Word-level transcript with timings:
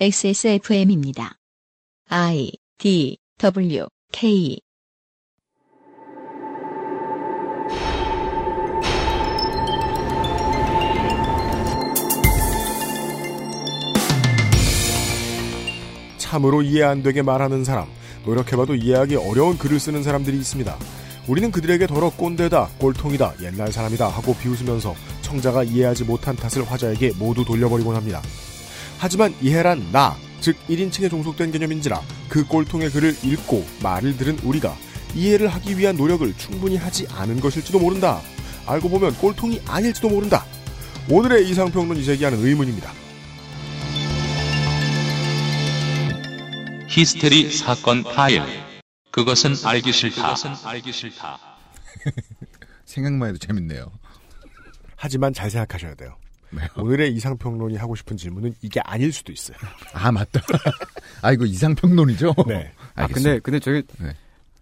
XSFM입니다. 0.00 1.36
I 2.08 2.50
D 2.78 3.16
W 3.38 3.86
K 4.10 4.58
참으로 16.18 16.62
이해 16.62 16.82
안 16.82 17.04
되게 17.04 17.22
말하는 17.22 17.62
사람, 17.62 17.86
노력해봐도 18.26 18.74
이해하기 18.74 19.14
어려운 19.14 19.56
글을 19.56 19.78
쓰는 19.78 20.02
사람들이 20.02 20.36
있습니다. 20.38 20.76
우리는 21.28 21.52
그들에게 21.52 21.86
더러 21.86 22.10
꼰대다, 22.10 22.70
꼴통이다, 22.80 23.34
옛날 23.42 23.70
사람이다 23.70 24.08
하고 24.08 24.34
비웃으면서 24.34 24.96
청자가 25.22 25.62
이해하지 25.62 26.02
못한 26.02 26.34
탓을 26.34 26.68
화자에게 26.68 27.12
모두 27.16 27.44
돌려버리곤 27.44 27.94
합니다. 27.94 28.20
하지만 28.98 29.34
이해란 29.40 29.90
나, 29.92 30.16
즉 30.40 30.56
1인칭에 30.68 31.10
종속된 31.10 31.52
개념인지라 31.52 32.00
그 32.28 32.44
꼴통의 32.46 32.90
글을 32.90 33.16
읽고 33.22 33.64
말을 33.82 34.16
들은 34.16 34.38
우리가 34.40 34.76
이해를 35.14 35.48
하기 35.48 35.78
위한 35.78 35.96
노력을 35.96 36.32
충분히 36.36 36.76
하지 36.76 37.06
않은 37.10 37.40
것일지도 37.40 37.78
모른다. 37.78 38.20
알고 38.66 38.88
보면 38.88 39.14
꼴통이 39.18 39.60
아닐지도 39.66 40.08
모른다. 40.08 40.44
오늘의 41.10 41.48
이상평론이 41.50 42.04
제기하는 42.04 42.44
의문입니다. 42.44 42.90
히스테리 46.88 47.50
사건 47.50 48.02
파일. 48.04 48.42
그것은 49.10 49.54
알기 49.64 49.92
싫다. 49.92 50.34
알기 50.64 50.92
싫다. 50.92 51.38
생각만 52.84 53.30
해도 53.30 53.38
재밌네요. 53.38 53.92
하지만 54.96 55.32
잘 55.32 55.50
생각하셔야 55.50 55.94
돼요. 55.94 56.16
네요. 56.54 56.68
오늘의 56.76 57.12
이상평론이 57.12 57.76
하고 57.76 57.94
싶은 57.94 58.16
질문은 58.16 58.54
이게 58.62 58.80
아닐 58.84 59.12
수도 59.12 59.32
있어요. 59.32 59.56
아 59.92 60.10
맞다. 60.12 60.40
아 61.22 61.32
이거 61.32 61.44
이상평론이죠? 61.44 62.34
네. 62.46 62.72
아. 62.94 63.06
근데, 63.06 63.38
근데 63.40 63.58
저기, 63.60 63.82
네. 63.98 64.14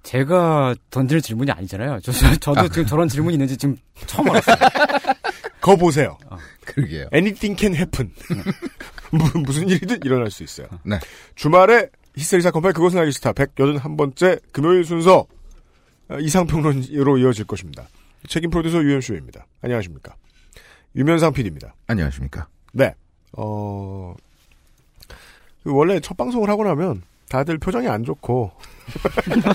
제가 0.02 0.74
던질 0.90 1.20
질문이 1.22 1.50
아니잖아요. 1.50 2.00
저, 2.02 2.12
저, 2.12 2.54
도 2.54 2.68
지금 2.68 2.86
저런 2.86 3.08
질문이 3.08 3.34
있는지 3.34 3.56
지금 3.56 3.76
처음 4.06 4.30
알았어요. 4.30 4.56
거 5.60 5.76
보세요. 5.76 6.18
그러게요. 6.64 7.08
Anything 7.14 7.56
can 7.58 7.74
happen. 7.74 8.12
무- 9.10 9.40
무슨 9.44 9.68
일이든 9.68 10.00
일어날 10.04 10.30
수 10.30 10.42
있어요. 10.42 10.66
네. 10.84 10.98
주말에 11.36 11.88
히스테리 12.16 12.42
사건 12.42 12.62
파일 12.62 12.72
그것은 12.74 12.98
알기 12.98 13.12
싫다 13.12 13.32
181번째 13.32 14.40
금요일 14.52 14.84
순서 14.84 15.26
어, 16.08 16.18
이상평론으로 16.18 17.18
이어질 17.18 17.44
것입니다. 17.46 17.86
책임 18.28 18.50
프로듀서 18.50 18.82
유현수입니다. 18.82 19.46
안녕하십니까. 19.62 20.14
유면상 20.96 21.32
PD입니다. 21.32 21.74
안녕하십니까. 21.86 22.46
네. 22.72 22.94
어, 23.32 24.14
그 25.64 25.72
원래 25.74 26.00
첫 26.00 26.16
방송을 26.16 26.48
하고 26.50 26.64
나면 26.64 27.02
다들 27.28 27.58
표정이 27.58 27.88
안 27.88 28.04
좋고, 28.04 28.52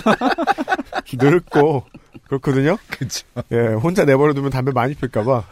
늙고, 1.14 1.84
그렇거든요? 2.26 2.76
그쵸. 2.88 3.26
예, 3.52 3.68
혼자 3.74 4.04
내버려두면 4.04 4.50
담배 4.50 4.72
많이 4.72 4.94
필까봐. 4.94 5.44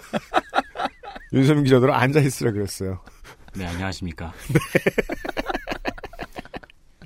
윤세민 1.33 1.65
기자들은 1.65 1.95
앉아있으라 1.95 2.51
그랬어요. 2.51 2.99
네, 3.55 3.67
안녕하십니까. 3.67 4.33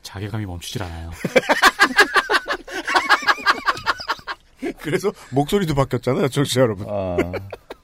자괴감이 0.03 0.47
멈추질 0.47 0.83
않아요. 0.83 1.11
그래서 4.81 5.12
목소리도 5.31 5.75
바뀌었잖아요, 5.75 6.28
청취자 6.28 6.62
여러분. 6.62 6.86
아, 6.89 7.17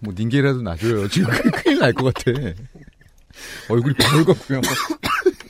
뭐 0.00 0.12
닌게라도 0.16 0.62
놔줘요. 0.62 1.08
지금 1.08 1.30
큰- 1.30 1.50
큰일 1.50 1.78
날 1.78 1.92
것 1.92 2.12
같아. 2.14 2.30
얼굴이 3.68 3.94
벌겋고요. 3.94 4.60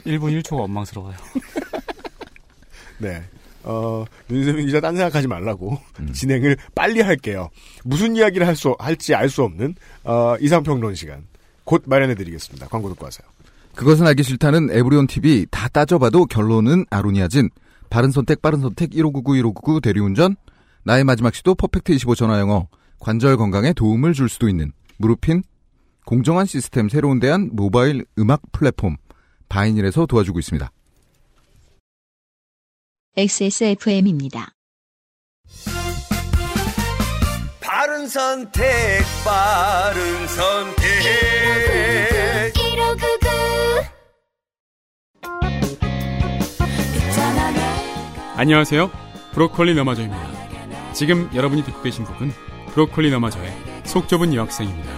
1분 0.06 0.40
1초가 0.42 0.60
원망스러워요. 0.60 1.14
네. 2.98 3.22
어, 3.62 4.04
윤세민 4.30 4.66
기자 4.66 4.80
딴 4.80 4.94
생각하지 4.94 5.26
말라고 5.26 5.78
음. 5.98 6.12
진행을 6.12 6.56
빨리 6.74 7.00
할게요. 7.00 7.50
무슨 7.84 8.14
이야기를 8.14 8.46
할 8.46 8.54
수, 8.54 8.76
할지 8.78 9.14
알 9.14 9.28
수 9.28 9.42
없는, 9.42 9.74
어, 10.04 10.36
이상평론 10.40 10.94
시간. 10.94 11.24
곧 11.64 11.82
마련해드리겠습니다. 11.86 12.68
광고 12.68 12.88
듣고 12.90 13.06
하세요. 13.06 13.26
그것은 13.74 14.06
알기 14.06 14.22
싫다는 14.22 14.70
에브리온 14.70 15.08
TV 15.08 15.46
다 15.50 15.66
따져봐도 15.68 16.26
결론은 16.26 16.86
아로니아진. 16.90 17.50
바른 17.90 18.10
선택, 18.12 18.40
빠른 18.40 18.60
선택, 18.60 18.90
1599, 18.94 19.36
1599 19.36 19.80
대리운전. 19.80 20.36
나의 20.84 21.02
마지막 21.02 21.34
시도 21.34 21.56
퍼펙트 21.56 21.90
25 21.92 22.14
전화영어. 22.14 22.68
관절 22.98 23.36
건강에 23.36 23.72
도움을 23.72 24.12
줄 24.12 24.28
수도 24.28 24.48
있는 24.48 24.72
무릎핀. 24.98 25.42
공정한 26.04 26.46
시스템 26.46 26.88
새로운 26.88 27.18
대안 27.18 27.50
모바일 27.52 28.04
음악 28.18 28.42
플랫폼. 28.52 28.96
바이닐에서 29.48 30.06
도와주고 30.06 30.38
있습니다. 30.38 30.70
XSFM입니다. 33.16 34.52
바른 37.60 38.08
선택, 38.08 38.64
바른 39.24 40.26
선택. 40.28 40.86
안녕하세요. 48.36 48.90
브로콜리 49.32 49.74
너마저입니다. 49.74 50.92
지금 50.92 51.30
여러분이 51.34 51.64
듣고 51.64 51.82
계신 51.82 52.04
곡은 52.04 52.30
브로콜리 52.76 53.10
너마저의 53.10 53.50
속 53.84 54.06
좁은 54.06 54.34
여학생입니다. 54.34 54.90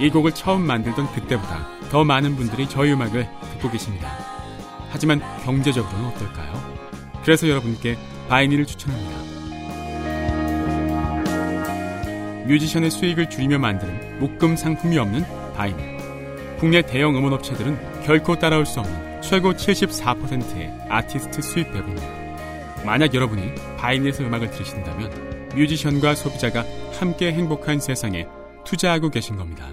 이 0.00 0.08
곡을 0.08 0.32
처음 0.32 0.62
만들던 0.62 1.12
그때보다 1.12 1.68
더 1.90 2.02
많은 2.02 2.34
분들이 2.34 2.66
저희 2.66 2.92
음악을 2.92 3.28
듣고 3.52 3.70
계십니다. 3.70 4.10
하지만 4.88 5.20
경제적으로는 5.44 6.06
어떨까요? 6.06 6.80
그래서 7.22 7.46
여러분께 7.46 7.98
바이닐을 8.30 8.64
추천합니다. 8.64 9.18
뮤지션의 12.46 12.90
수익을 12.90 13.28
줄이며 13.28 13.58
만드는 13.58 14.18
묶음 14.18 14.56
상품이 14.56 14.96
없는 14.96 15.26
바이닐. 15.54 15.98
국내 16.58 16.80
대형 16.80 17.14
음원 17.18 17.34
업체들은 17.34 18.02
결코 18.02 18.38
따라올 18.38 18.64
수 18.64 18.80
없는 18.80 19.20
최고 19.20 19.52
74%의 19.52 20.72
아티스트 20.88 21.42
수입 21.42 21.70
배분율. 21.70 22.02
만약 22.86 23.12
여러분이 23.12 23.54
바이닐에서 23.76 24.24
음악을 24.24 24.50
들으신다면 24.52 25.39
뮤지션과 25.54 26.14
소비자가 26.14 26.64
함께 26.98 27.32
행복한 27.32 27.80
세상에 27.80 28.26
투자하고 28.64 29.10
계신 29.10 29.36
겁니다. 29.36 29.68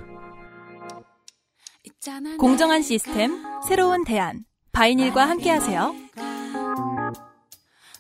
공정한 2.40 2.82
시스템, 2.82 3.44
새로운 3.68 4.04
대안. 4.04 4.46
바이닐과 4.72 5.28
함께하세요. 5.28 5.96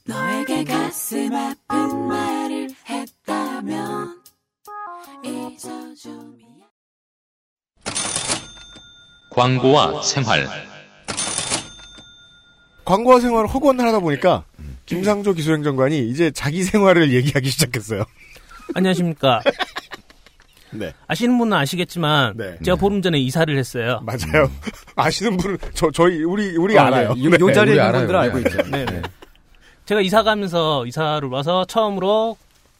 너에게 0.05 0.63
가슴 0.63 1.33
아픈 1.33 2.07
말을 2.07 2.69
했다면 2.87 4.21
잊어줌이야 5.23 6.47
광고와 9.31 10.01
생활. 10.01 10.47
광고와 12.85 13.19
생활을 13.19 13.49
허구한 13.49 13.79
하다 13.79 13.99
보니까, 13.99 14.45
김상조 14.87 15.33
기술행정관이 15.33 16.09
이제 16.09 16.31
자기 16.31 16.63
생활을 16.63 17.13
얘기하기 17.13 17.49
시작했어요. 17.49 18.05
안녕하십니까. 18.73 19.41
네. 20.71 20.93
아시는 21.07 21.37
분은 21.37 21.53
아시겠지만 21.55 22.35
네. 22.37 22.57
제가 22.63 22.75
보름 22.77 23.01
전에 23.01 23.19
이사를 23.19 23.55
했어요. 23.57 24.01
맞아요. 24.03 24.49
아시는 24.95 25.37
분은, 25.37 25.57
저, 25.73 25.91
저희, 25.91 26.23
우리, 26.23 26.55
우리 26.57 26.77
알아요. 26.77 27.09
요, 27.09 27.13
네. 27.15 27.37
요 27.39 27.51
자리에 27.53 27.73
있는 27.75 27.85
알아요, 27.85 28.07
분들은 28.07 28.19
우리 28.19 28.27
알고 28.27 28.37
알아요. 28.37 28.47
있죠. 28.47 28.69
네. 28.71 28.85
네. 28.85 29.01
제가 29.85 30.01
이사 30.01 30.23
가면서 30.23 30.85
이사를 30.85 31.27
와서 31.29 31.63
처음으로 31.65 32.37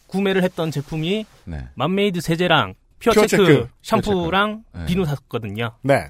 구매를 0.07 0.43
했던 0.43 0.71
제품이 0.71 1.25
네. 1.45 1.67
맘메이드 1.75 2.19
세제랑 2.21 2.73
퓨어체크, 2.99 3.37
퓨어체크. 3.37 3.67
샴푸랑 3.81 4.63
네. 4.73 4.85
비누 4.85 5.05
샀거든요. 5.05 5.71
네. 5.83 6.07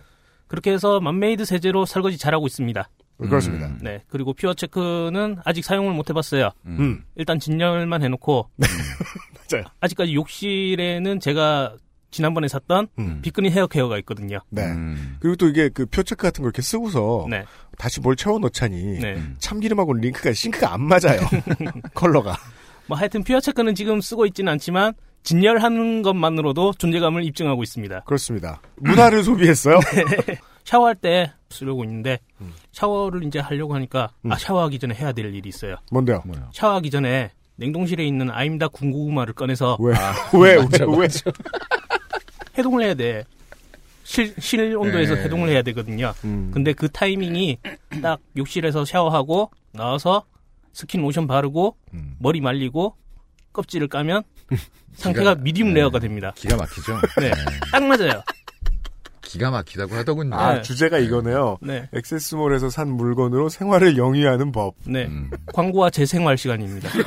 그렇게 0.48 0.72
해서 0.72 1.00
맘메이드 1.00 1.46
세제로 1.46 1.86
설거지 1.86 2.18
잘하고 2.18 2.48
있습니다. 2.48 2.88
그렇습니다. 3.18 3.68
음. 3.68 3.80
네. 3.82 4.04
그리고 4.10 4.34
퓨어체크는 4.34 5.38
아직 5.44 5.64
사용을 5.66 5.94
못 5.94 6.10
해봤어요. 6.10 6.52
음. 6.66 7.04
일단 7.16 7.40
진열만 7.40 8.04
해놓고 8.04 8.50
맞아요. 9.52 9.66
아직까지 9.80 10.14
욕실에는 10.14 11.20
제가 11.20 11.76
지난번에 12.12 12.48
샀던 12.48 12.88
음. 13.00 13.20
빅그린 13.22 13.52
헤어 13.52 13.68
케어가 13.68 13.98
있거든요. 14.00 14.40
네. 14.50 14.64
음. 14.64 15.18
그리고 15.20 15.36
또 15.36 15.48
이게 15.48 15.70
그 15.70 15.86
표체크 15.86 16.22
같은 16.22 16.42
걸 16.42 16.50
이렇게 16.50 16.62
쓰고서 16.62 17.28
네. 17.30 17.44
다시 17.78 18.00
뭘 18.00 18.16
채워 18.16 18.40
넣자니 18.40 19.00
네. 19.00 19.22
참기름하고 19.40 19.94
링크가 19.94 20.34
싱크가 20.34 20.74
안 20.74 20.84
맞아요. 20.84 21.20
컬러가. 21.94 22.38
뭐 22.88 22.98
하여튼 22.98 23.24
퓨어체크는 23.24 23.76
지금 23.76 24.00
쓰고 24.00 24.26
있지는 24.28 24.52
않지만 24.54 24.94
진열하는 25.24 26.04
것만으로도 26.04 26.74
존재감을 26.78 27.26
입증하고 27.26 27.62
있습니다. 27.62 28.02
그렇습니다. 28.06 28.62
문화를 28.78 29.24
소비했어요. 29.24 29.80
샤워할 30.68 30.96
때 30.96 31.32
쓰려고 31.50 31.86
있는데 31.86 32.20
음. 32.42 32.54
샤워를 32.74 33.24
이제 33.24 33.40
하려고 33.40 33.74
하니까 33.74 34.12
음. 34.26 34.34
아 34.34 34.38
샤워하기 34.38 34.80
전에 34.80 34.94
해야 34.94 35.14
될 35.14 35.34
일이 35.34 35.48
있어요. 35.48 35.78
뭔데요? 35.92 36.22
뭐야? 36.26 36.50
샤워하기 36.54 36.90
전에 36.90 37.32
냉동실에 37.56 38.06
있는 38.06 38.30
아임다 38.30 38.68
군고구마를 38.68 39.34
꺼내서 39.34 39.78
왜? 39.80 39.94
왜? 40.38 40.58
맞아, 40.58 40.86
왜? 40.86 40.92
왜? 40.92 40.98
맞아. 40.98 41.22
해동을 42.58 42.84
해야 42.84 42.94
돼. 42.96 43.24
실, 44.04 44.36
실 44.40 44.76
온도에서 44.76 45.16
네. 45.16 45.24
해동을 45.24 45.48
해야 45.48 45.62
되거든요. 45.62 46.14
음. 46.26 46.52
근데 46.54 46.74
그 46.74 46.90
타이밍이 46.90 47.60
딱 48.02 48.20
욕실에서 48.36 48.84
샤워하고 48.84 49.52
나와서 49.72 50.26
스킨 50.74 51.02
로션 51.02 51.28
바르고 51.28 51.78
음. 51.94 52.18
머리 52.20 52.42
말리고 52.42 52.94
껍질을 53.54 53.88
까면 53.88 54.24
상태가 54.96 55.36
medium 55.36 55.74
rare가 55.74 56.00
됩니다. 56.00 56.34
기가 56.36 56.58
막히죠. 56.58 57.00
네. 57.22 57.32
딱 57.72 57.84
맞아요. 57.86 58.22
기가 59.28 59.52
막히다고 59.52 59.94
하더군요. 59.96 60.36
아, 60.36 60.54
네. 60.56 60.62
주제가 60.62 61.00
이거네요. 61.00 61.58
네. 61.62 61.90
액세스몰에서 61.94 62.70
산 62.70 62.88
물건으로 62.90 63.50
생활을 63.50 63.98
영위하는 63.98 64.54
법. 64.54 64.76
네. 64.86 65.06
음. 65.06 65.30
광고와 65.54 65.90
재생활 65.90 66.38
시간입니다. 66.38 66.90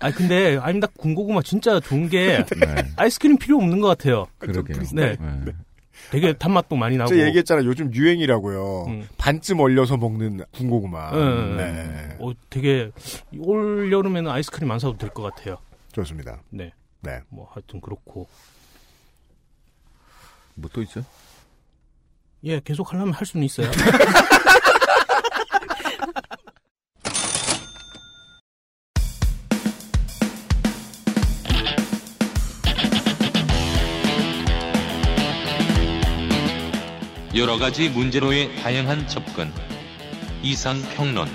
아 0.00 0.12
근데 0.12 0.56
아닙니다. 0.58 0.86
군고구마 0.96 1.42
진짜 1.42 1.80
좋은 1.80 2.08
게 2.08 2.44
네. 2.44 2.84
아이스크림 2.96 3.36
필요 3.38 3.56
없는 3.56 3.80
것 3.80 3.88
같아요. 3.88 4.26
그러게요. 4.38 4.78
네. 4.94 5.16
네. 5.44 5.52
되게 6.10 6.32
단맛도 6.32 6.76
많이 6.76 6.96
나고. 6.96 7.08
제가 7.10 7.26
얘기했잖아. 7.28 7.64
요즘 7.64 7.92
유행이라고요. 7.92 8.84
음. 8.88 9.08
반쯤 9.18 9.58
얼려서 9.60 9.96
먹는 9.96 10.40
군고구마. 10.52 11.10
음. 11.14 11.56
네. 11.56 12.16
어, 12.20 12.32
되게 12.48 12.90
올 13.38 13.90
여름에는 13.92 14.30
아이스크림 14.30 14.70
안 14.70 14.78
사도 14.78 14.96
될 14.96 15.10
것 15.10 15.22
같아요. 15.22 15.56
좋습니다. 15.92 16.40
네. 16.50 16.72
네. 17.02 17.20
뭐 17.28 17.48
하여튼 17.52 17.80
그렇고 17.80 18.28
뭐 20.58 20.70
또 20.72 20.82
있죠? 20.82 21.04
예 22.44 22.60
계속 22.60 22.92
하려면 22.92 23.14
할 23.14 23.26
수는 23.26 23.44
있어요. 23.46 23.70
여러 37.34 37.56
가지 37.58 37.88
문제로의 37.88 38.56
다양한 38.62 39.06
접근. 39.06 39.52
이상 40.42 40.80
평론. 40.94 41.28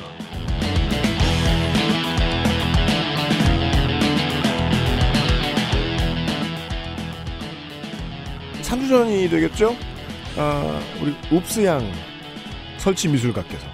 상주 8.73 8.87
전이 8.87 9.29
되겠죠? 9.29 9.75
아, 10.35 10.81
우리 10.99 11.15
읍스양 11.31 11.79
설치 12.79 13.07
미술가께서 13.07 13.67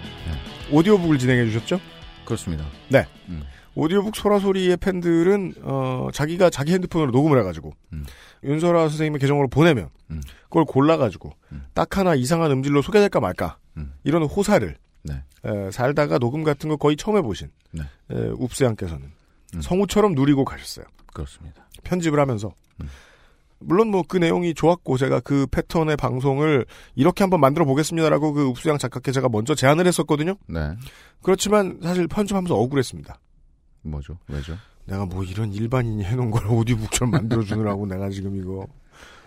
오디오북을 0.73 1.17
진행해 1.17 1.45
주셨죠? 1.45 1.79
그렇습니다. 2.25 2.65
네. 2.89 3.07
음. 3.29 3.43
오디오북 3.75 4.17
소라소리의 4.17 4.75
팬들은 4.75 5.53
어, 5.61 6.09
자기가 6.11 6.49
자기 6.49 6.73
핸드폰으로 6.73 7.11
녹음을 7.11 7.39
해가지고 7.39 7.71
음. 7.93 8.05
윤설아 8.43 8.89
선생님의 8.89 9.21
계정으로 9.21 9.47
보내면 9.47 9.87
음. 10.11 10.21
그걸 10.43 10.65
골라가지고 10.65 11.31
음. 11.53 11.63
딱 11.73 11.97
하나 11.97 12.13
이상한 12.13 12.51
음질로 12.51 12.81
소개될까 12.81 13.21
말까 13.21 13.57
음. 13.77 13.93
이런 14.03 14.23
호사를 14.23 14.75
네. 15.03 15.23
에, 15.45 15.71
살다가 15.71 16.19
녹음 16.19 16.43
같은 16.43 16.67
거 16.67 16.75
거의 16.75 16.97
처음 16.97 17.15
해보신 17.15 17.49
네. 17.71 17.83
에, 18.11 18.31
읍스양께서는 18.41 19.09
음. 19.55 19.61
성우처럼 19.61 20.13
누리고 20.13 20.43
가셨어요. 20.43 20.85
그렇습니다. 21.13 21.69
편집을 21.85 22.19
하면서 22.19 22.51
음. 22.81 22.89
물론 23.59 23.89
뭐 23.89 24.03
그 24.07 24.17
내용이 24.17 24.53
좋았고 24.53 24.97
제가 24.97 25.19
그 25.19 25.45
패턴의 25.47 25.97
방송을 25.97 26.65
이렇게 26.95 27.23
한번 27.23 27.39
만들어 27.41 27.65
보겠습니다라고 27.65 28.33
그 28.33 28.49
읍수양 28.49 28.77
작가께 28.77 29.11
제가 29.11 29.29
먼저 29.29 29.53
제안을 29.55 29.85
했었거든요. 29.87 30.35
네. 30.47 30.75
그렇지만 31.21 31.79
사실 31.83 32.07
편집하면서 32.07 32.55
억울했습니다. 32.55 33.19
뭐죠? 33.83 34.17
왜죠? 34.27 34.57
내가 34.85 35.05
뭐 35.05 35.23
이런 35.23 35.53
일반인이 35.53 36.03
해놓은 36.03 36.31
걸 36.31 36.47
오디오북처럼 36.47 37.11
만들어주느라고 37.11 37.85
내가 37.85 38.09
지금 38.09 38.35
이거 38.35 38.65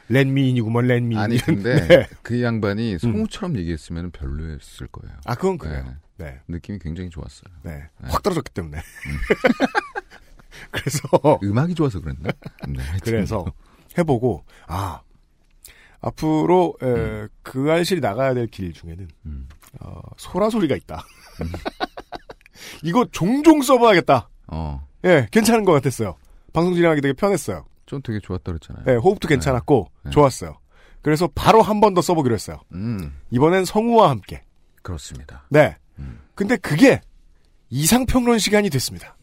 랜미인이구먼 0.08 0.86
랜미인. 0.86 1.20
아니 1.20 1.38
근데 1.38 1.74
네. 1.88 2.08
그 2.22 2.42
양반이 2.42 2.98
성우처럼 2.98 3.56
얘기했으면 3.58 4.10
별로였을 4.10 4.88
거예요. 4.88 5.16
아 5.24 5.34
그건 5.34 5.58
그래요. 5.58 5.94
네. 6.18 6.40
느낌이 6.48 6.78
굉장히 6.80 7.10
좋았어요. 7.10 7.52
네. 7.62 7.72
네. 8.00 8.08
확 8.10 8.22
떨어졌기 8.22 8.50
때문에. 8.52 8.78
그래서 10.70 11.00
음악이 11.42 11.74
좋아서 11.74 12.00
그랬나? 12.00 12.30
네, 12.68 12.82
그래서 13.02 13.36
뭐. 13.38 13.52
해보고 13.98 14.44
아 14.66 15.00
앞으로 16.00 16.74
에, 16.82 17.28
그 17.42 17.70
알실이 17.70 18.00
나가야 18.00 18.34
될 18.34 18.46
길 18.48 18.72
중에는 18.72 19.08
음. 19.26 19.48
어, 19.80 20.00
소라 20.16 20.50
소리가 20.50 20.76
있다. 20.76 21.04
이거 22.82 23.04
종종 23.12 23.62
써봐야겠다. 23.62 24.28
어, 24.48 24.86
예, 25.04 25.26
괜찮은 25.30 25.64
것 25.64 25.72
같았어요. 25.72 26.16
방송 26.52 26.74
진행하기 26.74 27.00
되게 27.00 27.12
편했어요. 27.12 27.64
전 27.86 28.02
되게 28.02 28.20
좋았다 28.20 28.52
그랬잖아요. 28.52 28.84
예, 28.88 28.94
호흡도 28.96 29.28
괜찮았고 29.28 29.90
네. 30.04 30.10
좋았어요. 30.10 30.58
그래서 31.02 31.28
바로 31.34 31.62
한 31.62 31.80
번 31.80 31.94
더 31.94 32.00
써보기로 32.02 32.34
했어요. 32.34 32.60
음, 32.72 33.16
이번엔 33.30 33.64
성우와 33.64 34.10
함께. 34.10 34.42
그렇습니다. 34.82 35.44
네. 35.48 35.76
음. 35.98 36.20
근데 36.34 36.56
그게 36.56 37.00
이상평론 37.70 38.38
시간이 38.38 38.70
됐습니다. 38.70 39.16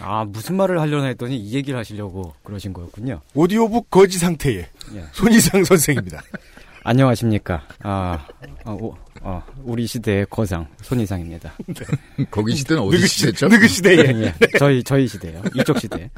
아 0.00 0.24
무슨 0.24 0.56
말을 0.56 0.80
하려나 0.80 1.06
했더니 1.06 1.36
이 1.38 1.54
얘기를 1.54 1.78
하시려고 1.78 2.34
그러신 2.44 2.72
거였군요. 2.72 3.20
오디오북 3.34 3.90
거지 3.90 4.18
상태의 4.18 4.66
예. 4.94 5.04
손이상 5.12 5.64
선생입니다. 5.64 6.22
안녕하십니까. 6.84 7.66
아, 7.82 8.28
어, 8.64 8.72
오, 8.80 8.94
어, 9.20 9.42
우리 9.64 9.88
시대의 9.88 10.26
거상 10.30 10.68
손이상입니다. 10.82 11.52
거기 12.30 12.54
시대는 12.54 12.80
어디 12.80 13.04
시대죠? 13.08 13.48
느그 13.48 13.66
시대에. 13.66 13.96
예, 13.96 14.34
저희 14.56 14.84
저희 14.84 15.08
시대요. 15.08 15.42
이쪽 15.56 15.80
시대. 15.80 16.08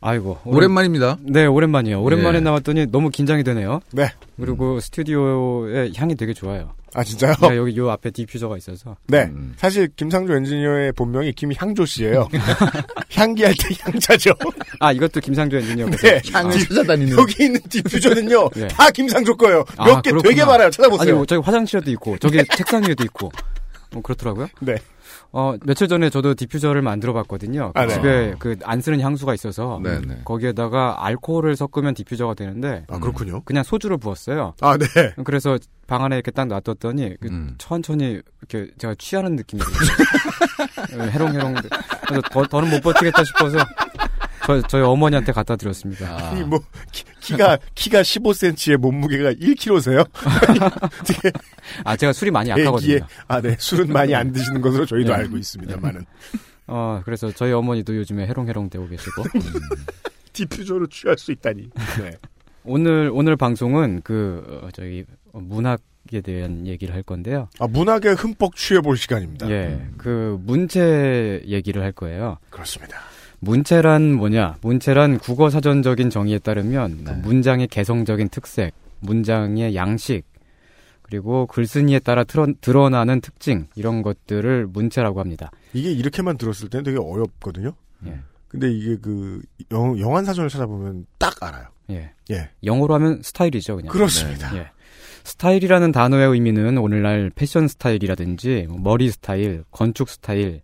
아이고 0.00 0.38
오랜- 0.44 0.56
오랜 0.56 0.70
만입니다. 0.72 1.16
네 1.22 1.46
오랜만이에요. 1.46 2.02
오랜만에 2.02 2.38
예. 2.38 2.40
나왔더니 2.40 2.86
너무 2.90 3.10
긴장이 3.10 3.42
되네요. 3.44 3.80
네. 3.92 4.10
그리고 4.40 4.78
스튜디오의 4.80 5.92
향이 5.96 6.14
되게 6.16 6.32
좋아요. 6.32 6.74
아 6.94 7.02
진짜요? 7.04 7.34
네, 7.42 7.56
여기 7.56 7.76
요 7.76 7.90
앞에 7.90 8.10
디퓨저가 8.10 8.56
있어서 8.56 8.96
네. 9.08 9.24
음. 9.24 9.54
사실 9.56 9.88
김상조 9.96 10.34
엔지니어의 10.34 10.92
본명이 10.92 11.32
김향조 11.32 11.84
씨예요. 11.84 12.28
향기할 13.12 13.54
때 13.54 13.74
향자죠. 13.80 14.32
아 14.80 14.92
이것도 14.92 15.20
김상조 15.20 15.56
엔지니어께서 15.58 16.06
네. 16.06 16.20
향을 16.32 16.52
디- 16.52 16.68
찾아다니는. 16.68 17.18
여기 17.18 17.44
있는 17.44 17.60
디퓨저는요. 17.68 18.50
네. 18.54 18.68
다 18.68 18.90
김상조 18.90 19.36
거예요. 19.36 19.64
아, 19.76 19.86
몇개 19.86 20.10
그렇구나. 20.10 20.30
되게 20.30 20.44
많아요. 20.44 20.64
아니 20.64 20.72
찾아보세요. 20.72 21.16
뭐 21.16 21.26
저기 21.26 21.42
화장실에도 21.44 21.90
있고 21.92 22.16
저기 22.18 22.42
책상 22.56 22.82
위에도 22.86 23.04
있고 23.04 23.30
뭐 23.92 24.02
그렇더라고요. 24.02 24.48
네. 24.60 24.76
어 25.32 25.54
며칠 25.64 25.88
전에 25.88 26.08
저도 26.10 26.34
디퓨저를 26.34 26.82
만들어 26.82 27.12
봤거든요. 27.12 27.72
그 27.74 27.80
아, 27.80 27.86
네. 27.86 27.94
집에 27.94 28.34
그 28.38 28.56
안 28.64 28.80
쓰는 28.80 29.00
향수가 29.00 29.34
있어서 29.34 29.80
네, 29.82 30.00
네. 30.00 30.20
거기에다가 30.24 31.04
알코올을 31.06 31.56
섞으면 31.56 31.94
디퓨저가 31.94 32.34
되는데 32.34 32.84
아 32.88 32.98
그렇군요. 32.98 33.42
그냥 33.44 33.62
소주를 33.64 33.96
부었어요. 33.98 34.54
아 34.60 34.76
네. 34.76 34.86
그래서 35.24 35.58
방 35.86 36.02
안에 36.04 36.16
이렇게 36.16 36.30
딱 36.30 36.46
놔뒀더니 36.48 37.16
그 37.20 37.28
음. 37.28 37.54
천천히 37.58 38.20
이렇게 38.40 38.70
제가 38.78 38.94
취하는 38.98 39.36
느낌이 39.36 39.62
들어요. 39.62 41.10
해롱해롱. 41.10 41.54
그래서 42.06 42.22
더, 42.30 42.42
더는 42.44 42.70
못 42.70 42.80
버티겠다 42.82 43.22
싶어서 43.24 43.58
저, 44.46 44.62
저희 44.62 44.82
어머니한테 44.82 45.32
갖다 45.32 45.56
드렸습니다. 45.56 46.16
아, 46.16 46.38
이뭐 46.38 46.60
키, 47.20 47.36
가 47.36 47.58
키가 47.74 48.02
15cm에 48.02 48.76
몸무게가 48.76 49.32
1kg세요? 49.32 50.08
되게 51.04 51.32
아 51.82 51.96
제가 51.96 52.12
술이 52.12 52.30
많이 52.30 52.50
약하거든요. 52.50 53.00
아 53.26 53.40
네. 53.40 53.56
술은 53.58 53.92
많이 53.92 54.14
안 54.14 54.32
드시는 54.32 54.60
것으로 54.60 54.86
저희도 54.86 55.10
네. 55.12 55.18
알고 55.18 55.36
있습니다만은 55.36 56.04
어 56.68 57.02
그래서 57.04 57.32
저희 57.32 57.52
어머니도 57.52 57.96
요즘에 57.96 58.26
해롱해롱 58.28 58.70
되고 58.70 58.86
계시고 58.86 59.24
디퓨저로 60.32 60.86
취할 60.86 61.18
수 61.18 61.32
있다니. 61.32 61.70
네. 62.00 62.16
오늘 62.62 63.10
오늘 63.12 63.36
방송은 63.36 64.02
그 64.04 64.60
어, 64.62 64.68
저희 64.72 65.04
문학 65.32 65.80
에 66.12 66.20
대한 66.20 66.68
얘기를 66.68 66.94
할 66.94 67.02
건데요. 67.02 67.48
아 67.58 67.66
문학에 67.66 68.10
흠뻑 68.10 68.54
취해 68.54 68.80
볼 68.80 68.96
시간입니다. 68.96 69.50
예, 69.50 69.88
그 69.96 70.38
문체 70.40 71.42
얘기를 71.48 71.82
할 71.82 71.90
거예요. 71.90 72.38
그렇습니다. 72.48 73.00
문체란 73.46 74.12
뭐냐? 74.12 74.56
문체란 74.60 75.18
국어 75.18 75.50
사전적인 75.50 76.10
정의에 76.10 76.38
따르면 76.38 77.04
네. 77.04 77.12
문장의 77.22 77.68
개성적인 77.68 78.28
특색, 78.28 78.74
문장의 79.00 79.74
양식, 79.76 80.24
그리고 81.02 81.46
글쓴이에 81.46 82.00
따라 82.00 82.24
드러, 82.24 82.48
드러 82.60 82.88
나는 82.88 83.20
특징 83.20 83.68
이런 83.76 84.02
것들을 84.02 84.66
문체라고 84.66 85.20
합니다. 85.20 85.52
이게 85.72 85.92
이렇게만 85.92 86.36
들었을 86.36 86.68
때는 86.68 86.82
되게 86.82 86.98
어렵거든요. 86.98 87.72
예. 88.06 88.18
근데 88.48 88.70
이게 88.72 88.96
그 88.96 89.40
영, 89.70 89.98
영한 89.98 90.24
사전을 90.24 90.50
찾아보면 90.50 91.06
딱 91.18 91.40
알아요. 91.40 91.68
예. 91.90 92.12
예. 92.32 92.50
영어로 92.64 92.94
하면 92.94 93.20
스타일이죠, 93.22 93.76
그냥. 93.76 93.92
그렇습니다. 93.92 94.56
예. 94.56 94.70
스타일이라는 95.22 95.92
단어의 95.92 96.28
의미는 96.28 96.78
오늘날 96.78 97.30
패션 97.34 97.68
스타일이라든지 97.68 98.66
뭐 98.68 98.78
머리 98.80 99.10
스타일, 99.10 99.64
건축 99.70 100.08
스타일 100.08 100.62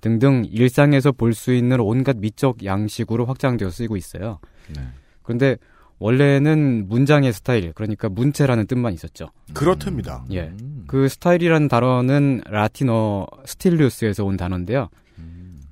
등등 0.00 0.44
일상에서 0.50 1.12
볼 1.12 1.34
수 1.34 1.52
있는 1.52 1.80
온갖 1.80 2.16
미적 2.18 2.64
양식으로 2.64 3.24
확장되어 3.26 3.70
쓰이고 3.70 3.96
있어요. 3.96 4.38
네. 4.74 4.80
그런데 5.22 5.56
원래는 5.98 6.88
문장의 6.88 7.32
스타일, 7.32 7.72
그러니까 7.74 8.08
문체라는 8.08 8.66
뜻만 8.66 8.94
있었죠. 8.94 9.28
그렇답니다. 9.52 10.24
예. 10.30 10.52
음. 10.60 10.84
그 10.86 11.08
스타일이라는 11.08 11.68
단어는 11.68 12.42
라틴어 12.46 13.26
stilus에서 13.44 14.24
온 14.24 14.36
단어인데요. 14.36 14.88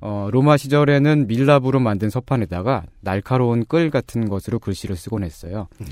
어, 0.00 0.28
로마 0.30 0.56
시절에는 0.56 1.26
밀랍으로 1.26 1.80
만든 1.80 2.08
서판에다가 2.08 2.84
날카로운 3.00 3.64
끌 3.66 3.90
같은 3.90 4.28
것으로 4.28 4.58
글씨를 4.60 4.94
쓰곤 4.94 5.24
했어요. 5.24 5.66
네. 5.78 5.86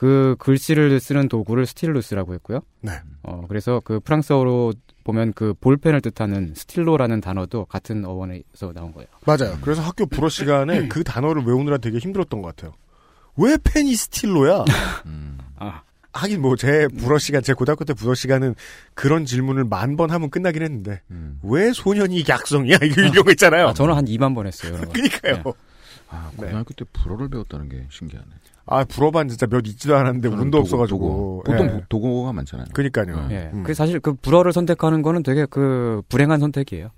그 0.00 0.34
글씨를 0.38 0.98
쓰는 0.98 1.28
도구를 1.28 1.66
stilus라고 1.66 2.32
했고요. 2.32 2.60
네. 2.80 2.92
어, 3.22 3.44
그래서 3.46 3.82
그 3.84 4.00
프랑스어로 4.00 4.72
보면 5.04 5.34
그 5.34 5.52
볼펜을 5.60 6.00
뜻하는 6.00 6.54
stylo라는 6.56 7.20
단어도 7.20 7.66
같은 7.66 8.06
어원에서 8.06 8.72
나온 8.74 8.92
거예요. 8.92 9.06
맞아요. 9.26 9.58
그래서 9.60 9.82
학교 9.82 10.06
불어 10.06 10.30
시간에 10.30 10.88
그 10.88 11.04
단어를 11.04 11.42
외우느라 11.44 11.76
되게 11.76 11.98
힘들었던 11.98 12.40
것 12.40 12.56
같아요. 12.56 12.72
왜 13.36 13.58
펜이 13.62 13.94
stylo야? 13.94 14.64
아, 15.56 15.82
하긴 16.14 16.40
뭐 16.40 16.56
제 16.56 16.88
불어 16.88 17.18
시간, 17.18 17.42
제 17.42 17.52
고등학교 17.52 17.84
때 17.84 17.92
불어 17.92 18.14
시간은 18.14 18.54
그런 18.94 19.26
질문을 19.26 19.64
만 19.64 19.96
번 19.98 20.10
하면 20.10 20.30
끝나긴 20.30 20.62
했는데 20.62 21.02
왜 21.42 21.74
소년이 21.74 22.24
약성이야? 22.26 22.76
이거 22.84 23.02
이런 23.02 23.22
거 23.22 23.30
있잖아요. 23.32 23.68
아, 23.68 23.74
저는 23.74 23.94
한 23.94 24.06
2만 24.06 24.34
번 24.34 24.46
했어요. 24.46 24.80
그러니까요. 24.92 25.42
네. 25.44 25.52
아, 26.08 26.30
고등학교 26.36 26.72
때 26.72 26.86
불어를 26.90 27.28
배웠다는 27.28 27.68
게 27.68 27.86
신기하네. 27.90 28.26
아 28.66 28.84
불어반 28.84 29.28
진짜 29.28 29.46
몇 29.46 29.66
있지도 29.66 29.96
않았는데 29.96 30.28
운도 30.28 30.44
도구, 30.44 30.58
없어가지고. 30.58 30.98
도구. 30.98 31.42
보통 31.44 31.66
예. 31.66 31.70
보- 31.72 31.82
도구가 31.88 32.32
많잖아요. 32.32 32.66
그니까요. 32.72 33.28
예. 33.30 33.50
음. 33.52 33.62
그 33.64 33.74
사실 33.74 33.98
그 34.00 34.14
불어를 34.14 34.52
선택하는 34.52 35.02
거는 35.02 35.22
되게 35.22 35.46
그 35.46 36.02
불행한 36.08 36.40
선택이에요. 36.40 36.90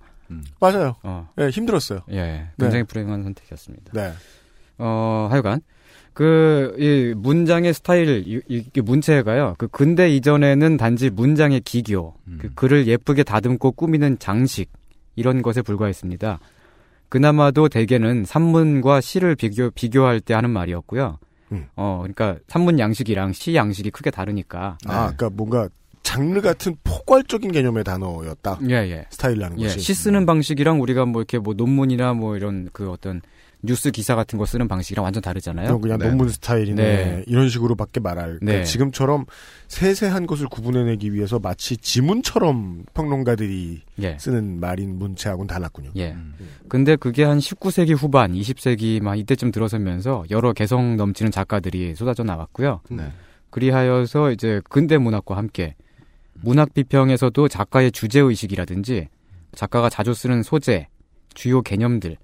맞아요. 0.61 0.97
어. 1.02 1.28
예, 1.40 1.49
힘들었어요. 1.50 2.00
예. 2.11 2.49
굉장히 2.59 2.85
불행한 2.85 3.23
선택이었습니다. 3.23 3.92
네. 3.92 4.12
어, 4.78 5.28
하여간 5.31 5.61
그 6.14 6.75
이 6.78 7.14
문장의 7.16 7.73
스타일 7.75 8.23
이, 8.26 8.40
이 8.49 8.81
문체가요. 8.81 9.54
그 9.59 9.69
근대 9.69 10.11
이전에는 10.14 10.76
단지 10.78 11.11
문장의 11.11 11.61
기교, 11.61 12.14
그 12.38 12.50
글을 12.54 12.87
예쁘게 12.87 13.23
다듬고 13.25 13.73
꾸미는 13.73 14.19
장식 14.19 14.71
이런 15.16 15.40
것에 15.42 15.61
불과했습니다. 15.62 16.38
그나마도 17.09 17.69
대개는 17.69 18.25
산문과 18.25 19.00
시를 19.02 19.37
비교 19.37 19.71
비교할 19.71 20.21
때 20.21 20.33
하는 20.35 20.49
말이었고요. 20.50 21.19
음. 21.53 21.67
어, 21.77 21.99
그러니까 22.03 22.39
산문 22.49 22.79
양식이랑 22.79 23.33
시 23.33 23.55
양식이 23.55 23.91
크게 23.91 24.11
다르니까. 24.11 24.79
아, 24.87 25.13
그러니까 25.15 25.31
뭔가 25.31 25.69
장르 26.03 26.41
같은 26.41 26.77
포괄적인 26.83 27.53
개념의 27.53 27.85
단어였다. 27.85 28.59
예, 28.69 28.75
예. 28.75 29.07
스타일이라는 29.11 29.61
예, 29.61 29.67
것이. 29.67 29.81
시 29.81 29.95
쓰는 29.95 30.27
방식이랑 30.27 30.81
우리가 30.81 31.07
뭐 31.07 31.23
이렇게 31.23 31.39
뭐 31.39 31.55
논문이나 31.55 32.15
뭐 32.15 32.37
이런 32.37 32.69
그 32.73 32.91
어떤 32.91 33.23
뉴스 33.62 33.90
기사 33.92 34.16
같은 34.16 34.38
거 34.38 34.45
쓰는 34.45 34.66
방식이랑 34.66 35.04
완전 35.04 35.23
다르잖아요. 35.23 35.66
그럼 35.69 35.81
그냥 35.81 35.99
네. 35.99 36.09
논문 36.09 36.28
스타일이네. 36.28 36.83
네. 36.83 37.25
이런 37.28 37.49
식으로밖에 37.49 38.00
말할. 38.00 38.38
그러니까 38.40 38.59
네. 38.59 38.64
지금처럼 38.64 39.25
세세한 39.69 40.26
것을 40.26 40.49
구분해내기 40.49 41.14
위해서 41.14 41.38
마치 41.38 41.76
지문처럼 41.76 42.85
평론가들이 42.92 43.83
예. 44.02 44.16
쓰는 44.19 44.59
말인 44.59 44.99
문체하고는 44.99 45.47
달랐군요. 45.47 45.90
예. 45.97 46.16
근데 46.69 46.97
그게 46.97 47.23
한 47.23 47.38
19세기 47.38 47.97
후반, 47.97 48.33
20세기 48.33 49.00
막 49.00 49.16
이때쯤 49.16 49.52
들어서면서 49.52 50.25
여러 50.31 50.52
개성 50.52 50.97
넘치는 50.97 51.31
작가들이 51.31 51.95
쏟아져 51.95 52.25
나왔고요. 52.25 52.81
네. 52.90 53.12
그리하여서 53.50 54.33
이제 54.33 54.61
근대 54.69 54.99
문학과 54.99 55.37
함께 55.37 55.76
문학 56.35 56.75
비평에서도 56.75 57.47
작가의 57.49 57.92
주제 57.92 58.19
의식이라든지 58.19 59.09
작가가 59.54 59.88
자주 59.88 60.14
쓰는 60.14 60.42
소재, 60.42 60.88
주요 61.35 61.62
개념들 61.62 62.16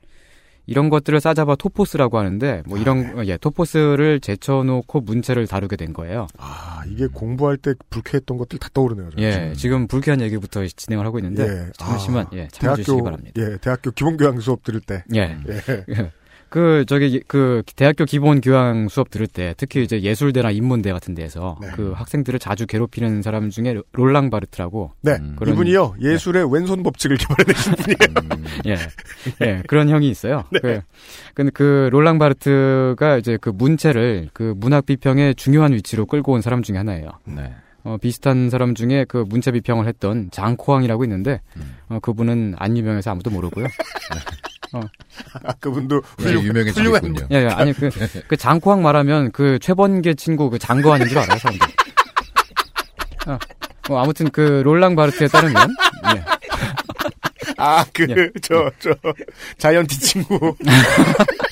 이런 0.69 0.91
것들을 0.91 1.19
싸잡아 1.19 1.57
토포스라고 1.57 2.19
하는데 2.19 2.63
뭐 2.67 2.77
이런 2.77 3.27
예, 3.27 3.39
토포스를 3.39 4.21
제쳐놓고 4.21 5.01
문체를 5.01 5.47
다루게 5.47 5.77
된 5.77 5.95
거예요. 5.95 6.27
아, 6.37 6.83
이게 6.87 7.07
공부할 7.07 7.57
때 7.57 7.73
불쾌했던 7.89 8.37
것들 8.37 8.59
다 8.59 8.69
떠오르네요. 8.75 9.11
저는. 9.11 9.25
예, 9.25 9.55
지금 9.55 9.87
불쾌한 9.87 10.21
얘기부터 10.21 10.67
진행을 10.67 11.07
하고 11.07 11.19
있는데 11.21 11.43
예. 11.43 11.73
잠시만 11.79 12.27
아, 12.27 12.31
예, 12.35 12.49
참아주시기 12.49 12.87
대학교, 12.87 13.03
바랍니다. 13.05 13.33
예, 13.43 13.57
대학교 13.57 13.91
기본교양 13.93 14.41
수업 14.41 14.63
들을 14.63 14.81
때. 14.81 15.05
예. 15.15 15.39
예. 15.49 16.13
그 16.51 16.85
저기 16.87 17.23
그 17.27 17.63
대학교 17.77 18.05
기본 18.05 18.41
교양 18.41 18.89
수업 18.89 19.11
들을 19.11 19.27
때 19.27 19.55
특히 19.57 19.83
이제 19.83 20.01
예술대나 20.03 20.51
인문대 20.51 20.93
같은 20.93 21.15
데서 21.15 21.59
네. 21.61 21.69
그 21.75 21.93
학생들을 21.95 22.39
자주 22.39 22.67
괴롭히는 22.67 23.23
사람 23.23 23.51
중에 23.51 23.77
롤랑 23.93 24.31
바르트라고 24.31 24.93
네. 25.03 25.19
그런- 25.37 25.55
이분이요, 25.55 25.97
예술의 26.01 26.53
왼손 26.53 26.83
법칙을 26.83 27.17
개발해내신 27.19 27.73
분이에요. 27.75 28.45
예. 28.67 28.77
예, 29.47 29.63
그런 29.67 29.89
형이 29.89 30.09
있어요. 30.09 30.45
그, 30.63 30.81
근데 31.35 31.51
그 31.53 31.89
롤랑 31.93 32.19
바르트가 32.19 33.19
이제 33.19 33.37
그 33.41 33.51
문체를 33.51 34.31
그 34.33 34.55
문학 34.57 34.87
비평의 34.87 35.35
중요한 35.35 35.73
위치로 35.75 36.07
끌고 36.07 36.33
온 36.33 36.41
사람 36.41 36.63
중에 36.63 36.77
하나예요. 36.79 37.11
네. 37.25 37.53
어, 37.85 37.97
비슷한 38.01 38.51
사람 38.51 38.75
중에 38.75 39.05
그 39.09 39.25
문체 39.29 39.53
비평을 39.53 39.87
했던 39.87 40.31
장코항이라고 40.33 41.05
있는데, 41.05 41.41
어, 41.89 41.99
그분은 42.01 42.55
안 42.59 42.77
유명해서 42.77 43.11
아무도 43.13 43.31
모르고요. 43.31 43.67
어. 44.73 44.81
아, 45.45 45.53
그분도 45.61 46.03
네, 46.19 46.25
훌륭, 46.25 46.45
유명해지고 46.45 46.81
훌륭한 46.81 47.05
있군요. 47.05 47.27
예, 47.31 47.45
예, 47.45 47.49
아니, 47.49 47.73
그, 47.73 47.91
그 48.29 48.37
장코항 48.37 48.83
말하면 48.83 49.33
그 49.33 49.59
최번개 49.61 50.15
친구 50.15 50.51
그 50.51 50.59
장거하는 50.59 51.09
줄 51.09 51.19
알아요, 51.19 51.39
사람들. 51.39 51.69
어, 53.27 53.39
뭐 53.89 54.03
아무튼 54.03 54.31
그 54.31 54.63
롤랑 54.65 54.97
바르트에 54.97 55.29
따르면, 55.29 55.75
예. 56.15 56.25
아, 57.57 57.85
그, 57.93 58.07
예. 58.11 58.31
저, 58.43 58.71
저, 58.79 58.95
자이언티 59.59 59.99
친구. 59.99 60.55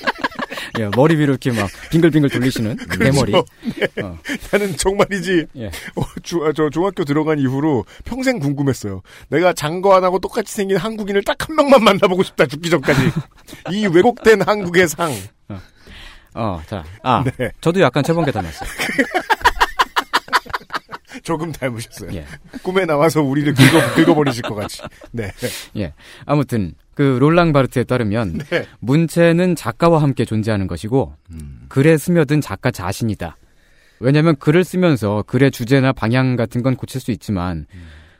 예, 0.78 0.88
머리 0.94 1.14
위로 1.16 1.32
이렇게 1.32 1.52
막 1.52 1.68
빙글빙글 1.90 2.30
돌리시는. 2.30 2.76
그렇죠. 2.88 3.24
네. 3.26 4.02
어. 4.02 4.18
나는 4.52 4.76
정말이지. 4.76 5.46
예. 5.56 5.66
어, 5.66 6.02
주, 6.22 6.44
아, 6.44 6.52
저 6.54 6.68
중학교 6.70 7.04
들어간 7.04 7.38
이후로 7.38 7.84
평생 8.04 8.38
궁금했어요. 8.38 9.02
내가 9.28 9.52
장거 9.52 9.94
안 9.94 10.04
하고 10.04 10.18
똑같이 10.18 10.54
생긴 10.54 10.76
한국인을 10.76 11.22
딱 11.24 11.36
한 11.46 11.54
명만 11.54 11.84
만나보고 11.84 12.24
싶다, 12.24 12.44
죽기 12.46 12.70
전까지. 12.70 13.00
이 13.70 13.86
왜곡된 13.86 14.42
한국의 14.42 14.88
상. 14.88 15.12
어, 16.34 16.60
자, 16.66 16.84
아, 17.02 17.22
네. 17.38 17.50
저도 17.60 17.80
약간 17.80 18.02
최번개 18.02 18.32
닮았어요. 18.32 18.68
조금 21.22 21.50
닮으셨어요. 21.52 22.12
예. 22.14 22.26
꿈에 22.62 22.84
나와서 22.84 23.22
우리를 23.22 23.54
긁어, 23.54 23.94
긁어버리실 23.94 24.42
것 24.42 24.54
같이. 24.54 24.82
네. 25.12 25.32
예. 25.76 25.92
아무튼 26.26 26.74
그 26.96 27.02
롤랑 27.20 27.52
바르트에 27.52 27.84
따르면 27.84 28.38
네. 28.50 28.66
문체는 28.80 29.54
작가와 29.54 30.00
함께 30.02 30.24
존재하는 30.24 30.66
것이고 30.66 31.14
글에 31.68 31.96
스며든 31.98 32.40
작가 32.40 32.70
자신이다. 32.72 33.36
왜냐하면 34.00 34.34
글을 34.36 34.64
쓰면서 34.64 35.22
글의 35.26 35.50
주제나 35.50 35.92
방향 35.92 36.36
같은 36.36 36.62
건 36.62 36.74
고칠 36.74 37.00
수 37.00 37.10
있지만 37.12 37.66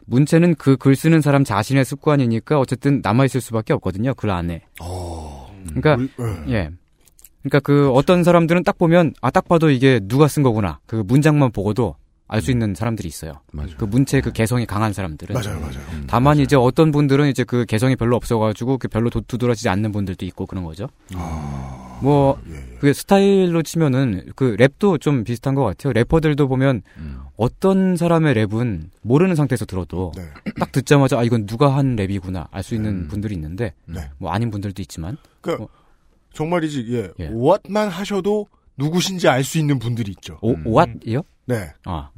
문체는 0.05 0.55
그 0.57 0.77
글 0.77 0.95
쓰는 0.95 1.21
사람 1.23 1.43
자신의 1.43 1.85
습관이니까 1.87 2.61
어쨌든 2.61 3.01
남아 3.03 3.25
있을 3.25 3.41
수밖에 3.41 3.73
없거든요. 3.73 4.13
글 4.15 4.31
안에. 4.31 4.63
그러니까 5.75 5.97
물- 5.97 6.11
어. 6.19 6.45
예. 6.49 6.71
그러니까 7.43 7.61
그 7.61 7.91
어떤 7.93 8.25
사람들은 8.25 8.63
딱 8.63 8.77
보면 8.77 9.15
아 9.23 9.31
딱 9.31 9.49
봐도 9.49 9.71
이게 9.71 10.01
누가 10.03 10.29
쓴 10.29 10.43
거구나. 10.43 10.81
그 10.87 11.03
문장만 11.07 11.51
보고도 11.51 11.97
알 12.29 12.43
수 12.43 12.51
있는 12.51 12.75
사람들이 12.75 13.07
있어요. 13.09 13.41
맞아요. 13.53 13.71
그 13.79 13.85
문체 13.85 14.21
그 14.21 14.33
개성이 14.33 14.67
강한 14.67 14.93
사람들은. 14.93 15.35
맞아요, 15.35 15.61
맞아요. 15.61 15.79
다만 16.09 16.39
이제 16.39 16.57
어떤 16.57 16.91
분들은 16.91 17.29
이제 17.29 17.45
그 17.45 17.65
개성이 17.67 17.95
별로 17.95 18.17
없어가지고 18.17 18.79
그 18.79 18.89
별로 18.89 19.11
도, 19.11 19.21
두드러지지 19.21 19.69
않는 19.69 19.93
분들도 19.93 20.25
있고 20.27 20.47
그런 20.47 20.65
거죠. 20.65 20.89
아, 21.15 21.99
뭐 22.03 22.39
예, 22.51 22.77
그 22.81 22.93
스타일로 22.93 23.63
치면은 23.63 24.27
그 24.35 24.57
랩도 24.57 25.01
좀 25.01 25.23
비슷한 25.25 25.55
것 25.55 25.63
같아요. 25.65 25.93
래퍼들도 25.93 26.49
보면 26.49 26.83
음. 26.99 27.21
어떤 27.37 27.97
사람의 27.97 28.35
랩은 28.35 28.91
모르는 29.03 29.37
상태에서 29.37 29.65
들어도 29.65 30.13
네. 30.17 30.23
딱 30.59 30.73
듣자마자 30.73 31.19
아 31.19 31.23
이건 31.23 31.47
누가 31.47 31.77
한 31.77 31.95
랩이구나 31.97 32.49
알 32.51 32.63
수 32.63 32.75
있는 32.75 33.03
음. 33.03 33.09
분들이 33.09 33.35
있는데 33.35 33.73
네. 33.85 34.11
뭐 34.19 34.31
아닌 34.33 34.51
분들도 34.51 34.83
있지만 34.83 35.17
그, 35.41 35.53
어. 35.53 35.69
정말이지, 36.35 36.87
예. 36.91 37.11
예. 37.21 37.29
what만 37.29 37.89
하셔도 37.89 38.47
누구신지 38.77 39.29
알 39.29 39.45
수 39.45 39.59
있는 39.59 39.79
분들이 39.79 40.11
있죠. 40.11 40.39
오 40.43 40.53
음. 40.55 40.65
what이요? 40.67 41.23
네. 41.47 41.73
아 41.85 42.11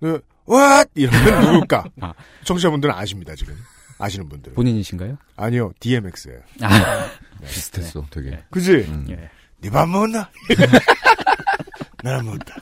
네. 0.00 0.18
what? 0.48 0.90
이러면 0.94 1.52
누굴까? 1.52 1.84
아. 2.00 2.14
청취자분들은 2.44 2.94
아십니다, 2.94 3.34
지금. 3.34 3.56
아시는 3.98 4.28
분들. 4.28 4.52
은 4.52 4.54
본인이신가요? 4.54 5.16
아니요, 5.36 5.72
DMX예요. 5.80 6.40
아 6.62 7.06
비슷했어, 7.46 8.04
되게. 8.10 8.42
그지? 8.50 8.72
음. 8.88 9.06
예. 9.10 9.30
네밥 9.60 9.88
먹었나? 9.88 10.30
나는 12.02 12.26
먹었다. 12.26 12.54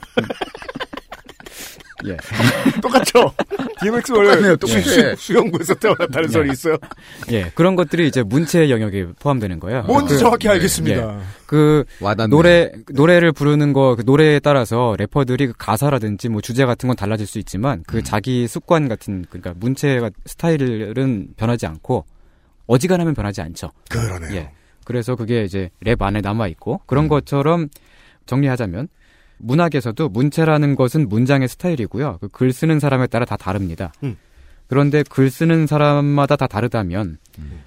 예. 2.07 2.17
똑같죠? 2.81 3.31
DMX 3.81 4.11
원래 4.13 4.29
똑같네요, 4.29 4.55
똑같아. 4.57 4.81
수- 4.81 5.15
수영구에서 5.17 5.73
태어났다는 5.75 6.29
소리 6.29 6.51
있어요. 6.51 6.77
예, 7.31 7.51
그런 7.55 7.75
것들이 7.75 8.07
이제 8.07 8.23
문체 8.23 8.69
영역에 8.69 9.07
포함되는 9.19 9.59
거예요. 9.59 9.83
뭔지 9.83 10.15
그, 10.15 10.19
정확히 10.19 10.47
알겠습니다. 10.49 11.19
그 11.45 11.83
와닿네. 12.01 12.29
노래 12.29 12.71
노래를 12.89 13.31
부르는 13.31 13.73
거 13.73 13.95
그 13.95 14.03
노래에 14.05 14.39
따라서 14.39 14.95
래퍼들이 14.97 15.47
그 15.47 15.53
가사라든지 15.57 16.29
뭐 16.29 16.41
주제 16.41 16.65
같은 16.65 16.87
건 16.87 16.95
달라질 16.95 17.27
수 17.27 17.37
있지만 17.39 17.83
그 17.85 18.01
자기 18.03 18.47
습관 18.47 18.87
같은 18.87 19.25
그러니까 19.29 19.53
문체가 19.57 20.09
스타일은 20.25 21.27
변하지 21.37 21.65
않고 21.67 22.05
어지간하면 22.67 23.13
변하지 23.13 23.41
않죠. 23.41 23.71
그러네요. 23.89 24.35
예. 24.35 24.51
그래서 24.85 25.15
그게 25.15 25.43
이제 25.43 25.69
랩 25.81 26.01
안에 26.01 26.21
남아 26.21 26.47
있고 26.47 26.81
그런 26.85 27.07
것처럼 27.07 27.69
정리하자면 28.25 28.87
문학에서도 29.43 30.09
문체라는 30.09 30.75
것은 30.75 31.09
문장의 31.09 31.47
스타일이고요. 31.47 32.17
그 32.21 32.27
글 32.29 32.51
쓰는 32.53 32.79
사람에 32.79 33.07
따라 33.07 33.25
다 33.25 33.37
다릅니다. 33.37 33.93
음. 34.03 34.17
그런데 34.67 35.03
글 35.07 35.29
쓰는 35.29 35.67
사람마다 35.67 36.35
다 36.35 36.47
다르다면 36.47 37.17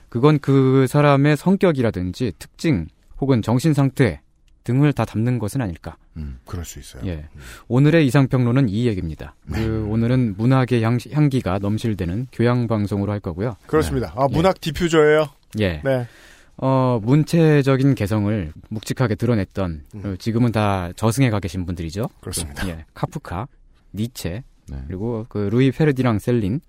그건 0.09 0.39
그 0.41 0.87
사람의 0.89 1.37
성격이라든지 1.37 2.33
특징 2.39 2.87
혹은 3.21 3.43
정신 3.43 3.75
상태 3.75 4.21
등을 4.65 4.93
다 4.93 5.05
담는 5.05 5.39
것은 5.39 5.61
아닐까. 5.61 5.97
음, 6.17 6.39
그럴 6.45 6.65
수 6.65 6.81
있어요. 6.81 7.03
예. 7.07 7.27
오늘의 7.69 8.05
이상평론은 8.07 8.69
이 8.69 8.87
얘기입니다. 8.87 9.37
네. 9.45 9.65
그 9.65 9.87
오늘은 9.89 10.35
문학의 10.37 10.83
향, 10.83 10.99
향기가 11.13 11.59
넘실대는 11.61 12.27
교양 12.33 12.67
방송으로 12.67 13.13
할 13.13 13.21
거고요. 13.21 13.55
그렇습니다. 13.69 14.13
아, 14.17 14.27
문학 14.29 14.61
디퓨저예요. 14.61 15.29
예. 15.61 15.81
네. 15.85 16.09
어, 16.59 16.99
문체적인 17.03 17.95
개성을 17.95 18.53
묵직하게 18.69 19.17
드러냈던 19.17 19.85
음. 19.95 20.03
어, 20.05 20.17
지금은 20.19 20.53
다 20.53 20.91
저승에 20.97 21.31
가 21.31 21.41
계신 21.41 21.67
분들이죠. 21.67 22.09
그렇습니다. 22.21 22.67
예. 22.69 22.85
카프카, 22.95 23.47
니체, 23.93 24.43
네. 24.69 24.79
그리고 24.87 25.27
그 25.29 25.49
루이 25.53 25.71
페르디랑 25.71 26.19
셀린, 26.19 26.61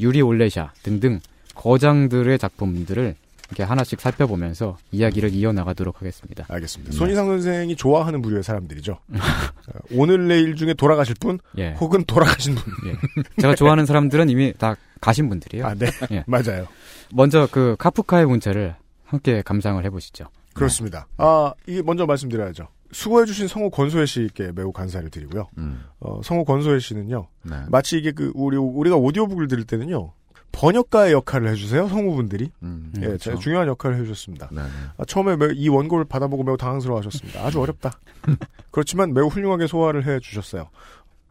유리 0.00 0.20
올레샤 0.20 0.72
등등 0.82 1.20
거장들의 1.54 2.38
작품들을 2.38 3.14
이렇게 3.48 3.62
하나씩 3.62 4.00
살펴보면서 4.00 4.76
이야기를 4.90 5.32
이어나가도록 5.32 6.00
하겠습니다. 6.00 6.44
알겠습니다. 6.48 6.90
네. 6.90 6.98
손희상 6.98 7.26
선생이 7.26 7.76
좋아하는 7.76 8.20
부류의 8.20 8.42
사람들이죠. 8.42 8.92
어, 8.92 9.78
오늘 9.92 10.26
내일 10.26 10.56
중에 10.56 10.74
돌아가실 10.74 11.14
분, 11.20 11.38
예. 11.58 11.72
혹은 11.74 12.04
돌아가신 12.04 12.56
분. 12.56 12.72
예. 12.90 12.96
제가 13.40 13.54
좋아하는 13.54 13.86
사람들은 13.86 14.28
이미 14.28 14.52
다 14.58 14.74
가신 15.00 15.28
분들이에요. 15.28 15.64
아, 15.64 15.74
네. 15.74 15.86
예. 16.10 16.24
맞아요. 16.26 16.66
먼저 17.12 17.48
그 17.50 17.76
카프카의 17.78 18.26
문체를 18.26 18.74
함께 19.06 19.42
감상을 19.42 19.82
해보시죠. 19.84 20.26
그렇습니다. 20.54 21.06
아, 21.16 21.52
이게 21.66 21.82
먼저 21.82 22.06
말씀드려야죠. 22.06 22.68
수고해주신 22.92 23.48
성우 23.48 23.70
권소혜 23.70 24.06
씨께 24.06 24.52
매우 24.54 24.72
감사를 24.72 25.08
드리고요. 25.10 25.48
음. 25.58 25.84
어, 26.00 26.20
성우 26.22 26.44
권소혜 26.44 26.78
씨는요. 26.78 27.26
네. 27.42 27.56
마치 27.68 27.98
이게 27.98 28.12
그 28.12 28.32
우리 28.34 28.56
우리가 28.56 28.96
오디오북을 28.96 29.48
들을 29.48 29.64
때는요. 29.64 30.12
번역가의 30.52 31.12
역할을 31.12 31.50
해주세요 31.50 31.86
성우분들이 31.88 32.50
음, 32.62 32.90
예, 32.96 33.00
그렇죠. 33.00 33.18
제가 33.18 33.36
중요한 33.38 33.68
역할을 33.68 33.98
해주셨습니다. 33.98 34.48
네, 34.52 34.62
네. 34.62 34.68
아, 34.96 35.04
처음에 35.04 35.36
매- 35.36 35.52
이 35.54 35.68
원고를 35.68 36.06
받아보고 36.06 36.44
매우 36.44 36.56
당황스러워하셨습니다. 36.56 37.44
아주 37.44 37.60
어렵다. 37.60 37.98
그렇지만 38.70 39.12
매우 39.12 39.26
훌륭하게 39.26 39.66
소화를 39.66 40.06
해주셨어요. 40.06 40.70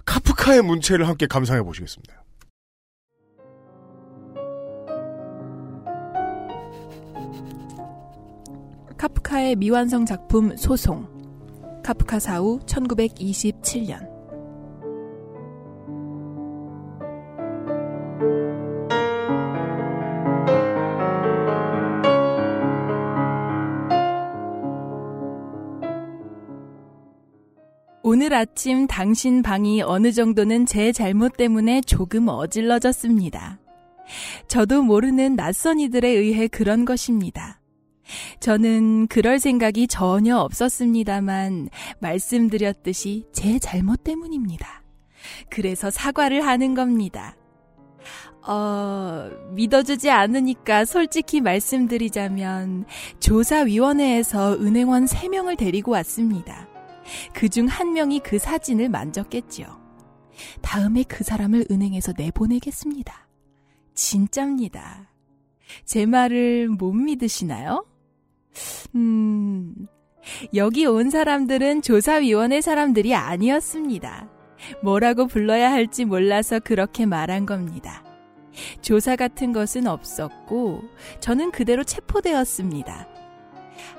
카프카의 0.05 0.62
문체를 0.62 1.08
함께 1.08 1.25
감상해 1.25 1.63
보시겠습니다. 1.63 2.13
카프카의 9.05 9.57
미완성 9.57 10.03
작품 10.07 10.57
소송. 10.57 11.05
카프카 11.83 12.17
사후 12.17 12.59
1927년. 12.65 14.00
오늘 28.01 28.33
아침 28.33 28.88
당신 28.88 29.43
방이 29.43 29.83
어느 29.83 30.12
정도는 30.12 30.65
제 30.65 30.91
잘못 30.91 31.38
때문에 31.38 31.81
조금 31.81 32.27
어질러졌습니다. 32.27 33.59
저도 34.47 34.81
모르는 34.81 35.35
낯선 35.35 35.79
이들에 35.79 36.07
의해 36.07 36.47
그런 36.47 36.85
것입니다. 36.85 37.62
저는 38.39 39.07
그럴 39.07 39.39
생각이 39.39 39.88
전혀 39.88 40.38
없었습니다만 40.38 41.69
말씀드렸듯이 42.00 43.25
제 43.33 43.59
잘못 43.59 44.03
때문입니다. 44.03 44.83
그래서 45.50 45.89
사과를 45.89 46.45
하는 46.45 46.75
겁니다. 46.75 47.35
어, 48.47 49.29
믿어주지 49.53 50.12
않으니까 50.12 50.85
솔직히 50.85 51.41
말씀드리자면 51.41 52.85
조사위원회에서 53.19 54.53
은행원 54.59 55.05
3명을 55.05 55.57
데리고 55.57 55.91
왔습니다. 55.93 56.67
그 57.33 57.50
중 57.50 57.67
한 57.67 57.93
명이 57.93 58.19
그 58.19 58.38
사진을 58.38 58.89
만졌겠지요. 58.89 59.83
다음에 60.62 61.03
그 61.03 61.24
사람을 61.24 61.65
은행에서 61.71 62.13
내보내겠습니다. 62.17 63.27
진짜입니다. 63.96 65.09
제 65.85 66.05
말을 66.05 66.70
못 66.70 66.91
믿으시나요? 66.94 67.85
음, 68.96 69.87
여기 70.53 70.85
온 70.85 71.09
사람들은 71.09 71.81
조사위원회 71.81 72.61
사람들이 72.61 73.13
아니었습니다. 73.13 74.29
뭐라고 74.81 75.27
불러야 75.27 75.72
할지 75.72 76.05
몰라서 76.05 76.59
그렇게 76.59 77.05
말한 77.05 77.46
겁니다. 77.46 78.03
조사 78.81 79.15
같은 79.15 79.51
것은 79.51 79.85
없었고, 79.85 80.81
저는 81.20 81.51
그대로 81.51 81.83
체포되었습니다. 81.83 83.07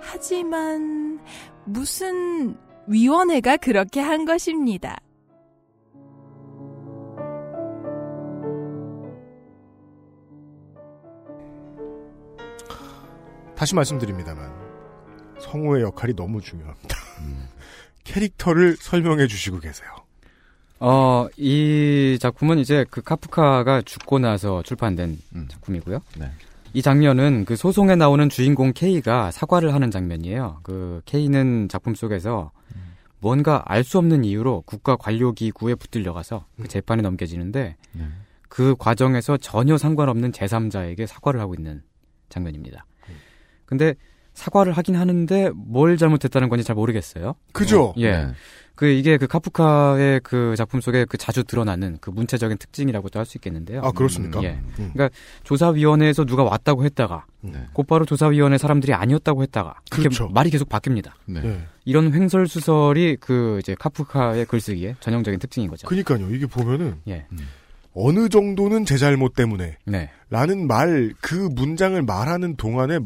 하지만, 0.01 1.21
무슨 1.64 2.57
위원회가 2.87 3.59
그렇게 3.59 4.01
한 4.01 4.25
것입니다. 4.25 4.99
다시 13.57 13.75
말씀드립니다만 13.75 14.53
성우의 15.40 15.83
역할이 15.83 16.14
너무 16.14 16.40
중요합니다. 16.40 16.97
캐릭터를 18.05 18.77
설명해 18.77 19.27
주시고 19.27 19.61
계세요. 19.61 19.90
어, 20.79 21.27
이 21.37 22.19
작품은 22.21 22.59
이제 22.59 22.85
그 22.90 23.03
카프카가 23.03 23.83
죽고 23.83 24.19
나서 24.19 24.62
출판된 24.62 25.19
작품이고요. 25.49 26.01
네. 26.19 26.31
이 26.75 26.83
장면은 26.83 27.47
그 27.47 27.57
소송에 27.57 27.97
나오는 27.97 28.29
주인공 28.29 28.73
K가 28.75 29.31
사과를 29.31 29.73
하는 29.73 29.90
장면이에요. 29.90 30.61
그 30.62 31.01
K는 31.07 31.69
작품 31.71 31.95
속에서 31.95 32.51
뭔가 33.21 33.62
알 33.64 33.83
수 33.83 33.97
없는 33.99 34.25
이유로 34.25 34.62
국가 34.66 34.95
관료 34.97 35.33
기구에 35.33 35.75
붙들려 35.75 36.12
가서 36.12 36.45
그 36.61 36.69
재판에 36.69 37.01
넘겨지는데 37.03 37.77
네. 37.92 38.09
그 38.49 38.77
과정에서 38.79 39.38
전혀 39.38 39.79
상관없는 39.79 40.33
제3자에게 40.33 41.07
사과를 41.07 41.40
하고 41.40 41.55
있는 41.55 41.83
장면입니다. 42.29 42.85
근데 43.66 43.94
사과를 44.35 44.72
하긴 44.74 44.96
하는데 44.96 45.50
뭘 45.55 45.96
잘못했다는 45.96 46.48
건지 46.48 46.64
잘 46.64 46.76
모르겠어요. 46.76 47.35
그죠? 47.52 47.85
어, 47.85 47.94
예. 47.98 48.11
네. 48.11 48.26
그 48.74 48.87
이게 48.87 49.16
그 49.16 49.26
카프카의 49.26 50.20
그 50.22 50.55
작품 50.55 50.83
속에 50.83 51.07
그 51.07 51.16
자주 51.16 51.42
드러나는 51.44 51.96
그 52.02 52.11
문체적인 52.11 52.59
특징이라고도 52.59 53.18
할 53.18 53.24
수 53.24 53.38
있겠는데요. 53.38 53.81
아, 53.83 53.90
그렇습니까? 53.90 54.40
음, 54.40 54.44
예. 54.44 54.50
음. 54.79 54.90
그러니까 54.92 55.09
조사위원회에서 55.44 56.26
누가 56.26 56.44
왔다고 56.44 56.85
했다가 56.85 57.24
네. 57.40 57.55
곧바로 57.72 58.05
조사위원회 58.05 58.59
사람들이 58.59 58.92
아니었다고 58.92 59.42
했다가 59.44 59.76
이렇게 59.87 60.02
그렇죠. 60.02 60.29
말이 60.29 60.50
계속 60.50 60.68
바뀝니다. 60.68 61.12
네. 61.24 61.40
네. 61.40 61.66
이런 61.87 62.12
횡설 62.12 62.46
수설이 62.46 63.16
그 63.18 63.59
이제 63.61 63.74
카프카의 63.79 64.44
글쓰기의 64.44 64.96
전형적인 65.00 65.40
특징인 65.40 65.70
거죠. 65.70 65.88
그니까요. 65.88 66.29
이게 66.31 66.44
보면은 66.44 66.96
예. 67.09 67.24
어느 67.94 68.29
정도는 68.29 68.85
제 68.85 68.98
잘못 68.98 69.35
때문에 69.35 69.79
네. 69.87 70.11
라는 70.29 70.66
말 70.66 71.14
그 71.22 71.48
문장을 71.55 72.00
말하는 72.02 72.57
동안에 72.57 72.98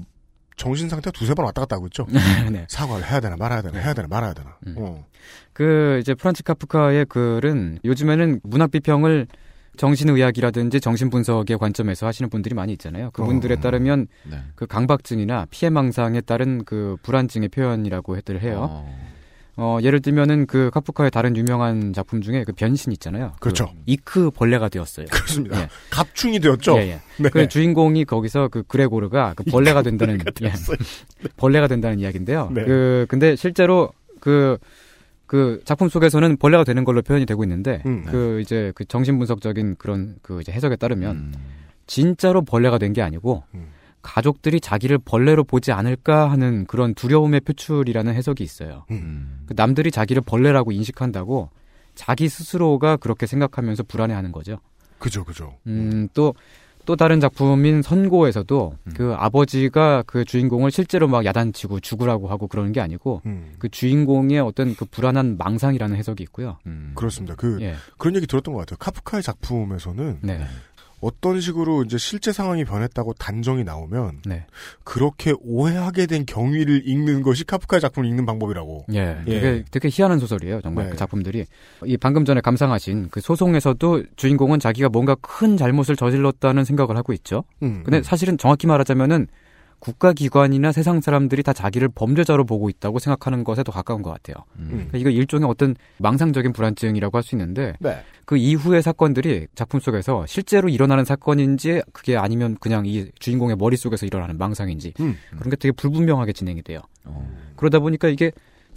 정신 0.61 0.91
상태가 0.91 1.11
두세 1.11 1.33
번 1.33 1.47
왔다 1.47 1.63
갔다 1.63 1.77
하고 1.77 1.87
있죠. 1.87 2.07
네. 2.53 2.67
사과를 2.69 3.11
해야 3.11 3.19
되나 3.21 3.35
말아야 3.37 3.63
되나 3.63 3.79
해야 3.79 3.95
되나 3.95 4.07
말아야 4.09 4.35
되나. 4.35 4.59
음. 4.67 4.75
어. 4.77 5.07
그 5.55 5.99
이제 6.03 6.15
프란츠 6.15 6.43
카프카의 6.43 7.07
글은 7.07 7.79
요즘에는 7.83 8.41
문학 8.43 8.71
비평을 8.71 9.27
정신의학이라든지 9.79 10.83
정신분석의 10.83 11.57
관점에서 11.57 12.07
하시는 12.07 12.29
분들이 12.29 12.55
많이 12.55 12.75
있잖아요. 12.75 13.11
그분들에 13.13 13.55
어. 13.55 13.61
따르면 13.61 14.07
네. 14.31 14.37
그 14.55 14.67
강박증이나 14.67 15.47
피해망상에 15.49 16.21
따른 16.21 16.63
그 16.67 16.99
불안증의 17.05 17.49
표현이라고 17.49 18.19
해들 18.19 18.43
해요. 18.43 18.69
어. 18.71 19.10
어, 19.63 19.79
예를 19.83 20.01
들면은 20.01 20.47
그 20.47 20.71
카프카의 20.73 21.11
다른 21.11 21.37
유명한 21.37 21.93
작품 21.93 22.23
중에 22.23 22.45
그 22.45 22.53
변신 22.53 22.93
있잖아요. 22.93 23.33
그렇죠. 23.41 23.67
그 23.67 23.73
이크 23.85 24.31
벌레가 24.31 24.69
되었어요. 24.71 25.07
그렇습니다. 25.11 25.61
예. 25.61 25.69
갑충이 25.91 26.41
되었죠. 26.41 26.79
예, 26.79 26.83
예. 26.89 27.01
네. 27.19 27.29
그 27.29 27.47
주인공이 27.47 28.07
거기서 28.07 28.49
그 28.49 28.63
그레고르가 28.63 29.35
그 29.37 29.45
벌레가 29.45 29.83
된다는 29.83 30.17
벌레가 30.19 30.33
예. 30.43 30.53
벌레가 31.37 31.67
된다는 31.69 31.99
이야기인데요. 32.01 32.51
네. 32.55 32.65
그 32.65 33.05
근데 33.09 33.37
실제로 33.37 33.93
그그 34.21 35.61
작품 35.65 35.89
속에서는 35.89 36.39
벌레가 36.39 36.65
되는 36.65 36.85
걸로 36.85 37.03
표현이 37.03 37.27
되고 37.27 37.45
있는데 37.45 37.83
음. 37.87 38.05
그 38.07 38.41
이제 38.41 38.73
그 38.75 38.85
정신분석적인 38.87 39.77
그런 39.79 40.17
그 40.23 40.41
이제 40.41 40.53
해석에 40.53 40.77
따르면 40.77 41.17
음. 41.17 41.33
진짜로 41.87 42.43
벌레가 42.43 42.79
된 42.79 42.93
게 42.93 43.03
아니고 43.03 43.45
음. 43.55 43.67
가족들이 44.03 44.61
자기를 44.61 44.99
벌레로 44.99 45.45
보지 45.45 45.73
않을까 45.73 46.31
하는 46.31 46.67
그런 46.67 46.95
두려움의 46.95 47.41
표출이라는 47.41 48.15
해석이 48.15 48.43
있어요. 48.43 48.85
음. 48.91 49.43
그 49.47 49.55
남들이 49.57 49.91
자기를 49.91 50.23
벌레라고 50.23 50.73
인식한다고 50.73 51.51
자기 51.95 52.29
스스로가 52.29 52.97
그렇게 52.97 53.27
생각하면서 53.27 53.83
불안해하는 53.85 54.33
거죠. 54.33 54.59
그죠, 54.99 55.25
그죠. 55.25 55.57
음, 55.67 56.09
또, 56.15 56.35
또 56.87 56.97
다른 56.97 57.21
작품인 57.21 57.83
선고에서도 57.83 58.77
음. 58.87 58.93
그 58.95 59.15
아버지가 59.17 60.05
그 60.07 60.25
주인공을 60.25 60.71
실제로 60.71 61.09
막 61.09 61.25
야단치고 61.25 61.81
죽으라고 61.81 62.29
하고 62.29 62.49
그러는 62.49 62.73
게 62.73 62.81
아니고 62.81 63.23
음. 63.27 63.53
그 63.59 63.69
주인공의 63.69 64.41
어떤 64.41 64.75
그 64.75 64.85
불안한 64.85 65.37
망상이라는 65.39 65.97
해석이 65.97 66.23
있고요. 66.25 66.59
음. 66.67 66.93
그렇습니다. 66.95 67.35
그 67.35 67.59
예. 67.61 67.75
그런 67.99 68.17
얘기 68.17 68.27
들었던 68.27 68.55
것 68.55 68.61
같아요. 68.61 68.77
카프카의 68.79 69.23
작품에서는 69.23 70.19
네. 70.23 70.47
어떤 71.01 71.41
식으로 71.41 71.83
이제 71.85 71.99
실제 71.99 72.33
상황이 72.33 72.65
변했다고 72.65 73.15
단정이 73.15 73.65
나오면 73.65 74.23
네. 74.27 74.45
그렇게 74.85 75.35
오해하게 75.41 76.07
된 76.07 76.27
경위를 76.27 76.87
읽는 76.87 77.23
것이 77.23 77.45
카프카의 77.45 77.81
작품을 77.81 78.09
읽는 78.09 78.27
방법이라고. 78.27 78.87
예, 78.93 79.19
되게, 79.25 79.65
되게 79.71 79.89
희한한 79.91 80.19
소설이에요, 80.19 80.61
정말 80.61 80.87
네. 80.87 80.91
그 80.91 80.97
작품들이. 80.97 81.47
이 81.85 81.97
방금 81.97 82.25
전에 82.25 82.41
감상하신 82.41 83.09
그 83.11 83.21
소송에서도 83.21 84.05
주인공은 84.17 84.61
자기가 84.61 84.89
뭔가 84.91 85.15
큰 85.21 85.57
잘못을 85.57 85.97
저질렀다는 85.97 86.65
생각을 86.65 86.97
하고 86.97 87.13
있죠. 87.15 87.45
음, 87.63 87.83
근데 87.85 87.99
음. 87.99 88.03
사실은 88.03 88.37
정확히 88.37 88.67
말하자면은 88.67 89.27
국가기관이나 89.81 90.73
세상 90.73 91.01
사람들이 91.01 91.43
다 91.43 91.53
자기를 91.53 91.89
범죄자로 91.95 92.45
보고 92.45 92.69
있다고 92.71 92.99
생각하는 92.99 93.45
것에 93.45 93.63
더 93.65 93.73
가까운 93.73 94.03
것 94.03 94.11
같아요. 94.11 94.45
음. 94.59 94.69
그러니까 94.71 94.99
이거 94.99 95.11
일종의 95.11 95.49
어떤 95.49 95.75
망상적인 95.99 96.53
불안증이라고 96.53 97.17
할 97.17 97.23
수 97.23 97.35
있는데 97.35 97.75
네. 97.81 98.03
그 98.25 98.37
이후의 98.37 98.83
사건들이 98.83 99.49
작품 99.55 99.81
속에서 99.81 100.25
실제로 100.27 100.69
일어나는 100.69 101.05
사건인지 101.05 101.83
그게 101.93 102.17
아니면 102.17 102.57
그냥 102.61 102.87
이 102.87 103.11
주인공의 103.19 103.57
머릿속에서 103.57 104.07
일어나는 104.07 104.39
망상인지 104.39 104.95
음. 105.01 105.17
그런 105.37 105.51
게 105.51 105.57
되게 105.57 105.73
불분명하게 105.73 106.33
진행이 106.33 106.63
돼요. 106.63 106.81
그러다 107.57 107.81
보니까 107.81 108.09
이게 108.09 108.31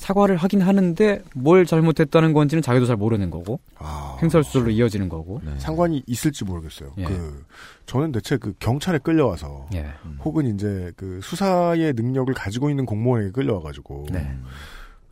사과를 0.03 0.35
하긴 0.35 0.61
하는데 0.61 1.23
뭘 1.33 1.65
잘못했다는 1.65 2.33
건지는 2.33 2.61
자기도 2.61 2.85
잘 2.85 2.97
모르는 2.97 3.29
거고 3.29 3.61
아, 3.77 4.17
횡설수설로 4.21 4.69
이어지는 4.71 5.07
거고 5.07 5.41
상관이 5.59 6.03
있을지 6.05 6.43
모르겠어요. 6.43 6.91
예. 6.97 7.05
그 7.05 7.45
저는 7.85 8.11
대체 8.11 8.35
그 8.35 8.53
경찰에 8.59 8.97
끌려와서 8.97 9.67
예. 9.75 9.87
혹은 10.25 10.53
이제 10.53 10.91
그 10.97 11.21
수사의 11.23 11.93
능력을 11.93 12.33
가지고 12.33 12.69
있는 12.69 12.85
공무원에게 12.85 13.31
끌려와가지고 13.31 14.07
네. 14.11 14.29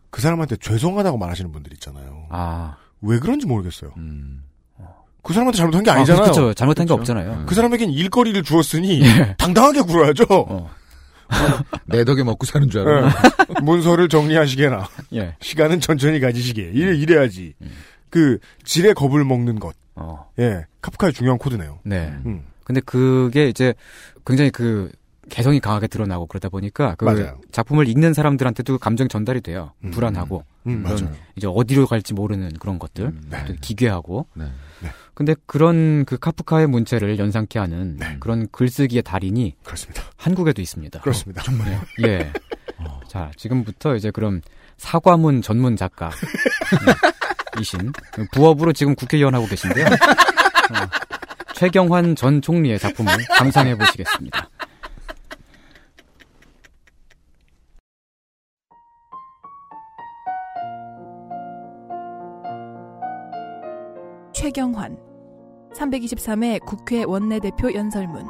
그 0.09 0.21
사람한테 0.21 0.57
죄송하다고 0.57 1.17
말하시는 1.17 1.53
분들 1.53 1.71
있잖아요. 1.73 2.25
아. 2.29 2.75
왜 2.99 3.17
그런지 3.19 3.47
모르겠어요. 3.47 3.91
그 5.23 5.33
사람한테 5.33 5.57
잘못한 5.57 5.83
게 5.83 5.91
아, 5.91 5.95
아니잖아요. 5.95 6.23
그렇죠. 6.23 6.53
잘못한 6.53 6.85
게 6.85 6.91
없잖아요. 6.91 7.45
그 7.45 7.55
사람에겐 7.55 7.91
일거리를 7.91 8.43
주었으니 8.43 9.01
예. 9.03 9.35
당당하게 9.37 9.81
굴어야죠. 9.83 10.69
내 11.85 12.03
덕에 12.03 12.23
먹고 12.23 12.45
사는 12.45 12.69
줄 12.69 12.81
알아. 12.87 13.07
예. 13.07 13.11
문서를 13.61 14.09
정리하시게나 14.09 14.87
예. 15.15 15.35
시간은 15.41 15.79
천천히 15.79 16.19
가지시게 16.19 16.71
이래 16.73 16.95
이래야지. 16.95 17.53
그 18.09 18.37
질의 18.63 18.93
겁을 18.93 19.23
먹는 19.23 19.59
것. 19.59 19.75
어. 19.95 20.29
예, 20.39 20.65
카프카의 20.81 21.13
중요한 21.13 21.37
코드네요. 21.37 21.79
네. 21.83 22.13
음. 22.25 22.43
근데 22.63 22.81
그게 22.81 23.49
이제 23.49 23.73
굉장히 24.25 24.49
그 24.51 24.91
개성이 25.29 25.59
강하게 25.59 25.87
드러나고 25.87 26.27
그러다 26.27 26.49
보니까 26.49 26.95
그 26.95 27.05
맞아요. 27.05 27.39
작품을 27.51 27.87
읽는 27.87 28.13
사람들한테도 28.13 28.77
감정이 28.77 29.07
전달이 29.07 29.41
돼요. 29.41 29.71
음. 29.83 29.91
불안하고 29.91 30.43
음. 30.67 30.85
이제 31.35 31.47
어디로 31.47 31.87
갈지 31.87 32.13
모르는 32.13 32.53
그런 32.59 32.79
것들, 32.79 33.13
네. 33.29 33.45
또 33.45 33.53
기괴하고. 33.61 34.27
네. 34.35 34.45
근데 35.21 35.35
그런 35.45 36.03
그 36.05 36.17
카프카의 36.17 36.65
문체를 36.65 37.19
연상케 37.19 37.59
하는 37.59 37.99
그런 38.19 38.47
글쓰기의 38.51 39.03
달인이 39.03 39.43
네. 39.43 39.55
그렇습니다. 39.63 40.01
한국에도 40.17 40.63
있습니다. 40.63 40.99
그렇습니다. 41.01 41.43
정말요? 41.43 41.79
예. 42.07 42.33
자, 43.07 43.29
지금부터 43.35 43.95
이제 43.95 44.09
그럼 44.09 44.41
사과문 44.77 45.43
전문 45.43 45.75
작가 45.75 46.09
이신 47.59 47.91
부업으로 48.31 48.73
지금 48.73 48.95
국회의원 48.95 49.35
하고 49.35 49.45
계신데요. 49.45 49.85
어, 49.85 49.93
최경환 51.53 52.15
전 52.15 52.41
총리의 52.41 52.79
작품을 52.79 53.13
감상해 53.37 53.77
보시겠습니다. 53.77 54.49
최경환 64.33 65.10
323회 65.73 66.59
국회 66.65 67.03
원내대표 67.03 67.73
연설문 67.73 68.25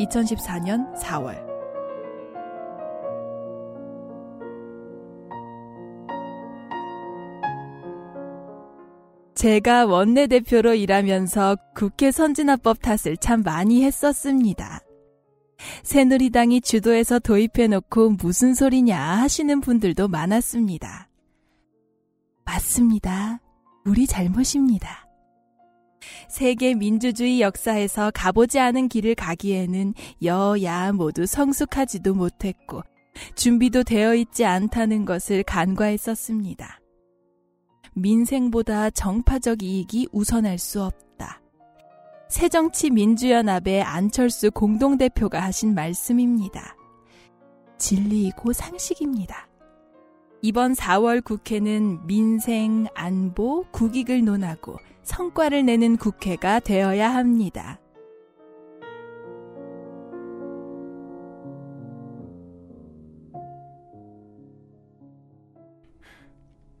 2014년 0.00 0.94
4월 0.96 1.50
제가 9.34 9.86
원내대표로 9.86 10.74
일하면서 10.74 11.56
국회 11.74 12.10
선진화법 12.10 12.82
탓을 12.82 13.16
참 13.16 13.42
많이 13.42 13.84
했었습니다. 13.84 14.80
새누리당이 15.82 16.60
주도해서 16.60 17.18
도입해놓고 17.18 18.16
무슨 18.22 18.52
소리냐 18.52 18.98
하시는 18.98 19.62
분들도 19.62 20.08
많았습니다. 20.08 21.08
맞습니다. 22.44 23.40
우리 23.86 24.06
잘못입니다. 24.06 25.09
세계 26.28 26.74
민주주의 26.74 27.40
역사에서 27.40 28.10
가보지 28.14 28.58
않은 28.58 28.88
길을 28.88 29.14
가기에는 29.14 29.94
여야 30.22 30.92
모두 30.92 31.26
성숙하지도 31.26 32.14
못했고 32.14 32.82
준비도 33.34 33.84
되어 33.84 34.14
있지 34.14 34.44
않다는 34.44 35.04
것을 35.04 35.42
간과했었습니다. 35.42 36.80
민생보다 37.94 38.90
정파적 38.90 39.62
이익이 39.62 40.08
우선할 40.12 40.58
수 40.58 40.82
없다. 40.82 41.40
새정치민주연합의 42.28 43.82
안철수 43.82 44.50
공동대표가 44.52 45.42
하신 45.42 45.74
말씀입니다. 45.74 46.76
진리이고 47.78 48.52
상식입니다. 48.52 49.48
이번 50.42 50.72
4월 50.72 51.22
국회는 51.22 52.06
민생, 52.06 52.86
안보, 52.94 53.64
국익을 53.72 54.24
논하고 54.24 54.78
성과를 55.10 55.66
내는 55.66 55.96
국회가 55.96 56.60
되어야 56.60 57.12
합니다. 57.12 57.80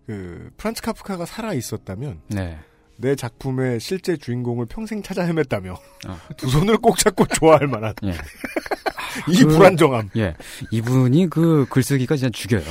그 0.06 0.50
프란츠 0.56 0.82
카프카가 0.82 1.24
살아 1.26 1.52
있었다면 1.54 2.20
네. 2.28 2.58
내 2.96 3.14
작품의 3.14 3.80
실제 3.80 4.16
주인공을 4.16 4.66
평생 4.66 5.02
찾아 5.02 5.22
헤맸다며 5.24 5.76
아. 6.06 6.18
두 6.36 6.48
손을 6.48 6.76
꼭 6.78 6.98
잡고 6.98 7.26
좋아할 7.26 7.66
만한 7.66 7.94
예. 8.04 8.12
이 9.28 9.38
그- 9.44 9.48
불안정함. 9.48 10.10
예. 10.16 10.34
이분이 10.70 11.30
그 11.30 11.66
글쓰기가 11.70 12.16
진짜 12.16 12.30
죽여요. 12.30 12.62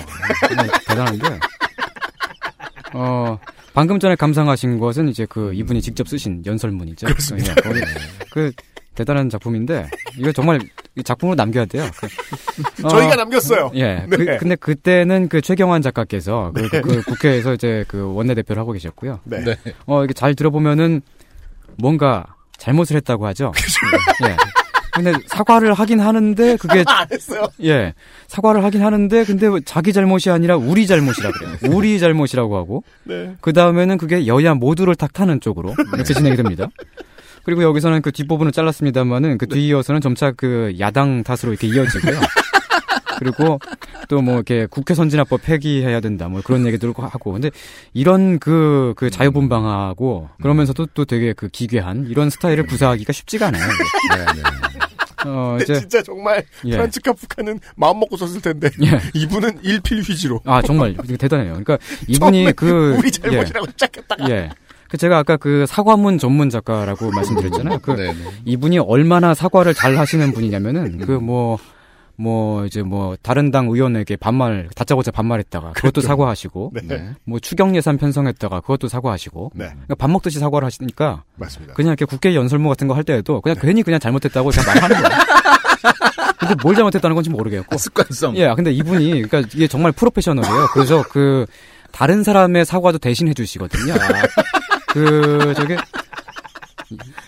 정말 0.47 0.69
대단한데. 0.87 1.39
어, 2.93 3.37
방금 3.73 3.99
전에 3.99 4.15
감상하신 4.15 4.79
것은 4.79 5.09
이제 5.09 5.25
그 5.29 5.53
이분이 5.53 5.81
직접 5.81 6.07
쓰신 6.07 6.43
연설문이죠. 6.45 7.07
그렇습니다. 7.07 7.51
예, 7.51 7.61
거기 7.61 7.79
그 8.31 8.51
대단한 8.95 9.29
작품인데 9.29 9.89
이거 10.17 10.31
정말 10.31 10.59
이 10.95 11.03
작품으로 11.03 11.35
남겨야 11.35 11.65
돼요. 11.65 11.89
그, 11.95 12.07
어, 12.85 12.89
저희가 12.89 13.15
남겼어요. 13.15 13.71
예. 13.75 14.05
네. 14.07 14.07
그, 14.09 14.37
근데 14.37 14.55
그때는 14.55 15.29
그 15.29 15.41
최경환 15.41 15.81
작가께서 15.81 16.51
그, 16.53 16.67
그 16.81 17.01
국회에서 17.03 17.53
이제 17.53 17.85
그 17.87 18.13
원내 18.13 18.35
대표를 18.35 18.59
하고 18.59 18.73
계셨고요. 18.73 19.21
네. 19.23 19.43
어, 19.85 20.03
이게 20.03 20.13
잘 20.13 20.35
들어보면은 20.35 21.01
뭔가 21.77 22.25
잘못을 22.57 22.97
했다고 22.97 23.25
하죠. 23.27 23.53
예. 24.27 24.35
근데 25.03 25.17
사과를 25.27 25.73
하긴 25.73 25.99
하는데 25.99 26.55
그게 26.57 26.83
안 26.87 27.07
했어요. 27.11 27.43
예. 27.63 27.93
사과를 28.27 28.63
하긴 28.63 28.83
하는데 28.83 29.23
근데 29.25 29.47
자기 29.65 29.93
잘못이 29.93 30.29
아니라 30.29 30.57
우리 30.57 30.85
잘못이라 30.87 31.31
그래요. 31.31 31.55
우리 31.75 31.99
잘못이라고 31.99 32.57
하고 32.57 32.83
네. 33.03 33.35
그 33.41 33.53
다음에는 33.53 33.97
그게 33.97 34.27
여야 34.27 34.53
모두를 34.53 34.95
탓하는 34.95 35.41
쪽으로 35.41 35.73
이렇게 35.93 36.13
진행이 36.13 36.35
됩니다. 36.35 36.67
그리고 37.43 37.63
여기서는 37.63 38.01
그 38.01 38.11
뒷부분은 38.11 38.51
잘랐습니다만은 38.51 39.37
그 39.37 39.47
뒤이어서는 39.47 40.01
점차 40.01 40.31
그 40.31 40.75
야당 40.79 41.23
탓으로 41.23 41.51
이렇게 41.53 41.67
이어지고요. 41.67 42.19
그리고 43.17 43.59
또 44.07 44.21
뭐 44.21 44.35
이렇게 44.35 44.65
국회 44.65 44.95
선진화법 44.95 45.43
폐기해야 45.43 45.99
된다 45.99 46.27
뭐 46.29 46.41
그런 46.41 46.65
얘기들 46.65 46.91
하고 46.97 47.31
근데 47.31 47.51
이런 47.93 48.39
그 48.39 48.93
그 48.97 49.09
자유분방하고 49.09 50.29
그러면서도 50.41 50.87
또 50.93 51.05
되게 51.05 51.33
그 51.33 51.47
기괴한 51.47 52.07
이런 52.09 52.29
스타일을 52.29 52.65
구사하기가 52.65 53.13
쉽지가 53.13 53.47
않아요. 53.47 53.63
어근 53.63 54.78
데 55.23 55.63
이제 55.63 55.79
진짜 55.79 56.01
정말 56.03 56.43
예. 56.65 56.71
프란츠 56.71 57.01
카프카는 57.01 57.59
마음 57.75 57.99
먹고 57.99 58.17
썼을 58.17 58.41
텐데 58.41 58.69
예. 58.83 58.99
이분은 59.13 59.59
일필 59.63 60.01
휘지로 60.01 60.41
아 60.45 60.61
정말 60.61 60.95
대단해요. 61.17 61.49
그러니까 61.51 61.77
이분이 62.07 62.53
그 62.55 62.95
우리 62.97 63.11
잘못이라고 63.11 63.67
시작했다가 63.71 64.29
예. 64.29 64.49
그 64.89 64.97
제가 64.97 65.19
아까 65.19 65.37
그 65.37 65.65
사과문 65.67 66.17
전문 66.17 66.49
작가라고 66.49 67.11
말씀드렸잖아요. 67.11 67.79
그 67.79 67.91
네, 67.95 68.13
이분이 68.45 68.79
얼마나 68.79 69.33
사과를 69.35 69.73
잘 69.75 69.97
하시는 69.97 70.31
분이냐면은 70.33 70.97
그 70.99 71.19
뭐 71.19 71.59
뭐 72.19 72.65
이제 72.65 72.83
뭐 72.83 73.15
다른 73.21 73.49
당 73.49 73.67
의원에게 73.67 74.17
반말 74.17 74.67
다짜고짜 74.75 75.09
반말했다가 75.11 75.71
그것도 75.71 76.01
사과하시고 76.01 76.73
네. 76.83 77.11
뭐 77.23 77.39
추경 77.39 77.75
예산 77.77 77.97
편성했다가 77.97 78.59
그것도 78.59 78.87
사과하시고 78.89 79.51
네. 79.55 79.65
그러니까 79.67 79.95
밥 79.95 80.09
먹듯이 80.11 80.37
사과를 80.37 80.65
하시니까 80.65 81.23
맞습니다. 81.37 81.73
그냥 81.75 81.91
이렇게 81.91 82.03
국회 82.05 82.35
연설문 82.35 82.67
같은 82.69 82.87
거 82.87 82.93
할 82.99 83.05
때에도 83.05 83.39
그냥 83.39 83.57
괜히 83.61 83.81
그냥 83.81 83.99
잘못했다고 84.01 84.49
그냥 84.49 84.65
말하는 84.65 84.97
거예요. 85.01 85.23
근데 86.39 86.55
뭘 86.61 86.75
잘못했다는 86.75 87.15
건지 87.15 87.29
모르겠고 87.29 87.77
습관성. 87.77 88.35
예, 88.35 88.53
근데 88.55 88.71
이분이 88.73 89.09
그러니까 89.23 89.39
이게 89.55 89.67
정말 89.67 89.93
프로페셔널이에요. 89.93 90.67
그래서 90.73 91.03
그 91.09 91.45
다른 91.93 92.23
사람의 92.23 92.65
사과도 92.65 92.97
대신 92.97 93.29
해주시거든요. 93.29 93.93
그 94.87 95.53
저게 95.55 95.75
그 95.75 95.81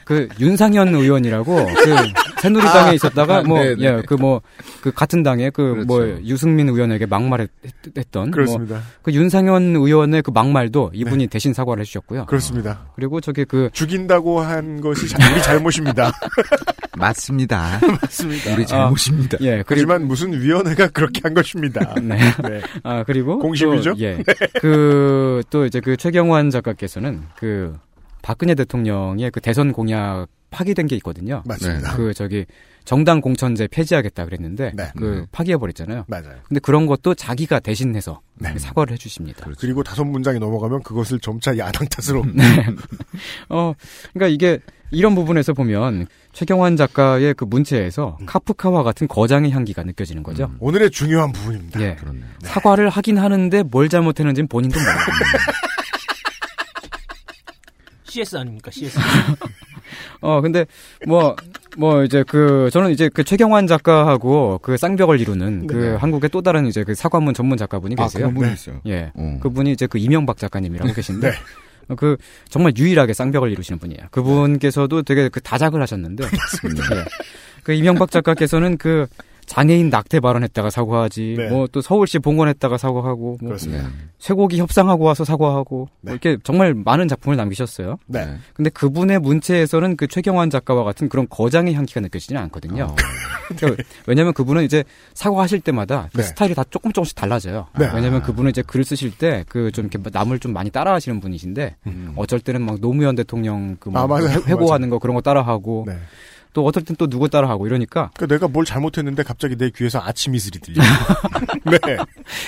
그 0.06 0.28
윤상현 0.40 0.90
의원이라고 0.96 1.66
그 1.66 1.96
새누리당에 2.42 2.90
아, 2.90 2.94
있었다가 2.94 3.38
아, 3.38 3.42
뭐. 3.44 3.60
예 3.64 4.02
그 4.08 4.16
뭐 4.16 4.42
그 4.82 4.92
같은 4.92 5.22
당에 5.22 5.52
그뭐 5.52 5.86
그렇죠. 5.86 6.24
유승민 6.24 6.68
의원에게 6.70 7.06
막말했던 7.06 8.32
그렇습니다. 8.32 8.76
뭐 8.76 8.84
그 9.04 9.12
윤상현 9.14 9.76
의원의 9.76 10.22
그 10.24 10.32
막말도 10.32 10.92
이분이 10.94 11.28
대신 11.28 11.54
사과를 11.54 11.82
해주셨고요. 11.82 12.26
그렇습니다. 12.26 12.88
그리고 12.96 13.22
저기 13.22 13.46
그 13.46 13.70
죽인다고 13.74 14.40
한 14.42 14.82
것이 14.82 15.08
자- 15.08 15.18
우리 15.32 15.42
잘못입니다. 15.44 16.12
맞습니다. 16.98 17.80
맞습니다. 18.02 18.54
우리 18.54 18.66
잘못입니다. 18.66 19.38
예 19.42 19.64
그리고 19.66 19.92
하지만 19.94 20.08
무슨 20.08 20.34
위원회가 20.40 20.88
그렇게 20.90 21.22
한 21.24 21.34
것입니다. 21.34 21.94
네. 22.02 22.18
네. 22.44 22.62
아 22.84 23.04
그리고 23.04 23.40
공심이죠? 23.40 23.94
또, 23.94 24.00
예. 24.02 24.24
그 24.60 25.42
또 25.50 25.66
이제 25.66 25.80
그 25.80 25.98
최경환 25.98 26.50
작가께서는 26.50 27.24
그 27.38 27.76
박근혜 28.22 28.56
대통령의 28.56 29.32
그 29.32 29.42
대선 29.42 29.72
공약 29.72 30.28
파기된 30.52 30.88
게 30.88 30.96
있거든요. 30.98 31.42
맞습니다. 31.46 31.96
그 31.96 32.14
저기 32.14 32.46
정당 32.84 33.22
공천제 33.22 33.68
폐지하겠다 33.68 34.26
그랬는데 34.26 34.74
네. 34.76 34.92
그 34.98 35.20
음. 35.20 35.26
파기해 35.32 35.58
버렸잖아요. 35.58 36.06
맞아요. 36.08 36.36
근데 36.48 36.60
그런 36.60 36.88
것도 36.88 37.16
자기가 37.16 37.60
대신해서 37.60 38.22
네. 38.36 38.58
사과를 38.58 38.94
해주십니다. 38.94 39.50
그리고 39.58 39.82
다섯 39.84 40.04
문장이 40.04 40.40
넘어가면 40.40 40.84
그것을 40.84 41.20
점차 41.20 41.58
야당 41.58 41.88
탓으로. 41.88 42.24
어, 43.50 43.74
그러니까 44.14 44.28
이게 44.28 44.60
이런 44.92 45.16
부분에서 45.16 45.54
보면 45.54 46.08
최경환 46.34 46.76
작가의 46.76 47.34
그 47.36 47.46
문체에서 47.46 48.18
음. 48.20 48.26
카프카와 48.26 48.84
같은 48.84 49.08
거장의 49.08 49.52
향기가 49.52 49.84
느껴지는 49.84 50.22
거죠. 50.22 50.52
오늘의 50.60 50.92
중요한 50.92 51.32
부분입니다. 51.32 51.82
예. 51.82 51.96
그렇네요. 51.96 52.26
사과를 52.42 52.90
하긴 52.90 53.18
하는데 53.18 53.64
뭘 53.64 53.88
잘못했는지는 53.88 54.48
본인도 54.50 54.78
몰라요. 54.78 54.98
CS 58.12 58.36
아닙니까? 58.36 58.70
CS. 58.72 59.00
어, 60.22 60.42
근데, 60.42 60.66
뭐, 61.08 61.36
뭐, 61.78 62.04
이제 62.04 62.24
그, 62.28 62.70
저는 62.72 62.92
이제 62.92 63.10
그 63.10 63.24
최경환 63.24 63.68
작가하고 63.68 64.60
그 64.62 64.78
쌍벽을 64.78 65.20
이루는 65.20 65.68
그 65.68 65.76
네. 65.76 65.96
한국의 65.96 66.30
또 66.30 66.42
다른 66.42 66.68
이제 66.68 66.84
그 66.84 66.94
사과문 66.94 67.34
전문 67.34 67.58
작가분이 67.58 67.96
아, 67.98 68.04
계세요. 68.04 68.24
그런 68.24 68.34
분이 68.34 68.48
네. 68.48 68.54
있어요. 68.54 68.82
예. 68.88 69.12
어. 69.16 69.40
그분이 69.42 69.72
이제 69.72 69.88
그 69.88 69.98
이명박 69.98 70.38
작가님이라고 70.38 70.92
계신데. 70.94 71.30
네. 71.30 71.36
어, 71.88 71.96
그 71.96 72.18
정말 72.50 72.74
유일하게 72.78 73.14
쌍벽을 73.14 73.52
이루시는 73.52 73.80
분이에요. 73.80 74.08
그분께서도 74.12 75.04
되게 75.04 75.30
그 75.30 75.42
다작을 75.42 75.82
하셨는데. 75.82 76.24
예. 76.28 76.30
그 77.64 77.74
이명박 77.74 78.12
작가께서는 78.12 78.78
그 78.78 79.08
장애인 79.52 79.90
낙태 79.90 80.22
발언했다가 80.22 80.70
사과하지, 80.70 81.36
네. 81.38 81.50
뭐또 81.50 81.82
서울시 81.82 82.20
봉건했다가 82.20 82.78
사과하고, 82.78 83.38
뭐 83.42 83.50
그렇습니다. 83.50 83.90
쇠고기 84.18 84.58
협상하고 84.60 85.04
와서 85.04 85.26
사과하고, 85.26 85.90
네. 86.00 86.12
뭐 86.12 86.14
이렇게 86.14 86.38
정말 86.44 86.74
많은 86.74 87.10
작품을 87.10 87.36
남기셨어요. 87.36 87.98
네. 88.08 88.38
근데 88.54 88.70
그분의 88.70 89.20
문체에서는 89.20 89.98
그 89.98 90.08
최경환 90.08 90.50
작가와 90.50 90.86
같은 90.86 91.10
그런 91.10 91.28
거장의 91.30 91.74
향기가 91.74 92.00
느껴지지는 92.00 92.42
않거든요. 92.44 92.86
어. 92.86 92.96
그러니까 93.58 93.84
왜냐면 94.08 94.32
그분은 94.34 94.64
이제 94.64 94.86
사과하실 95.16 95.60
때마다 95.60 96.08
그 96.14 96.20
네. 96.22 96.24
스타일이 96.24 96.56
다 96.56 96.64
조금 96.70 96.94
조금씩 96.94 97.16
달라져요. 97.18 97.68
네. 97.78 97.90
왜냐면 97.94 98.22
그분은 98.22 98.52
이제 98.52 98.62
글 98.66 98.86
쓰실 98.86 99.18
때 99.18 99.44
그 99.50 99.70
좀 99.72 99.90
이렇게 99.92 100.10
남을 100.12 100.40
좀 100.40 100.54
많이 100.54 100.70
따라하시는 100.70 101.20
분이신데 101.20 101.76
어쩔 102.16 102.40
때는 102.40 102.62
막 102.62 102.80
노무현 102.80 103.16
대통령 103.16 103.76
그뭐 103.82 104.00
아, 104.00 104.08
맞아요. 104.08 104.42
회고하는 104.48 104.90
거 104.90 104.98
그런 105.00 105.14
거 105.16 105.22
따라하고 105.22 105.84
네. 105.88 105.98
또 106.54 106.66
어떨 106.66 106.84
땐 106.84 106.96
또 106.98 107.08
누구 107.08 107.30
따라하고 107.30 107.66
이러니까 107.68 108.12
그러니까 108.14 108.36
내가 108.36 108.48
뭘 108.48 108.66
잘못했는데 108.66 109.24
갑자기 109.24 109.56
내 109.56 109.70
귀에서 109.70 110.02
아침 110.04 110.36
이슬이 110.36 110.60
들려. 110.60 110.82
네. 111.66 111.98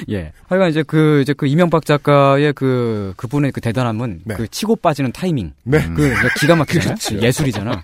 예. 0.10 0.34
하여간 0.48 0.70
이제 0.70 0.84
그 0.84 1.22
이제 1.22 1.34
그 1.34 1.48
이명박 1.48 1.86
작가의 1.86 2.54
그 2.54 3.13
그분의 3.18 3.52
그 3.52 3.62
대단함은 3.62 4.22
네. 4.26 4.36
그 4.36 4.48
치고 4.48 4.76
빠지는 4.78 5.12
타이밍. 5.12 5.54
네. 5.63 5.88
그 5.96 6.13
기가 6.39 6.56
막히잖아요. 6.56 6.98
예술이잖아. 7.22 7.82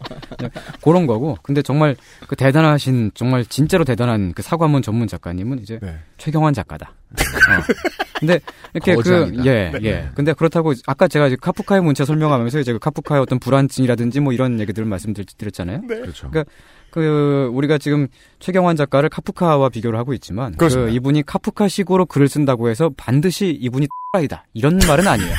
그런 0.83 1.07
거고. 1.07 1.37
근데 1.41 1.61
정말 1.61 1.95
그 2.27 2.35
대단하신 2.35 3.11
정말 3.13 3.45
진짜로 3.45 3.85
대단한 3.85 4.33
그 4.33 4.41
사과문 4.41 4.81
전문 4.81 5.07
작가님은 5.07 5.59
이제 5.59 5.79
네. 5.81 5.97
최경환 6.17 6.53
작가다. 6.53 6.93
어. 7.11 7.63
근데 8.19 8.39
이렇게 8.73 8.95
거장이다. 8.95 9.43
그 9.43 9.47
예, 9.47 9.71
예. 9.83 10.09
근데 10.13 10.33
그렇다고 10.33 10.73
아까 10.85 11.07
제가 11.07 11.27
이제 11.27 11.37
카프카의 11.39 11.81
문체 11.81 12.05
설명하면서 12.05 12.59
이제 12.59 12.73
그 12.73 12.79
카프카의 12.79 13.21
어떤 13.21 13.39
불안증이라든지 13.39 14.19
뭐 14.19 14.33
이런 14.33 14.59
얘기들을 14.59 14.85
말씀드렸잖아요. 14.87 15.81
네. 15.87 16.01
그렇죠. 16.01 16.29
그러니까 16.29 16.51
그 16.91 17.49
우리가 17.53 17.77
지금 17.77 18.07
최경환 18.39 18.75
작가를 18.75 19.09
카프카와 19.09 19.69
비교를 19.69 19.97
하고 19.97 20.13
있지만 20.13 20.51
그 20.51 20.57
그렇습니다. 20.57 20.91
이분이 20.91 21.23
카프카식으로 21.25 22.05
글을 22.05 22.27
쓴다고 22.27 22.69
해서 22.69 22.91
반드시 22.97 23.49
이분이 23.49 23.87
X이다 24.15 24.45
이런 24.53 24.79
말은 24.87 25.07
아니에요. 25.07 25.33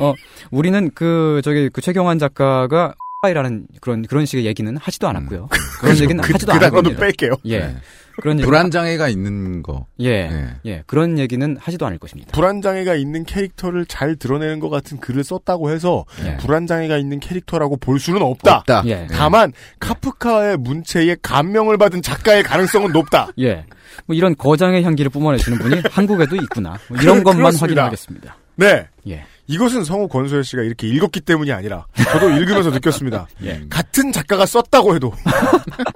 어 0.00 0.14
우리는 0.50 0.90
그 0.94 1.40
저기 1.44 1.68
그 1.68 1.80
최경환 1.80 2.18
작가가 2.18 2.94
X이라는 3.24 3.66
그런 3.80 4.02
그런 4.02 4.24
식의 4.24 4.46
얘기는 4.46 4.76
하지도 4.76 5.08
않았고요. 5.08 5.48
그런 5.80 5.96
얘기는 5.98 6.22
그, 6.22 6.32
하지도 6.32 6.52
그 6.52 6.58
않았고 6.58 6.82
단어도 6.82 7.00
뺄게요. 7.00 7.32
예. 7.46 7.58
네. 7.58 7.76
그런 8.20 8.38
얘기 8.38 8.46
불안 8.46 8.70
장애가 8.70 9.08
있는 9.08 9.62
거. 9.62 9.86
예. 10.00 10.28
네. 10.28 10.46
예. 10.66 10.82
그런 10.86 11.18
얘기는 11.18 11.56
하지도 11.58 11.86
않을 11.86 11.98
것입니다. 11.98 12.32
불안 12.32 12.60
장애가 12.62 12.94
있는 12.94 13.24
캐릭터를 13.24 13.86
잘 13.86 14.16
드러내는 14.16 14.60
것 14.60 14.68
같은 14.70 14.98
글을 14.98 15.24
썼다고 15.24 15.70
해서 15.70 16.04
예. 16.24 16.36
불안 16.38 16.66
장애가 16.66 16.98
있는 16.98 17.20
캐릭터라고 17.20 17.76
볼 17.76 18.00
수는 18.00 18.22
없다. 18.22 18.58
없다. 18.58 18.82
예. 18.86 19.06
다만 19.10 19.52
카프카의 19.80 20.56
문체에 20.58 21.16
감명을 21.22 21.78
받은 21.78 22.02
작가의 22.02 22.42
가능성은 22.42 22.92
높다. 22.92 23.28
예. 23.40 23.64
뭐 24.06 24.14
이런 24.16 24.34
거장의 24.36 24.82
향기를 24.84 25.10
뿜어내시는 25.10 25.58
분이 25.58 25.82
한국에도 25.90 26.36
있구나. 26.36 26.78
뭐 26.88 26.98
이런 27.00 27.22
것만 27.24 27.52
그렇습니다. 27.52 27.82
확인하겠습니다. 27.82 28.36
네. 28.56 28.86
예. 29.08 29.24
이것은 29.48 29.82
성우 29.84 30.08
권소연 30.08 30.42
씨가 30.42 30.62
이렇게 30.62 30.86
읽었기 30.86 31.20
때문이 31.22 31.52
아니라 31.52 31.86
저도 32.12 32.30
읽으면서 32.30 32.70
느꼈습니다. 32.70 33.28
예. 33.42 33.66
같은 33.68 34.12
작가가 34.12 34.46
썼다고 34.46 34.94
해도 34.94 35.12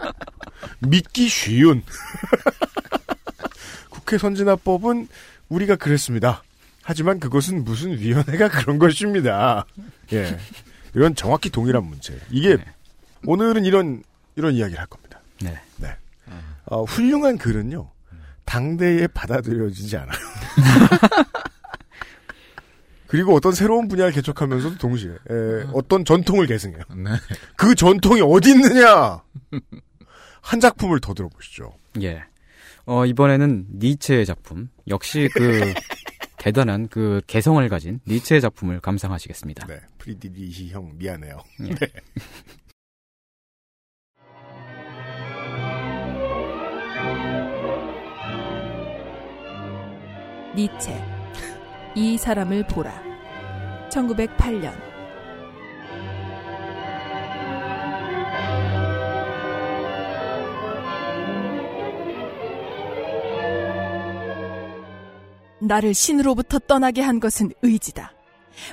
믿기 0.81 1.29
쉬운 1.29 1.83
국회 3.91 4.19
선진화법은 4.19 5.07
우리가 5.51 5.77
그랬습니다. 5.77 6.43
하지만 6.83 7.21
그것은 7.21 7.63
무슨 7.63 7.99
위원회가 7.99 8.49
그런 8.49 8.79
것입니다. 8.79 9.67
예. 10.13 10.39
이런 10.95 11.15
정확히 11.15 11.51
동일한 11.51 11.85
문제. 11.85 12.19
이게 12.31 12.57
오늘은 13.27 13.65
이런 13.65 14.03
이런 14.35 14.55
이야기를 14.55 14.81
할 14.81 14.87
겁니다. 14.87 15.21
네. 15.77 15.97
어, 16.65 16.85
훌륭한 16.85 17.37
글은요. 17.37 17.91
당대에 18.45 19.07
받아들여지지 19.09 19.97
않아요. 19.99 20.19
그리고 23.13 23.35
어떤 23.35 23.53
새로운 23.53 23.89
분야를 23.89 24.11
개척하면서도 24.11 24.79
동시에 24.79 25.11
에, 25.11 25.67
어떤 25.75 26.03
전통을 26.03 26.47
계승해요. 26.47 26.81
네. 26.97 27.11
그 27.59 27.75
전통이 27.75 28.23
어디 28.23 28.53
있느냐? 28.53 29.23
한 30.41 30.61
작품을 30.61 30.99
더 30.99 31.13
들어보시죠. 31.13 31.75
예. 32.01 32.23
어, 32.87 33.05
이번에는 33.05 33.67
니체의 33.75 34.25
작품. 34.25 34.71
역시 34.89 35.29
그 35.35 35.75
대단한 36.39 36.89
그 36.89 37.21
개성을 37.27 37.69
가진 37.69 38.01
니체의 38.09 38.41
작품을 38.41 38.81
감상하시겠습니다. 38.81 39.67
네, 39.67 39.81
프리디디 39.99 40.71
형 40.71 40.93
미안해요. 40.97 41.37
예. 41.65 41.75
네. 41.75 41.87
니체. 50.57 51.12
이 51.95 52.17
사람을 52.17 52.67
보라. 52.69 52.93
1908년. 53.91 54.73
나를 65.61 65.95
신으로부터 65.95 66.59
떠나게 66.59 67.03
한 67.03 67.21
것은 67.21 67.53
의지다. 67.63 68.13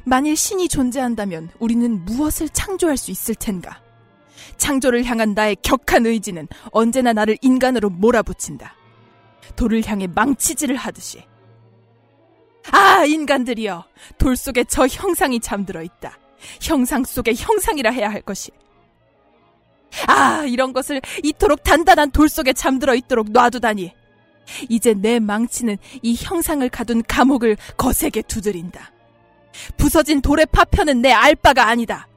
만일 0.06 0.36
신이 0.36 0.70
존재한다면 0.70 1.50
우리는 1.60 2.04
무엇을 2.06 2.50
창조할 2.50 2.98
수 2.98 3.12
있을 3.12 3.36
텐가? 3.36 3.82
창조를 4.58 5.04
향한 5.06 5.34
나의 5.34 5.58
격한 5.62 6.06
의지는 6.06 6.48
언제나 6.72 7.14
나를 7.14 7.38
인간으로 7.42 7.90
몰아붙인다. 7.90 8.76
돌을 9.56 9.86
향해 9.86 10.08
망치질을 10.08 10.76
하듯이. 10.76 11.29
아, 12.72 13.06
인간들이여! 13.06 13.86
돌 14.18 14.36
속에 14.36 14.64
저 14.66 14.86
형상이 14.88 15.40
잠들어 15.40 15.82
있다. 15.82 16.18
형상 16.62 17.04
속의 17.04 17.36
형상이라 17.36 17.92
해야 17.92 18.10
할 18.10 18.22
것이. 18.22 18.52
아, 20.08 20.44
이런 20.46 20.74
것을 20.74 21.02
이토록 21.24 21.64
단단한 21.64 22.12
돌 22.12 22.30
속에 22.30 22.54
잠들어 22.54 22.96
있도록 22.96 23.32
놔두다니. 23.32 23.94
이제 24.68 24.94
내 24.94 25.20
망치는 25.20 25.78
이 26.02 26.16
형상을 26.18 26.68
가둔 26.70 27.04
감옥을 27.08 27.58
거세게 27.78 28.24
두드린다. 28.24 28.92
부서진 29.78 30.22
돌의 30.22 30.48
파편은 30.52 31.02
내 31.02 31.12
알바가 31.12 31.68
아니다. 31.68 32.08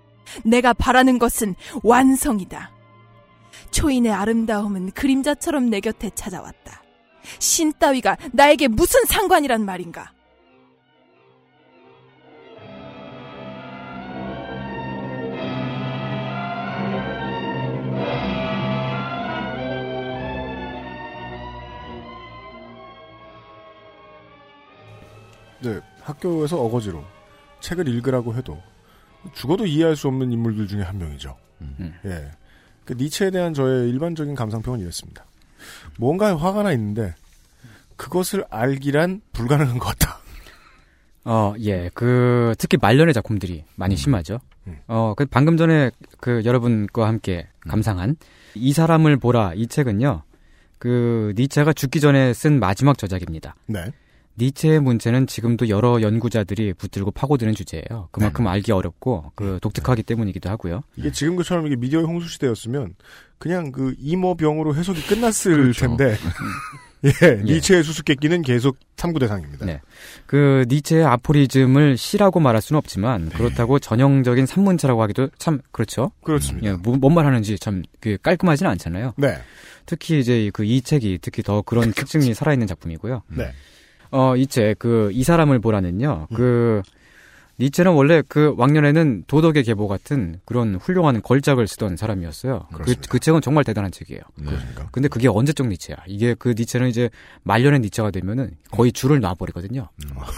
내가 0.44 0.72
바라는 0.72 1.18
것은 1.18 1.54
완성이다. 1.82 2.70
초인의 3.70 4.12
아름다움은 4.12 4.92
그림자처럼 4.92 5.70
내 5.70 5.80
곁에 5.80 6.10
찾아왔다. 6.14 6.82
신 7.38 7.72
따위가 7.78 8.16
나에게 8.32 8.68
무슨 8.68 9.04
상관이란 9.04 9.64
말인가? 9.64 10.12
네, 25.62 25.80
학교에서 26.00 26.60
어거지로 26.60 27.04
책을 27.60 27.88
읽으라고 27.88 28.34
해도 28.34 28.60
죽어도 29.34 29.66
이해할 29.66 29.96
수 29.96 30.08
없는 30.08 30.32
인물들 30.32 30.66
중에 30.66 30.82
한 30.82 30.98
명이죠. 30.98 31.36
음. 31.60 31.94
예. 32.04 32.30
그 32.84 32.94
니체에 32.94 33.30
대한 33.30 33.54
저의 33.54 33.88
일반적인 33.90 34.34
감상평은 34.34 34.80
이랬습니다. 34.80 35.24
뭔가에 35.98 36.32
화가 36.32 36.64
나 36.64 36.72
있는데 36.72 37.14
그것을 37.96 38.44
알기란 38.50 39.20
불가능한 39.32 39.78
것 39.78 39.96
같다. 39.96 40.18
어, 41.24 41.54
예. 41.60 41.88
그, 41.94 42.54
특히 42.58 42.76
말년의 42.80 43.14
작품들이 43.14 43.64
많이 43.76 43.96
심하죠. 43.96 44.40
음. 44.66 44.78
어, 44.88 45.14
그 45.16 45.24
방금 45.26 45.56
전에 45.56 45.90
그 46.18 46.42
여러분과 46.44 47.06
함께 47.06 47.48
감상한 47.60 48.16
이 48.54 48.72
사람을 48.72 49.18
보라 49.18 49.52
이 49.54 49.68
책은요. 49.68 50.22
그 50.78 51.32
니체가 51.36 51.72
죽기 51.74 52.00
전에 52.00 52.34
쓴 52.34 52.58
마지막 52.58 52.98
저작입니다. 52.98 53.54
네. 53.66 53.92
니체의 54.38 54.80
문체는 54.80 55.26
지금도 55.26 55.68
여러 55.68 56.00
연구자들이 56.00 56.72
붙들고 56.74 57.10
파고드는 57.10 57.54
주제예요. 57.54 58.08
그만큼 58.10 58.46
알기 58.46 58.72
어렵고 58.72 59.32
그 59.34 59.58
독특하기 59.60 60.02
때문이기도 60.04 60.48
하고요. 60.48 60.82
이게 60.96 61.12
지금 61.12 61.36
것처럼 61.36 61.66
이게 61.66 61.76
미디어의 61.76 62.06
홍수 62.06 62.28
시대였으면 62.28 62.94
그냥 63.38 63.72
그 63.72 63.94
이모병으로 63.98 64.74
해석이 64.74 65.02
끝났을 65.02 65.56
그렇죠. 65.56 65.86
텐데 65.96 66.16
예, 67.04 67.42
니체의 67.42 67.82
수수께끼는 67.82 68.42
계속 68.42 68.76
탐구 68.94 69.18
대상입니다. 69.18 69.66
네. 69.66 69.80
그 70.26 70.64
니체의 70.68 71.04
아포리즘을 71.04 71.96
시라고 71.96 72.38
말할 72.38 72.62
수는 72.62 72.78
없지만 72.78 73.28
그렇다고 73.30 73.80
전형적인 73.80 74.46
산문체라고 74.46 75.02
하기도 75.02 75.28
참 75.36 75.60
그렇죠. 75.72 76.12
그렇습니다. 76.22 76.68
예, 76.68 76.72
뭐- 76.74 76.96
뭔 76.96 77.12
말 77.14 77.26
하는지 77.26 77.58
참 77.58 77.82
그 78.00 78.16
깔끔하지는 78.22 78.70
않잖아요. 78.70 79.14
네. 79.16 79.36
특히 79.84 80.20
이제 80.20 80.48
그 80.52 80.62
이 80.64 80.80
책이 80.80 81.18
특히 81.22 81.42
더 81.42 81.62
그런 81.62 81.90
특징이 81.92 82.34
살아있는 82.34 82.68
작품이고요. 82.68 83.22
네. 83.36 83.50
어, 84.12 84.36
이 84.36 84.46
책, 84.46 84.78
그, 84.78 85.10
이 85.12 85.24
사람을 85.24 85.58
보라는요, 85.58 86.28
음. 86.30 86.36
그, 86.36 86.82
니체는 87.60 87.92
원래 87.92 88.22
그 88.26 88.54
왕년에는 88.56 89.24
도덕의 89.26 89.62
계보 89.62 89.86
같은 89.86 90.40
그런 90.44 90.74
훌륭한 90.76 91.20
걸작을 91.22 91.68
쓰던 91.68 91.96
사람이었어요. 91.96 92.66
그, 92.70 92.74
그렇습니다. 92.74 93.08
그 93.08 93.18
책은 93.18 93.40
정말 93.40 93.62
대단한 93.62 93.92
책이에요. 93.92 94.20
그렇습니까? 94.36 94.88
근데 94.90 95.08
그게 95.08 95.28
언제적 95.28 95.68
니체야? 95.68 95.98
이게 96.06 96.34
그 96.34 96.54
니체는 96.56 96.88
이제 96.88 97.10
말년의 97.44 97.80
니체가 97.80 98.10
되면은 98.10 98.52
거의 98.70 98.90
줄을 98.90 99.20
놔버리거든요. 99.20 99.88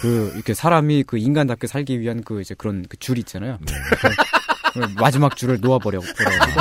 그, 0.01 0.33
이렇게 0.35 0.55
사람이 0.55 1.05
그 1.05 1.17
인간답게 1.17 1.67
살기 1.67 2.01
위한 2.01 2.23
그 2.23 2.41
이제 2.41 2.55
그런 2.59 2.85
그줄 2.89 3.17
있잖아요. 3.19 3.59
그 4.75 4.81
마지막 5.01 5.37
줄을 5.37 5.61
놓아버려, 5.61 6.01
버려가지고. 6.19 6.61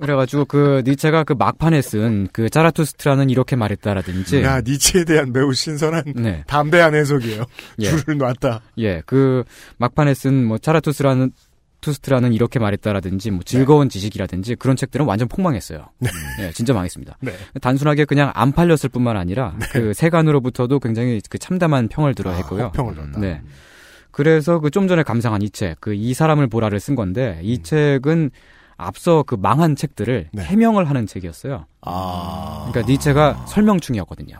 그래가지고 0.00 0.44
그 0.46 0.82
니체가 0.86 1.24
그 1.24 1.34
막판에 1.34 1.82
쓴그 1.82 2.50
짜라투스트라는 2.50 3.30
이렇게 3.30 3.56
말했다라든지 3.56 4.42
야, 4.42 4.60
니체에 4.60 5.04
대한 5.04 5.32
매우 5.32 5.52
신선한 5.52 6.04
네. 6.16 6.42
담대한 6.46 6.94
해석이에요. 6.94 7.44
예. 7.80 7.90
줄을 7.90 8.18
놨다. 8.18 8.60
예, 8.78 9.02
그 9.06 9.44
막판에 9.78 10.14
쓴뭐 10.14 10.58
차라투스라는 10.58 11.32
투스트라는 11.80 12.34
이렇게 12.34 12.58
말했다라든지 12.58 13.30
뭐 13.30 13.40
즐거운 13.42 13.88
지식이라든지 13.88 14.56
그런 14.56 14.76
책들은 14.76 15.06
완전 15.06 15.28
폭망했어요. 15.28 15.86
예, 16.40 16.50
진짜 16.52 16.74
망했습니다. 16.74 17.16
네. 17.22 17.32
단순하게 17.62 18.04
그냥 18.04 18.30
안 18.34 18.52
팔렸을 18.52 18.90
뿐만 18.90 19.16
아니라 19.16 19.54
그 19.72 19.94
세간으로부터도 19.94 20.78
굉장히 20.78 21.20
그 21.30 21.38
참담한 21.38 21.88
평을 21.88 22.14
들어야 22.14 22.32
했고요. 22.32 22.64
혹평을 22.64 22.94
줬다. 22.96 23.20
네. 23.20 23.40
그래서 24.10 24.58
그 24.58 24.70
좀 24.70 24.88
전에 24.88 25.02
감상한 25.02 25.40
이 25.40 25.48
책, 25.50 25.80
그 25.80 25.94
이 25.94 26.12
사람을 26.14 26.48
보라를 26.48 26.80
쓴 26.80 26.96
건데 26.96 27.40
이 27.42 27.62
책은 27.62 28.30
앞서 28.86 29.22
그 29.24 29.34
망한 29.34 29.76
책들을 29.76 30.30
해명을 30.38 30.88
하는 30.88 31.06
책이었어요. 31.06 31.66
아. 31.82 32.68
그러니까 32.70 32.90
니체가 32.90 33.46
설명충이었거든요. 33.48 34.36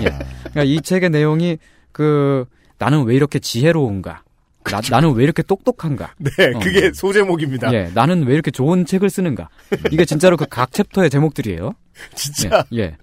예. 0.00 0.04
그러니까 0.04 0.62
이 0.64 0.80
책의 0.80 1.10
내용이 1.10 1.58
그 1.92 2.46
나는 2.78 3.04
왜 3.04 3.14
이렇게 3.14 3.38
지혜로운가? 3.38 4.22
나, 4.64 4.80
나는 4.90 5.12
왜 5.14 5.24
이렇게 5.24 5.42
똑똑한가? 5.42 6.14
네, 6.18 6.30
어. 6.54 6.58
그게 6.60 6.92
소제목입니다. 6.92 7.72
예, 7.72 7.90
나는 7.94 8.24
왜 8.26 8.34
이렇게 8.34 8.50
좋은 8.50 8.84
책을 8.86 9.08
쓰는가? 9.10 9.48
이게 9.90 10.04
진짜로 10.04 10.36
그 10.36 10.44
각 10.48 10.72
챕터의 10.72 11.08
제목들이에요. 11.10 11.72
진짜. 12.14 12.64
예. 12.74 12.78
예. 12.78 12.96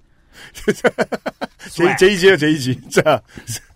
제이, 1.70 1.96
제이지예요, 1.98 2.36
제이지. 2.36 2.80
자. 2.90 3.20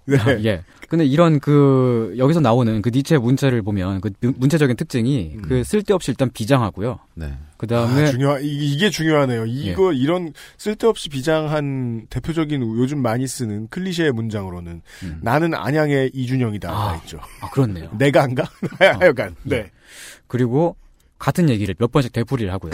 네. 0.05 0.17
아, 0.19 0.31
예. 0.45 0.63
근데 0.93 1.07
이런 1.07 1.41
그 1.41 2.13
여기서 2.19 2.41
나오는 2.41 2.83
그 2.83 2.91
니체의 2.93 3.19
문체를 3.19 3.63
보면 3.63 4.03
그 4.03 4.11
문체적인 4.21 4.77
특징이 4.77 5.39
그 5.43 5.65
쓸데없이 5.65 6.11
일단 6.11 6.29
비장하고요. 6.31 6.99
네. 7.15 7.33
그 7.57 7.67
다음에 7.67 8.03
아, 8.03 8.07
중요 8.11 8.39
이- 8.41 8.75
이게 8.75 8.91
중요하네요. 8.91 9.47
이거 9.47 9.95
이런 9.95 10.35
쓸데없이 10.59 11.09
비장한 11.09 12.09
대표적인 12.11 12.61
요즘 12.61 13.01
많이 13.01 13.27
쓰는 13.27 13.69
클리셰 13.69 14.13
문장으로는 14.13 14.83
나는 15.23 15.55
안양의 15.55 16.11
이준영이다가 16.13 16.97
있죠. 17.05 17.21
아 17.41 17.49
그렇네요. 17.49 17.89
내가 17.97 18.25
안가? 18.25 18.45
하여간 19.01 19.37
네. 19.45 19.71
그리고 20.27 20.77
같은 21.19 21.49
얘기를 21.49 21.75
몇 21.79 21.91
번씩 21.91 22.13
되풀이를 22.13 22.53
하고요. 22.53 22.73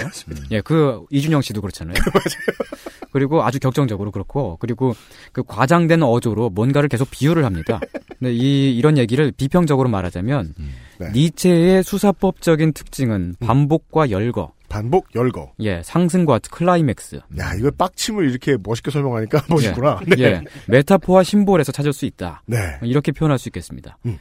예, 0.51 0.61
그 0.63 1.05
이준영 1.11 1.43
씨도 1.43 1.61
그렇잖아요. 1.61 1.95
그리고 3.13 3.43
아주 3.43 3.59
격정적으로 3.59 4.11
그렇고 4.11 4.57
그리고 4.61 4.95
그 5.33 5.43
과장된 5.43 6.03
어조로 6.03 6.51
뭔가를 6.51 6.89
계속 6.89 7.11
비유를 7.11 7.45
합니다. 7.45 7.81
근데 8.19 8.33
이 8.33 8.77
이런 8.77 8.99
얘기를 8.99 9.33
비평적으로 9.33 9.89
말하자면 9.89 10.55
네. 10.99 11.11
니체의 11.13 11.83
수사법적인 11.83 12.73
특징은 12.73 13.37
반복과 13.41 14.11
열거. 14.11 14.53
반복 14.69 15.15
열거. 15.15 15.53
예, 15.61 15.81
상승과 15.83 16.41
클라이맥스. 16.51 17.21
야, 17.39 17.55
이걸 17.59 17.71
빡침을 17.71 18.29
이렇게 18.29 18.57
멋있게 18.63 18.91
설명하니까 18.91 19.45
멋있구나. 19.49 20.01
예, 20.11 20.15
네. 20.15 20.23
예, 20.23 20.43
메타포와 20.67 21.23
심볼에서 21.23 21.73
찾을 21.73 21.93
수 21.93 22.05
있다. 22.05 22.43
네. 22.47 22.59
이렇게 22.83 23.13
표현할 23.13 23.39
수 23.39 23.49
있겠습니다. 23.49 23.97
음. 24.05 24.19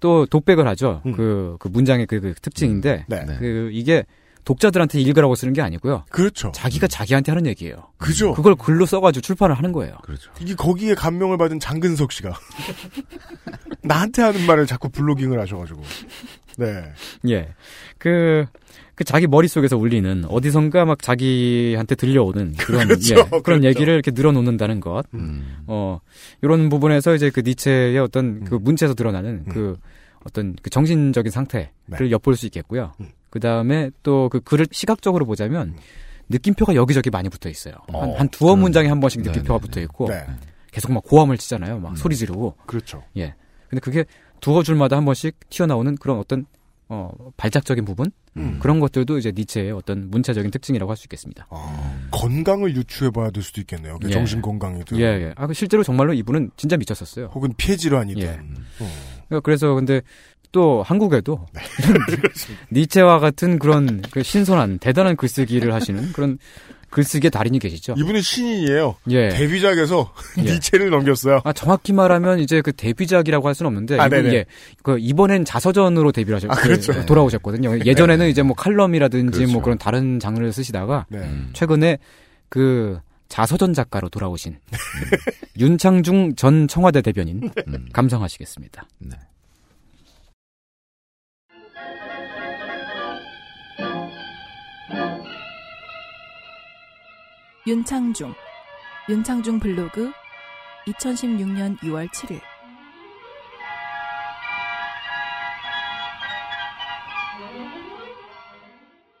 또 0.00 0.26
독백을 0.26 0.68
하죠. 0.68 1.02
그, 1.16 1.56
그 1.58 1.66
문장의 1.66 2.06
그, 2.06 2.20
그 2.20 2.34
특징인데, 2.34 3.06
네. 3.08 3.26
그 3.40 3.70
이게 3.72 4.04
독자들한테 4.48 4.98
읽으라고 5.02 5.34
쓰는 5.34 5.52
게 5.52 5.60
아니고요. 5.60 6.04
그렇죠. 6.08 6.50
자기가 6.54 6.86
자기한테 6.86 7.32
하는 7.32 7.44
얘기예요. 7.48 7.76
그죠. 7.98 8.32
그걸 8.32 8.54
글로 8.54 8.86
써가지고 8.86 9.20
출판을 9.20 9.54
하는 9.54 9.72
거예요. 9.72 9.94
그렇죠. 10.02 10.30
이게 10.40 10.54
거기에 10.54 10.94
감명을 10.94 11.36
받은 11.36 11.60
장근석 11.60 12.12
씨가 12.12 12.32
나한테 13.84 14.22
하는 14.22 14.46
말을 14.46 14.64
자꾸 14.64 14.88
블로깅을 14.88 15.38
하셔가지고. 15.38 15.82
네. 16.56 16.82
예. 17.28 17.48
그, 17.98 18.46
그 18.94 19.04
자기 19.04 19.26
머릿속에서 19.26 19.76
울리는 19.76 20.24
어디선가 20.24 20.86
막 20.86 21.02
자기한테 21.02 21.94
들려오는 21.94 22.54
그런, 22.56 22.88
그렇죠, 22.88 23.16
예, 23.16 23.22
그런 23.24 23.42
그렇죠. 23.42 23.66
얘기를 23.66 23.92
이렇게 23.92 24.12
늘어놓는다는 24.12 24.80
것. 24.80 25.04
어, 25.66 26.00
이런 26.40 26.70
부분에서 26.70 27.14
이제 27.14 27.28
그 27.28 27.40
니체의 27.40 27.98
어떤 27.98 28.44
그 28.44 28.54
문체에서 28.54 28.94
드러나는 28.94 29.44
그 29.50 29.76
어떤 30.24 30.56
그 30.62 30.70
정신적인 30.70 31.30
상태를 31.30 32.10
엿볼 32.10 32.34
수 32.34 32.46
있겠고요. 32.46 32.94
그 33.30 33.40
다음에 33.40 33.90
또 34.02 34.28
그 34.30 34.40
글을 34.40 34.66
시각적으로 34.70 35.24
보자면 35.26 35.76
느낌표가 36.28 36.74
여기저기 36.74 37.10
많이 37.10 37.28
붙어 37.28 37.48
있어요. 37.48 37.74
한, 37.92 38.12
한 38.14 38.28
두어 38.28 38.56
문장에 38.56 38.88
한 38.88 39.00
번씩 39.00 39.22
느낌표가 39.22 39.58
붙어 39.58 39.80
있고 39.80 40.08
네. 40.08 40.24
계속 40.70 40.92
막 40.92 41.02
고함을 41.04 41.38
치잖아요. 41.38 41.78
막 41.80 41.96
소리 41.96 42.16
지르고. 42.16 42.54
그렇죠. 42.66 43.02
예. 43.16 43.34
근데 43.68 43.80
그게 43.80 44.04
두어 44.40 44.62
줄마다 44.62 44.96
한 44.96 45.04
번씩 45.04 45.36
튀어나오는 45.50 45.96
그런 45.96 46.18
어떤 46.18 46.46
어 46.90 47.10
발작적인 47.36 47.84
부분 47.84 48.10
음. 48.36 48.58
그런 48.60 48.80
것들도 48.80 49.18
이제 49.18 49.30
니체의 49.34 49.72
어떤 49.72 50.08
문체적인 50.10 50.50
특징이라고 50.50 50.90
할 50.90 50.96
수 50.96 51.04
있겠습니다. 51.06 51.46
건강을 52.10 52.74
유추해봐야 52.76 53.30
될 53.30 53.42
수도 53.42 53.60
있겠네요. 53.60 53.98
그 54.00 54.08
예. 54.08 54.12
정신 54.12 54.40
건강에도. 54.40 54.96
예, 54.98 55.02
예. 55.02 55.32
아, 55.36 55.46
그 55.46 55.54
실제로 55.54 55.82
정말로 55.82 56.12
이분은 56.14 56.50
진짜 56.56 56.76
미쳤었어요. 56.76 57.26
혹은 57.34 57.52
폐 57.58 57.76
질환이든. 57.76 58.22
예. 58.22 58.28
어. 58.28 58.88
그러니까 59.28 59.40
그래서 59.42 59.74
근데 59.74 60.00
또 60.52 60.82
한국에도 60.82 61.46
네. 61.52 61.60
니체와 62.72 63.18
같은 63.18 63.58
그런 63.58 64.02
그 64.10 64.22
신선한 64.22 64.78
대단한 64.78 65.16
글쓰기를 65.16 65.72
하시는 65.74 66.12
그런 66.12 66.38
글쓰기의 66.90 67.30
달인이 67.30 67.58
계시죠. 67.58 67.94
이분은 67.98 68.22
신인이에요. 68.22 68.96
예. 69.10 69.28
데뷔작에서 69.28 70.12
예. 70.38 70.42
니체를 70.42 70.88
넘겼어요. 70.90 71.42
아, 71.44 71.52
정확히 71.52 71.92
말하면 71.92 72.38
이제 72.38 72.62
그 72.62 72.72
데뷔작이라고 72.72 73.46
할 73.46 73.54
수는 73.54 73.68
없는데 73.68 73.98
아, 73.98 74.06
이분. 74.06 74.32
예, 74.32 74.46
그 74.82 74.98
이번엔 74.98 75.44
자서전으로 75.44 76.12
데뷔를 76.12 76.36
하셨 76.36 76.50
아, 76.50 76.54
그렇죠. 76.54 76.94
그, 76.94 77.04
돌아오셨거든요. 77.04 77.80
예전에는 77.84 78.28
이제 78.28 78.42
뭐 78.42 78.56
칼럼이라든지 78.56 79.38
그렇죠. 79.38 79.52
뭐 79.52 79.62
그런 79.62 79.76
다른 79.76 80.18
장르를 80.18 80.52
쓰시다가 80.52 81.04
네. 81.10 81.30
최근에 81.52 81.98
그 82.48 82.98
자서전 83.28 83.74
작가로 83.74 84.08
돌아오신 84.08 84.56
윤창중 85.58 86.36
전 86.36 86.66
청와대 86.68 87.02
대변인 87.02 87.50
감상하시겠습니다. 87.92 88.86
윤창중 97.68 98.32
윤창중 99.10 99.60
블로그 99.60 100.10
2016년 100.86 101.78
6월 101.80 102.08
7일 102.08 102.40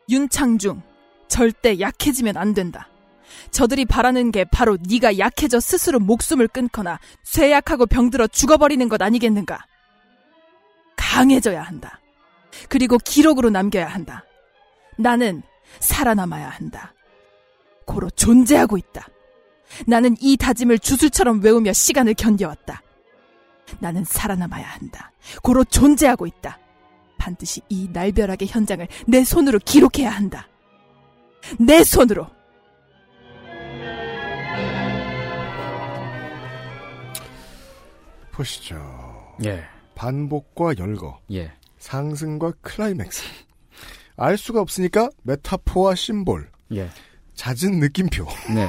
윤창중 0.08 0.80
절대 1.28 1.78
약해지면 1.78 2.38
안 2.38 2.54
된다. 2.54 2.88
저들이 3.50 3.84
바라는 3.84 4.30
게 4.30 4.44
바로 4.44 4.78
네가 4.80 5.18
약해져 5.18 5.60
스스로 5.60 5.98
목숨을 6.00 6.48
끊거나 6.48 6.98
쇠약하고 7.24 7.84
병들어 7.84 8.28
죽어버리는 8.28 8.88
것 8.88 9.02
아니겠는가? 9.02 9.66
강해져야 10.96 11.60
한다. 11.60 12.00
그리고 12.70 12.96
기록으로 12.96 13.50
남겨야 13.50 13.86
한다. 13.88 14.24
나는 14.96 15.42
살아남아야 15.80 16.48
한다. 16.48 16.94
고로 17.88 18.10
존재하고 18.10 18.76
있다. 18.76 19.08
나는 19.86 20.14
이 20.20 20.36
다짐을 20.36 20.78
주술처럼 20.78 21.42
외우며 21.42 21.72
시간을 21.72 22.14
견뎌왔다. 22.14 22.82
나는 23.80 24.04
살아남아야 24.04 24.64
한다. 24.64 25.10
고로 25.42 25.64
존재하고 25.64 26.26
있다. 26.26 26.58
반드시 27.16 27.62
이 27.70 27.88
날벼락의 27.90 28.46
현장을 28.48 28.86
내 29.06 29.24
손으로 29.24 29.58
기록해야 29.64 30.10
한다. 30.10 30.48
내 31.58 31.82
손으로. 31.82 32.26
보시죠. 38.32 38.76
예. 39.44 39.64
반복과 39.94 40.74
열거, 40.78 41.18
예. 41.32 41.52
상승과 41.78 42.52
클라이맥스. 42.60 43.24
알 44.16 44.36
수가 44.36 44.60
없으니까 44.60 45.08
메타포와 45.22 45.94
심볼, 45.96 46.50
예. 46.74 46.88
잦은 47.38 47.78
느낌표. 47.78 48.26
네. 48.54 48.68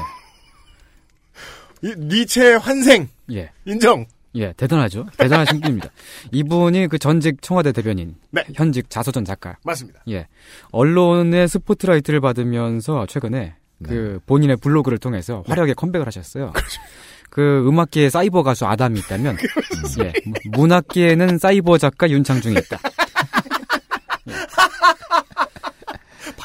이 1.82 1.94
니체의 1.98 2.60
환생 2.60 3.08
예. 3.32 3.50
인정. 3.66 4.06
예, 4.36 4.54
대단하죠. 4.54 5.08
대단하신 5.18 5.60
분입니다. 5.60 5.90
이분이 6.32 6.88
그 6.88 7.00
전직 7.00 7.42
청와대 7.42 7.72
대변인, 7.72 8.16
네. 8.30 8.44
현직 8.54 8.90
자서전 8.90 9.26
작가. 9.26 9.58
맞습니다. 9.64 10.02
예. 10.10 10.28
언론의 10.72 11.48
스포트라이트를 11.48 12.22
받으면서 12.22 13.08
최근에 13.08 13.56
그 13.84 14.20
본인의 14.28 14.58
블로그를 14.58 15.00
통해서 15.00 15.44
화려하게 15.48 15.74
컴백을 15.74 16.06
하셨어요. 16.06 16.54
그 17.32 17.68
음악계에 17.68 18.10
사이버 18.10 18.44
가수 18.44 18.66
아담이 18.68 19.00
있다면 19.00 19.38
예. 20.04 20.14
문학계에는 20.52 21.40
사이버 21.40 21.80
작가 21.80 22.08
윤창중이 22.08 22.56
있다. 22.56 22.78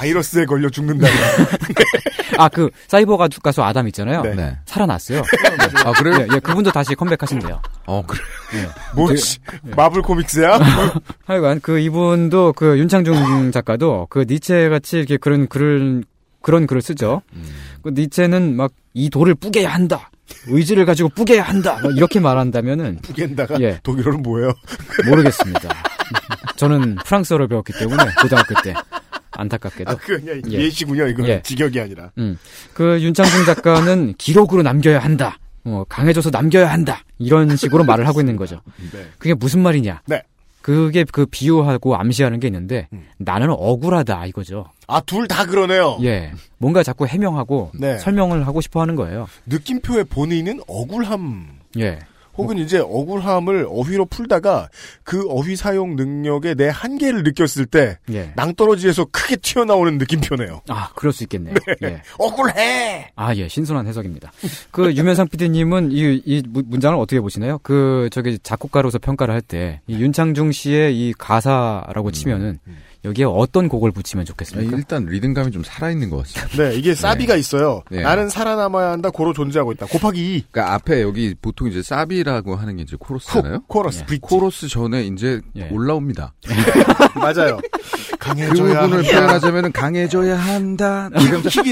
바이러스에 0.05 0.45
걸려 0.45 0.69
죽는다. 0.69 1.07
아, 2.39 2.49
그 2.49 2.71
사이버 2.89 3.17
가수, 3.17 3.41
가수 3.41 3.63
아담 3.63 3.87
있잖아요. 3.89 4.23
네. 4.23 4.35
네. 4.35 4.59
살아났어요. 4.67 5.23
아, 5.85 5.93
그래요? 5.93 6.17
예, 6.21 6.27
예, 6.35 6.39
그분도 6.41 6.73
다시 6.73 6.95
컴백하신대요. 6.95 7.61
어, 7.87 8.03
그래. 8.07 8.21
예. 8.55 8.69
뭐, 8.95 9.15
씨, 9.17 9.39
마블 9.77 10.03
코믹스야? 10.03 10.59
하여간 11.27 11.61
그 11.63 11.79
이분도 11.79 12.53
그 12.55 12.79
윤창중 12.79 13.53
작가도 13.53 14.09
그 14.11 14.25
니체 14.29 14.69
같이 14.69 14.99
이렇게 14.99 15.17
그런 15.17 15.49
글을 15.49 16.05
그런 16.43 16.67
글을 16.67 16.83
쓰죠. 16.83 17.23
그 17.83 17.91
니체는 17.95 18.57
막 18.57 18.73
이 18.95 19.11
돌을 19.11 19.35
뿌개야 19.35 19.69
한다. 19.75 20.09
의지를 20.47 20.87
가지고 20.87 21.09
뿌개야 21.11 21.43
한다. 21.43 21.79
막 21.83 21.97
이렇게 21.97 22.21
말한다면은 22.21 23.01
뿌겐다가 23.03 23.61
예. 23.61 23.81
독일어는 23.83 24.23
뭐예요? 24.23 24.53
모르겠습니다. 25.07 25.69
저는 26.57 26.95
프랑스어를 27.05 27.49
배웠기 27.49 27.73
때문에 27.73 28.05
고등학교 28.23 28.55
때 28.63 28.73
안타깝게도. 29.37 29.91
아, 29.91 29.95
그 29.97 30.21
그냥 30.21 30.41
예. 30.51 30.59
예시군요. 30.59 31.07
이거는 31.09 31.29
예. 31.29 31.43
직역이 31.43 31.81
아니라. 31.81 32.11
음. 32.19 32.39
그 32.73 33.01
윤창중 33.03 33.45
작가는 33.45 34.15
기록으로 34.19 34.63
남겨야 34.63 34.99
한다. 34.99 35.39
어, 35.65 35.85
강해져서 35.89 36.31
남겨야 36.31 36.71
한다. 36.71 37.03
이런 37.19 37.57
식으로 37.57 37.85
말을 37.85 38.07
하고 38.07 38.21
있는 38.21 38.37
거죠. 38.37 38.61
네. 38.93 39.07
그게 39.19 39.35
무슨 39.35 39.61
말이냐? 39.61 40.03
네. 40.07 40.23
그게 40.61 41.05
그 41.05 41.27
비유하고 41.27 41.95
암시하는 41.97 42.41
게 42.41 42.49
있는데 42.49 42.89
음. 42.95 43.05
나는 43.19 43.49
억울하다 43.51 44.25
이거죠. 44.27 44.65
아, 44.87 45.01
둘 45.01 45.27
다 45.29 45.45
그러네요. 45.47 45.99
예. 46.03 46.33
뭔가 46.59 46.83
자꾸 46.83 47.07
해명하고 47.07 47.73
네. 47.79 47.99
설명을 47.99 48.47
하고 48.47 48.61
싶어 48.63 48.81
하는 48.81 48.95
거예요. 48.97 49.27
느낌표의 49.47 50.05
본의는 50.05 50.61
억울함. 50.67 51.49
예. 51.81 51.99
혹은 52.37 52.59
이제 52.59 52.79
억울함을 52.79 53.67
어휘로 53.69 54.07
풀다가 54.07 54.69
그 55.05 55.25
어휘 55.29 55.57
사용 55.57 55.97
능력의 55.97 56.55
내 56.57 56.69
한계를 56.69 57.23
느꼈을 57.23 57.67
때 57.67 57.99
예. 58.13 58.33
낭떠러지에서 58.37 59.07
크게 59.13 59.37
튀어나오는 59.37 59.99
느낌표네요. 59.99 60.63
아, 60.69 60.91
그럴 60.95 61.13
수 61.13 61.23
있겠네요. 61.25 61.55
예. 61.83 62.03
억울해! 62.19 63.11
아, 63.17 63.35
예, 63.37 63.47
신선한 63.49 63.87
해석입니다. 63.87 64.33
그 64.71 64.93
유면상 64.95 65.29
PD님은 65.29 65.93
이, 65.93 66.23
이 66.25 66.43
문- 66.49 66.65
문장을 66.69 66.99
어떻게 66.99 67.21
보시나요? 67.21 67.59
그 67.63 68.09
저기 68.13 68.39
작곡가로서 68.41 68.99
평가를 68.99 69.35
할때이 69.35 69.79
윤창중 69.89 70.53
씨의 70.53 70.97
이 70.99 71.13
가사라고 71.17 72.11
치면은 72.11 72.59
여기에 73.05 73.27
어떤 73.27 73.69
곡을 73.69 73.91
붙이면 73.93 74.25
좋겠습니까? 74.25 74.77
일단 74.77 75.05
리듬감이 75.07 75.51
좀 75.53 75.63
살아있는 75.63 76.11
것 76.11 76.19
같습니다. 76.27 76.63
네, 76.63 76.75
이게 76.75 76.95
사비가 76.95 77.37
있어요. 77.37 77.83
네. 77.91 78.03
나는 78.03 78.29
살아남아야 78.29 78.91
한다, 78.93 79.11
고로 79.11 79.33
존재하고 79.33 79.73
있다. 79.73 79.87
곱하기 79.87 80.37
2. 80.37 80.45
그러니까 80.51 80.75
앞에 80.75 81.03
여기 81.03 81.35
보통 81.41 81.69
이제 81.69 81.83
사비라고 81.83 82.57
하는 82.57 82.77
게 82.77 82.83
이제 82.83 82.97
코러스잖아요. 82.99 83.55
훅, 83.55 83.69
코러스, 83.69 84.01
예. 84.01 84.07
브릿지. 84.07 84.21
코러스 84.23 84.69
전에 84.69 85.05
이제 85.05 85.41
예. 85.57 85.69
올라옵니다. 85.71 86.35
맞아요. 87.15 87.59
그 88.11 88.17
강해져야 88.19 88.81
부분을 88.83 89.05
한다. 89.05 89.11
표현하자면 89.11 89.73
강해져야 89.73 90.37
한다. 90.39 91.11
이러면서 91.15 91.63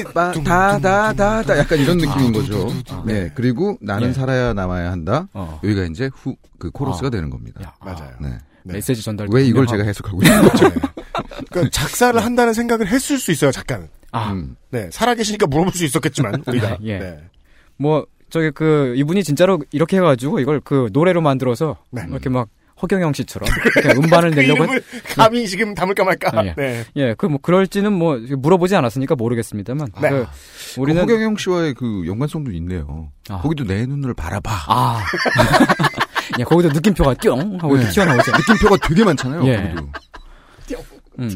다다다다 0.45 1.59
약간 1.59 1.79
이런 1.79 1.97
느낌인 1.99 2.33
거죠. 2.33 2.69
네. 3.07 3.31
그리고 3.35 3.79
나는 3.81 4.09
예. 4.09 4.13
살아야 4.13 4.53
남아야 4.53 4.91
한다. 4.93 5.29
어. 5.33 5.61
여기가 5.65 5.85
이제 5.85 6.11
후 6.15 6.37
그 6.63 6.71
코러스가 6.71 7.09
아. 7.09 7.11
되는 7.11 7.29
겁니다. 7.29 7.61
야, 7.65 7.75
맞아요. 7.81 8.13
네. 8.21 8.39
네. 8.65 8.75
메시지 8.75 9.03
전달. 9.03 9.29
왜 9.31 9.45
이걸 9.45 9.67
제가 9.67 9.83
해석하고 9.85 10.21
있는 10.23 10.43
거죠? 10.43 10.71
그러니까 11.51 11.71
작사를 11.71 12.23
한다는 12.23 12.53
생각을 12.53 12.87
했을 12.89 13.19
수 13.19 13.31
있어요, 13.33 13.51
작가는. 13.51 13.89
아, 14.13 14.33
음. 14.33 14.57
네, 14.71 14.89
살아계시니까 14.93 15.47
물어볼 15.47 15.73
수 15.73 15.85
있었겠지만, 15.85 16.43
우리가. 16.47 16.79
예. 16.83 16.99
네. 16.99 17.19
뭐 17.77 18.07
저기 18.31 18.51
그 18.51 18.95
이분이 18.97 19.25
진짜로 19.25 19.59
이렇게 19.73 19.97
해가지고 19.97 20.41
이걸 20.41 20.61
그 20.61 20.89
노래로 20.93 21.21
만들어서 21.21 21.77
네. 21.91 22.03
이렇게 22.09 22.29
막 22.31 22.49
허경영 22.81 23.13
씨처럼 23.13 23.49
이렇게 23.77 23.99
음반을 23.99 24.31
그 24.31 24.41
내려고 24.41 24.65
이름을 24.65 24.83
감히 25.15 25.47
지금 25.47 25.75
담을까 25.75 26.05
말까. 26.05 26.47
예. 26.47 26.55
네. 26.57 26.85
예, 26.97 27.15
그 27.15 27.27
뭐 27.27 27.39
그럴지는 27.41 27.93
뭐 27.93 28.19
물어보지 28.19 28.75
않았으니까 28.77 29.15
모르겠습니다만 29.17 29.89
네. 30.01 30.09
그 30.11 30.17
우리는 30.17 30.27
우리는 30.79 31.03
허경영 31.03 31.37
씨와의 31.37 31.75
그 31.75 32.05
연관성도 32.07 32.51
있네요. 32.53 33.11
아. 33.29 33.39
거기도 33.41 33.65
내 33.65 33.85
눈을 33.87 34.15
바라봐. 34.15 34.51
아, 34.69 35.01
야 36.41 36.45
거기도 36.45 36.69
느낌표가 36.73 37.15
뿅 37.23 37.59
하고 37.61 37.75
이렇게 37.75 37.89
네. 37.89 37.93
튀어나오죠. 37.95 38.33
느낌표가 38.33 38.77
되게 38.89 39.05
많잖아요. 39.05 39.47
예. 39.47 39.75
음. 41.19 41.31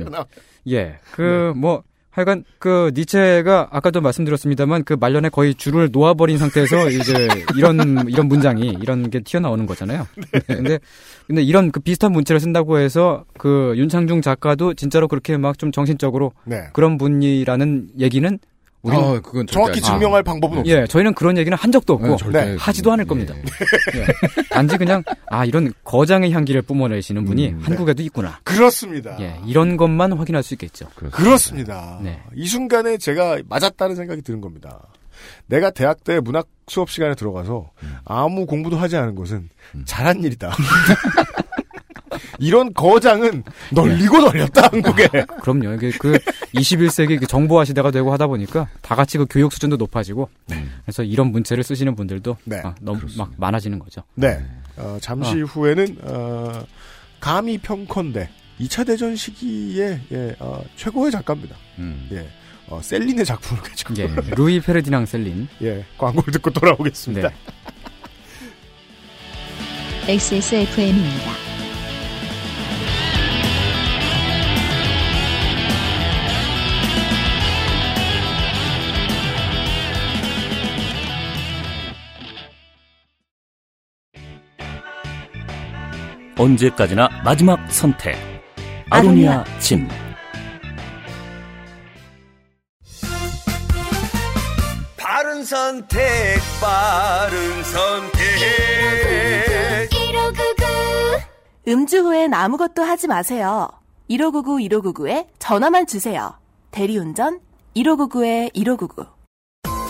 예, 0.69 0.99
그뭐 1.13 1.83
하여간 2.11 2.45
그 2.59 2.91
니체가 2.95 3.69
아까도 3.71 4.01
말씀드렸습니다만 4.01 4.85
그 4.85 4.95
말년에 4.95 5.29
거의 5.29 5.55
줄을 5.55 5.91
놓아버린 5.93 6.39
상태에서 6.39 6.89
이제 6.89 7.29
이런 7.59 8.09
이런 8.09 8.27
문장이 8.29 8.79
이런 8.81 9.11
게 9.11 9.21
튀어나오는 9.21 9.67
거잖아요. 9.67 10.07
근데 10.47 10.79
근데 11.27 11.43
이런 11.43 11.71
그 11.71 11.81
비슷한 11.81 12.13
문체를 12.13 12.41
쓴다고 12.41 12.79
해서 12.79 13.27
그 13.37 13.75
윤창중 13.77 14.23
작가도 14.23 14.73
진짜로 14.75 15.09
그렇게 15.09 15.37
막 15.37 15.59
좀 15.59 15.71
정신적으로 15.73 16.33
네. 16.45 16.69
그런 16.73 16.97
분이라는 16.97 17.89
얘기는 17.99 18.39
우리는 18.87 19.05
아, 19.05 19.21
그건 19.21 19.47
절대 19.47 19.53
정확히. 19.53 19.81
증명할 19.81 20.23
방법은 20.23 20.59
없어요. 20.59 20.77
예, 20.83 20.87
저희는 20.87 21.15
그런 21.15 21.37
얘기는 21.39 21.57
한 21.57 21.73
적도 21.73 21.95
없고 21.95 22.07
네, 22.09 22.17
절대 22.17 22.45
네. 22.45 22.57
하지도 22.59 22.93
않을 22.93 23.05
예. 23.05 23.09
겁니다. 23.09 23.35
예. 23.37 24.07
단지 24.51 24.77
그냥 24.79 25.03
아 25.27 25.45
이런 25.45 25.73
거장의 25.85 26.31
향기를 26.33 26.63
뿜어내시는 26.63 27.25
분이 27.25 27.49
음, 27.49 27.59
네. 27.59 27.65
한국에도 27.65 28.03
있구나. 28.03 28.39
그렇습니다. 28.45 29.17
예, 29.21 29.41
이런 29.47 29.77
것만 29.77 30.13
확인할 30.13 30.43
수 30.43 30.55
있겠죠. 30.55 30.87
그렇습니다. 31.11 31.99
네. 32.03 32.21
이 32.35 32.47
순간에 32.47 32.97
제가 32.97 33.39
맞았다는 33.49 33.97
생각이 33.97 34.23
드는 34.23 34.41
겁니다. 34.41 34.81
내가 35.47 35.71
대학 35.71 36.05
때 36.05 36.21
문학 36.21 36.47
수업 36.69 36.91
시간에 36.91 37.15
들어가서 37.15 37.71
아무 38.05 38.47
공부도 38.47 38.77
하지 38.77 38.97
않은 38.97 39.15
것은 39.15 39.49
잘한 39.85 40.23
일이다. 40.23 40.53
이런 42.39 42.73
거장은 42.75 43.43
널리고 43.73 44.19
널렸다 44.19 44.69
한국에. 44.73 45.09
그럼요. 45.43 45.75
이게 45.75 45.91
그 45.99 46.19
21세기 46.55 47.21
그 47.21 47.27
정보화 47.27 47.65
시대가 47.65 47.91
되고 47.91 48.13
하다 48.13 48.27
보니까 48.27 48.69
다 48.83 48.95
같이 48.95 49.19
그 49.19 49.27
교육 49.29 49.53
수준도 49.53 49.77
높아지고 49.77 50.29
그래서 50.85 51.03
이런 51.03 51.33
문체를 51.33 51.65
쓰시는 51.65 51.95
분들도 51.95 52.37
네, 52.45 52.61
아, 52.65 52.75
너무 52.81 53.01
막 53.17 53.33
많아지는 53.37 53.79
거죠. 53.79 54.03
네. 54.15 54.45
어, 54.77 54.99
잠시 55.01 55.41
후에는 55.41 55.99
어, 56.03 56.65
감히 57.21 57.59
평컨대 57.59 58.29
2차 58.61 58.87
대전 58.87 59.17
시기에 59.17 60.01
예, 60.13 60.37
어, 60.39 60.63
최고의 60.77 61.11
작가입니다. 61.13 61.57
음. 61.79 62.09
예. 62.13 62.27
어, 62.69 62.81
셀린의 62.83 63.25
작품을 63.25 63.63
가지고 63.63 63.95
예, 63.99 64.09
루이 64.35 64.61
페르디낭 64.61 65.07
셀린. 65.07 65.49
예, 65.63 65.85
광고를 65.99 66.33
듣고 66.33 66.51
돌아오겠습니다. 66.51 67.29
네. 67.29 67.35
XSFM입니다. 70.09 71.56
언제까지나 86.39 87.09
마지막 87.25 87.59
선택. 87.71 88.17
아로니아 88.91 89.45
진. 89.59 89.89
선택, 95.47 96.41
빠른 96.61 97.39
선택. 97.63 98.21
음주 101.69 101.99
후엔 101.99 102.35
아무것도 102.35 102.83
하지 102.83 103.07
마세요. 103.07 103.69
1599 104.09 104.57
1599에 104.57 105.27
전화만 105.39 105.87
주세요. 105.87 106.35
대리운전 106.73 107.39
1599에 107.77 108.53
1599. 108.55 109.07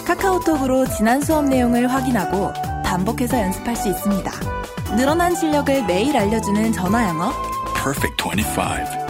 카카오톡으로 0.07 0.87
지난 0.89 1.23
수업 1.23 1.47
내용을 1.47 1.89
확인하고 1.89 2.53
반복해서 2.85 3.41
연습할 3.41 3.77
수 3.77 3.89
있습니다. 3.89 4.56
늘어난 4.95 5.35
실력을 5.35 5.85
매일 5.87 6.17
알려주는 6.17 6.73
전화 6.73 7.09
영어. 7.09 7.33
Perfect 7.75 8.23
25. 8.23 9.07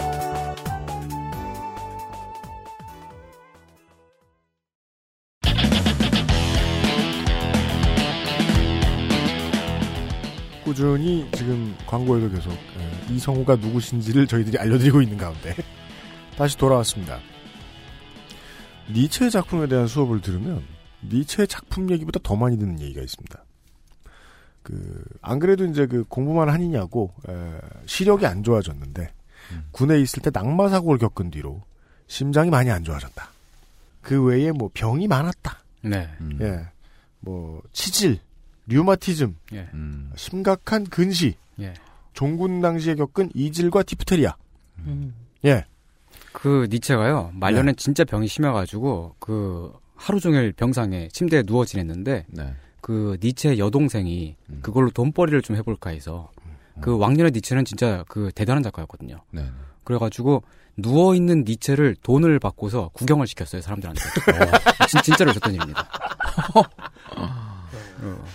꾸준히 10.65 11.25
지금 11.33 11.73
광고에도 11.87 12.29
계속 12.29 12.51
에, 12.51 13.13
이성우가 13.13 13.55
누구신지를 13.55 14.27
저희들이 14.27 14.57
알려드리고 14.57 15.01
있는 15.01 15.17
가운데 15.17 15.55
다시 16.35 16.57
돌아왔습니다. 16.57 17.19
니체의 18.91 19.31
작품에 19.31 19.67
대한 19.67 19.87
수업을 19.87 20.21
들으면 20.21 20.61
니체의 21.03 21.47
작품 21.47 21.89
얘기보다 21.89 22.19
더 22.21 22.35
많이 22.35 22.57
듣는 22.57 22.81
얘기가 22.81 23.01
있습니다. 23.01 23.46
그 24.67 25.03
안 25.21 25.39
그래도 25.39 25.65
이제 25.65 25.85
그 25.87 26.03
공부만 26.07 26.49
하느냐고 26.49 27.13
에, 27.27 27.33
시력이 27.85 28.25
안 28.25 28.43
좋아졌는데 28.43 29.11
군에 29.71 29.99
있을 30.01 30.21
때 30.21 30.29
낙마 30.33 30.67
사고를 30.69 30.99
겪은 30.99 31.31
뒤로 31.31 31.61
심장이 32.07 32.49
많이 32.49 32.69
안 32.69 32.83
좋아졌다. 32.83 33.29
그 34.01 34.21
외에 34.23 34.51
뭐 34.51 34.69
병이 34.73 35.07
많았다. 35.07 35.59
네. 35.83 36.09
예, 36.41 36.65
뭐 37.21 37.61
치질, 37.71 38.19
류마티즘, 38.67 39.35
예. 39.53 39.69
심각한 40.15 40.85
근시, 40.85 41.35
예. 41.59 41.73
종군 42.13 42.61
당시에 42.61 42.95
겪은 42.95 43.31
이질과 43.33 43.83
디프테리아. 43.83 44.35
음. 44.79 45.13
예. 45.45 45.65
그 46.33 46.67
니체가요 46.69 47.31
말년에 47.33 47.73
진짜 47.73 48.03
병이 48.03 48.27
심해가지고 48.27 49.15
그 49.19 49.73
하루 49.95 50.19
종일 50.19 50.51
병상에 50.53 51.07
침대에 51.11 51.43
누워 51.43 51.65
지냈는데 51.65 52.25
그 52.87 53.17
니체 53.21 53.57
여동생이 53.57 54.37
그걸로 54.61 54.89
돈벌이를 54.91 55.41
좀 55.41 55.57
해볼까 55.57 55.89
해서 55.89 56.31
그 56.79 56.97
왕년의 56.97 57.33
니체는 57.33 57.65
진짜 57.65 58.05
그 58.07 58.31
대단한 58.33 58.63
작가였거든요. 58.63 59.19
그래가지고 59.83 60.43
누워 60.77 61.13
있는 61.13 61.43
니체를 61.45 61.97
돈을 62.01 62.39
받고서 62.39 62.91
구경을 62.93 63.27
시켰어요 63.27 63.61
사람들한테. 63.61 63.99
어, 64.01 64.85
진, 64.87 65.01
진짜로 65.01 65.31
있었던 65.31 65.53
일입니다. 65.53 65.85
어, 66.55 66.63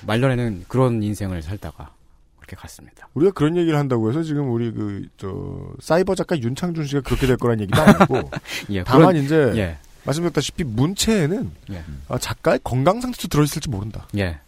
말년에는 0.07 0.67
그런 0.69 1.03
인생을 1.03 1.41
살다가 1.41 1.95
그렇게 2.37 2.55
갔습니다. 2.57 3.09
우리가 3.15 3.33
그런 3.33 3.57
얘기를 3.57 3.79
한다고 3.79 4.11
해서 4.11 4.23
지금 4.23 4.53
우리 4.53 4.71
그, 4.71 5.07
저, 5.17 5.33
사이버 5.81 6.15
작가 6.15 6.39
윤창준 6.39 6.85
씨가 6.85 7.01
그렇게 7.03 7.27
될 7.27 7.39
거란 7.39 7.59
얘기도 7.61 7.81
아니고. 7.81 8.31
예, 8.71 8.85
다만 8.85 9.13
그런- 9.13 9.25
이제, 9.25 9.53
예. 9.57 9.79
말씀드렸다시피 10.05 10.65
문체에는 10.65 11.51
예. 11.71 11.85
아, 12.09 12.19
작가의 12.19 12.61
건강 12.65 13.01
상태도 13.01 13.29
들어있을지 13.29 13.69
모른다. 13.71 14.07
예. 14.17 14.39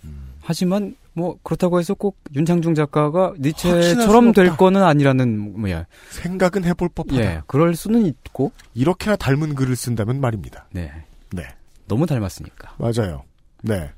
하지만 0.41 0.97
뭐 1.15 1.39
그렇다고 1.43 1.79
해서 1.79 1.95
꼭 1.95 2.19
윤창중 2.35 2.75
작가가 2.75 3.33
니체처럼 3.39 4.33
될. 4.33 4.57
거는 4.57 4.83
아니라는 4.83 5.61
뭐야. 5.61 5.87
생각은 6.11 6.65
해볼 6.65 6.89
법하다. 6.95 7.23
예, 7.23 7.43
그럴 7.47 7.77
수는 7.77 8.05
있고. 8.07 8.53
이렇게나 8.75 9.17
닮은 9.17 9.55
글을 9.55 9.77
쓴다면 9.77 10.21
말입니다. 10.21 10.67
네. 10.73 10.93
네. 11.31 11.47
너무 11.87 12.07
닮았으니까. 12.07 12.75
맞아요. 12.79 13.23
네. 13.63 13.91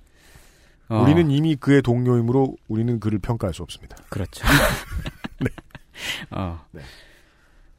어. 0.89 1.03
우리는 1.03 1.31
이미 1.31 1.57
그의 1.57 1.83
동료이므로 1.83 2.57
우리는 2.69 3.01
그를 3.01 3.19
평가할 3.19 3.55
수 3.55 3.63
없습니다. 3.63 3.97
그렇죠. 4.09 4.47
어. 6.31 6.61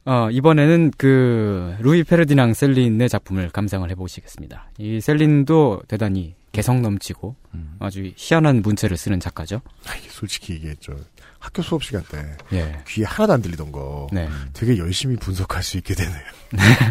어, 0.08 0.30
이번에는 0.30 0.92
그 0.96 1.76
루이 1.80 2.02
페르디낭 2.02 2.54
셀린의 2.54 3.10
작품을 3.10 3.50
감상을 3.50 3.88
해보시겠습니다. 3.90 4.70
이 4.78 5.02
셀린도 5.02 5.82
대단히 5.86 6.34
개성 6.50 6.80
넘치고 6.80 7.36
아주 7.78 8.10
희한한 8.16 8.62
문체를 8.62 8.96
쓰는 8.96 9.20
작가죠. 9.20 9.60
아, 9.84 9.90
솔직히 10.08 10.54
이게 10.54 10.74
저 10.80 10.94
학교 11.38 11.60
수업 11.60 11.84
시간 11.84 12.02
때 12.04 12.24
예. 12.54 12.82
귀에 12.88 13.04
하나도 13.04 13.34
안 13.34 13.42
들리던 13.42 13.70
거 13.70 14.06
네. 14.10 14.30
되게 14.54 14.78
열심히 14.78 15.14
분석할 15.16 15.62
수 15.62 15.76
있게 15.76 15.94
되네요. 15.94 16.22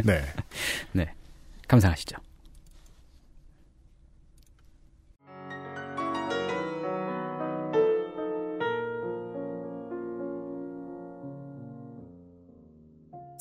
네. 0.06 0.24
네. 0.94 1.12
감상하시죠. 1.68 2.18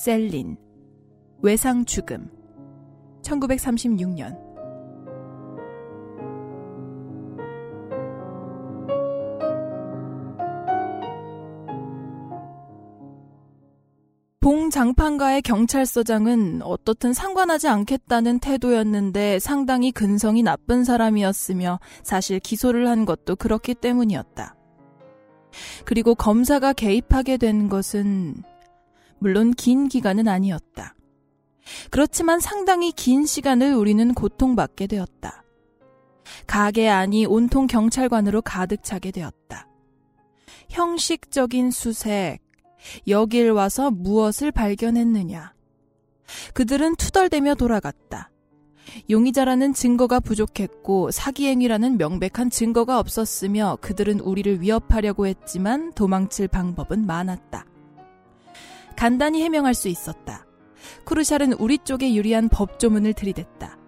셀린 0.07 0.57
외상 1.43 1.85
죽음 1.85 2.31
1936년 3.23 4.39
봉 14.39 14.71
장판가의 14.71 15.43
경찰서장은 15.43 16.63
어떻든 16.63 17.13
상관하지 17.13 17.67
않겠다는 17.67 18.39
태도였는데 18.39 19.41
상당히 19.41 19.91
근성이 19.91 20.45
나쁜 20.45 20.85
사람이었으며 20.85 21.81
사실 22.05 22.39
기소를 22.39 22.87
한 22.87 23.07
것도 23.07 23.35
그렇기 23.35 23.75
때문이었다. 23.75 24.55
그리고 25.85 26.15
검사가 26.15 26.75
개입하게 26.75 27.39
된 27.39 27.69
것은 27.69 28.45
물론 29.19 29.53
긴 29.53 29.89
기간은 29.89 30.29
아니었다. 30.29 30.95
그렇지만 31.91 32.41
상당히 32.41 32.93
긴 32.93 33.27
시간을 33.27 33.75
우리는 33.75 34.15
고통받게 34.15 34.87
되었다. 34.87 35.43
가게 36.47 36.89
안이 36.89 37.27
온통 37.27 37.67
경찰관으로 37.67 38.43
가득 38.43 38.83
차게 38.83 39.11
되었다. 39.11 39.69
형식적인 40.69 41.71
수색, 41.71 42.41
여길 43.09 43.51
와서 43.51 43.91
무엇을 43.91 44.53
발견했느냐. 44.53 45.55
그들은 46.55 46.97
투덜대며 46.97 47.55
돌아갔다. 47.55 48.31
용의자라는 49.11 49.75
증거가 49.75 50.21
부족했고 50.21 51.11
사기행위라는 51.11 51.99
명백한 51.99 52.51
증거가 52.51 52.99
없었으며 52.99 53.79
그들은 53.81 54.21
우리를 54.21 54.61
위협하려고 54.61 55.27
했지만 55.27 55.93
도망칠 55.93 56.49
방법은 56.49 57.07
많았다. 57.07 57.67
간단히 58.97 59.43
해명할 59.43 59.75
수 59.75 59.89
있었다. 59.89 60.47
쿠르샬은 61.05 61.55
우리 61.55 61.79
쪽에 61.79 62.15
유리한 62.15 62.49
법조문을 62.49 63.13
들이댔다. 63.13 63.79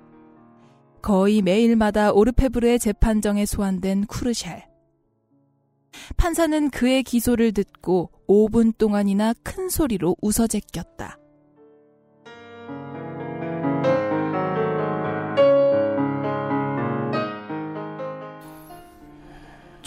거의 1.03 1.43
매일마다 1.43 2.13
오르페브르의 2.13 2.79
재판정에 2.79 3.47
소환된 3.47 4.07
쿠르샬. 4.07 4.69
판사는 6.17 6.71
그의 6.71 7.03
기소를 7.03 7.53
듣고 7.53 8.11
5분 8.29 8.77
동안이나 8.77 9.35
큰 9.43 9.69
소리로 9.69 10.17
웃어 10.21 10.47
제꼈다. 10.47 11.19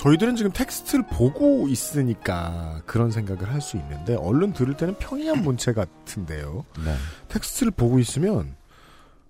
저희들은 0.01 0.35
지금 0.35 0.51
텍스트를 0.51 1.05
보고 1.05 1.67
있으니까 1.67 2.81
그런 2.87 3.11
생각을 3.11 3.53
할 3.53 3.61
수 3.61 3.77
있는데 3.77 4.15
얼른 4.15 4.53
들을 4.53 4.75
때는 4.75 4.95
평이한 4.95 5.41
문체 5.43 5.73
같은데요. 5.73 6.65
네. 6.83 6.95
텍스트를 7.27 7.71
보고 7.71 7.99
있으면 7.99 8.55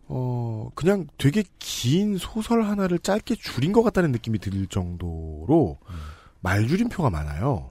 어 0.08 0.70
그냥 0.76 1.08
되게 1.18 1.44
긴 1.60 2.18
소설 2.18 2.64
하나를 2.64 3.00
짧게 3.00 3.36
줄인 3.36 3.74
것 3.74 3.84
같다는 3.84 4.12
느낌이 4.14 4.40
들 4.40 4.66
정도로 4.68 5.78
말줄임표가 6.40 7.10
많아요. 7.10 7.71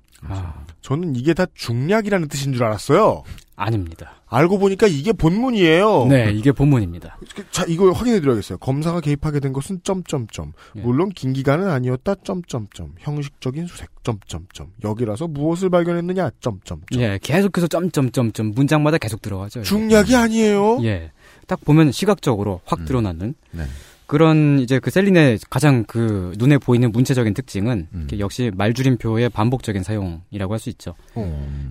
저는 0.81 1.17
이게 1.17 1.35
다 1.35 1.47
중략이라는 1.55 2.29
뜻인 2.29 2.53
줄 2.53 2.65
알았어요. 2.65 3.23
아닙니다. 3.57 4.13
알고 4.27 4.59
보니까 4.59 4.87
이게 4.87 5.13
본문이에요. 5.13 6.07
네, 6.07 6.31
이게 6.33 6.51
본문입니다. 6.53 7.19
자, 7.51 7.65
이거 7.69 7.91
확인해 7.91 8.21
드려야겠어요. 8.21 8.59
검사가 8.59 9.01
개입하게 9.01 9.41
된 9.41 9.53
것은 9.53 9.81
점점점. 9.83 10.53
예. 10.77 10.81
물론 10.81 11.11
긴 11.11 11.33
기간은 11.33 11.69
아니었다. 11.69 12.15
점점점. 12.25 12.95
형식적인 12.99 13.67
수색. 13.67 13.91
점점점. 14.03 14.69
여기라서 14.83 15.27
무엇을 15.27 15.69
발견했느냐. 15.69 16.31
점점점. 16.41 17.01
예, 17.01 17.19
계속해서 17.21 17.67
점점점점 17.67 18.53
문장마다 18.55 18.99
계속 18.99 19.21
들어가죠. 19.21 19.63
중략이 19.63 20.17
아니에요. 20.17 20.79
예. 20.85 21.11
딱 21.47 21.63
보면 21.65 21.91
시각적으로 21.93 22.61
확 22.65 22.85
드러나는 22.85 23.35
네. 23.51 23.65
그런 24.11 24.59
이제 24.59 24.81
그 24.81 24.91
셀린의 24.91 25.39
가장 25.51 25.85
그 25.85 26.33
눈에 26.37 26.59
보이는 26.59 26.91
문체적인 26.91 27.33
특징은 27.33 27.87
이게 28.03 28.19
역시 28.19 28.51
말줄임표의 28.57 29.29
반복적인 29.29 29.85
사용이라고 29.85 30.53
할 30.53 30.59
수 30.59 30.69
있죠. 30.71 30.97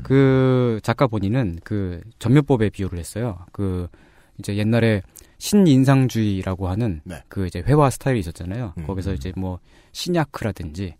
그 0.03 0.79
작가 0.81 1.05
본인은 1.07 1.59
그 1.65 1.99
전묘법에 2.19 2.69
비유를 2.69 2.97
했어요. 2.97 3.39
그 3.51 3.89
이제 4.37 4.55
옛날에 4.55 5.01
신인상주의라고 5.37 6.69
하는 6.69 7.01
네. 7.03 7.21
그 7.27 7.45
이제 7.45 7.61
회화 7.67 7.89
스타일이 7.89 8.21
있었잖아요. 8.21 8.73
음. 8.77 8.87
거기서 8.87 9.15
이제 9.15 9.33
뭐 9.35 9.59
시냐크라든지 9.91 10.95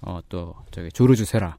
어또 0.00 0.54
저기 0.70 0.88
조르주 0.92 1.26
세라 1.26 1.58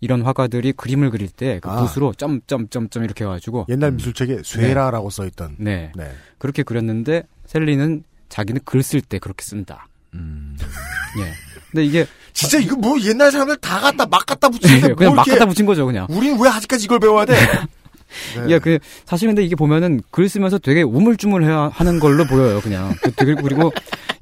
이런 0.00 0.22
화가들이 0.22 0.74
그림을 0.74 1.10
그릴 1.10 1.28
때그 1.28 1.68
아. 1.68 1.84
붓으로 1.84 2.14
점점점점 2.14 3.02
이렇게 3.02 3.24
해가지고 3.24 3.66
옛날 3.68 3.90
미술책에 3.90 4.42
쇠라라고 4.44 5.10
써있던. 5.10 5.56
네. 5.58 5.90
네. 5.96 6.12
그렇게 6.38 6.62
그렸는데 6.62 7.24
셀리는 7.46 8.04
자기는 8.30 8.62
글 8.64 8.80
쓸 8.82 9.02
때 9.02 9.18
그렇게 9.18 9.44
쓴다. 9.44 9.86
예. 10.14 11.32
근데 11.70 11.84
이게 11.84 12.06
진짜 12.32 12.58
이거 12.58 12.74
뭐 12.76 12.98
옛날 13.02 13.30
사람들 13.30 13.56
다 13.58 13.78
갖다 13.80 14.06
막 14.06 14.24
갖다 14.26 14.48
붙이는데 14.48 14.88
예, 14.90 14.94
그냥 14.94 15.12
뭐막 15.14 15.26
갖다 15.26 15.46
붙인 15.46 15.66
거죠, 15.66 15.84
그냥. 15.86 16.06
우리는 16.08 16.40
왜 16.40 16.48
아직까지 16.48 16.84
이걸 16.84 16.98
배워야 16.98 17.24
돼? 17.26 17.34
네. 18.34 18.54
예, 18.54 18.58
그 18.58 18.78
사실 19.04 19.28
근데 19.28 19.44
이게 19.44 19.54
보면은 19.54 20.00
글 20.10 20.28
쓰면서 20.28 20.58
되게 20.58 20.82
우물쭈물해야 20.82 21.70
하는 21.72 22.00
걸로 22.00 22.24
보여요, 22.24 22.60
그냥. 22.60 22.92
그, 23.02 23.10
그- 23.12 23.34
그리고 23.36 23.70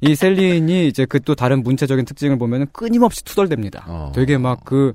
이 0.01 0.13
셀린이 0.13 0.87
이제 0.87 1.05
그 1.05 1.19
또 1.21 1.33
다른 1.33 1.63
문체적인 1.63 2.05
특징을 2.05 2.37
보면은 2.37 2.67
끊임없이 2.71 3.23
투덜댑니다. 3.23 4.13
되게 4.13 4.37
막그 4.37 4.93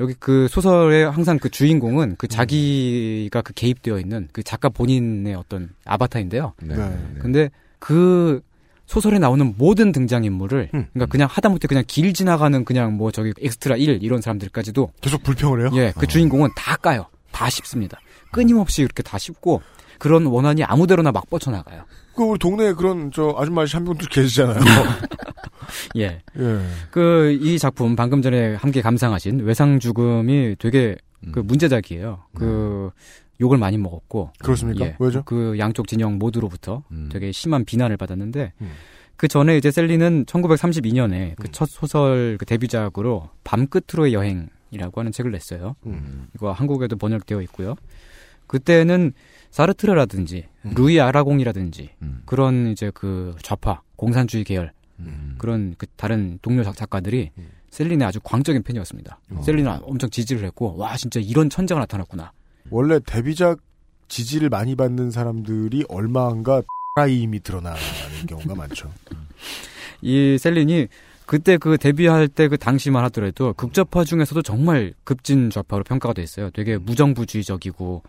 여기 0.00 0.14
그 0.20 0.46
소설의 0.48 1.10
항상 1.10 1.38
그 1.40 1.48
주인공은 1.50 2.14
그 2.18 2.28
자기가 2.28 3.42
그 3.42 3.52
개입되어 3.54 3.98
있는 3.98 4.28
그 4.32 4.44
작가 4.44 4.68
본인의 4.68 5.34
어떤 5.34 5.70
아바타인데요. 5.84 6.52
네. 6.62 6.76
근데 7.20 7.50
그 7.80 8.40
소설에 8.88 9.18
나오는 9.18 9.54
모든 9.58 9.92
등장인물을 9.92 10.68
그러니까 10.70 11.06
그냥 11.06 11.28
하다못해 11.30 11.68
그냥 11.68 11.84
길 11.86 12.12
지나가는 12.14 12.64
그냥 12.64 12.94
뭐 12.96 13.10
저기 13.10 13.32
엑스트라 13.40 13.76
1 13.76 13.98
이런 14.02 14.20
사람들까지도 14.22 14.90
계속 15.02 15.22
불평을 15.22 15.60
해요? 15.60 15.70
예, 15.74 15.92
그 15.96 16.06
주인공은 16.06 16.50
다 16.56 16.74
까요. 16.76 17.06
다 17.30 17.50
씹습니다. 17.50 18.00
끊임없이 18.32 18.80
이렇게 18.82 19.02
다 19.02 19.18
씹고 19.18 19.60
그런 19.98 20.24
원한이 20.26 20.64
아무데로나 20.64 21.12
막 21.12 21.28
뻗쳐나가요. 21.28 21.84
그 22.16 22.22
우리 22.22 22.38
동네에 22.38 22.72
그런 22.72 23.10
저 23.12 23.34
아줌마시 23.38 23.76
한 23.76 23.84
분들 23.84 24.08
계시잖아요. 24.08 24.58
예. 25.96 26.22
예. 26.38 26.60
그 26.90 27.36
이 27.40 27.58
작품 27.58 27.94
방금 27.94 28.22
전에 28.22 28.54
함께 28.54 28.80
감상하신 28.80 29.40
외상 29.40 29.78
죽음이 29.78 30.56
되게 30.58 30.96
그 31.32 31.40
문제작이에요. 31.40 32.24
그 32.34 32.90
욕을 33.40 33.58
많이 33.58 33.78
먹었고 33.78 34.32
그렇습니까? 34.40 34.84
예. 34.86 34.96
왜죠? 34.98 35.22
그 35.24 35.58
양쪽 35.58 35.86
진영 35.88 36.18
모두로부터 36.18 36.82
되게 37.10 37.30
심한 37.32 37.64
비난을 37.64 37.96
받았는데 37.96 38.52
음. 38.60 38.70
그 39.16 39.26
전에 39.28 39.56
이제 39.56 39.70
셀리는 39.70 40.24
1932년에 40.26 41.36
그 41.36 41.48
첫 41.52 41.68
소설 41.68 42.36
그 42.38 42.44
데뷔작으로 42.46 43.28
밤 43.44 43.66
끝으로의 43.66 44.12
여행이라고 44.14 45.00
하는 45.00 45.12
책을 45.12 45.30
냈어요. 45.32 45.74
음. 45.86 46.28
이거 46.34 46.52
한국에도 46.52 46.96
번역되어 46.96 47.42
있고요. 47.42 47.74
그때는 48.46 49.12
사르트르라든지 49.50 50.46
루이 50.64 51.00
아라공이라든지 51.00 51.90
그런 52.26 52.68
이제 52.68 52.90
그 52.94 53.34
좌파 53.42 53.82
공산주의 53.96 54.44
계열 54.44 54.72
그런 55.38 55.74
그 55.78 55.86
다른 55.96 56.38
동료 56.42 56.62
작- 56.64 56.76
작가들이 56.76 57.30
셀린의 57.70 58.06
아주 58.06 58.20
광적인 58.22 58.62
팬이었습니다. 58.62 59.20
셀린을 59.42 59.78
엄청 59.82 60.08
지지를 60.10 60.44
했고 60.46 60.76
와 60.76 60.96
진짜 60.96 61.20
이런 61.20 61.50
천재가 61.50 61.78
나타났구나. 61.80 62.32
원래 62.70 62.98
데뷔작 63.04 63.58
지지를 64.08 64.48
많이 64.48 64.74
받는 64.74 65.10
사람들이 65.10 65.84
얼마인가 65.88 66.62
라임이 66.96 67.40
드러나는 67.40 67.78
경우가 68.26 68.54
많죠. 68.54 68.90
이 70.02 70.36
셀린이 70.38 70.88
그때 71.26 71.58
그 71.58 71.76
데뷔할 71.76 72.26
때 72.28 72.48
그 72.48 72.56
당시만 72.56 73.04
하더라도 73.04 73.52
극좌파 73.52 74.04
중에서도 74.04 74.40
정말 74.42 74.94
급진 75.04 75.50
좌파로 75.50 75.84
평가가 75.84 76.14
됐어요. 76.14 76.50
되게 76.50 76.78
무정부주의적이고 76.78 78.02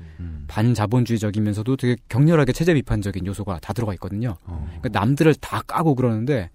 반자본주의적이면서도 0.47 1.75
되게 1.75 1.97
격렬하게 2.07 2.53
체제 2.53 2.73
비판적인 2.73 3.25
요소가 3.25 3.59
다 3.59 3.73
들어가 3.73 3.93
있거든요. 3.95 4.37
그러니까 4.45 4.87
남들을 4.99 5.35
다 5.35 5.61
까고 5.67 5.95
그러는데 5.95 6.49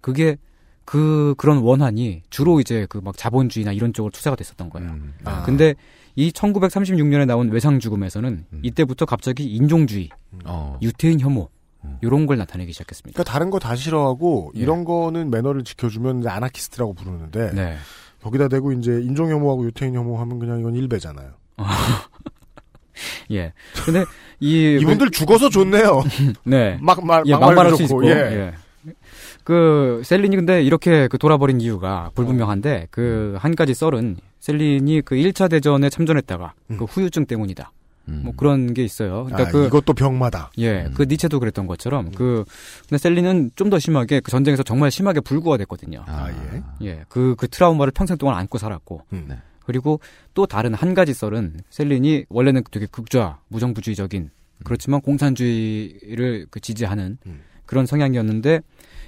그게 0.00 0.36
그 0.84 1.34
그런 1.36 1.58
원한이 1.58 2.22
주로 2.30 2.60
이제 2.60 2.86
그 2.88 3.00
막 3.00 3.16
자본주의나 3.16 3.72
이런 3.72 3.92
쪽으로 3.92 4.12
투사가 4.12 4.36
됐었던 4.36 4.70
거예요. 4.70 4.96
아. 5.24 5.42
근데 5.42 5.74
이 6.16 6.30
1936년에 6.30 7.26
나온 7.26 7.50
외상 7.50 7.78
죽음에서는 7.78 8.46
이때부터 8.62 9.04
갑자기 9.04 9.44
인종주의, 9.44 10.08
유태인 10.82 11.20
혐오 11.20 11.50
이런 12.02 12.26
걸 12.26 12.36
나타내기 12.38 12.72
시작했습니다. 12.72 13.14
그러니까 13.14 13.32
다른 13.32 13.50
거 13.50 13.58
다 13.58 13.76
싫어하고 13.76 14.52
예. 14.56 14.60
이런 14.60 14.84
거는 14.84 15.30
매너를 15.30 15.62
지켜주면 15.62 16.26
아나키스트라고 16.26 16.94
부르는데 16.94 17.52
네. 17.52 17.76
거기다 18.22 18.48
대고 18.48 18.72
이제 18.72 18.92
인종 19.02 19.30
혐오하고 19.30 19.66
유태인 19.66 19.94
혐오하면 19.94 20.38
그냥 20.40 20.58
이건 20.58 20.74
일배잖아요. 20.74 21.30
예. 23.32 23.52
근데 23.84 24.04
이 24.40 24.78
이분들 24.80 25.10
죽어서 25.10 25.48
좋네요. 25.50 26.02
네. 26.44 26.78
막 26.80 27.04
말, 27.04 27.22
예, 27.26 27.32
막말할 27.36 27.76
수 27.76 27.82
있고. 27.84 28.04
예. 28.06 28.10
예. 28.10 28.52
그 29.46 30.02
셀린이 30.04 30.34
근데 30.34 30.60
이렇게 30.64 31.06
그 31.06 31.18
돌아버린 31.18 31.60
이유가 31.60 32.10
불분명한데 32.16 32.88
그 32.90 33.36
한 33.38 33.54
가지 33.54 33.74
썰은 33.74 34.16
셀린이 34.40 35.02
그 35.02 35.14
1차 35.14 35.48
대전에 35.48 35.88
참전했다가 35.88 36.54
그 36.76 36.84
후유증 36.84 37.26
때문이다. 37.26 37.70
뭐 38.24 38.32
그런 38.36 38.74
게 38.74 38.82
있어요. 38.82 39.24
그러니까 39.26 39.48
아, 39.48 39.52
그 39.52 39.66
이것도 39.66 39.92
병마다. 39.94 40.50
예, 40.58 40.88
그 40.94 41.04
니체도 41.04 41.38
그랬던 41.38 41.66
것처럼 41.68 42.10
그 42.12 42.44
근데 42.88 42.98
셀린은 42.98 43.52
좀 43.54 43.70
더 43.70 43.78
심하게 43.78 44.18
그 44.18 44.32
전쟁에서 44.32 44.64
정말 44.64 44.90
심하게 44.90 45.20
불구가 45.20 45.56
됐거든요. 45.58 46.02
아, 46.06 46.28
예. 46.30 46.62
예, 46.86 47.04
그, 47.08 47.36
그 47.38 47.46
트라우마를 47.48 47.92
평생 47.92 48.16
동안 48.16 48.36
안고 48.38 48.58
살았고. 48.58 49.02
음. 49.12 49.28
그리고 49.64 50.00
또 50.34 50.46
다른 50.46 50.74
한 50.74 50.94
가지 50.94 51.14
썰은 51.14 51.60
셀린이 51.70 52.24
원래는 52.28 52.62
되게 52.72 52.86
극좌, 52.86 53.38
무정부주의적인, 53.48 54.30
그렇지만 54.64 55.00
공산주의를 55.00 56.46
그 56.50 56.60
지지하는 56.60 57.18
음. 57.26 57.40
그런 57.64 57.84
성향이었는데 57.86 58.60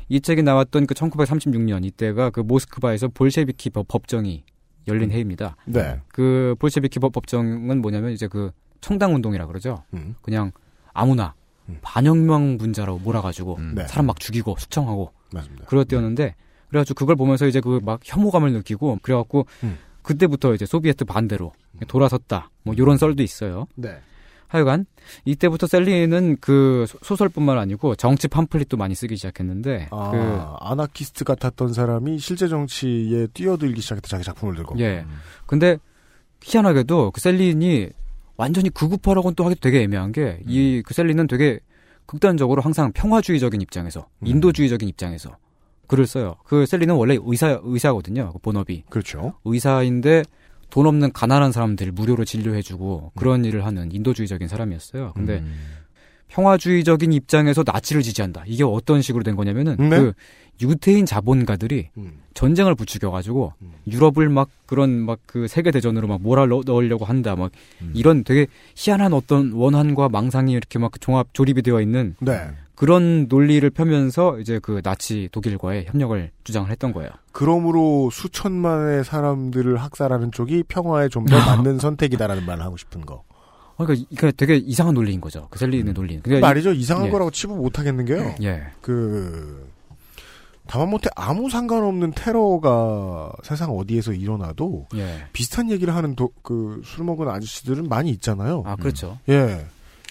이 0.09 0.21
책이 0.21 0.43
나왔던 0.43 0.87
그 0.87 0.95
1936년 0.95 1.85
이때가 1.85 2.31
그 2.31 2.41
모스크바에서 2.41 3.09
볼셰비키 3.09 3.71
법, 3.71 3.89
법정이 3.89 4.45
열린 4.87 5.11
해입니다. 5.11 5.57
네. 5.67 6.01
그 6.09 6.55
볼셰비키 6.59 6.99
법, 6.99 7.13
법정은 7.13 7.83
뭐냐면 7.83 8.13
이제 8.13 8.27
그 8.27 8.51
청당 8.81 9.15
운동이라 9.15 9.47
그러죠. 9.47 9.85
음. 9.93 10.15
그냥 10.23 10.53
아무나 10.95 11.35
반혁명 11.83 12.57
분자라고 12.59 12.99
몰아가지고 13.01 13.59
네. 13.75 13.87
사람 13.87 14.07
막 14.07 14.19
죽이고 14.19 14.57
수청하고 14.59 15.13
맞습니다. 15.33 15.67
그럴 15.67 15.85
때였는데 15.85 16.35
그래가지고 16.71 16.95
그걸 16.99 17.17
보면서 17.17 17.47
이제 17.47 17.61
그 17.61 17.81
막 17.83 18.01
혐오감을 18.05 18.53
느끼고 18.53 19.01
그래갖고 19.03 19.47
음. 19.65 19.77
그때부터 20.03 20.55
이제 20.55 20.65
소비에트 20.65 21.05
반대로 21.05 21.53
돌아섰다 21.87 22.51
뭐 22.63 22.75
이런 22.75 22.97
썰도 22.97 23.23
있어요. 23.23 23.67
네. 23.75 23.99
하여간 24.49 24.87
이때부터 25.25 25.67
셀리는 25.67 26.37
그 26.41 26.85
소- 26.89 26.99
소설뿐만 27.03 27.59
아니고 27.59 27.95
정치 27.95 28.29
팜플릿도 28.29 28.77
많이 28.77 28.95
쓰기 28.95 29.17
시작했는데 29.17 29.89
아, 29.91 30.11
그 30.11 30.19
아나키스트 30.67 31.25
같았던 31.25 31.73
사람이 31.73 32.19
실제 32.19 32.49
정치에 32.49 33.29
뛰어들기 33.35 33.81
시작했다 33.81 34.09
자기 34.09 34.25
작품을 34.25 34.55
들고. 34.57 34.79
예. 34.81 35.05
근데 35.47 35.79
희한하게도 36.43 37.11
그 37.13 37.21
셀린이 37.21 37.89
완전히 38.37 38.71
극우파라고는 38.71 39.35
또 39.35 39.45
하기도 39.45 39.61
되게 39.61 39.83
애매한 39.83 40.13
게 40.13 40.41
이그 40.47 40.95
셀린은 40.95 41.27
되게 41.27 41.61
극단적으로 42.07 42.63
항상 42.63 42.93
평화주의적인 42.93 43.61
입장에서 43.61 44.07
인도주의적인 44.25 44.89
입장에서 44.89 45.37
글을 45.89 46.07
써요. 46.07 46.37
그 46.45 46.65
셀린은 46.67 46.95
원래 46.95 47.19
의사 47.21 47.59
의사거든요. 47.63 48.31
그 48.33 48.39
본업이. 48.39 48.85
그렇죠. 48.89 49.35
의사인데 49.45 50.23
돈 50.79 50.87
없는 50.87 51.13
가난한 51.13 51.51
사람들 51.51 51.91
무료로 51.91 52.25
진료해주고 52.25 53.11
그런 53.17 53.45
일을 53.45 53.67
하는 53.67 53.91
인도주의적인 53.91 54.47
사람이었어요. 54.47 55.13
근데 55.13 55.43
평화주의적인 56.29 57.13
입장에서 57.13 57.63
나치를 57.67 58.03
지지한다. 58.03 58.45
이게 58.47 58.65
어떤 58.65 59.03
식으로 59.03 59.25
된 59.25 59.37
거냐면은 59.37 59.77
네? 59.79 59.89
그 59.89 60.13
유태인 60.61 61.07
자본가들이 61.07 61.91
전쟁을 62.35 62.75
부추겨가지고 62.75 63.53
유럽을 63.87 64.29
막 64.29 64.49
그런 64.67 64.91
막 64.91 65.19
그 65.27 65.47
세계 65.47 65.71
대전으로 65.71 66.09
막 66.09 66.21
몰아 66.23 66.47
넣- 66.47 66.63
넣으려고 66.65 67.05
한다. 67.05 67.37
막 67.37 67.51
이런 67.95 68.25
되게 68.25 68.47
희한한 68.77 69.13
어떤 69.13 69.53
원한과 69.53 70.09
망상이 70.09 70.53
이렇게 70.53 70.79
막 70.79 71.01
종합 71.01 71.29
조립이 71.33 71.63
되어 71.63 71.81
있는 71.81 72.15
네. 72.21 72.49
그런 72.75 73.27
논리를 73.29 73.69
펴면서 73.71 74.39
이제 74.39 74.59
그 74.63 74.81
나치 74.83 75.29
독일과의 75.33 75.87
협력을 75.89 76.31
주장을 76.45 76.71
했던 76.71 76.93
거예요. 76.93 77.11
그러므로 77.33 78.09
수천만의 78.11 79.05
사람들을 79.05 79.77
학살하는 79.77 80.33
쪽이 80.33 80.65
평화에 80.69 81.09
좀 81.09 81.27
더 81.27 81.37
맞는 81.45 81.79
선택이다라는 81.79 82.47
말을 82.47 82.65
하고 82.65 82.77
싶은 82.77 83.03
거. 83.05 83.23
그러니까 83.79 84.07
이게 84.11 84.33
되게 84.33 84.57
이상한 84.57 84.95
논리인 84.95 85.21
거죠. 85.21 85.47
그 85.51 85.59
셀린의 85.59 85.95
논리는. 85.95 86.23
그러니까 86.23 86.39
이- 86.47 86.49
말이죠. 86.49 86.73
이상한 86.73 87.07
예. 87.07 87.11
거라고 87.11 87.31
치부 87.31 87.55
못 87.57 87.79
하겠는 87.79 88.05
게요. 88.05 88.35
예. 88.43 88.63
그 88.81 89.67
다만 90.67 90.91
못해 90.91 91.09
아무 91.17 91.49
상관없는 91.49 92.13
테러가 92.13 93.33
세상 93.43 93.71
어디에서 93.71 94.13
일어나도 94.13 94.89
예. 94.97 95.25
비슷한 95.33 95.71
얘기를 95.71 95.95
하는 95.95 96.15
도, 96.15 96.31
그술 96.43 97.05
먹은 97.05 97.29
아저씨들은 97.29 97.89
많이 97.89 98.11
있잖아요. 98.11 98.63
아, 98.67 98.77
그렇죠. 98.77 99.19
예. 99.29 99.65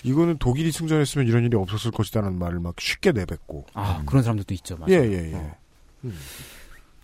이거는 0.03 0.38
독일이 0.38 0.72
승전했으면 0.72 1.28
이런 1.28 1.43
일이 1.43 1.55
없었을 1.57 1.91
것이다라는 1.91 2.39
말을 2.39 2.59
막 2.59 2.80
쉽게 2.80 3.11
내뱉고. 3.11 3.65
아, 3.74 4.01
그런 4.05 4.24
사람들도 4.24 4.53
있죠. 4.55 4.78
맞아요. 4.78 4.93
예, 4.93 5.03
예, 5.11 5.32
예. 5.32 5.36
어. 5.36 5.55
음. 6.05 6.15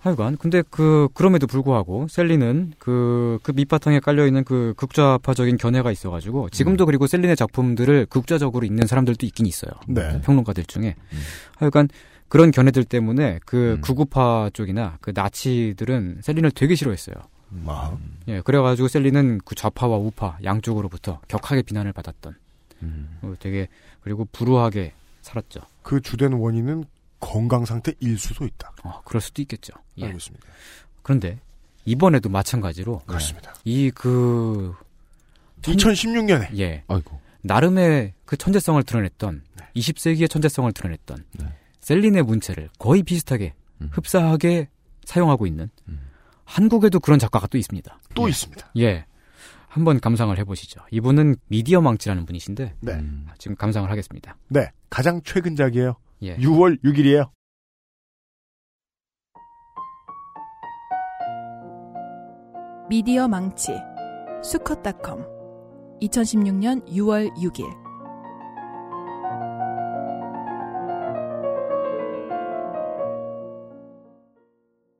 하여간 0.03 0.37
근데 0.37 0.63
그 0.69 1.07
그럼에도 1.13 1.47
불구하고 1.47 2.07
셀린은 2.09 2.73
그 2.79 3.23
그 3.43 3.51
밑바탕에 3.51 3.99
깔려 3.99 4.25
있는 4.25 4.43
그 4.43 4.73
극좌파적인 4.77 5.57
견해가 5.57 5.91
있어가지고 5.91 6.49
지금도 6.49 6.85
그리고 6.85 7.07
셀린의 7.07 7.35
작품들을 7.35 8.07
극좌적으로 8.07 8.65
읽는 8.65 8.87
사람들도 8.87 9.25
있긴 9.25 9.45
있어요. 9.45 9.71
네. 9.87 10.21
평론가들 10.21 10.65
중에 10.65 10.95
하여간 11.57 11.89
그런 12.27 12.51
견해들 12.51 12.83
때문에 12.83 13.39
그 13.45 13.77
구구파 13.81 14.51
쪽이나 14.53 14.97
그 15.01 15.11
나치들은 15.13 16.19
셀린을 16.21 16.51
되게 16.51 16.75
싫어했어요. 16.75 17.15
아. 17.67 17.97
예, 18.27 18.41
그래가지고 18.41 18.87
셀린은 18.87 19.41
그 19.45 19.53
좌파와 19.53 19.97
우파 19.97 20.37
양쪽으로부터 20.43 21.19
격하게 21.27 21.61
비난을 21.61 21.93
받았던. 21.93 22.35
어, 23.21 23.33
되게 23.39 23.67
그리고 24.01 24.27
불우하게 24.31 24.93
살았죠. 25.21 25.61
그 25.83 26.01
주된 26.01 26.33
원인은 26.33 26.85
건강 27.23 27.65
상태 27.65 27.93
일 27.99 28.17
수도 28.17 28.45
있다. 28.45 28.73
어, 28.83 29.01
그럴 29.05 29.21
수도 29.21 29.41
있겠죠. 29.41 29.73
예. 29.97 30.05
알겠습니다. 30.05 30.45
그런데 31.01 31.39
이번에도 31.85 32.29
마찬가지로 32.29 32.99
그렇습니다. 33.05 33.53
이 33.65 33.91
그 33.95 34.73
2016년에 35.61 36.57
예. 36.59 36.83
아이고. 36.87 37.19
나름의 37.41 38.13
그 38.25 38.37
천재성을 38.37 38.81
드러냈던 38.83 39.43
20세기의 39.75 40.29
천재성을 40.29 40.71
드러냈던 40.73 41.25
셀린의 41.81 42.23
문체를 42.23 42.69
거의 42.79 43.03
비슷하게 43.03 43.53
흡사하게 43.91 44.69
사용하고 45.05 45.45
있는 45.47 45.69
한국에도 46.45 46.99
그런 46.99 47.19
작가가 47.19 47.47
또 47.47 47.57
있습니다. 47.57 47.99
또 48.15 48.25
예. 48.25 48.29
있습니다. 48.29 48.71
예. 48.77 49.05
한번 49.67 49.99
감상을 49.99 50.37
해보시죠. 50.37 50.81
이분은 50.91 51.35
미디어 51.47 51.81
망치라는 51.81 52.25
분이신데 52.27 52.75
네. 52.81 53.03
지금 53.39 53.55
감상을 53.57 53.89
하겠습니다. 53.89 54.37
네. 54.49 54.71
가장 54.89 55.19
최근작이에요. 55.23 55.95
예. 56.23 56.37
6월 56.37 56.81
6일이에요. 56.83 57.29
미디어 62.89 63.27
망치 63.27 63.73
수컷닷컴 64.43 65.25
2016년 66.01 66.85
6월 66.87 67.33
6일 67.35 67.83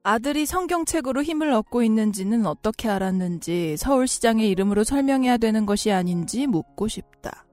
아들이 0.06 0.46
성경책으로 0.46 1.24
힘을 1.24 1.52
얻고 1.52 1.84
있는지는 1.84 2.46
어떻게 2.46 2.90
알았는지 2.90 3.78
서울시장의 3.78 4.50
이름으로 4.50 4.84
설명해야 4.84 5.38
되는 5.38 5.66
것이 5.66 5.92
아닌지 5.92 6.46
묻고 6.48 6.90
싶다. 6.90 7.46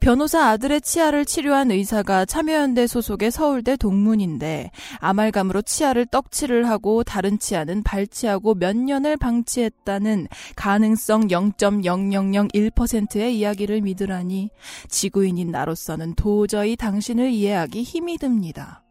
변호사 0.00 0.48
아들의 0.48 0.80
치아를 0.80 1.24
치료한 1.24 1.70
의사가 1.70 2.24
참여연대 2.24 2.86
소속의 2.86 3.30
서울대 3.30 3.76
동문인데 3.76 4.70
아말감으로 4.98 5.62
치아를 5.62 6.06
떡칠을 6.06 6.68
하고 6.68 7.04
다른 7.04 7.38
치아는 7.38 7.82
발치하고 7.82 8.54
몇 8.54 8.76
년을 8.76 9.16
방치했다는 9.16 10.28
가능성 10.56 11.28
0.0001%의 11.28 13.38
이야기를 13.38 13.82
믿으라니 13.82 14.50
지구인인 14.88 15.50
나로서는 15.50 16.14
도저히 16.14 16.76
당신을 16.76 17.30
이해하기 17.30 17.82
힘이 17.82 18.18
듭니다. 18.18 18.82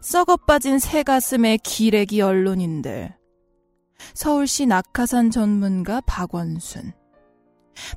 썩어 0.00 0.36
빠진 0.36 0.78
새 0.78 1.02
가슴의 1.02 1.58
기레기 1.58 2.20
언론인들. 2.20 3.14
서울시 4.14 4.66
낙하산 4.66 5.30
전문가 5.30 6.00
박원순. 6.02 6.92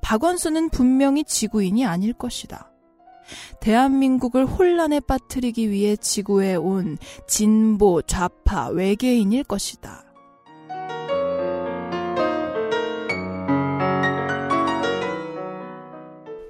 박원순은 0.02 0.70
분명히 0.70 1.24
지구인이 1.24 1.86
아닐 1.86 2.14
것이다. 2.14 2.72
대한민국을 3.62 4.46
혼란에 4.46 5.00
빠뜨리기 5.00 5.70
위해 5.70 5.96
지구에 5.96 6.56
온 6.56 6.98
진보, 7.28 8.02
좌파, 8.02 8.70
외계인일 8.70 9.44
것이다. 9.44 10.04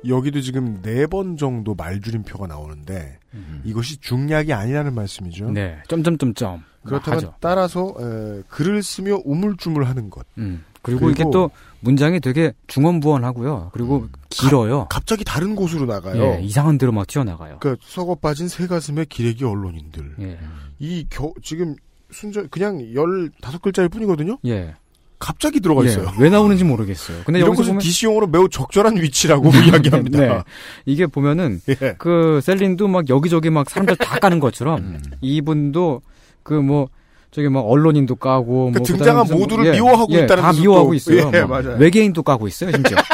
여기도 0.07 0.39
지금 0.41 0.81
네 0.81 1.05
번 1.07 1.35
정도 1.37 1.75
말줄임표가 1.75 2.47
나오는데 2.47 3.19
이것이 3.63 3.97
중략이 3.99 4.53
아니라는 4.53 4.93
말씀이죠. 4.93 5.51
네. 5.51 5.79
점점점점. 5.87 6.63
그렇다면 6.85 7.17
하죠. 7.17 7.33
따라서 7.41 7.93
에, 7.99 8.41
글을 8.47 8.81
쓰며 8.83 9.19
우물쭈물하는 9.25 10.09
것. 10.09 10.25
음. 10.37 10.63
그리고, 10.81 11.09
이게 11.09 11.23
또 11.31 11.49
문장이 11.81 12.19
되게 12.19 12.53
중언부언하고요. 12.67 13.69
그리고 13.73 14.07
길어요. 14.29 14.87
갑자기 14.89 15.23
다른 15.23 15.55
곳으로 15.55 15.85
나가요. 15.85 16.21
예, 16.21 16.41
이상한 16.41 16.77
데로 16.77 16.91
막 16.91 17.07
튀어나가요. 17.07 17.57
그러니까 17.59 17.85
썩어 17.87 18.15
빠진 18.15 18.47
새 18.47 18.67
가슴의 18.67 19.07
기레기 19.07 19.45
언론인들. 19.45 20.15
예. 20.21 20.39
이 20.79 21.05
겨, 21.09 21.33
지금 21.41 21.75
순전 22.11 22.49
그냥 22.49 22.93
열 22.93 23.29
다섯 23.41 23.61
글자일 23.61 23.89
뿐이거든요. 23.89 24.37
예. 24.45 24.75
갑자기 25.19 25.59
들어가 25.59 25.83
예, 25.83 25.87
있어요. 25.87 26.11
왜 26.17 26.29
나오는지 26.29 26.63
모르겠어요. 26.63 27.23
근데 27.25 27.39
이런 27.39 27.49
여기서 27.49 27.63
것은 27.63 27.73
보면 27.73 27.81
DC용으로 27.81 28.27
매우 28.27 28.47
적절한 28.47 28.95
위치라고 28.95 29.49
이야기합니다. 29.67 30.19
네. 30.19 30.43
이게 30.85 31.07
보면은 31.07 31.61
예. 31.69 31.95
그 31.97 32.39
셀린도 32.41 32.87
막 32.87 33.09
여기저기 33.09 33.49
막 33.49 33.69
사람들 33.69 33.97
다 33.97 34.17
까는 34.19 34.39
것처럼 34.39 34.79
음. 34.79 35.01
이분도 35.19 36.01
그뭐 36.43 36.87
저기 37.31 37.47
막 37.49 37.59
언론인도 37.61 38.15
까고 38.15 38.71
그 38.71 38.77
뭐 38.79 38.85
등장한 38.85 39.27
모두를 39.27 39.67
예, 39.67 39.71
미워하고 39.73 40.13
예, 40.13 40.23
있다는 40.23 40.43
다 40.43 40.51
뜻도- 40.51 40.61
미워하고 40.61 40.93
있어요. 40.93 41.31
예, 41.33 41.41
막 41.41 41.63
맞아요. 41.63 41.77
외계인도 41.79 42.23
까고 42.23 42.47
있어요, 42.47 42.71
심지어. 42.71 42.97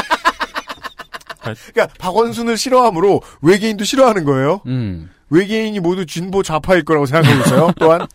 그러니까 1.42 1.88
박원순을 2.00 2.58
싫어함으로 2.58 3.22
외계인도 3.42 3.84
싫어하는 3.84 4.24
거예요. 4.26 4.62
음. 4.66 5.10
외계인이 5.30 5.80
모두 5.80 6.06
진보 6.06 6.44
좌파일 6.44 6.84
거라고 6.84 7.06
생각하고 7.06 7.42
있어요. 7.42 7.72
또한 7.78 8.08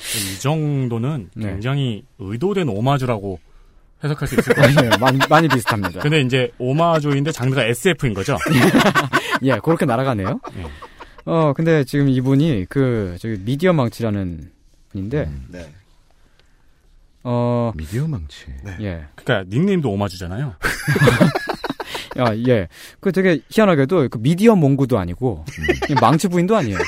이 0.00 0.40
정도는 0.40 1.30
네. 1.34 1.46
굉장히 1.50 2.04
의도된 2.18 2.68
오마주라고 2.68 3.38
해석할 4.04 4.28
수 4.28 4.34
있을 4.36 4.54
것 4.54 4.62
같아요. 4.62 4.90
예, 4.92 4.96
많이, 4.98 5.18
많이 5.28 5.48
비슷합니다. 5.48 6.00
근데 6.00 6.20
이제 6.20 6.50
오마주인데 6.58 7.32
장르가 7.32 7.64
SF인 7.64 8.14
거죠? 8.14 8.36
예, 9.42 9.58
그렇게 9.62 9.84
날아가네요. 9.84 10.40
어, 11.26 11.52
근데 11.54 11.84
지금 11.84 12.08
이분이 12.08 12.66
그 12.68 13.16
저기 13.20 13.36
미디어 13.44 13.72
망치라는 13.72 14.50
분인데 14.92 15.30
네. 15.48 15.70
어 17.22 17.72
미디어 17.76 18.06
망치. 18.06 18.46
예. 18.80 19.04
그러니까 19.14 19.48
닉네임도 19.50 19.90
오마주잖아요. 19.90 20.54
야, 22.18 22.34
예. 22.48 22.68
그 23.00 23.12
되게 23.12 23.40
희한하게도 23.50 24.08
그 24.08 24.18
미디어 24.18 24.54
몽구도 24.56 24.98
아니고 24.98 25.44
망치 26.00 26.28
부인도 26.28 26.56
아니에요. 26.56 26.78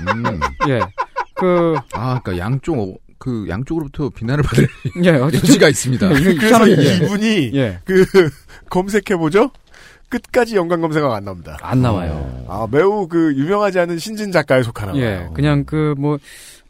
음. 0.00 0.40
예. 0.68 0.80
그 1.36 1.74
아, 1.94 2.20
그러니까 2.22 2.44
양쪽 2.44 2.78
어, 2.78 2.94
그 3.18 3.46
양쪽으로부터 3.48 4.10
비난을 4.10 4.42
받을 4.44 4.68
예, 5.04 5.08
여지가 5.18 5.68
있습니다. 5.68 6.12
이거 6.12 6.34
그래서 6.38 6.70
예. 6.70 6.96
이분이 6.96 7.50
예. 7.54 7.78
그 7.84 8.04
검색해 8.68 9.16
보죠. 9.16 9.50
끝까지 10.10 10.56
연관 10.56 10.82
검색어가 10.82 11.16
안 11.16 11.24
나옵니다. 11.24 11.56
안 11.62 11.80
나와요. 11.80 12.44
아 12.46 12.66
매우 12.70 13.08
그 13.08 13.34
유명하지 13.34 13.78
않은 13.78 13.98
신진 13.98 14.30
작가에 14.30 14.62
속하나 14.62 14.92
봐요. 14.92 15.00
예, 15.02 15.28
그냥 15.32 15.64
그 15.64 15.94
뭐 15.96 16.18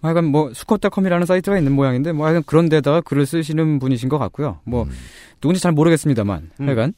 하여간 0.03 0.25
뭐 0.27 0.53
수컷닷컴이라는 0.53 1.27
사이트가 1.27 1.57
있는 1.59 1.73
모양인데 1.73 2.13
뭐 2.13 2.27
하여간 2.27 2.43
그런 2.47 2.69
데다가 2.69 3.01
글을 3.01 3.25
쓰시는 3.27 3.79
분이신 3.79 4.09
것 4.09 4.19
같고요. 4.19 4.59
뭐 4.65 4.87
누군지 5.41 5.61
잘 5.61 5.73
모르겠습니다만 5.73 6.51
음. 6.61 6.67
하여간 6.67 6.95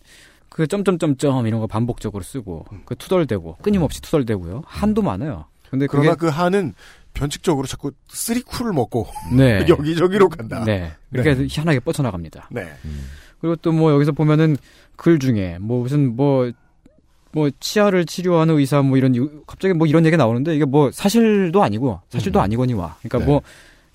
그 0.49 0.67
점점점점 0.67 1.47
이런 1.47 1.61
거 1.61 1.67
반복적으로 1.67 2.23
쓰고 2.23 2.65
그 2.85 2.95
투덜대고 2.97 3.59
끊임없이 3.63 4.01
투덜대고요. 4.03 4.63
한도 4.67 5.03
많아요. 5.03 5.47
근데 5.71 5.87
그게 5.87 6.03
그러나 6.03 6.17
그 6.17 6.29
한은 6.29 6.75
변칙적으로 7.13 7.67
자꾸 7.67 7.93
쓰리쿠를 8.09 8.73
먹고 8.73 9.07
네. 9.37 9.65
여기저기로 9.69 10.29
간다. 10.29 10.65
네. 10.65 10.93
이렇게 11.13 11.47
희한하게 11.49 11.81
뻗쳐나갑니다. 11.81 12.49
네. 12.51 12.73
그리고 13.41 13.57
또 13.57 13.73
뭐 13.73 13.93
여기서 13.93 14.13
보면은 14.13 14.57
글 14.97 15.19
중에 15.19 15.59
뭐 15.61 15.83
무슨 15.83 16.15
뭐, 16.17 16.51
뭐 17.35 17.51
치아를 17.61 18.07
치료하는 18.07 18.57
의사 18.59 18.81
뭐 18.83 18.97
이런, 18.97 19.15
유- 19.17 19.43
갑자기 19.47 19.75
뭐 19.75 19.87
이런 19.87 20.07
얘기 20.07 20.17
나오는데 20.17 20.55
이게 20.55 20.65
뭐 20.65 20.91
사실도 20.93 21.63
아니고 21.63 22.01
사실도 22.09 22.41
아니거니와. 22.41 22.97
그러니까 23.03 23.19
네. 23.19 23.25
뭐, 23.25 23.43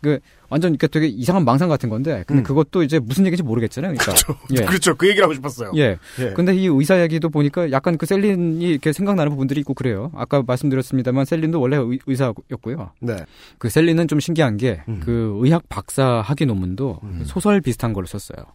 그 0.01 0.19
완전 0.49 0.71
이렇게 0.71 0.87
되게 0.87 1.07
이상한 1.07 1.43
망상 1.45 1.67
같은 1.69 1.89
건데 1.89 2.23
근데 2.25 2.41
음. 2.41 2.43
그것도 2.43 2.83
이제 2.83 2.99
무슨 2.99 3.25
얘기인지 3.25 3.43
모르겠잖아요. 3.43 3.93
그러니까. 3.95 4.33
예. 4.57 4.63
그렇죠. 4.65 4.95
그 4.95 5.07
얘기를 5.07 5.23
하고 5.23 5.33
싶었어요. 5.33 5.71
예. 5.75 5.97
예. 6.19 6.29
근데 6.33 6.55
이 6.55 6.65
의사 6.67 7.01
얘기도 7.01 7.29
보니까 7.29 7.71
약간 7.71 7.97
그 7.97 8.05
셀린이 8.05 8.63
이렇게 8.65 8.91
생각나는 8.93 9.29
부분들이 9.31 9.59
있고 9.59 9.73
그래요. 9.73 10.09
아까 10.15 10.41
말씀드렸습니다만 10.45 11.25
셀린도 11.25 11.59
원래 11.61 11.77
의, 11.77 11.99
의사였고요. 12.07 12.91
네. 13.01 13.17
그 13.57 13.69
셀린은 13.69 14.07
좀 14.07 14.19
신기한 14.19 14.57
게그 14.57 14.83
음. 14.89 15.39
의학 15.43 15.67
박사 15.69 16.21
학위 16.25 16.45
논문도 16.45 16.99
소설 17.25 17.61
비슷한 17.61 17.93
걸로 17.93 18.07
썼어요. 18.07 18.45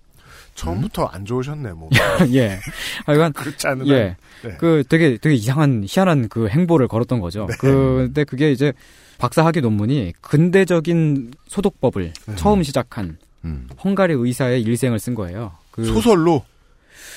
처음부터 0.54 1.06
안 1.06 1.24
좋으셨네, 1.24 1.72
뭐. 1.72 1.90
예. 2.32 2.58
하여간 3.06 3.32
그렇지 3.34 3.66
않은 3.66 3.86
예. 3.88 4.00
한. 4.00 4.16
네. 4.42 4.56
그 4.58 4.84
되게 4.88 5.16
되게 5.16 5.34
이상한 5.34 5.84
희한한 5.86 6.28
그 6.28 6.48
행보를 6.48 6.88
걸었던 6.88 7.20
거죠. 7.20 7.46
네. 7.48 7.56
근데 7.58 8.24
그게 8.24 8.52
이제 8.52 8.72
박사 9.18 9.44
학위 9.44 9.60
논문이 9.60 10.12
근대적인 10.20 11.32
소독법을 11.48 12.12
음. 12.28 12.36
처음 12.36 12.62
시작한 12.62 13.18
음. 13.44 13.68
헝가리 13.82 14.14
의사의 14.14 14.62
일생을 14.62 14.98
쓴 14.98 15.14
거예요. 15.14 15.52
그 15.70 15.84
소설로 15.84 16.44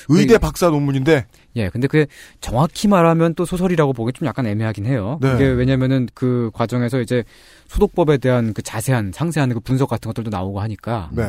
의대 0.08 0.38
박사 0.38 0.68
논문인데. 0.70 1.26
예, 1.56 1.68
근데 1.70 1.86
그게 1.86 2.06
정확히 2.40 2.88
말하면 2.88 3.34
또 3.34 3.44
소설이라고 3.44 3.92
보기 3.92 4.12
좀 4.12 4.26
약간 4.26 4.46
애매하긴 4.46 4.86
해요. 4.86 5.18
네. 5.20 5.32
그게 5.32 5.46
왜냐면은 5.46 6.08
그 6.14 6.50
과정에서 6.54 7.00
이제 7.00 7.24
소독법에 7.66 8.18
대한 8.18 8.54
그 8.54 8.62
자세한 8.62 9.12
상세한 9.12 9.52
그 9.52 9.60
분석 9.60 9.88
같은 9.88 10.08
것들도 10.08 10.30
나오고 10.30 10.60
하니까. 10.60 11.10
네. 11.12 11.24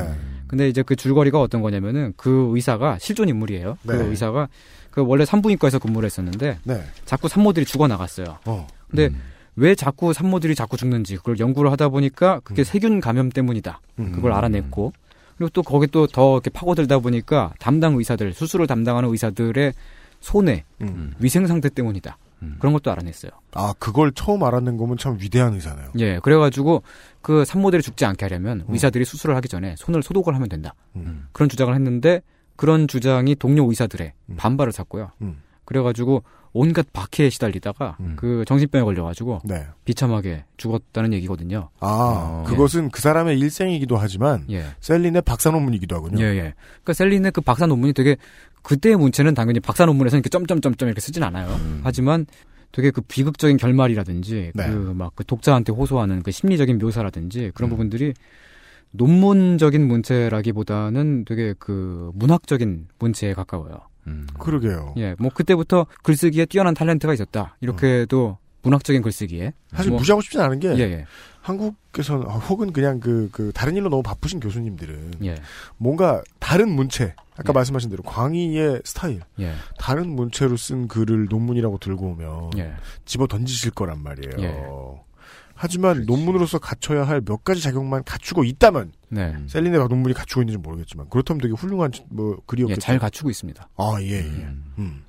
근데 0.50 0.68
이제 0.68 0.84
그 0.84 0.96
줄거리가 0.96 1.40
어떤 1.40 1.62
거냐면은 1.62 2.14
그 2.18 2.50
의사가 2.54 2.98
실존 3.00 3.30
인물이에요. 3.30 3.78
네. 3.84 3.98
그 3.98 4.04
의사가 4.10 4.50
그 4.92 5.02
원래 5.06 5.24
산부인과에서 5.24 5.80
근무를 5.80 6.08
했었는데 6.08 6.60
네. 6.64 6.84
자꾸 7.06 7.30
산모들이 7.30 7.66
죽어 7.66 7.88
나갔어요. 7.88 8.40
어. 8.46 8.68
근데 8.90 9.10
왜 9.56 9.76
자꾸 9.76 10.14
산모들이 10.14 10.56
자꾸 10.56 10.76
죽는지 10.78 11.16
그걸 11.18 11.40
연구를 11.40 11.72
하다 11.72 11.90
보니까 11.90 12.36
음. 12.36 12.42
그게 12.44 12.64
세균 12.64 13.00
감염 13.00 13.30
때문이다. 13.30 13.80
그걸 13.96 14.34
알아냈고 14.34 14.92
그리고 15.38 15.50
또 15.54 15.64
거기 15.64 15.88
또 15.88 16.06
더 16.08 16.34
이렇게 16.34 16.50
파고들다 16.50 17.00
보니까 17.00 17.54
담당 17.60 17.96
의사들 17.96 18.34
수술을 18.34 18.68
담당하는 18.68 19.10
의사들의 19.10 19.74
손해, 20.20 20.66
음. 20.82 21.14
위생 21.20 21.48
상태 21.48 21.70
때문이다. 21.70 22.18
그런 22.60 22.74
것도 22.74 22.92
알아냈어요. 22.92 23.32
아, 23.54 23.74
그걸 23.80 24.12
처음 24.14 24.44
알아낸 24.44 24.78
거면 24.78 24.98
참 24.98 25.18
위대한 25.20 25.54
의사네요. 25.54 25.92
예, 26.00 26.20
그래가지고 26.20 26.84
그 27.22 27.46
산모들이 27.46 27.82
죽지 27.82 28.06
않게 28.06 28.26
하려면 28.26 28.62
음. 28.62 28.74
의사들이 28.74 29.06
수술을 29.06 29.36
하기 29.38 29.48
전에 29.48 29.76
손을 29.78 30.04
소독을 30.04 30.36
하면 30.36 30.50
된다. 30.50 30.74
그런 31.32 31.50
주장을 31.50 31.74
했는데 31.74 32.22
그런 32.56 32.88
주장이 32.88 33.36
동료 33.36 33.68
의사들의 33.70 34.14
반발을 34.38 34.72
샀고요. 34.72 35.12
음. 35.22 35.42
그래가지고 35.66 36.24
온갖 36.52 36.88
박해에 36.92 37.30
시달리다가 37.30 37.98
그 38.16 38.44
정신병에 38.48 38.84
걸려가지고 38.84 39.42
네. 39.46 39.68
비참하게 39.86 40.46
죽었다는 40.58 41.14
얘기거든요. 41.14 41.70
아, 41.80 42.44
그것은 42.48 42.90
그 42.90 43.02
사람의 43.02 43.40
일생이기도 43.40 43.98
하지만 43.98 44.46
예. 44.50 44.66
셀린의 44.80 45.22
박사 45.22 45.52
논문이기도 45.52 45.96
하군요. 45.96 46.24
예, 46.24 46.30
예. 46.30 46.54
그러니까 46.68 46.94
셀린의 46.94 47.32
그 47.34 47.42
박사 47.42 47.68
논문이 47.68 47.94
되게 47.94 48.18
그때의 48.70 48.98
문체는 48.98 49.34
당연히 49.34 49.60
박사 49.60 49.88
논문에서 49.88 50.18
이렇게 50.18 50.30
점점점점 50.30 50.88
이렇게 50.90 51.02
쓰진 51.02 51.24
않아요. 51.24 51.60
하지만 51.82 52.28
되게 52.72 52.92
그 52.92 53.02
비극적인 53.02 53.58
결말이라든지 53.58 54.52
네. 54.54 54.68
그막 54.70 55.14
그 55.16 55.24
독자한테 55.26 55.72
호소하는 55.72 56.22
그 56.22 56.30
심리적인 56.30 56.78
묘사라든지 56.78 57.50
그런 57.56 57.72
부분들이 57.72 58.14
논문적인 58.92 59.88
문체라기보다는 59.88 61.26
되게 61.26 61.56
그 61.58 62.12
문학적인 62.14 62.90
문체에 63.00 63.34
가까워요. 63.34 63.80
그러게요. 64.40 64.94
예, 64.98 65.16
뭐 65.18 65.32
그때부터 65.34 65.88
글쓰기에 66.04 66.46
뛰어난 66.46 66.76
탤런트가 66.76 67.12
있었다. 67.16 67.56
이렇게도 67.62 68.38
문학적인 68.62 69.02
글쓰기에 69.02 69.54
사실 69.72 69.90
뭐- 69.90 70.00
무시하고 70.00 70.22
싶진 70.22 70.42
않은 70.42 70.60
게 70.60 70.70
예, 70.76 70.80
예. 70.82 71.06
한국에서는 71.42 72.28
아, 72.28 72.34
혹은 72.34 72.74
그냥 72.74 73.00
그, 73.00 73.30
그 73.32 73.52
다른 73.54 73.76
일로 73.76 73.90
너무 73.90 74.04
바쁘신 74.04 74.40
교수님들은 74.40 75.14
예. 75.24 75.36
뭔가 75.78 76.22
다른 76.40 76.70
문체 76.70 77.16
아까 77.38 77.54
말씀하신 77.54 77.90
대로 77.90 78.04
광희의 78.04 78.82
스타일 78.84 79.22
예. 79.40 79.54
다른 79.78 80.10
문체로 80.10 80.58
쓴 80.58 80.88
글을 80.88 81.28
논문이라고 81.30 81.78
들고 81.80 82.08
오면 82.08 82.52
예. 82.58 82.74
집어 83.06 83.28
던지실 83.28 83.72
거란 83.72 84.04
말이에요. 84.04 84.34
예. 84.40 84.56
하지만 85.56 86.06
논문으로서 86.06 86.58
갖춰야 86.60 87.04
할 87.06 87.22
몇 87.22 87.44
가지 87.44 87.62
작용만 87.62 88.04
갖추고 88.06 88.46
있다면 88.46 88.94
네. 89.10 89.36
셀린의 89.48 89.78
논문이 89.90 90.14
갖추고 90.14 90.42
있는지 90.42 90.58
는 90.58 90.62
모르겠지만 90.62 91.10
그렇다면 91.10 91.42
되게 91.42 91.54
훌륭한 91.54 91.92
뭐 92.10 92.38
글이었겠죠. 92.46 92.78
예, 92.78 92.80
잘 92.80 92.98
갖추고 93.00 93.30
있습니다. 93.30 93.68
아 93.76 93.98
예. 94.02 94.20
예. 94.20 94.48
음. 94.78 95.04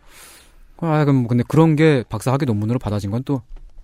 아, 0.79 1.05
그럼 1.05 1.29
근데 1.29 1.45
그런 1.47 1.77
게 1.77 2.03
박사학위 2.09 2.47
논문으로 2.47 2.79
받아진 2.79 3.11
건 3.11 3.23
또 3.25 3.43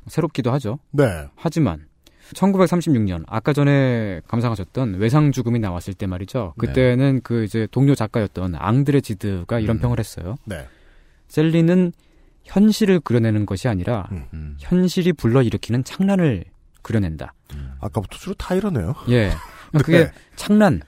새롭기도 0.08 0.52
하죠. 0.52 0.78
네. 0.92 1.26
하지만 1.36 1.86
1936년 2.34 3.24
아까 3.26 3.52
전에 3.52 4.20
감상하셨던 4.28 4.94
외상 4.94 5.32
죽음이 5.32 5.58
나왔을 5.58 5.94
때 5.94 6.06
말이죠. 6.06 6.54
그때는 6.58 7.20
그 7.22 7.44
이제 7.44 7.68
동료 7.70 7.94
작가였던 7.94 8.54
앙드레지드가 8.56 9.60
이런 9.60 9.78
평을 9.78 9.98
했어요. 9.98 10.36
네. 10.44 10.66
셀린은 11.28 11.92
현실을 12.44 13.00
그려내는 13.00 13.46
것이 13.46 13.68
아니라 13.68 14.08
음. 14.32 14.56
현실이 14.58 15.12
불러일으키는 15.14 15.84
창란을 15.84 16.44
그려낸다. 16.82 17.32
아까부터 17.80 18.16
주로 18.18 18.34
다 18.34 18.54
이러네요. 18.54 18.94
예. 19.08 19.32
그게 19.82 20.04
네. 20.04 20.12
창란. 20.36 20.80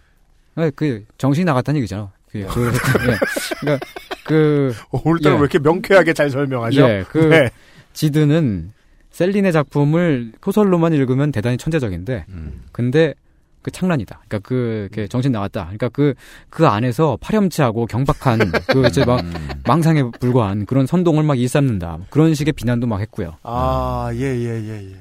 아, 0.55 0.71
그 0.75 1.05
정신이 1.19 1.45
나갔다는 1.45 1.79
얘기잖아. 1.79 2.13
그, 2.31 2.47
그, 2.47 2.67
예. 2.67 3.17
그러니까 3.61 3.87
그 4.25 4.75
오늘따라 4.91 5.37
왜 5.37 5.41
이렇게 5.41 5.59
명쾌하게 5.59 6.13
잘 6.13 6.31
설명하죠? 6.31 6.83
예, 6.83 7.05
그 7.09 7.19
네. 7.19 7.51
지드는 7.93 8.73
셀린의 9.19 9.53
작품을 9.53 10.33
소설로만 10.45 10.93
읽으면 10.93 11.33
대단히 11.33 11.57
천재적인데, 11.57 12.27
근데 12.71 13.15
그 13.63 13.73
창란이다. 13.73 14.21
그러니까 14.29 14.49
그 14.49 14.89
이렇게 14.93 15.09
정신 15.09 15.33
나갔다. 15.33 15.65
그러니까 15.65 15.89
그 15.89 16.15
그 16.51 16.67
안에서 16.67 17.19
파렴치하고 17.21 17.87
경박한 17.87 18.39
그 18.71 18.87
이제 18.87 19.05
막 19.05 19.25
망상에 19.67 20.05
불과한 20.21 20.67
그런 20.67 20.87
선동을 20.87 21.25
막 21.25 21.37
일삼는다. 21.39 21.99
그런 22.11 22.35
식의 22.35 22.53
비난도 22.53 22.87
막 22.87 23.01
했고요. 23.01 23.37
아, 23.43 24.11
예, 24.15 24.21
예, 24.21 24.63
예, 24.63 24.91
예. 24.91 24.97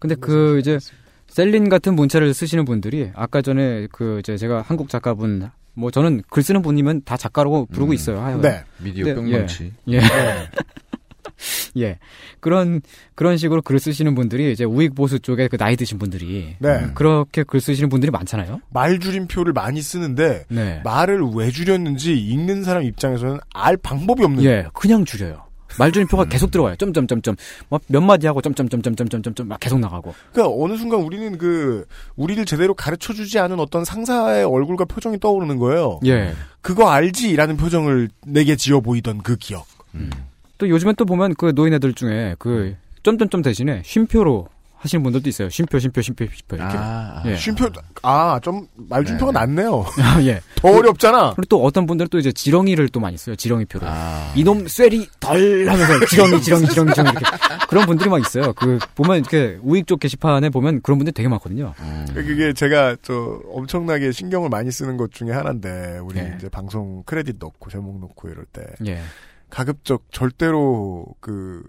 근데 0.00 0.16
그 0.16 0.58
이제 0.58 0.78
셀린 1.28 1.68
같은 1.68 1.94
문체를 1.94 2.34
쓰시는 2.34 2.64
분들이 2.64 3.10
아까 3.14 3.42
전에 3.42 3.86
그 3.92 4.18
이제 4.18 4.36
제가 4.36 4.62
한국 4.66 4.88
작가분 4.88 5.50
뭐 5.74 5.90
저는 5.92 6.22
글 6.28 6.42
쓰는 6.42 6.62
분이면 6.62 7.02
다 7.04 7.16
작가라고 7.16 7.66
부르고 7.66 7.92
있어요. 7.94 8.20
하여간. 8.20 8.40
네. 8.42 8.64
미디어 8.78 9.14
뿅망치. 9.14 9.72
예. 9.88 9.94
예. 9.94 10.00
네. 10.00 10.50
예. 11.78 11.98
그런 12.40 12.80
그런 13.14 13.36
식으로 13.36 13.62
글을 13.62 13.80
쓰시는 13.80 14.14
분들이 14.14 14.52
이제 14.52 14.64
우익 14.64 14.94
보수 14.94 15.18
쪽에 15.18 15.48
그 15.48 15.56
나이 15.56 15.76
드신 15.76 15.98
분들이 15.98 16.56
네. 16.58 16.86
그렇게 16.94 17.42
글 17.42 17.60
쓰시는 17.60 17.88
분들이 17.88 18.10
많잖아요. 18.10 18.60
말 18.70 18.98
줄임표를 18.98 19.52
많이 19.52 19.80
쓰는데 19.82 20.44
네. 20.48 20.80
말을 20.84 21.22
왜 21.34 21.50
줄였는지 21.50 22.16
읽는 22.18 22.64
사람 22.64 22.82
입장에서는 22.82 23.38
알 23.54 23.76
방법이 23.76 24.24
없는 24.24 24.44
예, 24.44 24.66
그냥 24.72 25.04
줄여요. 25.04 25.52
말줄임표가 25.78 26.26
계속 26.26 26.50
들어가요. 26.50 26.76
점점점점 26.76 27.36
뭐몇 27.68 28.02
마디 28.02 28.26
하고 28.26 28.40
점점점점점점점 28.40 29.48
막 29.48 29.58
계속 29.60 29.78
나가고. 29.78 30.14
그러니까 30.32 30.54
어느 30.62 30.76
순간 30.76 31.00
우리는 31.00 31.38
그 31.38 31.86
우리를 32.16 32.44
제대로 32.44 32.74
가르쳐 32.74 33.12
주지 33.12 33.38
않은 33.38 33.58
어떤 33.60 33.84
상사의 33.84 34.44
얼굴과 34.44 34.84
표정이 34.86 35.18
떠오르는 35.20 35.58
거예요. 35.58 36.00
예. 36.06 36.34
그거 36.60 36.90
알지라는 36.90 37.56
표정을 37.56 38.10
내게 38.26 38.56
지어 38.56 38.80
보이던 38.80 39.22
그 39.22 39.36
기억. 39.36 39.66
또 40.62 40.68
요즘엔 40.68 40.94
또 40.94 41.04
보면 41.04 41.34
그 41.34 41.52
노인 41.56 41.74
애들 41.74 41.92
중에 41.92 42.36
그 42.38 42.76
점점점 43.02 43.42
대신에 43.42 43.82
쉼표로 43.84 44.46
하시는 44.76 45.02
분들도 45.02 45.28
있어요. 45.28 45.48
쉼표, 45.48 45.80
쉼표, 45.80 46.02
쉼표, 46.02 46.24
쉼표 46.26 46.54
이렇게. 46.56 46.76
아, 46.78 47.22
예. 47.26 47.36
쉼표 47.36 47.68
아 48.02 48.38
좀 48.42 48.66
말줄표가 48.76 49.32
낫네요. 49.32 49.84
아, 49.98 50.22
예. 50.22 50.40
더 50.56 50.68
어렵잖아. 50.68 51.34
그리고 51.34 51.46
또 51.48 51.64
어떤 51.64 51.86
분들은 51.86 52.08
또 52.10 52.18
이제 52.20 52.30
지렁이를 52.30 52.88
또 52.90 53.00
많이 53.00 53.16
써요. 53.16 53.34
지렁이 53.34 53.64
표를. 53.64 53.88
아. 53.88 54.32
이놈 54.36 54.68
쇠리 54.68 55.08
덜 55.18 55.68
하면서 55.68 56.06
지렁이, 56.06 56.40
지렁이, 56.42 56.66
지렁이, 56.68 56.94
지렁이 56.94 57.10
이렇게. 57.10 57.24
그런 57.68 57.86
분들이 57.86 58.08
막 58.08 58.20
있어요. 58.20 58.52
그 58.52 58.78
보면 58.94 59.18
이렇게 59.18 59.58
우익 59.62 59.88
쪽 59.88 59.98
게시판에 59.98 60.50
보면 60.50 60.80
그런 60.82 60.98
분들 60.98 61.12
되게 61.12 61.28
많거든요. 61.28 61.74
그게 62.14 62.52
제가 62.52 62.96
저 63.02 63.40
엄청나게 63.52 64.12
신경을 64.12 64.48
많이 64.48 64.70
쓰는 64.70 64.96
것 64.96 65.10
중에 65.12 65.32
하나인데 65.32 65.98
우리 66.02 66.18
예. 66.20 66.34
이제 66.38 66.48
방송 66.48 67.02
크레딧 67.04 67.36
넣고 67.40 67.68
제목 67.70 67.98
넣고 68.00 68.28
이럴 68.28 68.44
때 68.52 68.62
예. 68.86 69.00
가급적 69.52 70.04
절대로 70.10 71.06
그 71.20 71.62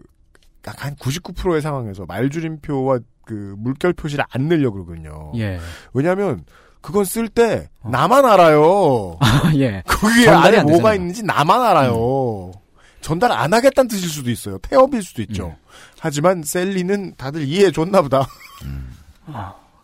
약 0.66 0.84
한 0.86 0.96
99%의 0.96 1.62
상황에서 1.62 2.06
말줄임표와 2.06 3.00
그 3.26 3.54
물결 3.58 3.94
표시를 3.94 4.24
안 4.30 4.48
넣으려고 4.48 4.86
그러거든요. 4.86 5.32
예. 5.36 5.60
왜냐하면 5.94 6.46
그건 6.82 7.06
쓸 7.06 7.28
때 7.30 7.70
나만 7.84 8.26
알아요. 8.26 9.18
예. 9.56 9.84
거기에 9.86 10.26
전달이 10.26 10.48
안에 10.48 10.58
안 10.60 10.66
뭐가 10.66 10.78
되잖아요. 10.78 10.96
있는지 10.96 11.24
나만 11.24 11.62
알아요. 11.62 12.52
전달 13.02 13.32
안 13.34 13.54
하겠다는 13.54 13.90
뜻일 13.90 14.10
수도 14.10 14.32
있어요. 14.32 14.58
태업일 14.60 15.04
수도 15.04 15.22
있죠. 15.24 15.56
하지만 16.00 16.44
셀리는 16.44 17.16
다들 17.18 17.44
이해해 17.44 17.72
줬나 17.72 18.02
보다. 18.02 18.26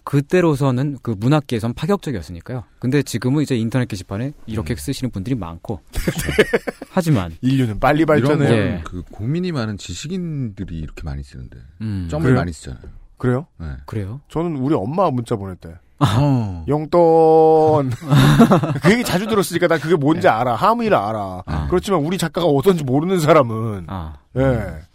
그때로서는 0.10 0.98
그 1.04 1.12
문학계에선 1.16 1.76
파격적이었으니까요. 1.76 2.64
근데 2.80 3.04
지금은 3.04 3.44
이제 3.44 3.56
인터넷 3.56 3.88
게시판에 3.88 4.32
이렇게 4.48 4.76
쓰시는 4.76 5.12
분들이 5.12 5.36
많고. 5.36 5.82
하지만 6.90 7.32
인류는 7.42 7.80
빨리 7.80 8.08
발전해요. 8.08 8.52
예. 8.52 8.82
그 8.84 9.04
고민이 9.12 9.52
많은 9.52 9.78
지식인들이 9.78 10.80
이렇게 10.80 11.04
많이 11.04 11.22
쓰는데 11.22 11.60
음. 11.82 12.08
점을? 12.10 12.34
많이 12.34 12.52
쓰잖아요. 12.52 12.82
그래요? 13.20 13.46
네. 13.60 13.68
그래요? 13.86 14.22
저는 14.30 14.56
우리 14.56 14.74
엄마 14.74 15.12
문자 15.12 15.36
보낼 15.36 15.56
때 15.58 15.76
어. 16.00 16.66
용돈 16.68 17.92
그 18.82 18.92
얘기 18.92 19.04
자주 19.04 19.28
들었으니까 19.28 19.68
나 19.68 19.78
그게 19.78 19.96
뭔지 19.96 20.28
알아 20.28 20.56
함의를 20.56 20.98
알아 20.98 21.44
그렇지만 21.70 22.00
우리 22.00 22.18
작가가 22.18 22.48
어떤지 22.48 22.84
모르는 22.84 23.20
사람은 23.20 23.86
아. 23.88 24.16
예 24.38 24.89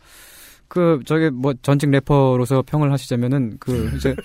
그 0.74 1.00
저기 1.06 1.30
뭐 1.30 1.54
전직 1.62 1.88
래퍼로서 1.90 2.62
평을 2.66 2.90
하시자면은 2.90 3.58
그 3.60 3.92
이제 3.96 4.16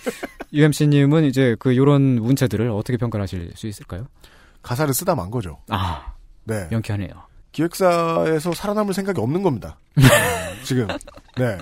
UMC님은 0.52 1.26
이제 1.26 1.56
그 1.60 1.78
요런 1.78 2.16
문체들을 2.16 2.72
어떻게 2.72 2.98
평가하실 2.98 3.52
수 3.56 3.68
있을까요? 3.68 4.08
가사를 4.64 4.92
쓰다 4.96 5.14
만 5.14 5.30
거죠 5.30 5.60
아 5.70 6.12
네 6.46 6.68
명쾌하네요. 6.72 7.10
기획사에서 7.52 8.54
살아남을 8.54 8.94
생각이 8.96 9.22
없는 9.22 9.44
겁니다 9.44 9.78
지금 10.66 10.88
네 11.38 11.58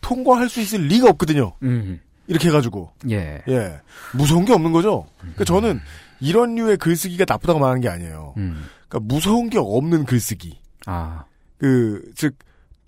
통과할 0.00 0.48
수 0.48 0.60
있을 0.60 0.86
리가 0.86 1.10
없거든요 1.10 1.52
음. 1.62 2.00
이렇게 2.26 2.48
해가지고 2.48 2.92
예. 3.10 3.42
예 3.46 3.80
무서운 4.14 4.46
게 4.46 4.54
없는 4.54 4.72
거죠 4.72 5.06
그러니까 5.20 5.44
저는 5.44 5.80
이런 6.20 6.54
류의 6.54 6.78
글쓰기가 6.78 7.24
나쁘다고 7.28 7.58
말하는 7.58 7.80
게 7.80 7.88
아니에요. 7.88 8.34
음. 8.36 8.66
그러니까 8.88 9.14
무서운 9.14 9.48
게 9.48 9.58
없는 9.58 10.04
글쓰기. 10.04 10.58
아. 10.86 11.24
그, 11.58 12.02
즉, 12.14 12.36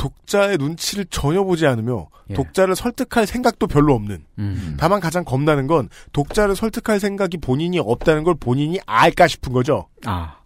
독자의 0.03 0.59
눈치를 0.59 1.05
전혀 1.11 1.45
보지 1.45 1.65
않으며 1.65 2.09
예. 2.31 2.35
독자를 2.35 2.75
설득할 2.75 3.25
생각도 3.25 3.69
별로 3.69 3.95
없는. 3.95 4.25
음. 4.41 4.77
다만 4.79 5.01
가장 5.01 5.25
겁나는 5.25 5.69
건 5.69 5.89
독자를 6.13 6.57
설득할 6.57 6.99
생각이 6.99 7.37
본인이 7.39 7.79
없다는 7.79 8.25
걸 8.25 8.35
본인이 8.35 8.81
알까 8.85 9.29
싶은 9.29 9.53
거죠. 9.53 9.87
아. 10.05 10.39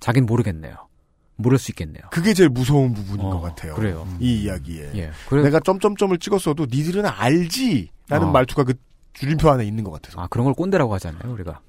자긴 0.00 0.26
모르겠네요. 0.26 0.74
모를 1.36 1.58
수 1.58 1.70
있겠네요. 1.70 2.02
그게 2.10 2.34
제일 2.34 2.48
무서운 2.48 2.92
부분인 2.92 3.30
것 3.30 3.40
같아요. 3.40 3.72
어, 3.72 3.76
그래요. 3.76 4.06
이 4.20 4.42
이야기에. 4.42 4.90
예. 4.96 5.10
그래- 5.28 5.42
내가 5.44 5.60
점점점을 5.60 6.16
찍었어도 6.18 6.66
니들은 6.70 7.06
알지! 7.06 7.90
라는 8.08 8.28
어. 8.28 8.30
말투가 8.32 8.64
그 8.64 8.74
줄임표 9.12 9.48
안에 9.48 9.64
있는 9.64 9.84
것 9.84 9.90
같아서. 9.92 10.20
아, 10.20 10.26
그런 10.28 10.44
걸 10.44 10.54
꼰대라고 10.54 10.92
하잖아요, 10.94 11.32
우리가. 11.32 11.60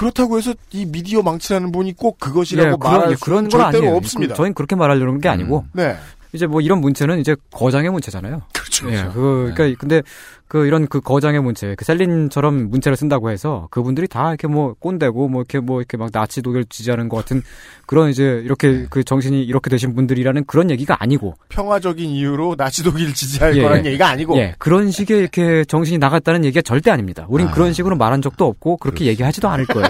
그렇다고 0.00 0.38
해서 0.38 0.54
이 0.72 0.86
미디어 0.86 1.20
망치라는 1.20 1.72
분이 1.72 1.92
꼭 1.92 2.18
그것이라고 2.18 2.78
그런, 2.78 2.92
말할 2.94 3.12
예, 3.12 3.16
그런 3.20 3.38
수는 3.38 3.50
건 3.50 3.50
절대로 3.50 3.82
아니에요. 3.82 3.96
없습니다. 3.96 4.32
그, 4.32 4.36
저희는 4.38 4.54
그렇게 4.54 4.74
말하려는 4.74 5.20
게 5.20 5.28
아니고. 5.28 5.66
네. 5.74 5.94
이제 6.32 6.46
뭐 6.46 6.60
이런 6.60 6.80
문체는 6.80 7.18
이제 7.18 7.36
거장의 7.52 7.90
문체잖아요. 7.90 8.40
그렇죠. 8.54 8.90
예, 8.92 9.04
그, 9.12 9.52
그러니까 9.54 9.78
근데 9.78 10.02
그 10.50 10.66
이런 10.66 10.88
그 10.88 11.00
거장의 11.00 11.40
문체, 11.42 11.74
그 11.76 11.84
셀린처럼 11.84 12.70
문체를 12.70 12.96
쓴다고 12.96 13.30
해서 13.30 13.68
그분들이 13.70 14.08
다 14.08 14.30
이렇게 14.30 14.48
뭐 14.48 14.74
꼰대고 14.78 15.28
뭐 15.28 15.42
이렇게 15.42 15.60
뭐 15.60 15.80
이렇게 15.80 15.96
막 15.96 16.10
나치 16.10 16.42
독일 16.42 16.64
지지하는 16.64 17.08
것 17.08 17.18
같은 17.18 17.42
그런 17.86 18.10
이제 18.10 18.40
이렇게 18.44 18.86
그 18.90 19.04
정신이 19.04 19.42
이렇게 19.44 19.70
되신 19.70 19.94
분들이라는 19.94 20.44
그런 20.46 20.70
얘기가 20.70 20.96
아니고. 20.98 21.34
평화적인 21.50 22.10
이유로 22.10 22.56
나치 22.56 22.82
독일을 22.82 23.14
지지할 23.14 23.56
예, 23.56 23.62
거라는 23.62 23.84
예. 23.84 23.90
얘기가 23.90 24.08
아니고. 24.08 24.36
예, 24.38 24.54
그런 24.58 24.90
식의 24.90 25.18
이렇게 25.18 25.64
정신이 25.64 25.98
나갔다는 25.98 26.44
얘기가 26.44 26.62
절대 26.62 26.90
아닙니다. 26.90 27.26
우린 27.28 27.46
아. 27.46 27.50
그런 27.52 27.72
식으로 27.72 27.96
말한 27.96 28.20
적도 28.20 28.46
없고 28.46 28.78
그렇게 28.78 29.04
얘기하지도 29.06 29.48
않을 29.48 29.66
거예요. 29.66 29.88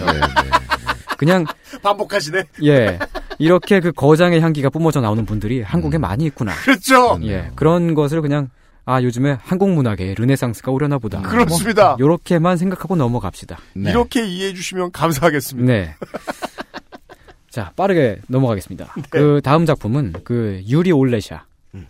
그냥 1.21 1.45
반복하시네. 1.83 2.45
예. 2.64 2.99
이렇게 3.39 3.81
그 3.81 3.93
거장의 3.93 4.41
향기가 4.41 4.71
뿜어져 4.71 5.03
나오는 5.03 5.27
분들이 5.27 5.61
한국에 5.61 5.99
많이 5.99 6.25
있구나. 6.25 6.55
그렇죠. 6.55 7.18
예. 7.25 7.51
그런 7.57 7.93
것을 7.93 8.23
그냥 8.23 8.49
아, 8.87 9.03
요즘에 9.03 9.37
한국 9.43 9.68
문학에 9.71 10.14
르네상스가 10.16 10.73
오려나 10.73 10.97
보다. 10.99 11.21
그렇습니다. 11.21 11.89
뭐, 11.91 11.97
요렇게만 12.01 12.57
생각하고 12.57 12.97
넘어갑시다. 12.97 13.59
이렇게 13.75 14.27
이해해 14.27 14.55
주시면 14.55 14.93
감사하겠습니다. 14.93 15.71
네. 15.71 15.95
자, 17.51 17.71
빠르게 17.77 18.18
넘어가겠습니다. 18.29 18.95
그 19.11 19.43
다음 19.45 19.66
작품은 19.66 20.14
그 20.25 20.62
유리 20.66 20.91
올레샤. 20.91 21.45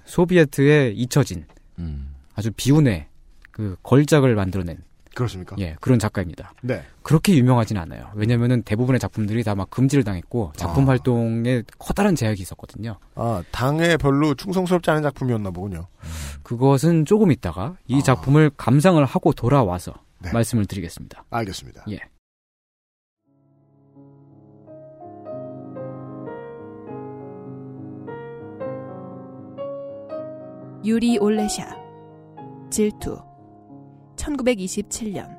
소비에트에 0.06 0.90
잊혀진 0.90 1.46
아주 2.34 2.50
비운의 2.56 3.06
그 3.52 3.76
걸작을 3.84 4.34
만들어낸 4.34 4.78
그렇습니까? 5.20 5.54
예, 5.58 5.76
그런 5.80 5.98
작가입니다. 5.98 6.52
네. 6.62 6.82
그렇게 7.02 7.36
유명하진 7.36 7.76
않아요. 7.76 8.10
왜냐면은 8.14 8.62
대부분의 8.62 8.98
작품들이 8.98 9.44
다 9.44 9.54
막 9.54 9.68
금지를 9.68 10.04
당했고 10.04 10.52
작품 10.56 10.84
아. 10.84 10.92
활동에 10.92 11.62
커다란 11.78 12.14
제약이 12.16 12.40
있었거든요. 12.40 12.98
아, 13.14 13.42
당에 13.50 13.96
별로 13.98 14.34
충성스럽지 14.34 14.90
않은 14.90 15.02
작품이었나 15.02 15.50
보군요. 15.50 15.86
그것은 16.42 17.04
조금 17.04 17.30
있다가 17.30 17.76
이 17.86 17.98
아. 17.98 18.02
작품을 18.02 18.50
감상을 18.56 19.04
하고 19.04 19.32
돌아와서 19.32 19.92
네. 20.20 20.32
말씀을 20.32 20.64
드리겠습니다. 20.66 21.24
알겠습니다. 21.30 21.84
예. 21.90 21.98
유리 30.84 31.18
올레샤 31.18 31.76
질투 32.70 33.18
1927년 34.20 35.38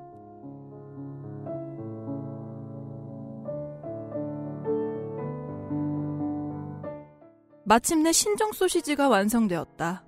마침내 7.64 8.12
신종 8.12 8.52
소시지가 8.52 9.08
완성되었다. 9.08 10.04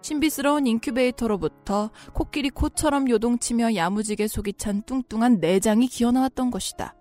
신비스러운 0.00 0.66
인큐베이터로부터 0.66 1.90
코끼리 2.14 2.48
코처럼 2.50 3.10
요동치며 3.10 3.74
야무지게 3.74 4.26
속이 4.26 4.54
찬 4.54 4.82
뚱뚱한 4.82 5.38
내장이 5.40 5.86
기어나왔던 5.86 6.50
것이다. 6.50 6.94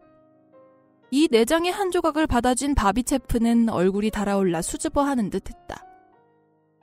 이 1.11 1.27
내장의 1.31 1.71
한 1.71 1.91
조각을 1.91 2.27
받아쥔 2.27 2.75
바비체프는 2.75 3.69
얼굴이 3.69 4.11
달아올라 4.11 4.61
수줍어하는 4.61 5.29
듯했다. 5.29 5.85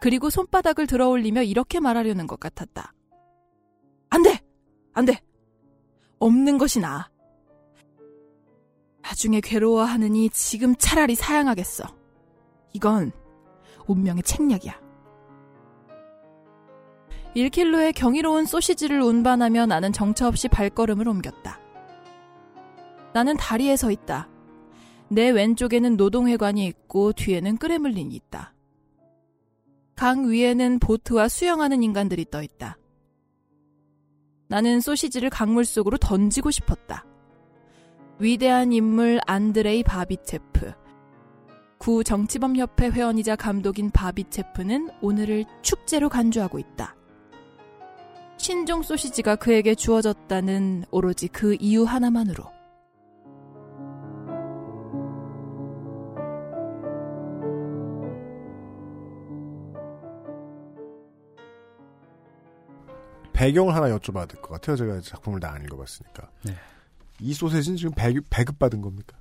그리고 0.00 0.30
손바닥을 0.30 0.86
들어올리며 0.86 1.42
이렇게 1.42 1.80
말하려는 1.80 2.26
것 2.26 2.40
같았다. 2.40 2.94
안 4.10 4.22
돼! 4.22 4.40
안 4.92 5.04
돼! 5.04 5.20
없는 6.18 6.58
것이 6.58 6.80
나아. 6.80 7.08
나중에 9.02 9.40
괴로워하느니 9.40 10.30
지금 10.30 10.74
차라리 10.76 11.14
사양하겠어. 11.14 11.84
이건 12.72 13.12
운명의 13.86 14.22
책략이야. 14.22 14.88
1킬로의 17.34 17.94
경이로운 17.94 18.44
소시지를 18.46 19.00
운반하며 19.00 19.66
나는 19.66 19.92
정처 19.92 20.26
없이 20.26 20.48
발걸음을 20.48 21.06
옮겼다. 21.08 21.60
나는 23.14 23.36
다리에 23.36 23.76
서 23.76 23.90
있다. 23.90 24.28
내 25.08 25.30
왼쪽에는 25.30 25.96
노동회관이 25.96 26.66
있고 26.66 27.12
뒤에는 27.12 27.56
끄레물린이 27.56 28.14
있다. 28.14 28.54
강 29.94 30.30
위에는 30.30 30.78
보트와 30.78 31.28
수영하는 31.28 31.82
인간들이 31.82 32.26
떠 32.30 32.42
있다. 32.42 32.76
나는 34.48 34.80
소시지를 34.80 35.30
강물 35.30 35.64
속으로 35.64 35.98
던지고 35.98 36.50
싶었다. 36.50 37.04
위대한 38.18 38.72
인물 38.72 39.20
안드레이 39.26 39.82
바비체프. 39.82 40.72
구 41.78 42.02
정치범협회 42.02 42.88
회원이자 42.88 43.36
감독인 43.36 43.90
바비체프는 43.90 44.90
오늘을 45.00 45.44
축제로 45.62 46.08
간주하고 46.08 46.58
있다. 46.58 46.96
신종 48.38 48.82
소시지가 48.82 49.36
그에게 49.36 49.74
주어졌다는 49.74 50.84
오로지 50.90 51.28
그 51.28 51.56
이유 51.60 51.84
하나만으로. 51.84 52.57
배경을 63.38 63.74
하나 63.74 63.88
여쭤봐야 63.96 64.26
될 64.28 64.40
것 64.42 64.48
같아요. 64.50 64.76
제가 64.76 65.00
작품을 65.00 65.40
다 65.40 65.52
안 65.52 65.62
읽어봤으니까. 65.64 66.28
네. 66.44 66.54
이 67.20 67.32
소세지는 67.32 67.76
지금 67.76 67.92
배, 67.96 68.12
배급 68.30 68.58
받은 68.58 68.80
겁니까? 68.80 69.16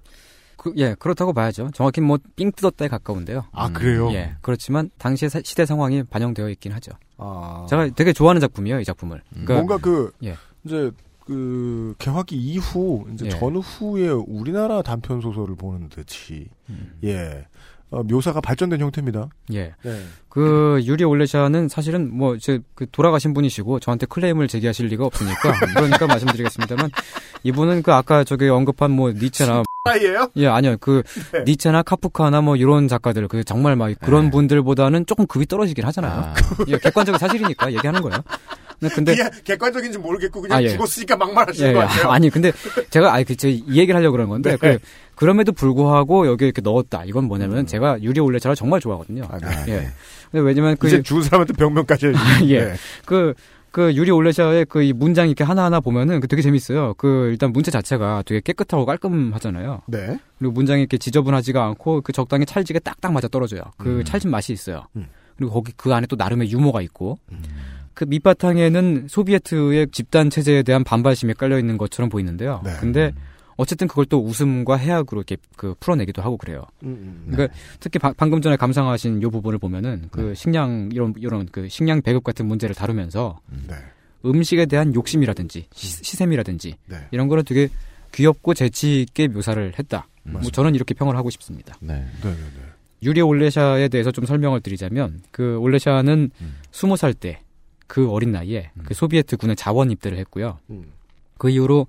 그, 0.55 0.73
예, 0.77 0.95
그렇다고 0.95 1.33
봐야죠. 1.33 1.69
정확히 1.73 2.01
뭐, 2.01 2.17
삥 2.35 2.51
뜯었다에 2.51 2.87
가까운데요. 2.87 3.45
아, 3.51 3.69
그래요? 3.71 4.11
예, 4.13 4.35
그렇지만, 4.41 4.89
당시의 4.97 5.29
사- 5.29 5.41
시대 5.43 5.65
상황이 5.67 6.01
반영되어 6.03 6.49
있긴 6.49 6.71
하죠. 6.73 6.91
아. 7.17 7.65
제가 7.69 7.89
되게 7.89 8.11
좋아하는 8.13 8.39
작품이에요, 8.41 8.79
이 8.79 8.85
작품을. 8.85 9.21
그러니까- 9.31 9.53
뭔가 9.53 9.77
그, 9.77 10.11
예. 10.23 10.35
이제, 10.63 10.91
그, 11.25 11.93
개화기 11.99 12.35
이후, 12.35 13.05
이제 13.13 13.25
예. 13.27 13.29
전후에 13.29 14.09
우리나라 14.09 14.81
단편 14.81 15.21
소설을 15.21 15.55
보는 15.55 15.89
듯이, 15.89 16.47
음. 16.69 16.97
예. 17.03 17.45
어, 17.89 18.03
묘사가 18.03 18.41
발전된 18.41 18.81
형태입니다. 18.81 19.29
예. 19.53 19.73
네. 19.83 20.01
그 20.29 20.81
유리 20.83 21.03
올레샤는 21.03 21.69
사실은 21.69 22.15
뭐 22.15 22.35
이제 22.35 22.59
그 22.75 22.85
돌아가신 22.91 23.33
분이시고 23.33 23.79
저한테 23.79 24.05
클레임을 24.07 24.47
제기하실 24.47 24.87
리가 24.87 25.05
없으니까 25.05 25.53
그러니까 25.73 26.05
말씀드리겠습니다만 26.05 26.91
이분은 27.43 27.83
그 27.83 27.93
아까 27.93 28.23
저기 28.23 28.49
언급한 28.49 28.91
뭐 28.91 29.11
니체나 29.11 29.63
아이예요? 29.85 30.29
예 30.35 30.47
아니요 30.47 30.75
그 30.81 31.01
네. 31.31 31.43
니체나 31.45 31.81
카프카나 31.81 32.41
뭐 32.41 32.57
이런 32.57 32.89
작가들 32.89 33.27
그 33.29 33.43
정말 33.45 33.77
막 33.77 33.91
그런 34.01 34.29
분들보다는 34.29 35.05
조금 35.05 35.25
급이 35.25 35.45
떨어지긴 35.45 35.85
하잖아요. 35.85 36.33
예, 36.67 36.77
객관적인 36.77 37.17
사실이니까 37.17 37.71
얘기하는 37.73 38.01
거예요. 38.01 38.21
근데, 38.79 39.15
근데 39.15 39.29
객관적인지 39.43 39.97
모르겠고 39.97 40.41
그냥 40.41 40.57
아, 40.57 40.63
예. 40.63 40.69
죽었으니까 40.69 41.17
막말하시는 41.17 41.69
예, 41.69 41.73
것 41.73 41.81
예. 41.81 41.85
같아요. 41.85 42.11
아니 42.11 42.29
근데 42.29 42.51
제가 42.89 43.13
아니 43.13 43.25
그이 43.25 43.63
얘기를 43.69 43.95
하려고 43.95 44.11
그런 44.13 44.29
건데 44.29 44.51
네. 44.51 44.57
그 44.57 44.79
그럼에도 45.15 45.51
불구하고 45.51 46.27
여기 46.27 46.45
이렇게 46.45 46.61
넣었다. 46.61 47.03
이건 47.05 47.25
뭐냐면 47.25 47.65
제가 47.65 48.01
유리 48.03 48.19
올레차를 48.19 48.55
정말 48.55 48.79
좋아하거든요. 48.79 49.27
예. 49.67 49.89
근데 50.31 50.45
왜냐면 50.45 50.77
그 50.77 50.87
음. 50.87 50.89
이제 50.89 51.01
죽은 51.01 51.23
사람한테 51.23 51.53
병명까지. 51.53 52.13
예. 52.49 52.65
네. 52.65 52.73
그, 53.05 53.33
그 53.71 53.93
유리 53.95 54.11
올레샤의 54.11 54.65
그 54.65 54.83
이 54.83 54.93
문장 54.93 55.27
이렇게 55.27 55.43
하나하나 55.43 55.79
보면은 55.79 56.19
그 56.19 56.27
되게 56.27 56.41
재밌어요. 56.41 56.93
그 56.97 57.29
일단 57.31 57.51
문체 57.51 57.71
자체가 57.71 58.23
되게 58.25 58.41
깨끗하고 58.41 58.85
깔끔하잖아요. 58.85 59.81
네. 59.87 60.19
그리고 60.37 60.53
문장이 60.53 60.81
이렇게 60.81 60.97
지저분하지가 60.97 61.63
않고 61.65 62.01
그 62.01 62.11
적당히 62.11 62.45
찰지게 62.45 62.79
딱딱 62.79 63.11
맞아 63.11 63.27
떨어져요. 63.27 63.61
그 63.77 63.99
음. 63.99 64.03
찰진 64.03 64.29
맛이 64.29 64.53
있어요. 64.53 64.85
음. 64.95 65.07
그리고 65.35 65.53
거기 65.53 65.71
그 65.77 65.93
안에 65.93 66.07
또 66.07 66.15
나름의 66.15 66.51
유머가 66.51 66.81
있고 66.81 67.19
그 67.97 68.05
밑바탕에는 68.05 69.07
소비에트의 69.09 69.87
집단 69.91 70.29
체제에 70.29 70.61
대한 70.61 70.83
반발심이 70.83 71.33
깔려 71.33 71.57
있는 71.57 71.79
것처럼 71.79 72.09
보이는데요. 72.09 72.61
네. 72.63 72.73
근데 72.79 73.11
어쨌든 73.55 73.87
그걸 73.87 74.05
또 74.05 74.23
웃음과 74.23 74.75
해악으로 74.77 75.21
이렇게 75.21 75.35
그 75.55 75.73
풀어내기도 75.79 76.21
하고 76.21 76.37
그래요. 76.37 76.61
음, 76.83 77.25
그러니까 77.31 77.51
특히 77.79 77.97
바- 77.97 78.13
방금 78.15 78.39
전에 78.39 78.55
감상하신 78.55 79.23
요 79.23 79.31
부분을 79.31 79.57
보면은 79.57 80.09
그 80.11 80.35
식량 80.35 80.89
이런 80.93 81.15
이런 81.17 81.47
그 81.51 81.67
식량 81.69 82.03
배급 82.03 82.23
같은 82.23 82.45
문제를 82.45 82.75
다루면서 82.75 83.39
네. 83.67 83.73
음식에 84.25 84.67
대한 84.67 84.93
욕심이라든지 84.93 85.65
시, 85.73 86.03
시샘이라든지 86.03 86.75
네. 86.85 86.97
이런 87.09 87.27
거를 87.27 87.43
되게 87.43 87.67
귀엽고 88.11 88.53
재치 88.53 89.01
있게 89.01 89.27
묘사를 89.27 89.73
했다. 89.79 90.07
뭐 90.21 90.39
저는 90.51 90.75
이렇게 90.75 90.93
평을 90.93 91.15
하고 91.17 91.31
싶습니다. 91.31 91.73
네. 91.81 92.05
네네네. 92.21 92.43
유리 93.01 93.21
올레샤에 93.21 93.87
대해서 93.87 94.11
좀 94.11 94.25
설명을 94.27 94.61
드리자면 94.61 95.21
그 95.31 95.57
올레샤는 95.57 96.29
스무 96.71 96.95
살 96.95 97.15
때 97.15 97.39
그 97.87 98.09
어린 98.11 98.31
나이에 98.31 98.71
그 98.85 98.93
소비에트 98.93 99.37
군에 99.37 99.55
자원 99.55 99.91
입대를 99.91 100.17
했고요. 100.19 100.59
음. 100.69 100.91
그 101.37 101.49
이후로 101.49 101.87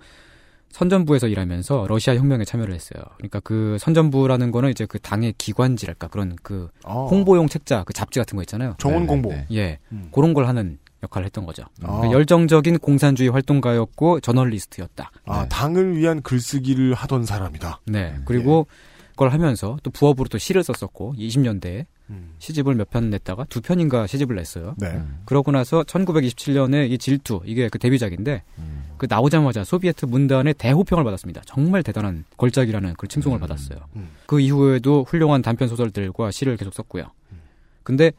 선전부에서 0.71 1.29
일하면서 1.29 1.87
러시아 1.89 2.15
혁명에 2.15 2.45
참여를 2.45 2.75
했어요. 2.75 3.03
그러니까 3.17 3.41
그 3.41 3.77
선전부라는 3.81 4.51
거는 4.53 4.71
이제 4.71 4.87
그 4.87 4.99
당의 4.99 5.35
기관지랄까 5.39 6.09
그런 6.09 6.37
그 6.43 6.69
아. 6.85 6.93
홍보용 6.93 7.49
책자 7.49 7.85
그 7.85 7.93
잡지 7.93 8.19
같은 8.19 8.37
거 8.37 8.43
있잖아요. 8.43 8.75
정원 8.79 9.07
네네. 9.07 9.09
공보. 9.09 9.35
예. 9.53 9.79
음. 9.93 10.09
그런 10.13 10.35
걸 10.35 10.47
하는 10.47 10.79
역할을 11.03 11.27
했던 11.27 11.47
거죠. 11.47 11.65
아. 11.83 11.97
그러니까 11.97 12.13
열정적인 12.13 12.79
공산주의 12.79 13.31
활동가였고 13.31 14.21
저널리스트였다. 14.21 15.11
아, 15.27 15.49
당을 15.49 15.97
위한 15.97 16.23
글쓰기를 16.23 16.95
하던 16.95 17.25
사람이다. 17.25 17.81
네. 17.87 18.17
그리고 18.25 18.65
그 18.65 18.75
걸 19.19 19.31
하면서 19.33 19.77
또 19.83 19.91
부업으로 19.91 20.29
또 20.29 20.39
시를 20.39 20.63
썼었고 20.63 21.15
20년대에 21.19 21.85
시집을 22.39 22.75
몇 22.75 22.89
편 22.91 23.11
냈다가 23.11 23.45
두 23.51 23.61
편인가 23.61 24.07
시집을 24.07 24.37
냈어요. 24.37 24.75
네. 24.79 25.03
그러고 25.27 25.51
나서 25.51 25.83
1927년에 25.83 26.91
이 26.91 26.97
질투 26.97 27.43
이게 27.45 27.69
그 27.69 27.79
데뷔작인데 27.79 28.43
그 28.97 29.07
나오자마자 29.11 29.63
소비에트 29.65 30.07
문단의 30.07 30.55
대호평을 30.55 31.05
받았습니다. 31.05 31.43
정말 31.45 31.83
대단한 31.83 32.25
걸작이라는 32.39 32.95
그 32.97 33.07
칭송을 33.09 33.39
받았어요. 33.41 33.79
그 34.27 34.41
이후에도 34.41 35.05
훌륭한 35.05 35.43
단편 35.43 35.69
소설들과 35.69 36.31
시를 36.31 36.57
계속 36.57 36.73
썼고요. 36.73 37.11
근데 37.83 38.13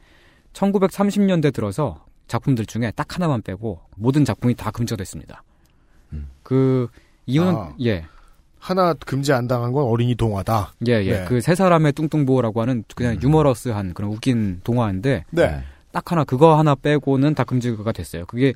1930년대 0.52 1.52
들어서 1.52 2.04
작품들 2.28 2.66
중에 2.66 2.92
딱 2.94 3.14
하나만 3.16 3.42
빼고 3.42 3.80
모든 3.96 4.24
작품이 4.24 4.54
다 4.54 4.70
금지가 4.70 4.96
됐습니다. 4.98 5.42
그 6.42 6.88
이유는 7.26 7.54
아. 7.54 7.74
예. 7.82 8.04
하나 8.60 8.92
금지 8.92 9.32
안 9.32 9.48
당한 9.48 9.72
건 9.72 9.84
어린이 9.84 10.14
동화다. 10.14 10.74
예, 10.86 10.92
예. 11.04 11.12
네. 11.20 11.24
그세 11.24 11.54
사람의 11.54 11.92
뚱뚱보라고 11.94 12.60
하는 12.60 12.84
그냥 12.94 13.20
유머러스한 13.20 13.94
그런 13.94 14.12
웃긴 14.12 14.60
동화인데 14.62 15.24
네. 15.30 15.64
딱 15.92 16.12
하나 16.12 16.22
그거 16.24 16.56
하나 16.56 16.74
빼고는 16.74 17.34
다 17.34 17.42
금지가 17.42 17.90
됐어요. 17.92 18.26
그게 18.26 18.52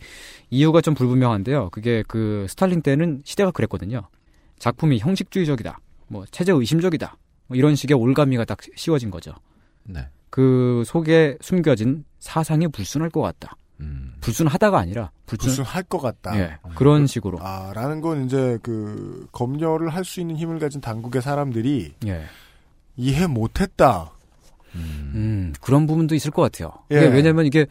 이유가 0.51 0.81
좀 0.81 0.95
불분명한데요. 0.95 1.71
그게 1.71 2.05
그 2.07 2.47
스탈린 2.49 2.83
때는 2.83 3.23
시대가 3.25 3.51
그랬거든요. 3.51 4.03
작품이 4.59 4.99
형식주의적이다. 4.99 5.79
뭐 6.09 6.25
체제 6.31 6.53
의심적이다. 6.53 7.17
뭐 7.47 7.57
이런 7.57 7.75
식의 7.75 7.97
올가미가 7.97 8.45
딱 8.45 8.59
씌워진 8.77 9.11
거죠. 9.11 9.33
네. 9.85 10.07
그 10.31 10.83
속에 10.87 11.39
숨겨진 11.41 12.05
사상이 12.19 12.69
불순할 12.69 13.11
것 13.11 13.21
같다. 13.23 13.57
음. 13.85 14.15
불순하다가 14.21 14.79
아니라 14.79 15.11
불순 15.27 15.47
불순 15.49 15.65
할 15.65 15.83
것 15.85 16.01
같다. 16.01 16.39
예, 16.39 16.57
그런 16.75 17.07
식으로. 17.07 17.39
아, 17.43 17.73
라는 17.75 18.01
건 18.01 18.25
이제 18.27 18.59
그 18.63 19.27
검열을 19.33 19.89
할 19.91 20.05
수 20.05 20.21
있는 20.21 20.37
힘을 20.37 20.59
가진 20.59 20.81
당국의 20.81 21.21
사람들이 21.23 21.95
예. 22.07 22.25
이해 22.97 23.27
못했다. 23.27 24.11
음, 24.75 25.53
그런 25.61 25.87
부분도 25.87 26.15
있을 26.15 26.31
것 26.31 26.43
같아요. 26.43 26.73
예. 26.91 26.97
왜냐면 26.97 27.47
이게 27.47 27.67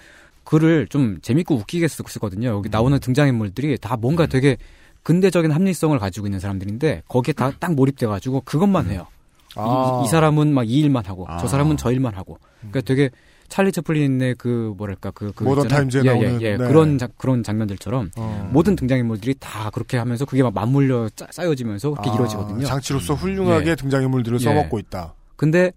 글을 0.45 0.88
좀 0.88 1.20
재밌고 1.22 1.55
웃기게 1.55 1.88
쓰- 1.88 2.03
쓰거든요. 2.07 2.49
여기 2.49 2.70
나오는 2.70 2.97
등장인물들이 2.99 3.78
다 3.80 3.97
뭔가 3.97 4.26
되게 4.26 4.57
근대적인 5.03 5.51
합리성을 5.51 5.97
가지고 5.99 6.28
있는 6.28 6.39
사람들인데 6.39 7.03
거기에 7.07 7.34
다 7.34 7.51
딱 7.59 7.74
몰입돼가지고 7.74 8.41
그것만 8.41 8.89
해요. 8.89 9.07
이- 9.51 9.59
아. 9.59 10.01
이, 10.01 10.05
이 10.05 10.09
사람은 10.09 10.53
막 10.53 10.64
이 10.66 10.80
일만 10.80 11.05
하고 11.05 11.26
아. 11.28 11.38
저 11.38 11.47
사람은 11.47 11.78
저 11.78 11.91
일만 11.91 12.16
하고. 12.16 12.38
그러니까 12.59 12.82
되게 12.82 13.09
찰리 13.49 13.71
채플린의 13.71 14.35
그 14.35 14.73
뭐랄까 14.77 15.11
그, 15.11 15.31
그 15.35 15.43
모던. 15.43 15.67
타임즈에 15.67 16.01
예, 16.05 16.09
나오는, 16.09 16.41
예, 16.41 16.45
예. 16.45 16.57
네. 16.57 16.67
그런 16.67 16.97
자- 16.97 17.07
그런 17.17 17.43
장면들처럼 17.43 18.11
어. 18.17 18.49
모든 18.51 18.75
등장인물들이 18.75 19.35
다 19.39 19.69
그렇게 19.71 19.97
하면서 19.97 20.25
그게 20.25 20.41
막 20.43 20.53
맞물려 20.53 21.09
짜- 21.15 21.27
쌓여지면서 21.31 21.91
그렇게 21.91 22.09
아, 22.09 22.13
이루어지거든요. 22.13 22.65
장치로서 22.65 23.13
훌륭하게 23.13 23.71
예. 23.71 23.75
등장인물들을 23.75 24.39
예. 24.39 24.43
써먹고 24.43 24.79
있다. 24.79 25.13
근데 25.35 25.71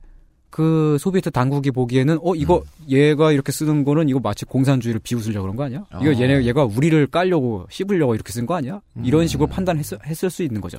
그 0.57 0.97
소비에트 0.99 1.33
당국이 1.33 1.71
보기에는 1.71 2.19
어 2.23 2.35
이거 2.35 2.63
얘가 2.89 3.31
이렇게 3.31 3.53
쓰는 3.53 3.85
거는 3.85 4.09
이거 4.09 4.21
마치 4.21 4.47
공산주의를 4.47 5.03
비웃으려고 5.05 5.43
그런 5.43 5.55
거 5.55 5.65
아니야? 5.65 5.85
이거 6.01 6.11
어. 6.11 6.15
얘네 6.19 6.45
얘가 6.45 6.65
우리를 6.65 7.07
깔려고 7.09 7.67
씹으려고 7.69 8.15
이렇게 8.15 8.33
쓴 8.33 8.47
거 8.47 8.55
아니야? 8.55 8.81
이런 9.05 9.27
식으로 9.27 9.49
판단했을 9.49 9.99
했을 10.07 10.31
수 10.31 10.43
있는 10.43 10.63
거죠. 10.63 10.79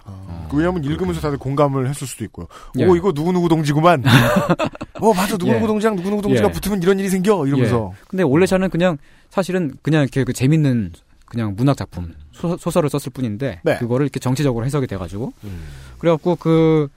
그 0.49 0.57
왜냐면 0.57 0.83
읽으면서 0.83 1.21
다들 1.21 1.37
공감을 1.37 1.87
했을 1.89 2.07
수도 2.07 2.23
있고요. 2.23 2.47
예. 2.79 2.85
오, 2.85 2.95
이거 2.95 3.13
누구 3.13 3.31
누구 3.31 3.47
동지구만. 3.49 4.03
어, 4.99 5.13
맞아. 5.13 5.37
누구 5.37 5.51
누구 5.51 5.65
예. 5.65 5.67
동지랑 5.67 5.95
누구 5.95 6.09
누구 6.09 6.21
동지가 6.23 6.47
예. 6.47 6.51
붙으면 6.51 6.81
이런 6.81 6.97
일이 6.97 7.09
생겨. 7.09 7.45
이러면서. 7.45 7.91
예. 7.93 8.05
근데 8.07 8.23
올레샤는 8.23 8.71
그냥 8.71 8.97
사실은 9.29 9.75
그냥 9.83 10.01
이렇게 10.01 10.23
그 10.23 10.33
재밌는 10.33 10.93
그냥 11.25 11.53
문학 11.55 11.77
작품 11.77 12.15
소, 12.31 12.57
설을 12.57 12.89
썼을 12.89 13.11
뿐인데 13.13 13.61
네. 13.63 13.77
그거를 13.77 14.05
이렇게 14.05 14.19
정치적으로 14.19 14.65
해석이 14.65 14.87
돼가지고 14.87 15.33
그래갖고 15.99 16.37
그 16.37 16.87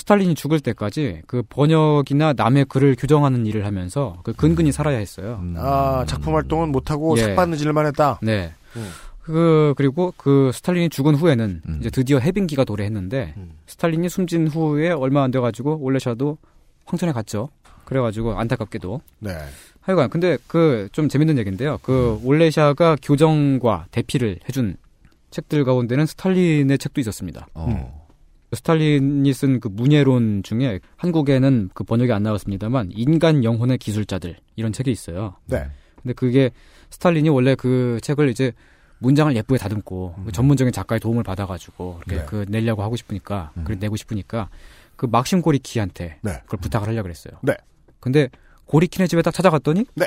스탈린이 0.00 0.34
죽을 0.34 0.60
때까지 0.60 1.20
그 1.26 1.42
번역이나 1.46 2.32
남의 2.32 2.64
글을 2.64 2.96
규정하는 2.98 3.44
일을 3.44 3.66
하면서 3.66 4.16
그 4.22 4.32
근근히 4.32 4.72
살아야 4.72 4.96
했어요. 4.96 5.42
아, 5.58 6.06
작품 6.08 6.34
활동은 6.34 6.72
못 6.72 6.90
하고 6.90 7.18
예. 7.18 7.22
삭바느질만 7.22 7.84
했다. 7.84 8.18
네. 8.22 8.50
음. 8.76 8.88
그 9.20 9.74
그리고 9.76 10.14
그 10.16 10.52
스탈린이 10.54 10.88
죽은 10.88 11.16
후에는 11.16 11.60
음. 11.68 11.76
이제 11.80 11.90
드디어 11.90 12.18
해빙기가 12.18 12.64
도래했는데 12.64 13.34
스탈린이 13.66 14.08
숨진 14.08 14.48
후에 14.48 14.90
얼마 14.90 15.22
안 15.22 15.30
돼가지고 15.30 15.76
올레샤도 15.82 16.38
황천에 16.86 17.12
갔죠. 17.12 17.50
그래가지고 17.84 18.38
안타깝게도 18.38 19.02
네. 19.18 19.36
하여간 19.82 20.08
근데 20.08 20.38
그 20.46 20.88
좀 20.92 21.10
재밌는 21.10 21.36
얘기인데요. 21.36 21.78
그 21.82 22.18
음. 22.22 22.26
올레샤가 22.26 22.96
교정과 23.02 23.84
대피를 23.90 24.38
해준 24.48 24.76
책들 25.30 25.64
가운데는 25.64 26.06
스탈린의 26.06 26.78
책도 26.78 27.02
있었습니다. 27.02 27.48
어. 27.52 27.99
스탈린이 28.52 29.32
쓴 29.32 29.60
그 29.60 29.68
문예론 29.68 30.42
중에 30.42 30.80
한국에는 30.96 31.70
그 31.74 31.84
번역이 31.84 32.12
안 32.12 32.22
나왔습니다만 32.22 32.90
인간 32.92 33.44
영혼의 33.44 33.78
기술자들 33.78 34.36
이런 34.56 34.72
책이 34.72 34.90
있어요. 34.90 35.36
네. 35.46 35.68
근데 36.02 36.14
그게 36.14 36.50
스탈린이 36.90 37.28
원래 37.28 37.54
그 37.54 37.98
책을 38.02 38.28
이제 38.28 38.52
문장을 38.98 39.34
예쁘게 39.34 39.58
다듬고 39.58 40.14
그 40.26 40.32
전문적인 40.32 40.72
작가의 40.72 41.00
도움을 41.00 41.22
받아가지고 41.22 42.00
이렇게 42.06 42.16
음. 42.16 42.18
네. 42.20 42.26
그 42.26 42.46
내려고 42.48 42.82
하고 42.82 42.96
싶으니까 42.96 43.52
그 43.64 43.76
내고 43.78 43.96
싶으니까 43.96 44.48
그 44.96 45.06
막심 45.06 45.42
고리키한테 45.42 46.18
네. 46.22 46.32
그걸 46.44 46.60
부탁을 46.60 46.88
하려고 46.88 47.04
그랬어요. 47.04 47.34
네. 47.42 47.54
근데 48.00 48.28
고리키네 48.66 49.06
집에 49.06 49.22
딱 49.22 49.32
찾아갔더니 49.32 49.86
네. 49.94 50.06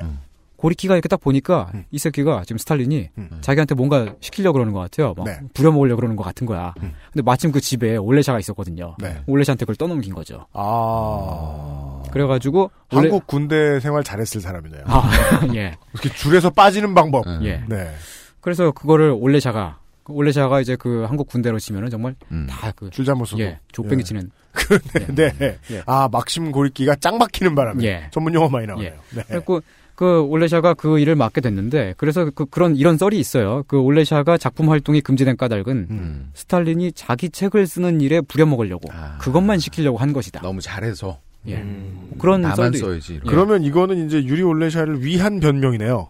고리키가 0.64 0.94
이렇게 0.96 1.10
딱 1.10 1.20
보니까 1.20 1.70
음. 1.74 1.84
이 1.92 1.98
새끼가 2.00 2.44
지금 2.46 2.58
스탈린이 2.58 3.10
자기한테 3.42 3.76
뭔가 3.76 4.16
시키려고 4.22 4.54
그러는 4.54 4.72
것 4.72 4.80
같아요. 4.80 5.14
막 5.18 5.26
네. 5.26 5.38
부려먹으려고 5.54 5.98
그러는 5.98 6.16
것 6.16 6.24
같은 6.24 6.48
거야. 6.48 6.74
근데 6.80 7.22
마침 7.22 7.52
그 7.52 7.60
집에 7.60 7.98
올레샤가 7.98 8.40
있었거든요. 8.40 8.96
네. 9.00 9.22
올레샤한테 9.28 9.66
그걸 9.66 9.76
떠넘긴 9.76 10.14
거죠. 10.14 10.48
아. 10.54 12.02
그래가지고 12.12 12.72
올레- 12.94 13.02
한국 13.10 13.28
군대 13.28 13.82
생활 13.82 14.06
잘했을 14.06 14.40
사람이네요. 14.40 14.84
아, 14.86 15.04
예. 15.54 15.76
이렇게 15.94 16.10
줄에서 16.16 16.50
빠지는 16.50 16.94
방법. 16.94 17.26
예. 17.44 17.62
네. 17.68 17.92
그래서 18.40 18.72
그거를 18.72 19.14
올레샤가 19.20 19.80
올레샤가 20.08 20.62
이제 20.62 20.76
그 20.78 21.04
한국 21.10 21.28
군대로 21.28 21.60
치면은 21.60 21.90
정말 21.90 22.16
다그 22.50 22.90
줄 22.92 23.04
잘못 23.06 23.26
써도. 23.26 23.42
예, 23.44 23.60
족뱅이 23.74 24.00
예. 24.00 24.04
치는 24.04 24.32
그러네. 24.54 25.32
네. 25.38 25.58
예. 25.72 25.84
아, 25.86 26.08
막심 26.12 26.52
고리끼가 26.52 26.96
짱 26.96 27.18
막히는 27.18 27.54
바람에. 27.56 27.84
예. 27.84 28.08
전문 28.12 28.34
용어 28.34 28.48
많이 28.50 28.66
나오네요. 28.68 28.92
예. 28.92 28.96
네. 29.16 29.24
그래고 29.28 29.62
그 29.96 30.22
올레샤가 30.22 30.74
그 30.74 30.98
일을 31.00 31.16
맡게 31.16 31.40
됐는데 31.42 31.94
그래서 31.98 32.30
그 32.34 32.46
그런 32.46 32.76
이런 32.76 32.98
썰이 32.98 33.18
있어요. 33.20 33.64
그 33.68 33.78
올레샤가 33.80 34.38
작품 34.38 34.70
활동이 34.72 35.02
금지된 35.02 35.38
까닭은 35.38 35.88
음. 35.90 36.30
스탈린이 36.34 36.92
자기 36.94 37.30
책을 37.30 37.68
쓰는 37.68 38.02
일에 38.02 38.20
부려먹으려고 38.22 38.90
그것만 39.20 39.60
시키려고 39.60 39.98
한 40.00 40.12
것이다. 40.14 40.42
너무 40.42 40.62
잘해서. 40.62 41.20
예. 41.46 41.58
음. 41.58 42.10
그런 42.20 42.42
나만 42.42 42.56
썰도 42.56 42.78
써야지. 42.78 43.14
있- 43.16 43.18
예. 43.18 43.22
그러면 43.28 43.64
이거는 43.64 44.06
이제 44.06 44.24
유리 44.24 44.42
올레샤를 44.42 45.04
위한 45.04 45.40
변명이네요. 45.40 46.10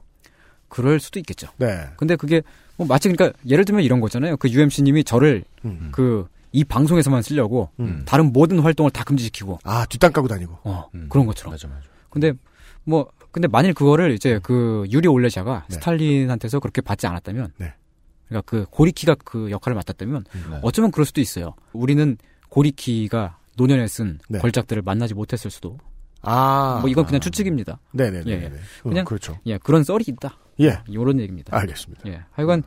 그럴 0.69 0.99
수도 0.99 1.19
있겠죠. 1.19 1.47
네. 1.57 1.85
근데 1.97 2.15
그게 2.15 2.41
뭐 2.77 2.87
마치 2.87 3.09
그러니까 3.09 3.37
예를 3.47 3.65
들면 3.65 3.83
이런 3.83 3.99
거잖아요. 3.99 4.37
그 4.37 4.47
UMC님이 4.49 5.03
저를 5.03 5.43
음. 5.65 5.89
그이 5.91 6.63
방송에서만 6.63 7.21
쓰려고 7.21 7.69
음. 7.79 8.03
다른 8.05 8.31
모든 8.31 8.59
활동을 8.59 8.91
다 8.91 9.03
금지시키고 9.03 9.59
아, 9.63 9.85
뒷땅 9.87 10.11
까고 10.13 10.27
다니고. 10.27 10.57
어, 10.63 10.87
음. 10.95 11.07
그런 11.09 11.25
것처럼. 11.25 11.51
맞아, 11.53 11.67
맞아. 11.67 11.81
근데 12.09 12.31
뭐 12.85 13.07
근데 13.33 13.47
만일 13.47 13.73
그거를 13.73 14.11
이제 14.11 14.39
그 14.43 14.85
유리 14.91 15.07
올레샤가 15.07 15.65
네. 15.67 15.75
스탈린한테서 15.75 16.59
그렇게 16.59 16.81
받지 16.81 17.07
않았다면 17.07 17.53
네. 17.57 17.73
그러니까 18.27 18.49
그 18.49 18.65
고리키가 18.69 19.15
그 19.25 19.49
역할을 19.49 19.75
맡았다면 19.75 20.23
네. 20.51 20.59
어쩌면 20.61 20.91
그럴 20.91 21.03
수도 21.03 21.19
있어요. 21.19 21.55
우리는 21.73 22.15
고리키가 22.49 23.39
노년에 23.57 23.87
쓴 23.87 24.19
네. 24.29 24.37
걸작들을 24.37 24.83
만나지 24.83 25.15
못했을 25.15 25.49
수도. 25.49 25.79
아. 26.21 26.77
뭐 26.81 26.89
이건 26.89 27.07
그냥 27.07 27.21
추측입니다. 27.21 27.79
네네네. 27.91 28.23
예, 28.27 28.31
예. 28.33 28.51
그냥 28.83 28.99
음, 28.99 29.05
그렇죠. 29.05 29.39
예, 29.47 29.57
그런 29.57 29.83
썰이 29.83 30.03
있다. 30.07 30.37
예. 30.61 30.79
이런 30.87 31.19
얘기입니다. 31.19 31.55
알겠습니다. 31.57 32.03
예. 32.07 32.21
하여간 32.31 32.63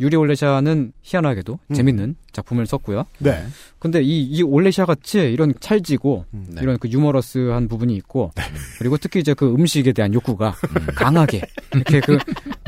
유리 0.00 0.16
올레샤는 0.16 0.92
희한하게도 1.02 1.58
음. 1.70 1.74
재밌는 1.74 2.16
작품을 2.32 2.66
썼고요. 2.66 3.04
네. 3.18 3.44
근데 3.78 4.00
이, 4.02 4.22
이 4.22 4.42
올레샤 4.42 4.84
같이 4.84 5.18
이런 5.18 5.52
찰지고 5.60 6.24
네. 6.30 6.60
이런 6.62 6.78
그 6.78 6.88
유머러스한 6.88 7.68
부분이 7.68 7.94
있고 7.96 8.30
그리고 8.78 8.96
특히 8.96 9.20
이제 9.20 9.34
그 9.34 9.52
음식에 9.52 9.92
대한 9.92 10.14
욕구가 10.14 10.54
강하게 10.94 11.42
이렇게 11.74 12.00
그 12.00 12.18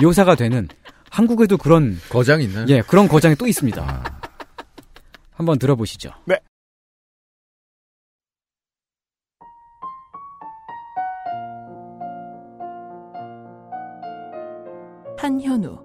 묘사가 0.03 0.35
되는 0.35 0.69
한국에도 1.11 1.57
그런 1.57 1.99
거장이 2.09 2.45
있나요? 2.45 2.67
예 2.69 2.83
그런 2.83 3.07
거장이 3.09 3.37
또 3.37 3.47
있습니다. 3.47 4.21
한번 5.33 5.59
들어보시죠. 5.59 6.11
네. 6.27 6.37
한현우 15.21 15.77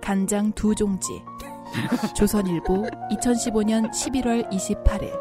간장 0.00 0.50
두 0.52 0.74
종지 0.74 1.22
조선일보 2.16 2.84
2015년 3.10 3.90
11월 3.90 4.50
28일 4.50 5.12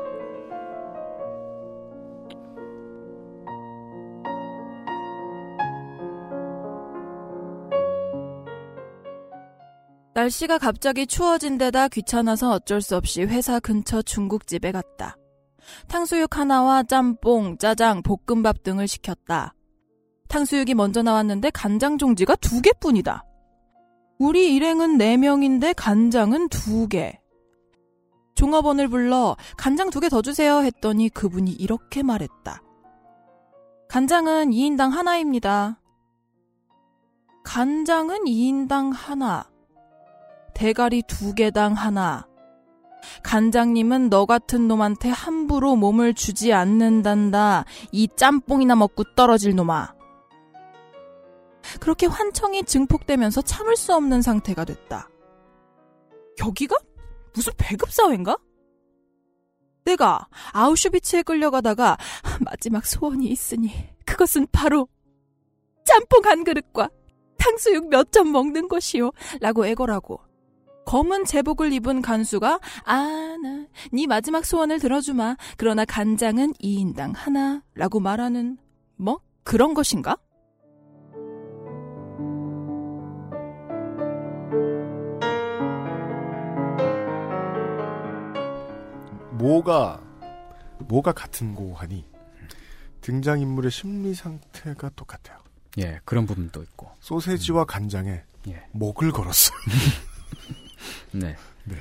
날씨가 10.14 10.58
갑자기 10.58 11.06
추워진 11.06 11.58
데다 11.58 11.90
귀찮아서 11.90 12.52
어쩔 12.52 12.80
수 12.80 12.96
없이 12.96 13.24
회사 13.24 13.60
근처 13.60 14.02
중국집에 14.02 14.72
갔다. 14.72 15.18
탕수육 15.90 16.38
하나와 16.38 16.84
짬뽕, 16.84 17.58
짜장, 17.58 18.02
볶음밥 18.02 18.64
등을 18.64 18.88
시켰다. 18.88 19.55
탕수육이 20.28 20.74
먼저 20.74 21.02
나왔는데 21.02 21.52
간장 21.52 21.98
종지가 21.98 22.36
두 22.38 22.62
개뿐이다. 22.62 23.24
우리 24.20 24.56
일행은 24.56 24.98
네명인데 24.98 25.74
간장은 25.74 26.50
두 26.50 26.88
개. 26.88 27.20
종업원을 28.36 28.90
불러 28.90 29.38
간장 29.58 29.90
두개더 29.90 30.22
주세요 30.22 30.62
했더니 30.62 31.10
그분이 31.10 31.52
이렇게 31.52 32.04
말했다. 32.04 32.62
간장은 33.90 34.52
2인당 34.52 34.90
하나입니다. 34.92 35.80
간장은 37.44 38.26
2인당 38.26 38.92
하나. 38.94 39.50
대가리 40.54 41.04
두 41.08 41.34
개당 41.34 41.74
하나. 41.74 42.28
간장님은 43.24 44.10
너 44.10 44.26
같은 44.26 44.68
놈한테 44.68 45.10
함부로 45.10 45.76
몸을 45.76 46.14
주지 46.14 46.54
않는단다. 46.54 47.66
이 47.92 48.08
짬뽕이나 48.16 48.76
먹고 48.76 49.04
떨어질 49.16 49.56
놈아. 49.56 49.95
그렇게 51.80 52.06
환청이 52.06 52.64
증폭되면서 52.64 53.42
참을 53.42 53.76
수 53.76 53.94
없는 53.94 54.22
상태가 54.22 54.66
됐다. 54.66 55.10
여기가 56.40 56.76
무슨 57.34 57.54
배급사회인가? 57.58 58.38
내가 59.86 60.28
아우슈비츠에 60.54 61.24
끌려가다가 61.24 61.98
마지막 62.42 62.86
소원이 62.86 63.28
있으니 63.28 63.72
그것은 64.06 64.48
바로 64.52 64.88
짬뽕 65.86 66.26
한 66.26 66.44
그릇과 66.44 66.90
탕수육 67.38 67.90
몇 67.90 68.12
점 68.12 68.32
먹는 68.32 68.68
것이요. 68.68 69.12
라고 69.40 69.66
애걸하고 69.68 70.20
검은 70.86 71.26
제복을 71.26 71.74
입은 71.74 72.02
간수가 72.02 72.60
아, 72.86 73.38
나, 73.42 73.68
네 73.92 74.08
마지막 74.08 74.46
소원을 74.46 74.80
들어주마. 74.80 75.36
그러나 75.58 75.86
간장은 75.86 76.54
2인당 76.54 77.14
하나. 77.16 77.64
라고 77.76 78.00
말하는 78.00 78.58
뭐 78.96 79.20
그런 79.44 79.74
것인가? 79.74 80.18
뭐가 89.38 90.02
뭐가 90.80 91.12
같은 91.12 91.56
고 91.56 91.74
하니 91.74 92.06
등장 93.02 93.40
인물의 93.40 93.72
심리 93.72 94.14
상태가 94.14 94.90
똑같아요. 94.96 95.38
예, 95.78 96.00
그런 96.06 96.26
부분도 96.26 96.64
있고. 96.64 96.90
소세지와 97.02 97.66
간장에 97.66 98.24
예. 98.48 98.64
목을 98.72 99.12
걸었어요. 99.12 99.58
네. 101.14 101.36
네. 101.66 101.76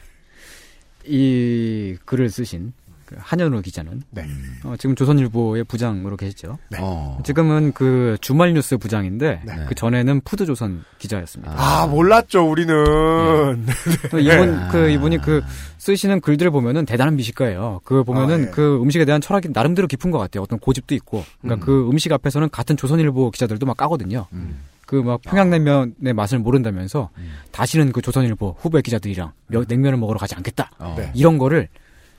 이 1.04 1.96
글을 2.04 2.28
쓰신 2.28 2.72
그 2.83 2.83
한현우 3.18 3.62
기자는 3.62 4.02
네. 4.10 4.26
어, 4.64 4.74
지금 4.78 4.94
조선일보의 4.94 5.64
부장으로 5.64 6.16
계시죠. 6.16 6.58
네. 6.70 6.78
어. 6.80 7.18
지금은 7.24 7.72
그 7.72 8.16
주말 8.20 8.52
뉴스 8.54 8.76
부장인데 8.76 9.42
네. 9.44 9.64
그 9.68 9.74
전에는 9.74 10.20
푸드조선 10.24 10.84
기자였습니다. 10.98 11.54
아, 11.56 11.86
몰랐죠, 11.86 12.48
우리는. 12.50 12.74
또 14.10 14.18
이분 14.20 14.68
그 14.70 14.90
이분이 14.90 15.18
그 15.18 15.42
쓰시는 15.78 16.20
글들을 16.20 16.50
보면은 16.50 16.86
대단한 16.86 17.16
미식가예요. 17.16 17.80
그 17.84 18.04
보면은 18.04 18.34
아, 18.34 18.46
예. 18.46 18.50
그 18.50 18.80
음식에 18.80 19.04
대한 19.04 19.20
철학이 19.20 19.48
나름대로 19.52 19.86
깊은 19.86 20.10
것 20.10 20.18
같아요. 20.18 20.42
어떤 20.42 20.58
고집도 20.58 20.94
있고. 20.94 21.24
그러니까 21.42 21.64
그 21.64 21.88
음식 21.90 22.12
앞에서는 22.12 22.48
같은 22.50 22.76
조선일보 22.76 23.30
기자들도 23.30 23.66
막 23.66 23.76
까거든요. 23.76 24.26
그막 24.86 25.22
평양냉면의 25.22 26.12
맛을 26.14 26.38
모른다면서 26.38 27.08
다시는 27.52 27.92
그 27.92 28.02
조선일보 28.02 28.56
후배 28.58 28.82
기자들이랑 28.82 29.32
며- 29.48 29.64
냉면을 29.66 29.98
먹으러 29.98 30.18
가지 30.18 30.34
않겠다. 30.34 30.70
네. 30.96 31.10
이런 31.14 31.38
거를 31.38 31.68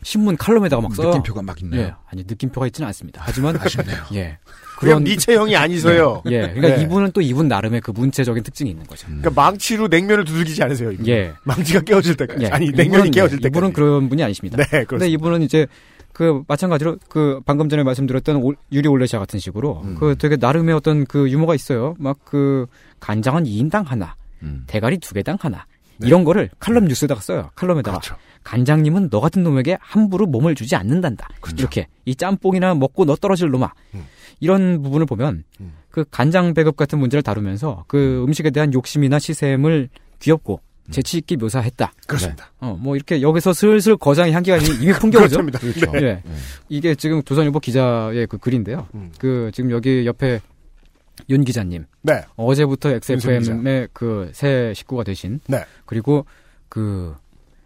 신문 0.06 0.38
칼럼에다가 0.38 0.82
막 0.84 0.94
써요. 0.96 1.08
느낌표가 1.10 1.42
막 1.42 1.60
있네요. 1.64 1.82
예, 1.82 1.94
아니 2.08 2.24
느낌표가 2.28 2.68
있지는 2.68 2.86
않습니다. 2.88 3.22
하지만 3.26 3.58
아쉽네요. 3.60 3.98
예. 4.14 4.38
그냥 4.78 5.04
니체형이 5.04 5.56
아니서요. 5.56 6.22
예. 6.30 6.32
예. 6.32 6.40
그러니까 6.54 6.76
네. 6.76 6.84
이분은 6.84 7.12
또 7.14 7.22
이분 7.22 7.48
나름의 7.48 7.82
그 7.82 7.90
문체적인 7.90 8.44
특징이 8.44 8.70
있는 8.70 8.86
거죠. 8.86 9.08
그러니까 9.08 9.32
망치로 9.32 9.88
냉면을 9.88 10.24
두들기지 10.26 10.62
않으세요. 10.62 10.92
이분. 10.92 11.08
예. 11.08 11.34
망치가 11.44 11.80
깨어질 11.82 12.16
때까지. 12.18 12.46
예. 12.46 12.50
아니, 12.50 12.70
냉면이 12.70 13.08
예, 13.08 13.10
깨어질 13.10 13.40
때까지. 13.40 13.48
이분은 13.48 13.74
그런 13.74 14.08
분이 14.10 14.22
아니십니다. 14.24 14.58
네, 14.58 14.64
근데 14.70 14.86
그렇습니다. 14.86 15.06
이분은 15.14 15.42
이제 15.42 15.66
그 16.14 16.44
마찬가지로 16.48 16.98
그 17.10 17.42
방금 17.46 17.68
전에 17.68 17.82
말씀드렸던 17.84 18.36
올- 18.44 18.56
유리 18.72 18.88
올레샤 18.88 19.18
같은 19.18 19.40
식으로 19.40 19.82
음. 19.86 19.96
그 20.00 20.16
되게 20.20 20.36
나름의 20.38 20.76
어떤 20.76 21.06
그 21.06 21.32
유머가 21.32 21.56
있어요. 21.56 21.96
막 21.98 22.18
그 22.26 22.68
간장은 23.00 23.46
2인당 23.46 23.86
하나, 23.88 24.16
음. 24.44 24.64
대가리 24.68 25.00
두 25.00 25.14
개당 25.16 25.38
하나. 25.42 25.66
네. 25.98 26.08
이런 26.08 26.24
거를 26.24 26.50
칼럼 26.60 26.86
뉴스에다가 26.86 27.22
써요. 27.22 27.52
칼럼에다가. 27.56 28.00
그렇죠. 28.00 28.16
간장님은 28.44 29.10
너 29.10 29.20
같은 29.20 29.44
놈에게 29.44 29.78
함부로 29.82 30.26
몸을 30.28 30.56
주지 30.56 30.76
않는단다. 30.76 31.28
이렇게 31.58 31.88
이 32.06 32.16
짬뽕이나 32.16 32.76
먹고 32.76 33.06
너 33.06 33.16
떨어질 33.16 33.50
놈아. 33.50 33.72
음. 33.96 34.06
이런 34.40 34.82
부분을 34.82 35.06
보면 35.06 35.44
음. 35.62 35.74
그 35.90 36.04
간장 36.12 36.54
배급 36.54 36.76
같은 36.76 37.00
문제를 37.00 37.24
다루면서 37.24 37.86
그 37.88 38.24
음식에 38.28 38.50
대한 38.52 38.74
욕심이나 38.74 39.18
시샘을 39.18 39.90
귀엽고 40.20 40.60
재치 40.92 41.18
있게 41.18 41.36
묘사했다. 41.38 41.94
그렇습니다. 42.06 42.52
어, 42.60 42.78
뭐 42.80 42.96
이렇게 42.96 43.22
여기서 43.22 43.54
슬슬 43.54 43.98
거장의 43.98 44.34
향기가 44.34 44.58
이미 44.58 44.94
풍겨오죠. 44.94 45.42
그렇습니다. 45.42 45.60
그렇죠. 45.60 46.06
예. 46.06 46.22
이게 46.70 46.94
지금 46.94 47.24
조선일보 47.24 47.60
기자의 47.60 48.28
그 48.28 48.38
글인데요. 48.38 48.88
음. 48.94 49.12
그 49.18 49.50
지금 49.54 49.72
여기 49.72 50.06
옆에 50.06 50.42
윤 51.30 51.44
기자님. 51.44 51.86
네. 52.02 52.24
어제부터 52.36 52.90
XFM의 52.90 53.90
그 53.94 54.30
새 54.34 54.74
식구가 54.76 55.04
되신. 55.04 55.40
네. 55.48 55.64
그리고 55.86 56.26
그 56.70 57.16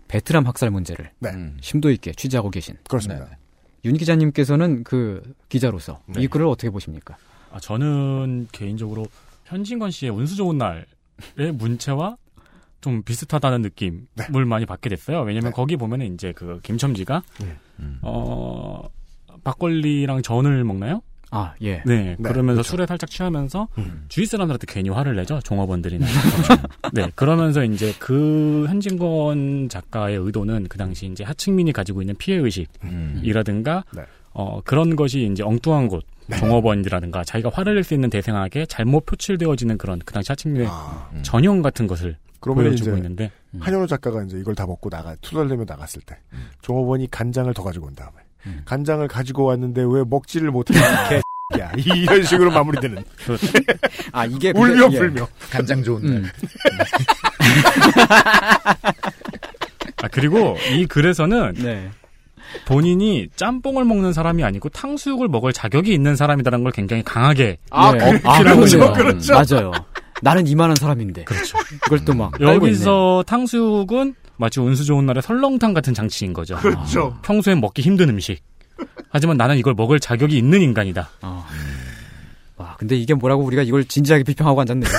베트남 0.07 0.45
학살 0.47 0.69
문제를 0.71 1.11
네. 1.19 1.29
음. 1.31 1.57
심도 1.61 1.91
있게 1.91 2.11
취재하고 2.13 2.49
계신 2.49 2.75
그렇습니다. 2.87 3.27
윤 3.85 3.95
기자님께서는 3.95 4.83
그 4.83 5.21
기자로서 5.49 6.01
네. 6.07 6.21
이 6.21 6.27
글을 6.27 6.45
어떻게 6.47 6.69
보십니까? 6.69 7.17
아, 7.51 7.59
저는 7.59 8.47
개인적으로 8.51 9.05
현진건 9.45 9.91
씨의 9.91 10.11
운수 10.11 10.35
좋은 10.35 10.57
날의 10.57 10.85
문체와 11.53 12.17
좀 12.81 13.03
비슷하다는 13.03 13.61
느낌을 13.61 14.01
네. 14.15 14.45
많이 14.45 14.65
받게 14.65 14.89
됐어요. 14.89 15.21
왜냐면 15.21 15.51
거기 15.51 15.75
보면은 15.75 16.13
이제 16.13 16.31
그 16.33 16.59
김첨지가 16.63 17.23
음. 17.79 17.99
어 18.01 18.89
막걸리랑 19.43 20.21
전을 20.21 20.63
먹나요? 20.63 21.01
아, 21.31 21.53
예. 21.61 21.83
네, 21.85 22.15
네, 22.17 22.17
그러면서 22.17 22.61
그렇죠. 22.61 22.69
술에 22.69 22.85
살짝 22.85 23.09
취하면서 23.09 23.67
음. 23.77 24.05
주위 24.07 24.25
사람들한테 24.25 24.65
괜히 24.67 24.89
화를 24.89 25.15
내죠. 25.15 25.39
종업원들이나. 25.43 26.05
네, 26.93 27.11
그러면서 27.15 27.63
이제 27.63 27.93
그 27.99 28.65
현진건 28.67 29.69
작가의 29.69 30.17
의도는 30.17 30.67
그 30.69 30.77
당시 30.77 31.05
이제 31.07 31.23
하층민이 31.23 31.71
가지고 31.73 32.01
있는 32.01 32.15
피해 32.17 32.37
의식이라든가 32.37 33.83
네. 33.95 34.03
어 34.33 34.61
그런 34.63 34.95
것이 34.95 35.29
이제 35.31 35.43
엉뚱한 35.43 35.87
곳 35.87 36.03
종업원이라든가 36.37 37.23
자기가 37.23 37.49
화를 37.51 37.75
낼 37.75 37.83
수 37.83 37.93
있는 37.95 38.09
대상에게 38.09 38.65
잘못 38.67 39.05
표출되어지는 39.05 39.77
그런 39.77 39.99
그 40.05 40.13
당시 40.13 40.31
하층민의 40.31 40.67
아, 40.69 41.09
전형 41.23 41.61
같은 41.63 41.87
것을 41.87 42.17
그러면 42.39 42.65
보여주고 42.65 42.91
이제 42.91 42.97
있는데 42.97 43.31
한현우 43.59 43.87
작가가 43.87 44.23
이제 44.23 44.37
이걸 44.39 44.53
다 44.53 44.67
먹고 44.67 44.89
나가 44.89 45.15
투덜대며 45.21 45.65
나갔을 45.67 46.01
때 46.05 46.17
종업원이 46.61 47.09
간장을 47.09 47.51
더 47.53 47.63
가지고 47.63 47.87
온 47.87 47.95
다음에 47.95 48.13
음. 48.45 48.61
간장을 48.65 49.07
가지고 49.07 49.45
왔는데 49.45 49.81
왜 49.87 50.03
먹지를 50.07 50.51
못해 50.51 50.73
야 51.59 51.71
이런 51.75 52.23
식으로 52.23 52.51
마무리되는 52.51 53.03
아, 54.11 54.25
이게 54.25 54.51
울며 54.55 54.83
근데- 54.83 54.95
예. 54.95 54.99
불며 54.99 55.27
간장 55.49 55.83
좋은 55.83 56.01
날. 56.03 56.11
음. 56.17 56.29
아 60.01 60.07
그리고 60.11 60.57
이 60.71 60.85
글에서는 60.85 61.53
네. 61.55 61.89
본인이 62.65 63.27
짬뽕을 63.35 63.85
먹는 63.85 64.13
사람이 64.13 64.43
아니고 64.43 64.69
탕수육을 64.69 65.27
먹을 65.27 65.53
자격이 65.53 65.93
있는 65.93 66.15
사람이라는 66.15 66.63
걸 66.63 66.71
굉장히 66.71 67.03
강하게 67.03 67.57
아, 67.69 67.93
예. 67.95 68.19
그- 68.19 68.27
아, 68.27 68.39
그렇죠. 68.41 68.93
그렇죠. 68.93 69.33
맞아요. 69.33 69.71
나는 70.21 70.47
이만한 70.47 70.75
사람인데. 70.75 71.23
그렇죠. 71.23 71.57
그걸 71.81 72.03
또 72.03 72.13
막. 72.13 72.33
여기서 72.41 73.23
탕수육은 73.25 74.15
마치 74.39 74.59
운수 74.61 74.85
좋은 74.85 75.05
날의 75.05 75.21
설렁탕 75.21 75.73
같은 75.73 75.93
장치인 75.93 76.31
거죠. 76.33 76.55
그렇죠. 76.57 77.17
평소엔 77.23 77.59
먹기 77.59 77.81
힘든 77.81 78.07
음식. 78.09 78.41
하지만 79.09 79.35
나는 79.37 79.57
이걸 79.57 79.73
먹을 79.73 79.99
자격이 79.99 80.37
있는 80.37 80.61
인간이다. 80.61 81.09
아. 81.21 81.45
와, 82.55 82.75
근데 82.77 82.95
이게 82.95 83.13
뭐라고 83.13 83.43
우리가 83.43 83.63
이걸 83.63 83.83
진지하게 83.85 84.23
비평하고 84.23 84.61
앉았네요. 84.61 84.89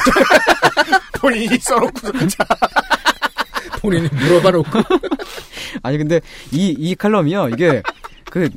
본인이 1.20 1.56
써놓고 1.58 2.00
본인이 3.80 4.08
물어봐 4.12 4.50
놓고. 4.50 4.78
아니 5.82 5.96
근데 5.98 6.20
이 6.52 6.74
이 6.78 6.94
칼럼이요 6.94 7.48
이게 7.50 7.82
그 8.30 8.48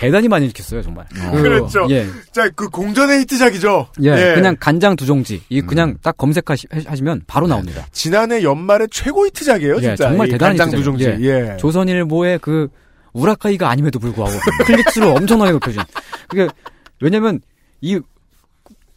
대단히 0.00 0.28
많이 0.28 0.46
읽혔어요 0.46 0.80
정말. 0.80 1.04
그, 1.12 1.42
그렇죠. 1.42 1.86
예. 1.90 2.06
자, 2.32 2.48
그 2.56 2.70
공전의 2.70 3.20
히트작이죠. 3.20 3.88
예, 4.02 4.32
그냥 4.34 4.56
간장 4.58 4.96
두 4.96 5.04
종지. 5.04 5.42
이 5.50 5.60
그냥 5.60 5.98
딱 6.02 6.16
검색하시면 6.16 7.24
바로 7.26 7.46
나옵니다. 7.46 7.86
지난해 7.92 8.42
연말에 8.42 8.86
최고 8.90 9.26
히트작이에요, 9.26 9.76
예, 9.76 9.80
진짜. 9.80 10.08
정말 10.08 10.28
이 10.28 10.30
대단한 10.30 10.56
간장 10.56 10.78
히트작이에요. 10.78 11.12
두종지. 11.16 11.28
예. 11.28 11.56
조선일보의 11.58 12.38
그 12.38 12.68
우라카이가 13.12 13.68
아님에도 13.68 13.98
불구하고 13.98 14.32
클릭수를 14.64 15.08
엄청나게 15.08 15.52
높여준. 15.52 15.82
그게 16.28 16.48
왜냐면 17.02 17.40
이, 17.82 18.00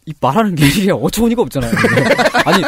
이 0.06 0.14
말하는 0.18 0.54
게 0.54 0.66
이게 0.66 0.90
어처구니가 0.90 1.42
없잖아요. 1.42 1.70
아니 2.46 2.64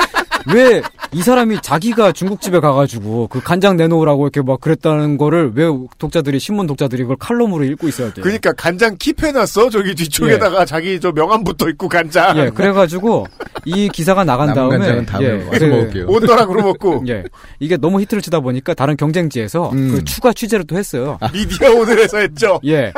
왜 0.55 0.83
이 1.13 1.23
사람이 1.23 1.59
자기가 1.63 2.13
중국집에 2.13 2.61
가가지고 2.61 3.29
그 3.29 3.41
간장 3.41 3.77
내놓으라고 3.77 4.25
이렇게 4.27 4.43
막 4.43 4.61
그랬다는 4.61 5.17
거를 5.17 5.53
왜 5.55 5.67
독자들이 5.99 6.39
신문 6.39 6.67
독자들이 6.67 7.03
그걸 7.03 7.17
칼럼으로 7.17 7.65
읽고 7.65 7.89
있어야 7.89 8.13
돼요. 8.13 8.23
그러니까 8.23 8.53
간장 8.53 8.97
킵해놨어. 8.99 9.71
저기 9.71 9.95
뒤쪽에다가 9.95 10.65
자기 10.65 11.01
저 11.01 11.13
명함 11.13 11.45
붙어 11.45 11.69
있고 11.71 11.89
간장. 11.89 12.37
예, 12.39 12.51
그래가지고 12.51 13.27
이 13.65 13.89
기사가 13.89 14.25
나간 14.25 14.53
다음에 14.53 14.79
간장은 14.79 15.07
다음에 15.07 15.27
예, 15.27 15.45
와서 15.45 15.67
먹을게요. 15.67 16.07
온더락으로 16.09 16.63
먹고. 16.63 17.05
예, 17.09 17.25
이게 17.61 17.77
너무 17.77 18.01
히트를 18.01 18.23
치다 18.23 18.41
보니까 18.41 18.75
다른 18.75 18.97
경쟁지에서 18.97 19.71
음. 19.71 19.93
그 19.93 20.05
추가 20.05 20.33
취재를 20.33 20.67
또 20.67 20.77
했어요. 20.77 21.19
미디어 21.33 21.73
오늘에서 21.75 22.19
했죠. 22.19 22.61
예, 22.67 22.93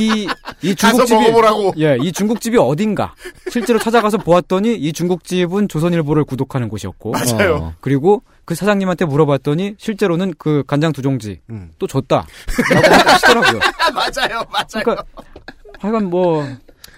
이, 0.00 0.28
이 0.62 0.74
중국집이. 0.74 1.24
예, 1.78 1.96
이 2.00 2.12
중국집이 2.12 2.56
어딘가 2.58 3.14
실제로 3.50 3.78
찾아가서 3.78 4.18
보았더니 4.18 4.74
이 4.74 4.92
중국집은 4.92 5.68
조선일보를 5.68 6.24
구독하는 6.24 6.68
곳이었고, 6.68 7.12
맞아요. 7.12 7.54
어, 7.56 7.74
그리고 7.80 8.22
그 8.44 8.54
사장님한테 8.54 9.04
물어봤더니 9.04 9.76
실제로는 9.78 10.34
그 10.38 10.64
간장 10.66 10.92
두 10.92 11.02
종지 11.02 11.40
음. 11.50 11.70
또 11.78 11.86
줬다. 11.86 12.26
라고 12.74 13.10
하시더라고요. 13.10 13.60
맞아요, 13.94 14.42
맞아요. 14.50 14.82
그러니까 14.82 15.04
하여간 15.78 16.10
뭐 16.10 16.44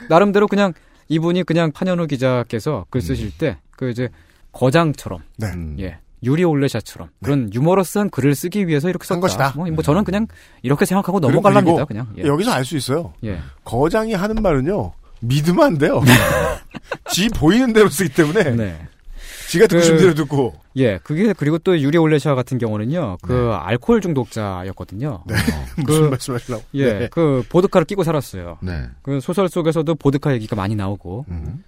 나름대로 0.09 0.47
그냥 0.47 0.73
이분이 1.09 1.43
그냥 1.45 1.71
판현우 1.73 2.07
기자께서 2.07 2.87
글 2.91 3.03
쓰실 3.03 3.37
때 3.37 3.59
그 3.77 3.91
이제 3.91 4.09
거장처럼 4.53 5.23
네. 5.37 5.49
예 5.81 5.99
유리 6.25 6.45
올레샤처럼 6.45 7.09
그런 7.23 7.53
유머러스한 7.53 8.11
글을 8.11 8.35
쓰기 8.35 8.67
위해서 8.67 8.89
이렇게 8.89 9.07
썼다. 9.07 9.21
것이다. 9.21 9.53
뭐, 9.57 9.67
뭐 9.71 9.83
저는 9.83 10.05
그냥 10.05 10.27
이렇게 10.63 10.85
생각하고 10.85 11.21
넘어갈랍니다. 11.21 11.85
그냥 11.85 12.09
예. 12.19 12.23
여기서 12.25 12.53
알 12.53 12.65
수 12.65 12.77
있어요. 12.77 13.13
예. 13.25 13.39
거장이 13.65 14.15
하는 14.15 14.37
말은요. 14.43 14.93
믿으면 15.21 15.63
안 15.65 15.79
돼요. 15.79 16.03
지 17.13 17.29
보이는 17.29 17.73
대로 17.73 17.89
쓰기 17.89 18.13
때문에. 18.13 18.43
네. 18.57 18.79
지가 19.49 19.67
듣고 19.67 19.79
그- 19.81 19.85
싶은 19.85 19.99
대로 19.99 20.15
듣고. 20.15 20.55
예, 20.77 20.99
그게 21.05 21.33
그리고 21.33 21.59
또 21.59 21.79
유리 21.79 21.97
올레샤 21.99 22.35
같은 22.35 22.59
경우는요, 22.59 23.19
그 23.23 23.53
알코올 23.55 24.01
중독자였거든요. 24.01 25.23
네. 25.27 25.35
그- 25.77 25.81
무슨 25.83 26.11
말씀 26.11 26.35
하시려고. 26.35 26.65
예, 26.75 26.93
네. 27.01 27.09
그 27.11 27.43
보드카를 27.49 27.85
끼고 27.85 28.03
살았어요. 28.05 28.59
네. 28.63 28.85
그 29.03 29.21
소설 29.21 29.49
속에서도 29.49 29.95
보드카 29.95 30.33
얘기가 30.35 30.57
많이 30.57 30.75
나오고. 30.75 31.27
음. 31.29 31.63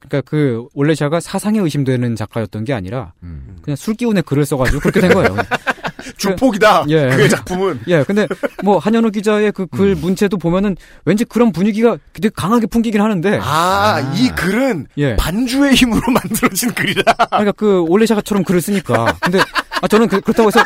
그러니까 0.00 0.28
그 0.28 0.66
올레샤가 0.74 1.20
사상에 1.20 1.58
의심되는 1.60 2.16
작가였던 2.16 2.64
게 2.64 2.72
아니라 2.72 3.12
음. 3.22 3.58
그냥 3.62 3.76
술 3.76 3.94
기운에 3.94 4.22
글을 4.22 4.44
써가지고 4.44 4.80
그렇게 4.80 5.00
된 5.00 5.12
거예요. 5.12 5.36
주폭이다. 6.16 6.86
예. 6.88 7.08
그의 7.08 7.28
작품은. 7.28 7.80
예, 7.88 8.02
근데 8.04 8.26
뭐 8.62 8.78
한현우 8.78 9.10
기자의 9.10 9.52
그글 9.52 9.96
음. 9.96 10.00
문체도 10.00 10.38
보면은 10.38 10.76
왠지 11.04 11.24
그런 11.24 11.52
분위기가 11.52 11.96
되게 12.12 12.28
강하게 12.28 12.66
풍기긴 12.66 13.00
하는데. 13.00 13.38
아, 13.42 14.12
이 14.14 14.28
글은 14.30 14.86
예. 14.98 15.16
반주의 15.16 15.74
힘으로 15.74 16.00
만들어진 16.12 16.72
글이라. 16.72 17.02
그러니까 17.30 17.52
그 17.52 17.82
올레샤가처럼 17.82 18.44
글을 18.44 18.60
쓰니까. 18.60 19.16
근데 19.20 19.38
아 19.82 19.88
저는 19.88 20.08
그, 20.08 20.20
그렇다고 20.20 20.48
해서 20.48 20.60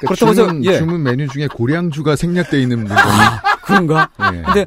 그렇다고 0.00 0.32
해서 0.32 0.46
주문, 0.46 0.64
예. 0.64 0.78
주문 0.78 1.02
메뉴 1.02 1.26
중에 1.28 1.48
고량주가 1.48 2.16
생략돼 2.16 2.60
있는 2.60 2.80
물건이 2.80 3.18
그런가? 3.64 4.10
예. 4.32 4.42
근데 4.42 4.66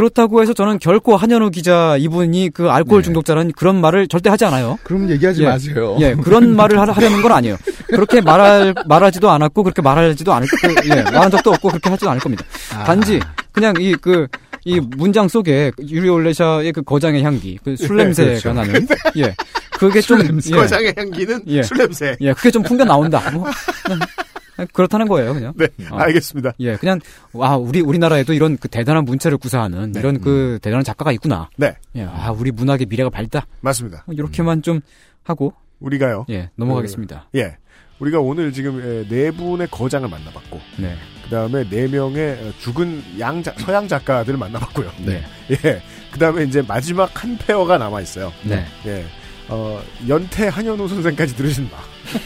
그렇다고 0.00 0.40
해서 0.40 0.54
저는 0.54 0.78
결코 0.78 1.14
한현우 1.14 1.50
기자 1.50 1.96
이분이 1.98 2.50
그 2.54 2.70
알코올 2.70 3.02
중독자라는 3.02 3.52
그런 3.52 3.80
말을 3.82 4.08
절대 4.08 4.30
하지 4.30 4.46
않아요. 4.46 4.78
그럼 4.82 5.10
얘기하지 5.10 5.42
예. 5.42 5.46
마세요. 5.46 5.96
예, 6.00 6.14
그런 6.14 6.56
말을 6.56 6.80
하- 6.80 6.90
하려는 6.90 7.20
건 7.20 7.32
아니에요. 7.32 7.56
그렇게 7.88 8.22
말할 8.22 8.74
말하지도 8.86 9.28
않았고 9.30 9.62
그렇게 9.62 9.82
말하지도 9.82 10.32
않을 10.32 10.48
거, 10.48 10.56
예, 10.96 11.02
말한 11.02 11.30
적도 11.30 11.50
없고 11.50 11.68
그렇게 11.68 11.90
하지도 11.90 12.08
않을 12.10 12.20
겁니다. 12.20 12.44
아. 12.74 12.84
단지 12.84 13.20
그냥 13.52 13.74
이 13.78 13.94
그 13.94 14.26
이 14.66 14.78
문장 14.78 15.26
속에 15.26 15.72
유리 15.88 16.06
올레샤의 16.10 16.72
그 16.72 16.82
거장의 16.82 17.22
향기, 17.22 17.58
그술 17.64 17.96
네, 17.96 18.04
냄새가 18.04 18.28
그렇죠. 18.28 18.52
나는 18.52 18.86
예, 19.16 19.34
그게 19.78 20.02
좀 20.02 20.20
예, 20.20 20.50
거장의 20.54 20.92
향기는 20.98 21.42
예. 21.46 21.62
술 21.62 21.78
냄새. 21.78 22.14
예, 22.20 22.34
그게 22.34 22.50
좀 22.50 22.62
풍겨 22.62 22.84
나온다. 22.84 23.22
뭐 23.32 23.46
그렇다는 24.72 25.08
거예요, 25.08 25.34
그냥. 25.34 25.52
네, 25.56 25.66
어. 25.90 25.96
알겠습니다. 25.96 26.54
예, 26.60 26.76
그냥 26.76 27.00
와 27.32 27.56
우리 27.56 27.80
우리나라에도 27.80 28.32
이런 28.32 28.56
그 28.56 28.68
대단한 28.68 29.04
문체를 29.04 29.38
구사하는 29.38 29.92
네. 29.92 30.00
이런 30.00 30.20
그 30.20 30.58
대단한 30.62 30.84
작가가 30.84 31.12
있구나. 31.12 31.48
네. 31.56 31.74
예, 31.96 32.04
아 32.04 32.30
우리 32.30 32.50
문학의 32.50 32.86
미래가 32.86 33.10
밝다. 33.10 33.46
맞습니다. 33.60 34.04
이렇게만 34.10 34.62
좀 34.62 34.80
하고 35.22 35.52
우리가요. 35.80 36.26
예 36.30 36.50
넘어가겠습니다. 36.56 37.26
그, 37.32 37.38
예. 37.38 37.56
우리가 38.00 38.18
오늘 38.18 38.50
지금 38.50 38.80
에, 38.80 39.06
네 39.08 39.30
분의 39.30 39.68
거장을 39.70 40.08
만나봤고, 40.08 40.58
네. 40.78 40.96
그 41.24 41.28
다음에 41.28 41.68
네 41.68 41.86
명의 41.86 42.32
어, 42.32 42.52
죽은 42.58 43.02
양 43.18 43.42
자- 43.42 43.52
서양 43.58 43.86
작가들을 43.86 44.38
만나봤고요. 44.38 44.90
네. 45.04 45.22
예. 45.52 45.82
그 46.10 46.18
다음에 46.18 46.44
이제 46.44 46.62
마지막 46.62 47.10
한 47.22 47.36
페어가 47.36 47.76
남아 47.76 48.00
있어요. 48.00 48.32
네. 48.42 48.64
예. 48.86 49.04
어, 49.48 49.82
연태 50.08 50.48
한현우 50.48 50.88
선생까지 50.88 51.36
들으신 51.36 51.68
바. 51.68 51.76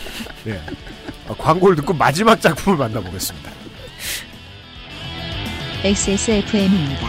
예. 0.46 0.60
어, 1.28 1.34
광고를 1.36 1.76
듣고 1.76 1.94
마지막 1.94 2.40
작품을 2.40 2.78
만나보겠습니다. 2.78 3.50
XSFM입니다. 5.82 7.08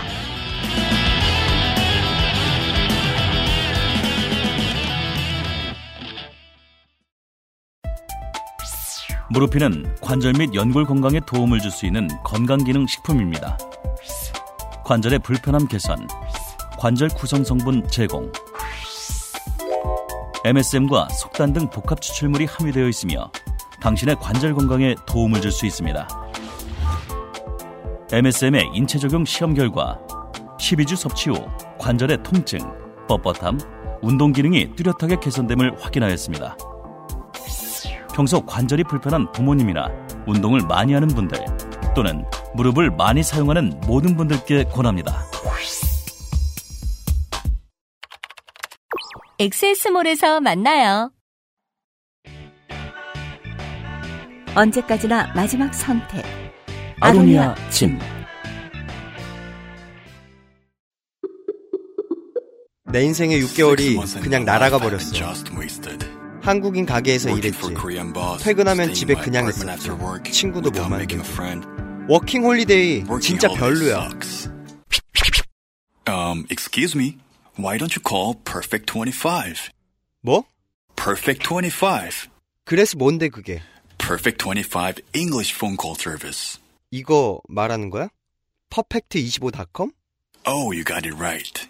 무르피는 9.30 9.96
관절 10.02 10.34
및 10.34 10.54
연골 10.54 10.86
건강에 10.86 11.20
도움을 11.26 11.60
줄 11.60 11.72
수 11.72 11.86
있는 11.86 12.08
건강기능 12.24 12.88
식품입니다. 12.88 13.58
관절의 14.86 15.20
불편함 15.20 15.68
개선, 15.68 16.08
관절 16.78 17.10
구성 17.10 17.44
성분 17.44 17.86
제공, 17.90 18.32
MSM과 20.46 21.10
속단 21.10 21.54
등 21.54 21.70
복합 21.70 22.02
추출물이 22.02 22.46
함유되어 22.46 22.88
있으며 22.88 23.32
당신의 23.86 24.16
관절 24.16 24.56
건강에 24.56 24.96
도움을 25.06 25.42
줄 25.42 25.52
수 25.52 25.68
있습니다. 25.68 26.08
MSM의 28.12 28.72
인체 28.74 28.98
적용 28.98 29.24
시험 29.24 29.54
결과 29.54 30.00
12주 30.60 30.96
섭취 30.96 31.30
후 31.30 31.36
관절의 31.78 32.24
통증, 32.24 32.60
뻣뻣함, 33.08 34.02
운동 34.02 34.32
기능이 34.32 34.76
뚜렷하게 34.76 35.20
개선됨을 35.20 35.78
확인하였습니다. 35.80 36.58
평소 38.16 38.44
관절이 38.44 38.86
불편한 38.86 39.32
부모님이나 39.32 39.92
운동을 40.26 40.62
많이 40.62 40.94
하는 40.94 41.08
분들 41.08 41.38
또는 41.94 42.26
무릎을 42.56 42.90
많이 42.90 43.22
사용하는 43.22 43.82
모든 43.86 44.18
분들께 44.18 44.64
권합니다. 44.64 45.26
엑세스몰에서 49.38 50.42
만나요. 50.42 51.15
언제까지나 54.56 55.34
마지막 55.36 55.74
선택. 55.74 56.24
아로니아 57.02 57.56
진. 57.70 58.00
내 62.86 63.04
인생의 63.04 63.44
6개월이 63.44 64.22
그냥 64.22 64.46
날아가 64.46 64.78
버렸어. 64.78 65.14
한국인 66.42 66.86
가게에서 66.86 67.30
일했지. 67.32 67.60
퇴근하면 68.42 68.94
집에 68.94 69.16
그냥 69.16 69.50
있었지. 69.50 69.90
친구도 70.32 70.72
못 70.72 70.88
만들고. 70.88 71.24
워킹 72.08 72.46
홀리데이 72.46 73.04
진짜 73.22 73.50
별로야. 73.50 74.10
Um, 76.08 76.46
excuse 76.52 76.96
me. 76.96 77.18
Why 77.58 77.78
don't 77.78 77.96
you 77.96 78.02
call 78.08 78.36
Perfect 78.46 78.86
25? 78.94 79.72
뭐? 80.22 80.46
Perfect 80.96 81.44
25. 81.50 82.30
그래서 82.64 82.96
뭔데 82.98 83.28
그게? 83.28 83.62
Perfect 83.98 84.38
25 84.40 85.02
English 85.14 85.54
phone 85.54 85.78
call 85.78 85.96
service. 85.96 86.60
이거 86.92 87.42
말하는 87.48 87.90
거야? 87.90 88.10
퍼펙트25.com? 88.70 89.92
Oh, 90.46 90.72
you 90.72 90.84
got 90.84 91.06
it 91.08 91.16
right. 91.18 91.68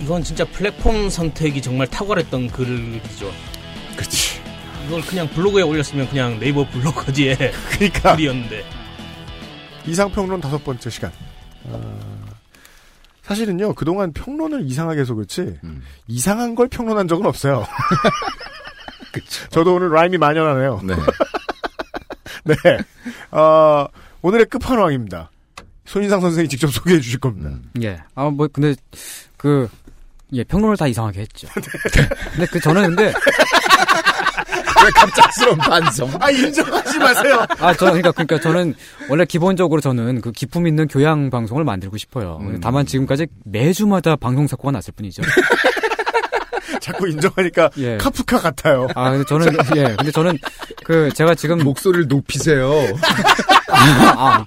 이건 0.00 0.22
진짜 0.22 0.44
플랫폼 0.44 1.08
선택이 1.08 1.62
정말 1.62 1.86
탁월했던 1.88 2.48
글이죠. 2.50 3.32
그렇지. 3.96 4.40
이걸 4.86 5.00
그냥 5.02 5.28
블로그에 5.30 5.62
올렸으면 5.62 6.08
그냥 6.10 6.38
네이버 6.38 6.68
블로거지에 6.68 7.34
그러니까 7.72 8.14
글이었는데. 8.16 8.64
이상평론 9.86 10.40
다섯 10.42 10.62
번째 10.62 10.90
시간. 10.90 11.10
어, 11.64 12.13
사실은요 13.24 13.74
그동안 13.74 14.12
평론을 14.12 14.64
이상하게 14.66 15.00
해서 15.00 15.14
그렇지 15.14 15.58
음. 15.64 15.82
이상한 16.06 16.54
걸 16.54 16.68
평론한 16.68 17.08
적은 17.08 17.26
없어요. 17.26 17.66
저도 19.50 19.74
오늘 19.74 19.90
라임이 19.90 20.18
만연하네요. 20.18 20.80
네. 20.84 20.94
네. 22.44 22.78
어, 23.30 23.86
오늘의 24.22 24.46
끝판왕입니다. 24.46 25.30
손인상 25.84 26.20
선생이 26.20 26.48
직접 26.48 26.68
소개해 26.68 27.00
주실 27.00 27.20
겁니다. 27.20 27.50
예. 27.82 28.00
아, 28.14 28.28
뭐, 28.30 28.48
근데, 28.52 28.74
그, 29.36 29.68
예, 30.32 30.42
평론을 30.44 30.76
다 30.76 30.86
이상하게 30.86 31.20
했죠. 31.20 31.46
근데 32.32 32.46
그, 32.50 32.58
저는 32.60 32.94
근데, 32.94 33.12
왜 34.82 34.90
갑작스러운 34.94 35.58
반성? 35.58 36.10
아, 36.20 36.30
인정하지 36.30 36.98
마세요. 36.98 37.44
아, 37.58 37.72
저, 37.74 37.86
그러니까, 37.86 38.12
그러니까 38.12 38.40
저는 38.40 38.74
원래 39.08 39.24
기본적으로 39.24 39.80
저는 39.80 40.20
그 40.20 40.32
기품 40.32 40.66
있는 40.66 40.88
교양 40.88 41.30
방송을 41.30 41.64
만들고 41.64 41.96
싶어요. 41.96 42.38
음. 42.40 42.60
다만 42.60 42.86
지금까지 42.86 43.26
매주마다 43.44 44.16
방송 44.16 44.46
사고가 44.46 44.72
났을 44.72 44.92
뿐이죠. 44.96 45.22
자꾸 46.80 47.08
인정하니까 47.08 47.70
예. 47.78 47.96
카프카 47.96 48.38
같아요. 48.40 48.88
아, 48.94 49.10
근데 49.10 49.24
저는, 49.24 49.46
예, 49.76 49.94
근데 49.96 50.10
저는 50.10 50.38
그, 50.84 51.10
제가 51.14 51.34
지금. 51.34 51.58
목소리를 51.64 52.08
높이세요. 52.08 52.70
아, 53.72 54.44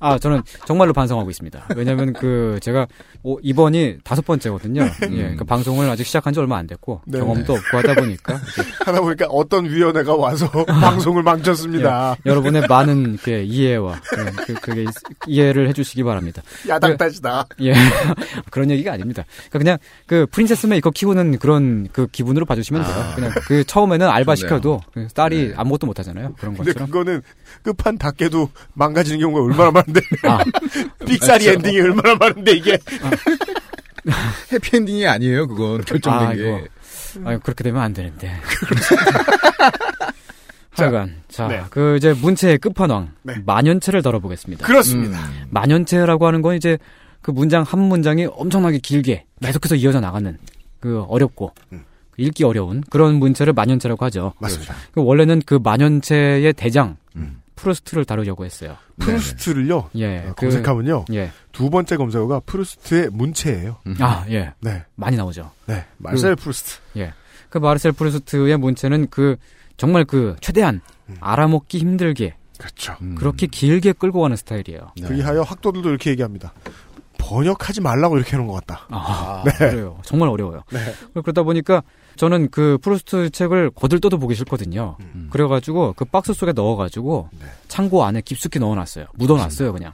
아, 0.00 0.18
저는 0.18 0.42
정말로 0.66 0.92
반성하고 0.92 1.30
있습니다. 1.30 1.68
왜냐면 1.76 2.12
그, 2.12 2.58
제가, 2.60 2.86
오, 3.28 3.40
이번이 3.42 3.96
다섯 4.04 4.24
번째거든요. 4.24 4.88
예, 5.10 5.34
그 5.36 5.42
방송을 5.44 5.90
아직 5.90 6.06
시작한 6.06 6.32
지 6.32 6.38
얼마 6.38 6.58
안 6.58 6.68
됐고, 6.68 7.00
네. 7.06 7.18
경험도 7.18 7.54
없고 7.54 7.78
하다 7.78 7.94
보니까. 7.96 8.40
하다 8.86 9.00
보니까 9.00 9.26
어떤 9.26 9.64
위원회가 9.68 10.14
와서 10.14 10.48
방송을 10.64 11.24
망쳤습니다. 11.24 12.16
예, 12.24 12.30
여러분의 12.30 12.68
많은 12.68 13.16
그 13.16 13.32
이해와 13.32 14.00
그, 14.08 14.24
그, 14.46 14.54
그게 14.60 14.82
있- 14.82 14.88
이해를 15.26 15.68
해주시기 15.70 16.04
바랍니다. 16.04 16.40
야당 16.68 16.92
그- 16.92 16.98
탓이다. 16.98 17.46
예, 17.62 17.72
그런 18.52 18.70
얘기가 18.70 18.92
아닙니다. 18.92 19.24
그러니까 19.50 19.58
그냥 19.58 19.78
그 20.06 20.26
프린세스 20.30 20.68
메이커 20.68 20.92
키우는 20.92 21.38
그런 21.38 21.88
그 21.92 22.06
기분으로 22.06 22.46
봐주시면 22.46 22.84
돼요. 22.84 22.94
아. 22.96 23.14
그냥 23.16 23.32
그 23.48 23.64
처음에는 23.64 24.06
알바. 24.08 24.36
시켜도 24.36 24.82
그 24.94 25.08
딸이 25.14 25.54
아무것도 25.56 25.86
못하잖아요. 25.86 26.34
그런 26.38 26.54
근데 26.54 26.72
것처럼. 26.72 26.90
그거는 26.90 27.22
끝판 27.62 27.98
닫게도 27.98 28.50
망가지는 28.74 29.18
경우가 29.18 29.42
얼마나 29.42 29.70
많은데. 29.72 30.00
아. 30.22 30.38
삑사리 31.04 31.46
맞죠. 31.46 31.52
엔딩이 31.58 31.80
얼마나 31.80 32.14
많은데 32.14 32.52
이게. 32.52 32.78
해피엔딩이 34.52 35.06
아니에요, 35.06 35.46
그건. 35.46 35.82
결정된 35.82 36.28
아, 36.28 36.32
게. 36.32 36.40
이거. 36.40 36.60
아유, 37.28 37.40
그렇게 37.42 37.64
되면 37.64 37.82
안 37.82 37.92
되는데. 37.92 38.32
하여간, 40.70 41.22
자, 41.28 41.48
네. 41.48 41.62
그 41.70 41.96
이제 41.96 42.12
문체의 42.12 42.58
끝판왕, 42.58 43.12
네. 43.22 43.36
만연체를 43.46 44.02
다뤄보겠습니다. 44.02 44.66
그렇습니다. 44.66 45.18
음, 45.18 45.46
만연체라고 45.48 46.26
하는 46.26 46.42
건 46.42 46.54
이제 46.54 46.76
그 47.22 47.30
문장 47.30 47.62
한 47.62 47.80
문장이 47.80 48.26
엄청나게 48.26 48.78
길게 48.78 49.24
계속해서 49.42 49.74
이어져 49.76 50.00
나가는 50.00 50.36
그 50.78 51.02
어렵고 51.08 51.52
읽기 52.18 52.44
어려운 52.44 52.82
그런 52.90 53.14
문체를 53.16 53.52
만연체라고 53.52 54.04
하죠. 54.06 54.32
음. 54.36 54.38
맞습니다. 54.38 54.74
그 54.92 55.02
원래는 55.02 55.42
그 55.44 55.58
만연체의 55.62 56.52
대장 56.52 56.88
음. 56.88 56.96
프루스트를 57.56 58.04
다루려고 58.04 58.44
했어요. 58.44 58.76
프루스트를요. 59.00 59.90
예, 59.96 60.18
어, 60.18 60.34
그- 60.36 60.46
검색하면요. 60.46 61.06
예. 61.14 61.30
두 61.52 61.70
번째 61.70 61.96
검색어가 61.96 62.40
프루스트의 62.40 63.08
문체예요. 63.12 63.78
아, 64.00 64.24
예. 64.30 64.52
네. 64.60 64.84
많이 64.94 65.16
나오죠. 65.16 65.50
네. 65.66 65.84
말셀 65.98 66.36
그- 66.36 66.42
프루스트. 66.42 66.78
예. 66.98 67.12
그 67.48 67.58
마르셀 67.58 67.92
프루스트의 67.92 68.56
문체는 68.58 69.08
그 69.10 69.36
정말 69.76 70.04
그 70.04 70.36
최대한 70.40 70.80
알아먹기 71.20 71.78
힘들게 71.78 72.34
그렇죠. 72.58 72.96
그렇게 73.16 73.46
길게 73.46 73.92
끌고 73.92 74.20
가는 74.20 74.36
스타일이에요. 74.36 74.92
그리하여 75.02 75.42
학도들도 75.42 75.88
이렇게 75.88 76.10
얘기합니다. 76.10 76.52
번역하지 77.18 77.80
말라고 77.80 78.16
이렇게 78.16 78.32
해놓은 78.32 78.46
것 78.48 78.54
같다. 78.66 78.86
아, 78.90 79.42
네. 79.44 79.52
그래요. 79.52 79.98
정말 80.04 80.28
어려워요. 80.28 80.62
네. 80.72 80.80
그러다 81.22 81.42
보니까 81.42 81.82
저는 82.16 82.50
그 82.50 82.78
프루스트 82.82 83.30
책을 83.30 83.70
거들떠도 83.70 84.18
보기 84.18 84.34
싫거든요. 84.34 84.96
음. 85.14 85.28
그래가지고 85.30 85.94
그 85.96 86.04
박스 86.04 86.32
속에 86.32 86.52
넣어가지고 86.52 87.28
네. 87.38 87.46
창고 87.68 88.04
안에 88.04 88.20
깊숙이 88.22 88.58
넣어놨어요. 88.58 89.06
묻어놨어요, 89.14 89.72
그냥. 89.72 89.92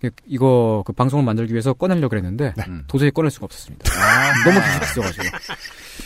그- 0.00 0.10
이거 0.26 0.82
그 0.86 0.92
방송을 0.94 1.24
만들기 1.24 1.52
위해서 1.52 1.72
꺼내려고 1.74 2.08
그랬는데 2.10 2.54
네. 2.56 2.64
도저히 2.86 3.10
꺼낼 3.10 3.30
수가 3.30 3.44
없었습니다. 3.44 3.90
너무 4.44 4.58
깊숙이 4.60 4.84
있어가지고. 4.86 5.24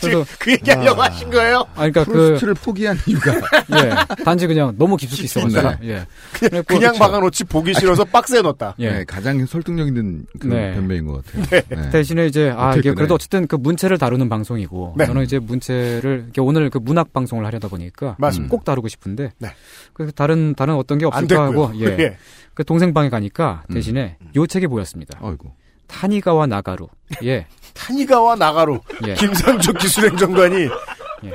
지금 0.04 0.24
그 0.38 0.52
얘기하려고 0.52 1.02
하신 1.02 1.30
거예요? 1.30 1.60
아, 1.74 1.88
그러니까 1.88 2.04
그 2.04 2.12
프루스트를 2.12 2.54
포기한 2.54 2.96
이유가. 3.06 3.32
예, 3.82 4.24
단지 4.24 4.46
그냥 4.46 4.74
너무 4.78 4.96
깊숙이 4.96 5.24
있어가지고. 5.24 5.62
네. 5.62 5.78
예. 5.84 6.06
그냥, 6.32 6.64
그냥 6.64 6.92
그쵸. 6.92 7.04
박아놓지 7.04 7.44
보기 7.44 7.74
싫어서 7.74 8.04
박스에 8.04 8.42
넣었다. 8.42 8.74
예. 8.78 8.90
네, 8.90 9.04
가장 9.04 9.44
설득력 9.46 9.86
있는 9.88 10.26
그 10.38 10.46
네. 10.46 10.74
변명인 10.74 11.06
것 11.06 11.24
같아요. 11.24 11.62
네. 11.68 11.90
대신에 11.90 12.26
이제 12.26 12.52
아 12.56 12.74
이게. 12.76 12.92
그래도 12.94 13.14
어쨌든 13.14 13.46
그 13.46 13.56
문체를 13.56 13.98
다루는 13.98 14.28
방송이고 14.28 14.94
네. 14.96 15.06
저는 15.06 15.22
이제 15.22 15.38
문체를 15.38 16.22
이렇게 16.24 16.40
오늘 16.40 16.70
그 16.70 16.78
문학 16.78 17.12
방송을 17.12 17.44
하려다 17.44 17.68
보니까 17.68 18.16
맞습니다. 18.18 18.50
꼭 18.50 18.64
다루고 18.64 18.88
싶은데 18.88 19.32
네. 19.38 19.48
그 19.92 20.10
다른 20.12 20.54
다른 20.54 20.74
어떤 20.74 20.98
게안 20.98 21.12
없을까. 21.12 21.44
하고 21.44 21.72
예. 21.76 21.86
예. 21.98 22.16
그 22.54 22.64
동생 22.64 22.94
방에 22.94 23.08
가니까 23.08 23.64
음. 23.70 23.74
대신에 23.74 24.16
요 24.36 24.46
책이 24.46 24.66
보였습니다. 24.68 25.18
어이구. 25.20 25.50
타니가와 25.86 26.46
나가루. 26.46 26.88
예. 27.24 27.46
타니가와 27.74 28.36
나가로 28.36 28.80
예. 29.06 29.14
김상조 29.14 29.72
기술행정관이 29.72 30.68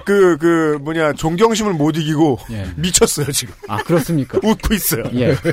그, 0.05 0.37
그, 0.37 0.77
뭐냐, 0.81 1.13
존경심을 1.13 1.73
못 1.73 1.97
이기고 1.97 2.37
예. 2.51 2.65
미쳤어요, 2.77 3.31
지금. 3.31 3.53
아 3.67 3.77
그렇습니까? 3.83 4.37
웃고 4.43 4.73
있어요. 4.73 5.03
예. 5.15 5.35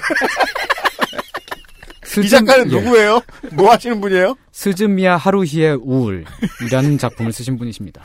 이 2.23 2.29
작가는 2.31 2.71
예. 2.71 2.81
누구예요? 2.81 3.21
뭐 3.53 3.71
하시는 3.73 4.01
분이에요? 4.01 4.37
스즈미야 4.53 5.17
하루히의 5.17 5.77
우울이라는 5.83 6.99
작품을 6.99 7.33
쓰신 7.33 7.59
분이십니다. 7.59 8.03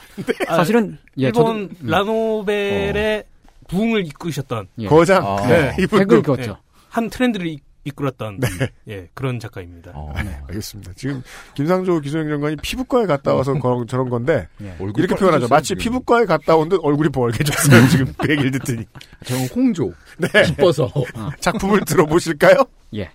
사실은 0.47 0.97
예, 1.19 1.27
일본 1.27 1.69
저도- 1.69 1.81
음. 1.81 1.87
라노벨의 1.87 3.23
부흥을 3.69 4.05
이끌으셨던 4.07 4.67
예. 4.79 4.87
거장. 4.87 5.25
아. 5.25 5.47
네, 5.47 5.75
이분도. 5.79 6.01
핵을 6.01 6.21
그었죠. 6.23 6.57
한 6.89 7.09
트렌드를 7.09 7.47
이- 7.85 7.89
이끌었던 7.89 8.39
예, 8.87 9.09
그런 9.13 9.39
작가입니다. 9.39 9.91
어. 9.95 10.13
네, 10.23 10.39
알겠습니다. 10.47 10.93
지금 10.95 11.23
김상조 11.55 11.99
기술행정관이 11.99 12.57
피부과에 12.61 13.05
갔다 13.05 13.33
와서 13.33 13.53
그런, 13.53 13.87
저런 13.87 14.09
건데 14.09 14.47
예. 14.61 14.71
얼굴이 14.79 14.93
이렇게 14.97 15.15
표현하죠. 15.15 15.47
마치 15.47 15.69
지금. 15.69 15.81
피부과에 15.83 16.25
갔다 16.25 16.55
온 16.55 16.69
듯 16.69 16.79
얼굴이 16.83 17.09
벌개졌어요. 17.09 17.87
지금 17.89 18.13
그 18.17 18.29
얘기를 18.31 18.51
듣더니. 18.51 18.85
저는 19.25 19.47
홍조. 19.49 19.91
네. 20.17 20.43
기뻐서. 20.45 20.89
작품을 21.41 21.81
들어보실까요? 21.85 22.55
예. 22.95 23.11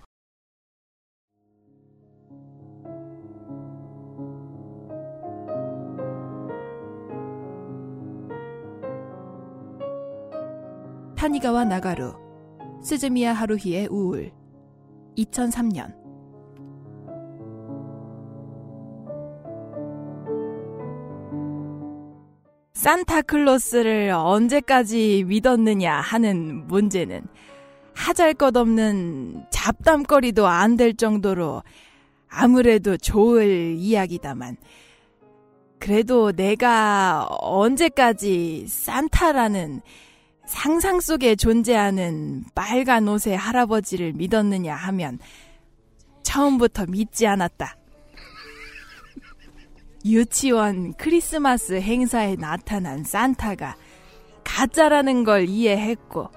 타니가와 11.15 11.65
나가루 11.65 12.13
스즈미야 12.83 13.33
하루히의 13.33 13.87
우울 13.89 14.31
2003년. 15.17 15.93
산타클로스를 22.73 24.11
언제까지 24.11 25.23
믿었느냐 25.27 25.95
하는 25.99 26.67
문제는 26.67 27.21
하잘 27.95 28.33
것 28.35 28.55
없는 28.55 29.45
잡담거리도 29.49 30.45
안 30.47 30.77
될 30.77 30.95
정도로 30.95 31.63
아무래도 32.29 32.95
좋을 32.97 33.75
이야기다만 33.77 34.57
그래도 35.79 36.31
내가 36.31 37.27
언제까지 37.29 38.65
산타라는 38.67 39.81
상상 40.47 41.01
속에 41.01 41.35
존재하는 41.35 42.45
빨간 42.55 43.07
옷의 43.09 43.35
할아버지를 43.35 44.13
믿었느냐 44.13 44.73
하면 44.73 45.19
처음부터 46.23 46.85
믿지 46.87 47.27
않았다. 47.27 47.75
유치원 50.05 50.93
크리스마스 50.93 51.73
행사에 51.81 52.37
나타난 52.37 53.03
산타가 53.03 53.75
가짜라는 54.45 55.25
걸 55.25 55.49
이해했고 55.49 56.29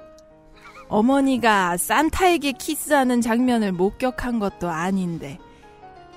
어머니가 0.88 1.76
산타에게 1.76 2.52
키스하는 2.52 3.20
장면을 3.20 3.70
목격한 3.70 4.40
것도 4.40 4.68
아닌데 4.68 5.38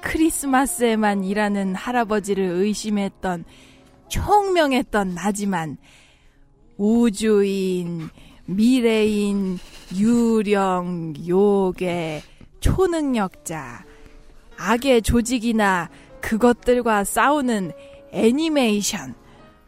크리스마스에만 0.01 1.23
일하는 1.23 1.75
할아버지를 1.75 2.43
의심했던 2.43 3.45
총명했던 4.07 5.13
나지만 5.13 5.77
우주인, 6.77 8.09
미래인, 8.45 9.59
유령, 9.95 11.13
요괴, 11.27 12.23
초능력자, 12.59 13.85
악의 14.57 15.01
조직이나 15.01 15.89
그것들과 16.21 17.03
싸우는 17.03 17.71
애니메이션, 18.11 19.15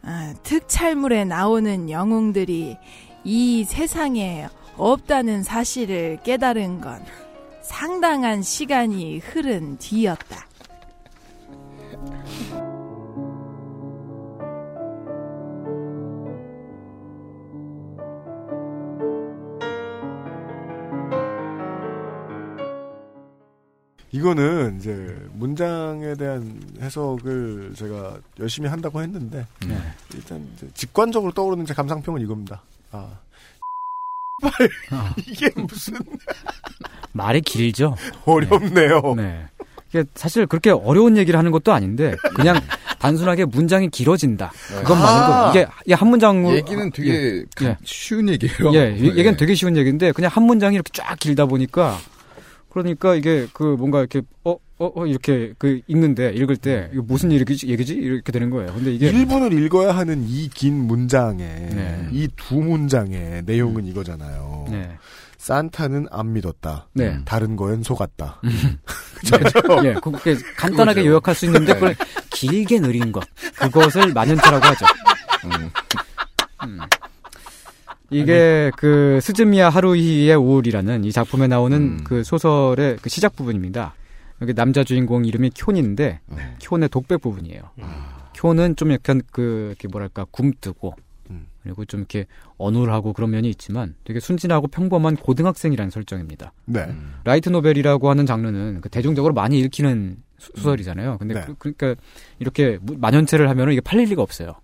아, 0.02 0.34
특촬물에 0.42 1.24
나오는 1.24 1.90
영웅들이 1.90 2.76
이 3.24 3.64
세상에 3.64 4.48
없다는 4.76 5.42
사실을 5.42 6.18
깨달은 6.22 6.80
건 6.80 7.04
상당한 7.62 8.42
시간이 8.42 9.18
흐른 9.18 9.76
뒤였다. 9.78 10.46
이거는 24.16 24.78
이제 24.80 25.14
문장에 25.34 26.14
대한 26.14 26.58
해석을 26.80 27.72
제가 27.76 28.16
열심히 28.40 28.66
한다고 28.68 29.02
했는데 29.02 29.46
네. 29.66 29.76
일단 30.14 30.42
이제 30.56 30.66
직관적으로 30.72 31.32
떠오르는 31.32 31.66
제 31.66 31.74
감상평은 31.74 32.22
이겁니다. 32.22 32.62
아, 32.92 33.08
이게 35.26 35.50
무슨 35.56 35.94
말이 37.12 37.42
길죠. 37.42 37.94
어렵네요. 38.24 39.14
네. 39.16 39.46
이게 39.90 40.04
사실 40.14 40.46
그렇게 40.46 40.70
어려운 40.70 41.16
얘기를 41.18 41.38
하는 41.38 41.50
것도 41.50 41.72
아닌데 41.74 42.14
그냥 42.34 42.58
단순하게 42.98 43.44
문장이 43.44 43.90
길어진다. 43.90 44.50
그것만으로도 44.68 45.32
아. 45.34 45.52
이게, 45.84 45.94
한 45.94 46.08
문장으로 46.08 46.56
얘기는 46.56 46.90
되게 46.90 47.10
예, 47.12 47.44
예. 47.62 47.76
쉬운 47.84 48.28
얘기예요. 48.30 48.72
예, 48.74 48.96
이- 48.96 49.02
네. 49.02 49.08
얘기는 49.08 49.36
되게 49.36 49.54
쉬운 49.54 49.76
얘기인데 49.76 50.12
그냥 50.12 50.30
한 50.32 50.42
문장이 50.44 50.74
이렇게 50.74 50.90
쫙 50.94 51.18
길다 51.18 51.44
보니까 51.46 51.98
그러니까 52.82 53.14
이게 53.14 53.46
그 53.54 53.62
뭔가 53.62 54.00
이렇게 54.00 54.20
어 54.44 54.56
어, 54.78 54.92
어, 54.94 55.06
이렇게 55.06 55.54
그 55.56 55.80
읽는데 55.86 56.32
읽을 56.34 56.58
때 56.58 56.90
이거 56.92 57.02
무슨 57.06 57.32
얘기지, 57.32 57.66
얘기지 57.66 57.94
이렇게 57.94 58.30
되는 58.30 58.50
거예요. 58.50 58.74
근데 58.74 58.92
이게 58.92 59.10
1분을 59.10 59.58
읽어야 59.64 59.96
하는 59.96 60.26
이 60.28 60.50
긴 60.50 60.86
문장에 60.86 61.38
네. 61.44 62.08
이두 62.12 62.56
문장의 62.56 63.44
내용은 63.46 63.86
이거잖아요. 63.86 64.66
네. 64.70 64.98
산타는 65.38 66.08
안 66.10 66.34
믿었다. 66.34 66.88
네. 66.92 67.18
다른 67.24 67.56
거엔 67.56 67.82
속았다. 67.82 68.42
예, 69.84 69.94
그게 69.94 70.36
간단하게 70.56 71.00
그거죠. 71.02 71.10
요약할 71.10 71.34
수 71.34 71.46
있는데 71.46 71.72
네. 71.72 71.78
그걸 71.78 71.96
길게 72.30 72.80
느린 72.80 73.12
것 73.12 73.24
그것을 73.54 74.12
만연체라고 74.12 74.66
하죠. 74.66 74.84
음. 76.64 76.78
이게 78.10 78.70
그 78.76 79.18
스즈미야 79.20 79.68
하루히의 79.68 80.36
우울이라는 80.36 81.04
이 81.04 81.12
작품에 81.12 81.46
나오는 81.48 82.04
그 82.04 82.22
소설의 82.24 82.98
그 83.02 83.08
시작 83.08 83.34
부분입니다. 83.36 83.94
여기 84.42 84.54
남자 84.54 84.84
주인공 84.84 85.24
이름이 85.24 85.50
쿈인데 85.56 86.20
쿈의 86.60 86.88
독백 86.88 87.20
부분이에요. 87.20 87.62
쿈은 88.34 88.76
좀 88.76 88.92
약간 88.92 89.22
그 89.32 89.68
이렇게 89.70 89.88
뭐랄까 89.88 90.26
굼뜨고 90.30 90.94
그리고 91.62 91.84
좀 91.84 92.00
이렇게 92.00 92.26
어눌하고 92.58 93.12
그런 93.12 93.30
면이 93.30 93.48
있지만 93.50 93.96
되게 94.04 94.20
순진하고 94.20 94.68
평범한 94.68 95.16
고등학생이라는 95.16 95.90
설정입니다. 95.90 96.52
네. 96.66 96.86
라이트 97.24 97.48
노벨이라고 97.48 98.08
하는 98.08 98.24
장르는 98.24 98.82
그 98.82 98.88
대중적으로 98.88 99.34
많이 99.34 99.58
읽히는 99.58 100.18
수- 100.38 100.52
소설이잖아요. 100.54 101.18
근데 101.18 101.34
네. 101.34 101.44
그, 101.58 101.74
러니까 101.76 102.00
이렇게 102.38 102.78
무- 102.82 102.96
만연체를 102.98 103.48
하면은 103.50 103.72
이게 103.72 103.80
팔릴 103.80 104.08
리가 104.10 104.22
없어요. 104.22 104.54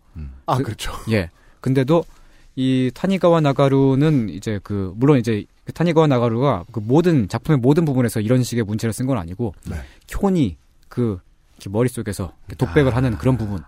아, 0.47 0.59
그렇죠. 0.59 0.93
예. 1.11 1.31
근데도 1.61 2.05
이 2.55 2.91
타니가와 2.95 3.41
나가루는 3.41 4.29
이제 4.29 4.61
그 4.63 4.93
물론 4.97 5.19
이제 5.19 5.45
그 5.65 5.73
타니가와 5.73 6.07
나가루가 6.07 6.65
그 6.73 6.81
모든 6.81 7.29
작품의 7.29 7.59
모든 7.59 7.85
부분에서 7.85 8.21
이런 8.21 8.43
식의 8.43 8.65
문체를 8.65 8.93
쓴 8.93 9.07
건 9.07 9.19
아니고 9.19 9.55
네. 9.71 9.77
쿄니 10.09 10.57
그 10.89 11.19
머릿속에서 11.69 12.33
독백을 12.59 12.95
하는 12.95 13.17
그런 13.17 13.37
부분 13.39 13.61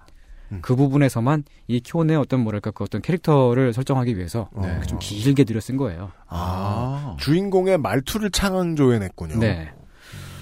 그 0.61 0.77
부분에서만 0.77 1.45
이 1.67 1.81
쿄의 1.81 2.17
어떤 2.17 2.41
뭐랄까 2.41 2.71
그 2.71 2.85
어떤 2.85 3.01
캐릭터를 3.01 3.73
설정하기 3.73 4.17
위해서 4.17 4.51
네. 4.61 4.81
좀 4.83 4.99
길게 4.99 5.45
들여 5.45 5.59
쓴 5.61 5.77
거예요. 5.77 6.13
아, 6.29 7.17
주인공의 7.19 7.79
말투를 7.79 8.31
창조해냈군요. 8.31 9.39
네. 9.39 9.73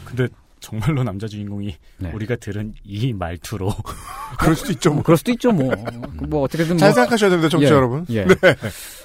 근데 0.04 0.28
정말로 0.62 1.02
남자 1.02 1.26
주인공이 1.26 1.74
네. 1.98 2.10
우리가 2.14 2.36
들은 2.36 2.72
이 2.84 3.12
말투로 3.12 3.70
그럴 4.38 4.54
수도 4.56 4.72
있죠. 4.72 4.94
뭐. 4.94 5.02
그럴 5.02 5.16
수도 5.18 5.32
있죠, 5.32 5.50
뭐. 5.52 5.70
그뭐 6.18 6.42
어떻게든 6.42 6.78
잘 6.78 6.88
뭐- 6.90 6.94
생각하셔야 6.94 7.28
됩니다, 7.30 7.48
청취자 7.50 7.72
예, 7.72 7.76
여러분. 7.76 8.06
예. 8.10 8.24
네. 8.24 8.34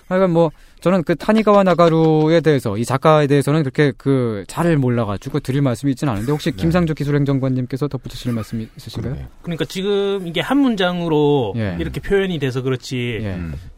하여간 0.08 0.32
뭐 0.32 0.52
저는 0.80 1.04
그 1.04 1.16
타니가와 1.16 1.64
나가루에 1.64 2.40
대해서 2.42 2.78
이 2.78 2.86
작가에 2.86 3.28
대해서는 3.28 3.64
그렇게 3.64 3.92
그 3.98 4.46
잘 4.48 4.78
몰라가지고 4.78 5.40
드릴 5.42 5.62
말씀이 5.62 5.92
있지는 5.92 6.14
않은데 6.14 6.32
혹시 6.32 6.52
네. 6.52 6.58
김상조 6.58 6.94
기술행정관님께서 6.94 7.88
덧붙이실 7.88 8.32
말씀이 8.32 8.68
있으신가요? 8.78 9.18
그러니까 9.42 9.66
지금 9.66 10.26
이게 10.28 10.40
한 10.40 10.60
문장으로 10.60 11.54
예. 11.58 11.76
이렇게 11.80 12.00
표현이 12.00 12.40
돼서 12.40 12.62
그렇지 12.62 13.20
예. 13.22 13.38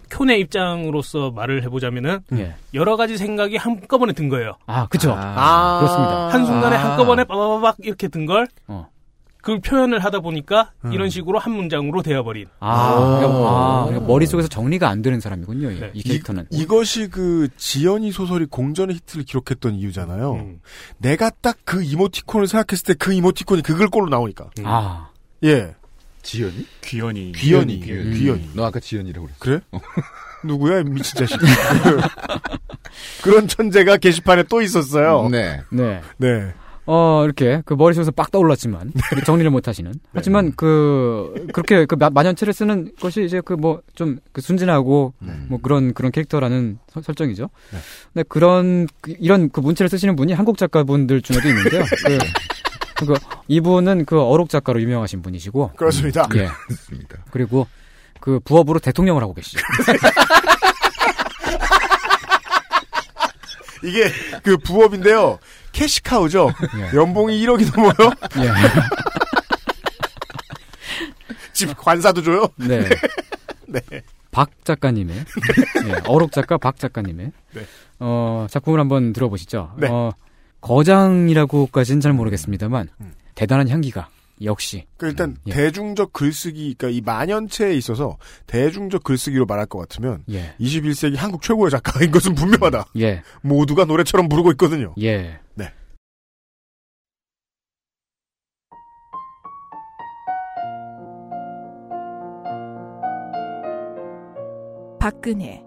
쿄네 0.10 0.38
입장으로서 0.40 1.32
말을 1.32 1.64
해보자면은 1.64 2.20
예. 2.34 2.56
여러 2.74 2.96
가지 2.98 3.18
생각이 3.18 3.58
한꺼번에 3.58 4.14
든 4.14 4.30
거예요. 4.30 4.54
아, 4.66 4.88
그죠. 4.88 5.14
아, 5.18 5.80
그렇습니다. 5.80 6.28
한 6.30 6.46
순간에 6.46 6.76
아. 6.76 6.90
한꺼번에 6.92 7.24
빠바바박 7.24 7.78
이렇게 7.80 8.08
든걸 8.08 8.48
어. 8.68 8.88
그걸 9.42 9.62
표현을 9.62 10.00
하다 10.04 10.20
보니까 10.20 10.72
음. 10.84 10.92
이런 10.92 11.10
식으로 11.10 11.40
한 11.40 11.54
문장으로 11.54 12.02
되어버린. 12.02 12.48
아, 12.60 12.96
그러니까, 13.20 13.50
아, 13.50 13.86
그러니까 13.86 14.06
머릿속에서 14.08 14.50
정리가 14.50 14.90
안 14.90 15.02
되는 15.02 15.22
사람이군요, 15.22 15.72
이- 15.72 15.80
네. 15.80 15.92
이 15.94 16.04
캐릭터는. 16.04 16.48
이, 16.52 16.66
것이그 16.66 17.48
지연이 17.56 18.12
소설이 18.12 18.48
공전의 18.48 18.98
히트를 18.98 19.24
기록했던 19.24 19.76
이유잖아요. 19.76 20.34
음. 20.34 20.60
내가 20.98 21.30
딱 21.30 21.56
그 21.64 21.82
이모티콘을 21.84 22.48
생각했을 22.48 22.84
때 22.86 22.94
그 22.96 23.14
이모티콘이 23.14 23.62
그 23.62 23.76
글꼴로 23.78 24.10
나오니까. 24.10 24.50
아. 24.66 25.10
예. 25.46 25.74
지연이? 26.22 26.66
귀연이. 26.82 27.32
귀연이. 27.34 27.80
귀연이. 27.80 28.18
귀연이. 28.18 28.42
음. 28.42 28.52
너 28.56 28.66
아까 28.66 28.80
지연이라고 28.80 29.28
그랬어. 29.40 29.40
그래? 29.40 29.60
누구야, 30.44 30.80
이 30.82 30.84
미친 30.84 31.18
자식. 31.18 31.38
그런 33.24 33.48
천재가 33.48 33.98
게시판에 33.98 34.44
또 34.44 34.62
있었어요. 34.62 35.28
네. 35.30 35.62
네. 35.70 36.02
네. 36.18 36.54
어, 36.92 37.22
이렇게 37.24 37.62
그 37.66 37.76
머릿속에서 37.76 38.10
빡 38.10 38.32
떠올랐지만 38.32 38.92
정리를 39.26 39.52
못 39.52 39.68
하시는. 39.68 39.94
하지만 40.12 40.54
그 40.56 41.46
그렇게 41.54 41.86
그 41.86 41.94
마- 41.96 42.10
만연체를 42.10 42.52
쓰는 42.52 42.92
것이 43.00 43.24
이제 43.24 43.42
그 43.42 43.54
뭐 43.56 43.82
좀 43.96 44.18
그 44.32 44.42
순진하고 44.42 45.14
뭐 45.50 45.60
그런 45.62 45.94
그런 45.94 46.12
캐릭터라는 46.12 46.80
설- 46.92 47.04
설정이죠. 47.04 47.50
근데 48.14 48.24
그런 48.28 48.88
그 49.02 49.14
이런 49.20 49.50
그 49.52 49.60
문체를 49.60 49.88
쓰시는 49.90 50.16
분이 50.16 50.34
한국 50.34 50.58
작가분들 50.58 51.22
중에도 51.22 51.48
있는데요. 51.50 51.84
그, 51.84 52.18
그 53.06 53.14
이분은 53.48 54.06
그 54.06 54.22
어록 54.22 54.50
작가로 54.50 54.82
유명하신 54.82 55.22
분이시고 55.22 55.72
그렇습니다. 55.76 56.28
예. 56.36 56.50
그렇습니다. 56.68 57.18
그리고 57.32 57.68
그 58.20 58.40
부업으로 58.40 58.80
대통령을 58.80 59.22
하고 59.22 59.34
계시죠. 59.34 59.60
이게 63.84 64.12
그 64.44 64.58
부업인데요. 64.58 65.40
캐시카우죠. 65.72 66.52
예. 66.78 66.98
연봉이 66.98 67.40
1억이 67.46 67.74
넘어요. 67.76 67.94
예. 68.38 68.52
집 71.54 71.76
관사도 71.78 72.22
줘요. 72.24 72.48
네. 72.56 72.88
네. 73.68 73.82
박 74.32 74.50
작가님의 74.64 75.26
예, 75.88 76.02
어록 76.06 76.32
작가 76.32 76.58
박 76.58 76.78
작가님의 76.78 77.32
네. 77.54 77.62
어, 78.00 78.48
작품을 78.50 78.80
한번 78.80 79.12
들어보시죠. 79.12 79.74
네. 79.78 79.88
어, 79.90 80.12
거장이라고까지는 80.62 82.02
잘 82.02 82.14
모르겠습니다만 82.14 82.90
대단한 83.36 83.70
향기가 83.70 84.10
역시 84.42 84.86
그 84.98 85.08
일단 85.08 85.38
예. 85.48 85.52
대중적 85.52 86.14
글쓰기, 86.14 86.76
그러니까 86.78 86.98
이 86.98 87.02
만연체에 87.02 87.74
있어서 87.76 88.18
대중적 88.48 89.04
글쓰기로 89.04 89.46
말할 89.46 89.66
것 89.66 89.80
같으면 89.80 90.24
예. 90.30 90.56
21세기 90.60 91.18
한국 91.18 91.42
최고의 91.42 91.72
작가인 91.72 92.12
것은 92.12 92.36
분명하다. 92.36 92.86
예. 93.00 93.22
모두가 93.42 93.86
노래처럼 93.86 94.30
부르고 94.30 94.52
있거든요. 94.52 94.94
예. 95.02 95.40
네. 95.56 95.74
박근혜 105.00 105.64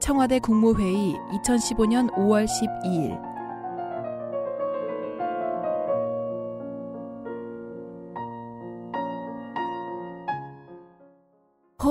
청와대 0.00 0.38
국무회의 0.38 1.14
2015년 1.44 2.12
5월 2.14 2.46
12일 2.46 3.31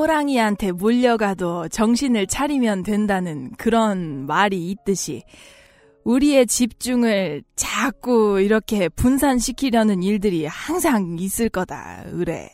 호랑이한테 0.02 0.72
물려가도 0.72 1.68
정신을 1.68 2.26
차리면 2.26 2.82
된다는 2.82 3.52
그런 3.52 4.26
말이 4.26 4.72
있듯이 4.72 5.24
우리의 6.04 6.48
집중을 6.48 7.44
자꾸 7.56 8.42
이렇게 8.42 8.90
분산시키려는 8.90 10.02
일들이 10.02 10.48
항상 10.48 11.18
있을 11.20 11.50
거다, 11.50 12.06
의뢰. 12.08 12.50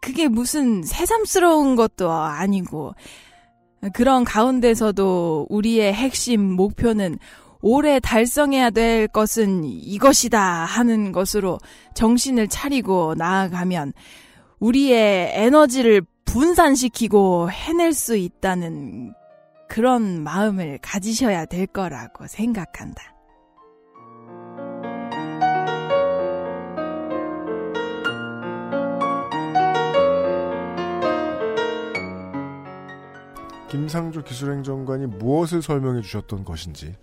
그게 0.00 0.28
무슨 0.28 0.82
새삼스러운 0.82 1.76
것도 1.76 2.10
아니고, 2.10 2.94
그런 3.92 4.24
가운데서도 4.24 5.48
우리의 5.50 5.92
핵심 5.92 6.40
목표는 6.40 7.18
올해 7.60 8.00
달성해야 8.00 8.70
될 8.70 9.08
것은 9.08 9.64
이것이다 9.64 10.40
하는 10.40 11.12
것으로 11.12 11.58
정신을 11.92 12.48
차리고 12.48 13.14
나아가면 13.18 13.92
우리의 14.58 15.32
에너지를 15.34 16.02
분산시키고 16.24 17.50
해낼 17.50 17.92
수 17.92 18.16
있다는 18.16 19.14
그런 19.68 20.22
마음을 20.22 20.78
가지셔야 20.82 21.46
될 21.46 21.66
거라고 21.66 22.26
생각한다. 22.26 23.14
김상조 33.74 34.22
기술행정관이 34.22 35.06
무엇을 35.06 35.60
설명해 35.60 36.02
주셨던 36.02 36.44
것인지 36.44 36.94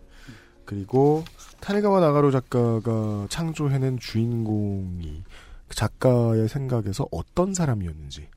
그리고 0.63 1.25
타네가와 1.59 1.99
나가로 1.99 2.31
작가가 2.31 3.27
창조해낸 3.29 3.99
주인공이 3.99 5.23
그 5.67 5.75
작가의 5.75 6.47
생각에서 6.47 7.07
어떤 7.11 7.53
사람이었는지 7.53 8.29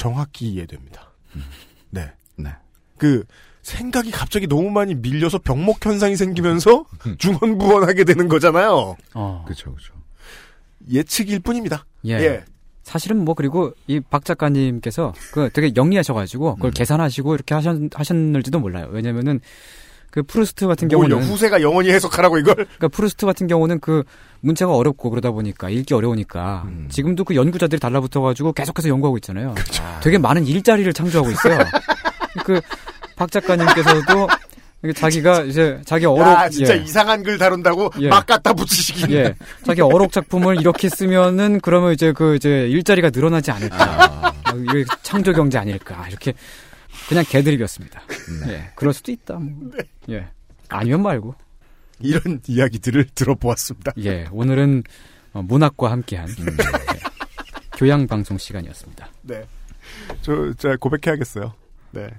정확히 0.00 0.48
이해됩니다. 0.52 1.12
음. 1.36 1.44
네. 1.90 2.10
네. 2.36 2.50
그 2.96 3.24
생각이 3.60 4.10
갑자기 4.10 4.46
너무 4.46 4.70
많이 4.70 4.94
밀려서 4.94 5.36
병목 5.38 5.84
현상이 5.84 6.16
생기면서 6.16 6.86
중언부언하게 7.18 8.04
되는 8.04 8.26
거잖아요. 8.26 8.96
어. 9.12 9.42
그렇죠, 9.44 9.72
그렇죠. 9.74 9.92
예측일 10.90 11.40
뿐입니다. 11.40 11.84
예. 12.06 12.12
예. 12.14 12.44
사실은 12.82 13.22
뭐 13.26 13.34
그리고 13.34 13.74
이 13.86 14.00
박 14.00 14.24
작가님께서 14.24 15.12
그 15.32 15.50
되게 15.52 15.72
영리하셔가지고 15.76 16.52
음. 16.52 16.56
그걸 16.56 16.70
계산하시고 16.70 17.34
이렇게 17.34 17.54
하셨, 17.54 17.76
하셨는지도 17.94 18.58
몰라요. 18.58 18.88
왜냐면은 18.90 19.38
그 20.10 20.22
프루스트 20.22 20.66
같은? 20.66 20.88
경우는 20.88 21.22
후세가 21.22 21.62
영원히 21.62 21.90
해석하라고 21.90 22.38
이걸? 22.38 22.54
그러니까 22.54 22.88
프루스트 22.88 23.26
같은 23.26 23.46
경우는 23.46 23.80
그 23.80 24.02
문체가 24.40 24.74
어렵고 24.74 25.10
그러다 25.10 25.30
보니까 25.30 25.70
읽기 25.70 25.94
어려우니까 25.94 26.64
음. 26.66 26.88
지금도 26.90 27.24
그 27.24 27.34
연구자들이 27.34 27.78
달라붙어가지고 27.80 28.52
계속해서 28.52 28.88
연구하고 28.88 29.16
있잖아요. 29.18 29.54
그렇죠. 29.54 29.82
되게 30.02 30.18
많은 30.18 30.46
일자리를 30.46 30.92
창조하고 30.92 31.30
있어요. 31.30 31.58
그 32.44 32.60
박 33.20 33.30
작가님께서도 33.30 34.28
자기가 34.96 35.42
이제 35.42 35.78
자기 35.84 36.06
어록 36.06 36.26
야, 36.26 36.48
진짜 36.48 36.74
예. 36.74 36.80
이상한 36.82 37.22
글 37.22 37.36
다룬다고 37.36 37.90
예. 38.00 38.08
막 38.08 38.24
갖다 38.24 38.54
붙이시긴. 38.54 39.10
예. 39.12 39.34
자기 39.62 39.82
어록 39.82 40.10
작품을 40.10 40.58
이렇게 40.58 40.88
쓰면은 40.88 41.60
그러면 41.60 41.92
이제 41.92 42.12
그 42.12 42.34
이제 42.34 42.66
일자리가 42.70 43.10
늘어나지 43.12 43.50
않을까. 43.50 44.32
어, 44.50 44.56
이게 44.56 44.86
창조 45.02 45.34
경제 45.34 45.58
아닐까. 45.58 46.06
이렇게 46.08 46.32
그냥 47.10 47.24
개드립이었습니다. 47.28 48.02
예. 48.50 48.70
그럴 48.76 48.94
수도 48.94 49.10
있다. 49.10 49.34
뭐. 49.34 49.72
예. 50.10 50.28
아니면 50.68 51.02
말고. 51.02 51.34
이런 51.98 52.40
이야기들을 52.46 53.08
들어보았습니다. 53.16 53.94
예. 53.98 54.28
오늘은 54.30 54.84
어, 55.32 55.42
문학과 55.42 55.90
함께한 55.90 56.28
예. 56.28 56.34
교양 57.76 58.06
방송 58.06 58.38
시간이었습니다. 58.38 59.08
네. 59.22 59.44
저, 60.22 60.54
자, 60.54 60.76
고백해야겠어요. 60.76 61.52
네. 61.90 62.10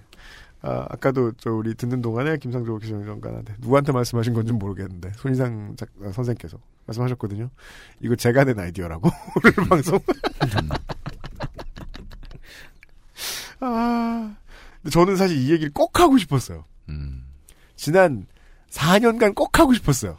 아, 0.62 0.88
아까도 0.90 1.32
저 1.38 1.52
우리 1.52 1.74
듣는 1.74 2.02
동안에 2.02 2.36
김상조 2.38 2.78
기술정관한테 2.78 3.56
누구한테 3.60 3.94
말씀하신 3.94 4.34
건지 4.34 4.52
모르겠는데 4.52 5.14
손희상 5.16 5.78
작, 5.78 5.88
아, 6.04 6.12
선생께서 6.12 6.60
말씀하셨거든요. 6.86 7.50
이거 8.02 8.16
제가 8.18 8.44
낸 8.44 8.60
아이디어라고 8.60 9.10
오늘 9.42 9.70
방송. 9.70 10.00
아, 13.62 14.36
근데 14.82 14.92
저는 14.92 15.16
사실 15.16 15.38
이 15.38 15.52
얘기를 15.52 15.72
꼭 15.74 16.00
하고 16.00 16.18
싶었어요. 16.18 16.66
지난 17.76 18.26
4년간 18.70 19.36
꼭 19.36 19.60
하고 19.60 19.74
싶었어요. 19.74 20.18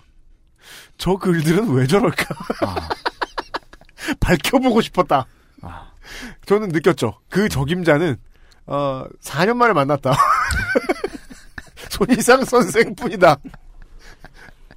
저 0.98 1.16
글들은 1.16 1.70
왜 1.70 1.86
저럴까? 1.86 2.34
밝혀보고 4.20 4.80
싶었다. 4.80 5.26
저는 6.46 6.68
느꼈죠. 6.68 7.18
그 7.28 7.48
적임자는 7.48 8.16
어, 8.66 9.04
4년 9.20 9.56
만에 9.56 9.72
만났다. 9.72 10.14
손이상 11.90 12.44
선생뿐이다. 12.44 13.36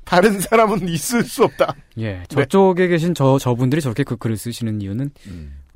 다른 0.04 0.40
사람은 0.40 0.88
있을 0.88 1.24
수 1.24 1.44
없다. 1.44 1.74
예. 1.98 2.24
저쪽에 2.30 2.88
계신 2.88 3.14
저 3.14 3.40
저분들이 3.40 3.82
저렇게 3.82 4.04
그 4.04 4.16
글을 4.18 4.38
쓰시는 4.38 4.82
이유는 4.82 5.12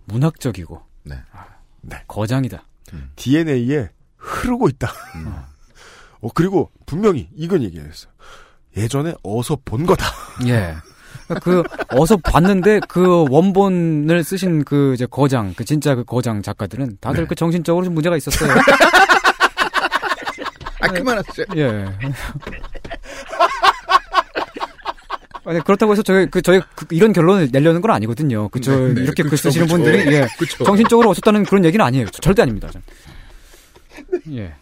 문학적이고 0.06 0.82
네. 1.04 1.16
아, 1.32 1.46
거장이다. 2.08 2.64
DNA에 3.16 3.90
흐르고 4.20 4.68
있다. 4.70 4.94
어, 6.22 6.30
그리고 6.36 6.70
분명히 6.86 7.28
이건 7.36 7.64
얘기했어요. 7.64 8.12
예전에 8.78 9.14
어서 9.24 9.58
본 9.66 9.86
거다. 9.86 10.06
예. 10.48 10.76
그 11.42 11.64
어서 11.90 12.18
봤는데 12.18 12.82
그 12.88 13.26
원본을 13.30 14.24
쓰신 14.24 14.64
그 14.64 14.94
이제 14.94 15.06
거장, 15.06 15.54
그 15.56 15.64
진짜 15.64 15.96
그 15.96 16.04
거장 16.04 16.42
작가들은 16.42 16.98
다들 17.02 17.24
네. 17.24 17.28
그 17.28 17.36
정신적으로 17.36 17.86
좀 17.86 17.94
문제가 17.94 18.18
있었어요. 18.18 18.52
아, 20.82 20.88
그만하세요. 20.88 21.46
예. 21.56 21.86
아니 25.46 25.60
그렇다고 25.64 25.94
해서 25.94 26.04
저희 26.04 26.28
그 26.28 26.42
저희 26.42 26.62
그 26.76 26.86
이런 26.92 27.12
결론을 27.12 27.50
내려는 27.52 27.82
건 27.82 27.92
아니거든요. 27.92 28.50
그저 28.50 28.72
네, 28.76 28.94
네, 28.94 29.02
이렇게 29.02 29.24
글 29.24 29.32
그쵸, 29.32 29.50
쓰시는. 29.50 29.68
분들이 29.68 30.14
예. 30.14 30.28
그쵸. 30.38 30.64
정신적으로 30.64 31.10
어쨌다는 31.10 31.44
그런 31.44 31.66
얘기는 31.66 31.84
아니에요. 31.84 32.08
절대 32.10 32.42
아닙니다. 32.44 32.70
전. 32.72 32.82
예. 34.32 34.54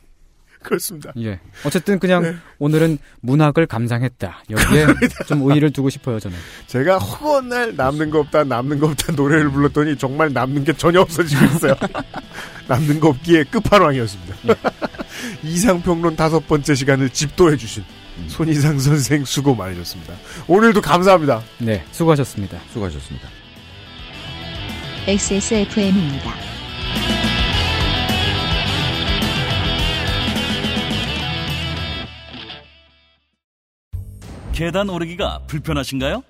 그렇습니다. 0.63 1.13
예. 1.19 1.39
어쨌든 1.65 1.99
그냥 1.99 2.23
네. 2.23 2.35
오늘은 2.59 2.97
문학을 3.21 3.67
감상했다. 3.67 4.43
여기에 4.49 4.87
좀 5.27 5.43
의의를 5.43 5.71
두고 5.71 5.89
싶어요, 5.89 6.19
저는. 6.19 6.37
제가 6.67 6.97
허구한 6.97 7.49
날 7.49 7.75
남는 7.75 8.09
거 8.09 8.19
없다, 8.19 8.43
남는 8.43 8.79
거 8.79 8.87
없다 8.87 9.13
노래를 9.13 9.51
불렀더니 9.51 9.97
정말 9.97 10.33
남는 10.33 10.63
게 10.63 10.73
전혀 10.73 10.99
없어지고 11.01 11.45
있어요. 11.45 11.75
남는 12.67 12.99
거 12.99 13.09
없기에 13.09 13.45
끝판왕이었습니다. 13.45 14.35
이상평론 15.43 16.15
다섯 16.15 16.45
번째 16.47 16.75
시간을 16.75 17.09
집도해주신 17.11 17.83
손이상 18.27 18.79
선생 18.79 19.23
수고 19.25 19.55
많으셨습니다. 19.55 20.15
오늘도 20.47 20.81
감사합니다. 20.81 21.41
네, 21.59 21.83
수고하셨습니다. 21.91 22.59
수고하셨습니다. 22.73 23.29
XSFM입니다. 25.07 26.56
계단 34.57 34.89
오르기가 34.89 35.43
불편하신가요? 35.45 36.23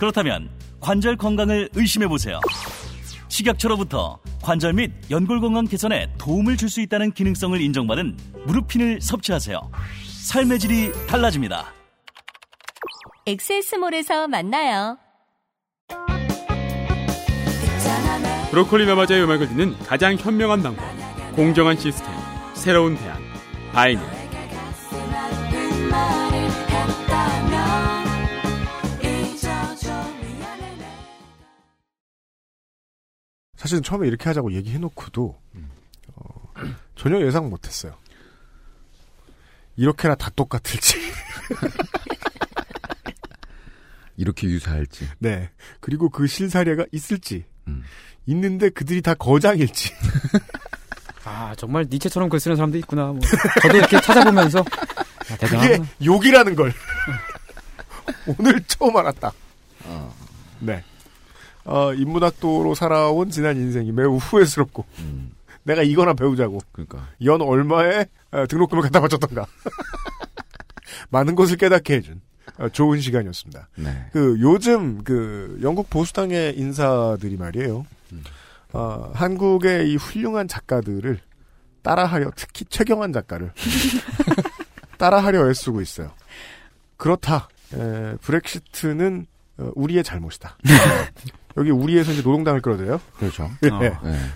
그렇다면 0.00 0.50
관절 0.80 1.16
건강을 1.16 1.68
의심해 1.74 2.08
보세요. 2.08 2.40
식약처로부터 3.28 4.18
관절 4.42 4.72
및 4.72 4.90
연골 5.12 5.40
건강 5.40 5.64
개선에 5.64 6.12
도움을 6.18 6.56
줄 6.56 6.68
수 6.68 6.80
있다는 6.80 7.12
기능성을 7.12 7.60
인정받은 7.60 8.16
무릎핀을 8.46 9.00
섭취하세요. 9.00 9.70
삶의 10.24 10.58
질이 10.58 10.92
달라집니다. 11.06 11.72
엑세스몰에서 13.26 14.26
만나요. 14.26 14.98
브로콜리 18.50 18.86
너마저의 18.86 19.22
음악을 19.22 19.48
듣는 19.50 19.78
가장 19.86 20.16
현명한 20.16 20.64
방법 20.64 20.84
공정한 21.36 21.78
시스템 21.78 22.12
새로운 22.54 22.96
대안 22.96 23.22
바이닐 23.72 24.17
사실은 33.58 33.82
처음에 33.82 34.06
이렇게 34.06 34.28
하자고 34.28 34.52
얘기해놓고도 34.52 35.36
어, 36.14 36.52
전혀 36.94 37.20
예상 37.26 37.50
못했어요. 37.50 37.92
이렇게나 39.76 40.14
다 40.14 40.30
똑같을지. 40.30 40.96
이렇게 44.16 44.46
유사할지. 44.46 45.08
네. 45.18 45.50
그리고 45.80 46.08
그 46.08 46.28
실사례가 46.28 46.86
있을지. 46.92 47.44
있는데 48.26 48.70
그들이 48.70 49.02
다 49.02 49.14
거장일지. 49.14 49.92
아, 51.24 51.52
정말 51.56 51.86
니체처럼 51.90 52.28
글 52.28 52.38
쓰는 52.38 52.56
사람도 52.56 52.78
있구나. 52.78 53.06
뭐. 53.06 53.18
저도 53.62 53.76
이렇게 53.76 54.00
찾아보면서 54.00 54.60
아, 54.60 55.36
그게. 55.36 55.80
욕이라는 56.04 56.54
걸. 56.54 56.72
오늘 58.38 58.62
처음 58.68 58.96
알았다. 58.96 59.32
네. 60.60 60.84
어, 61.68 61.92
인문학도로 61.92 62.74
살아온 62.74 63.30
지난 63.30 63.56
인생이 63.56 63.92
매우 63.92 64.16
후회스럽고. 64.16 64.86
내가 65.62 65.82
이거나 65.82 66.14
배우자고. 66.14 66.58
그러니까. 66.72 67.06
연 67.24 67.42
얼마에 67.42 68.06
어, 68.30 68.46
등록금을 68.46 68.82
갖다 68.82 69.00
바쳤던가. 69.00 69.46
많은 71.10 71.34
것을 71.34 71.58
깨닫게 71.58 71.96
해준 71.96 72.22
어, 72.58 72.70
좋은 72.70 73.00
시간이었습니다. 73.00 73.68
네. 73.76 74.06
그 74.12 74.38
요즘 74.40 75.04
그 75.04 75.58
영국 75.62 75.90
보수당의 75.90 76.58
인사들이 76.58 77.36
말이에요. 77.36 77.84
어, 78.72 79.10
한국의 79.14 79.92
이 79.92 79.96
훌륭한 79.96 80.48
작가들을 80.48 81.20
따라하려 81.82 82.32
특히 82.34 82.64
최경환 82.64 83.12
작가를 83.12 83.52
따라하려 84.96 85.50
애쓰고 85.50 85.82
있어요. 85.82 86.12
그렇다. 86.96 87.48
에, 87.74 88.16
브렉시트는 88.22 89.26
어, 89.26 89.37
우리의 89.74 90.04
잘못이다. 90.04 90.56
여기 91.56 91.70
우리에서 91.70 92.12
이제 92.12 92.22
노동당을 92.22 92.60
끌어들여요. 92.62 93.00
그렇죠. 93.18 93.50
예. 93.64 93.68
어, 93.68 93.78
네. 93.80 93.92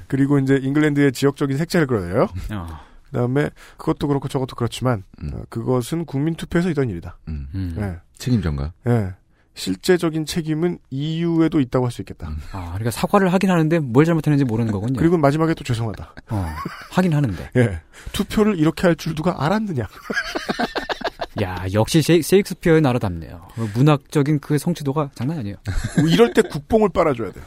그리고 0.08 0.38
이제 0.38 0.58
잉글랜드의 0.60 1.12
지역적인 1.12 1.56
색채를 1.56 1.86
끌어들여요. 1.86 2.28
어. 2.52 2.80
그다음에 3.04 3.50
그것도 3.76 4.08
그렇고 4.08 4.26
저것도 4.28 4.56
그렇지만 4.56 5.04
어, 5.22 5.42
그것은 5.48 6.04
국민 6.06 6.34
투표에서 6.34 6.70
있던 6.70 6.88
일이다. 6.90 7.18
음. 7.28 7.76
예. 7.78 8.00
책임전가? 8.18 8.72
예. 8.88 9.14
실제적인 9.54 10.24
책임은 10.24 10.78
EU에도 10.88 11.60
있다고 11.60 11.84
할 11.84 11.92
수 11.92 12.00
있겠다. 12.00 12.30
아, 12.52 12.68
그러니까 12.70 12.90
사과를 12.90 13.30
하긴 13.34 13.50
하는데 13.50 13.78
뭘 13.80 14.06
잘못했는지 14.06 14.44
모르는 14.44 14.72
거군요. 14.72 14.98
그리고 14.98 15.18
마지막에 15.18 15.52
또 15.52 15.62
죄송하다. 15.62 16.14
어, 16.30 16.46
하긴 16.92 17.12
하는데. 17.12 17.50
예. 17.56 17.80
투표를 18.12 18.58
이렇게 18.58 18.86
할 18.86 18.96
줄 18.96 19.14
누가 19.14 19.44
알았느냐. 19.44 19.86
야, 21.40 21.64
역시 21.72 22.02
셰, 22.02 22.22
셰익스피어의 22.22 22.80
나라답네요. 22.82 23.48
문학적인 23.74 24.40
그 24.40 24.58
성취도가 24.58 25.10
장난 25.14 25.38
아니에요. 25.38 25.56
뭐 25.98 26.08
이럴 26.08 26.32
때 26.34 26.42
국뽕을 26.42 26.90
빨아줘야 26.90 27.32
돼요. 27.32 27.44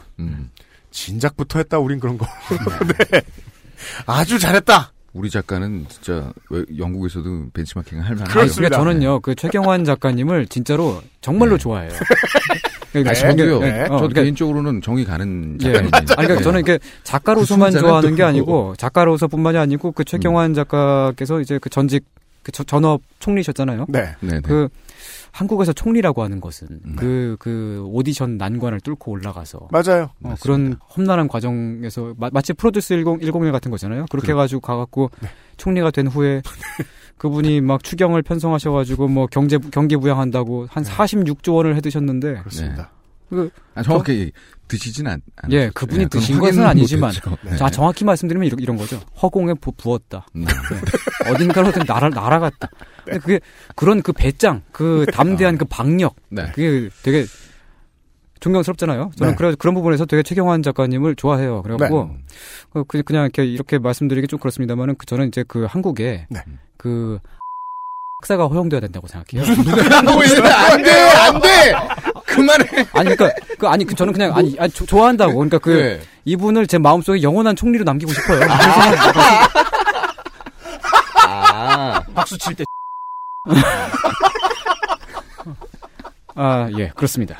진작부터 0.91 1.59
했다, 1.59 1.77
우린 1.77 1.99
그런 1.99 2.17
거. 2.17 2.25
네. 3.11 3.21
아주 4.05 4.39
잘했다! 4.39 4.93
우리 5.13 5.29
작가는 5.29 5.85
진짜 5.87 6.33
왜 6.49 6.63
영국에서도 6.77 7.49
벤치마킹 7.53 7.99
할 7.99 8.15
만한. 8.15 8.37
아니, 8.37 8.49
그러니까 8.49 8.77
저는요, 8.77 9.21
그 9.21 9.33
최경환 9.33 9.85
작가님을 9.85 10.47
진짜로 10.47 11.01
정말로 11.21 11.57
좋아해요. 11.57 11.91
그러니까 12.91 13.11
아, 13.11 13.13
저도요. 13.13 13.59
네, 13.59 13.81
어, 13.83 13.85
저도 13.85 13.97
그러니까 13.97 14.21
개인적으로는 14.23 14.81
정이 14.81 15.05
가는 15.05 15.57
예. 15.61 15.73
작가님. 15.73 15.89
아니, 15.93 16.05
그러니까 16.05 16.41
저는 16.41 16.59
이게 16.61 16.79
작가로서만 17.03 17.71
그 17.73 17.79
좋아하는 17.79 18.15
게 18.15 18.23
아니고 18.23 18.75
작가로서뿐만이 18.77 19.57
아니고 19.57 19.93
그 19.93 20.03
최경환 20.03 20.53
작가께서 20.53 21.39
이제 21.39 21.59
그 21.61 21.69
전직 21.69 22.05
그 22.45 22.51
저- 22.51 22.63
전업 22.63 23.01
총리셨잖아요. 23.17 23.87
네. 23.89 24.15
네, 24.21 24.29
네. 24.35 24.39
그 24.41 24.69
한국에서 25.31 25.73
총리라고 25.73 26.21
하는 26.23 26.39
것은 26.39 26.67
그, 26.95 27.35
그 27.39 27.83
오디션 27.87 28.37
난관을 28.37 28.79
뚫고 28.81 29.11
올라가서 29.11 29.67
맞아요. 29.71 30.11
어, 30.23 30.35
그런 30.41 30.77
험난한 30.95 31.27
과정에서 31.27 32.13
마, 32.17 32.29
마치 32.31 32.53
프로듀스 32.53 32.93
10, 32.93 33.03
101 33.19 33.51
같은 33.51 33.71
거잖아요. 33.71 34.05
그렇게 34.11 34.31
해가지고 34.31 34.61
가갖고 34.61 35.09
총리가 35.57 35.89
된 35.89 36.05
후에 36.07 36.43
그분이 37.17 37.61
막 37.61 37.83
추경을 37.83 38.21
편성하셔가지고 38.21 39.07
뭐 39.07 39.25
경제 39.27 39.57
경기 39.71 39.97
부양한다고 39.97 40.67
한 40.69 40.83
46조 40.83 41.55
원을 41.55 41.75
해드셨는데 41.77 42.35
그렇습니다. 42.41 42.91
그 43.29 43.49
아, 43.73 43.83
정확히 43.83 44.11
얘기- 44.19 44.31
드시진 44.67 45.05
않. 45.07 45.21
않 45.35 45.51
예, 45.51 45.69
그분이 45.73 46.03
예, 46.03 46.07
드신 46.07 46.39
것은 46.39 46.65
아니지만. 46.65 47.11
네. 47.43 47.55
자 47.55 47.69
정확히 47.69 48.03
말씀드리면 48.03 48.47
이런, 48.47 48.59
이런 48.59 48.77
거죠. 48.77 48.99
허공에 49.21 49.53
부, 49.55 49.71
부었다. 49.73 50.25
네. 50.33 50.45
네. 50.45 51.31
어딘가로 51.31 51.71
날아 51.87 52.09
날아갔다. 52.09 52.69
근데 53.03 53.19
그게 53.19 53.39
그런 53.75 54.01
그 54.01 54.11
배짱, 54.11 54.63
그 54.71 55.05
담대한 55.13 55.57
그 55.59 55.65
박력, 55.65 56.15
네. 56.29 56.47
그게 56.55 56.89
되게 57.03 57.25
존경스럽잖아요. 58.39 59.11
저는 59.17 59.33
네. 59.33 59.37
그래 59.37 59.55
그런 59.57 59.75
부분에서 59.75 60.05
되게 60.05 60.23
최경환 60.23 60.61
작가님을 60.63 61.15
좋아해요. 61.15 61.61
그래갖고 61.61 62.11
어, 62.73 62.83
그- 62.87 63.03
그냥 63.03 63.23
이렇게 63.25 63.45
이렇게 63.45 63.77
말씀드리기 63.77 64.27
좀 64.27 64.39
그렇습니다만은 64.39 64.95
그 64.97 65.05
저는 65.05 65.27
이제 65.27 65.43
그 65.47 65.65
한국에 65.65 66.25
네. 66.29 66.39
그 66.77 67.19
학사가 68.21 68.47
허용돼야 68.47 68.79
된다고 68.81 69.07
생각해요. 69.07 69.43
안 69.45 70.81
돼, 70.83 70.91
안 70.91 71.41
돼! 71.41 71.73
그만해! 72.35 72.85
아니, 72.93 73.15
그니까, 73.15 73.31
그, 73.57 73.67
아니, 73.67 73.85
그, 73.85 73.95
저는 73.95 74.13
그냥, 74.13 74.35
아니, 74.35 74.55
아니 74.59 74.71
조- 74.71 74.85
좋아한다고. 74.85 75.33
그러니까 75.35 75.57
그, 75.59 75.69
네. 75.69 76.01
이분을 76.25 76.67
제 76.67 76.77
마음속에 76.77 77.21
영원한 77.21 77.55
총리로 77.55 77.83
남기고 77.83 78.11
싶어요. 78.13 78.41
아. 81.27 82.01
박수 82.13 82.37
칠 82.37 82.55
때. 82.55 82.63
아, 86.35 86.69
예, 86.77 86.89
그렇습니다. 86.95 87.37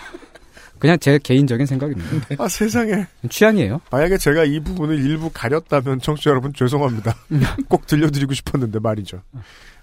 그냥 0.79 0.97
제 0.99 1.17
개인적인 1.21 1.65
생각입니다. 1.65 2.09
아, 2.37 2.47
세상에. 2.47 3.07
취향이에요. 3.29 3.81
만약에 3.91 4.17
제가 4.17 4.43
이 4.43 4.59
부분을 4.59 4.99
일부 5.03 5.29
가렸다면 5.33 5.99
청취자 5.99 6.29
여러분 6.29 6.53
죄송합니다. 6.53 7.15
꼭 7.67 7.87
들려드리고 7.87 8.33
싶었는데 8.33 8.79
말이죠. 8.79 9.21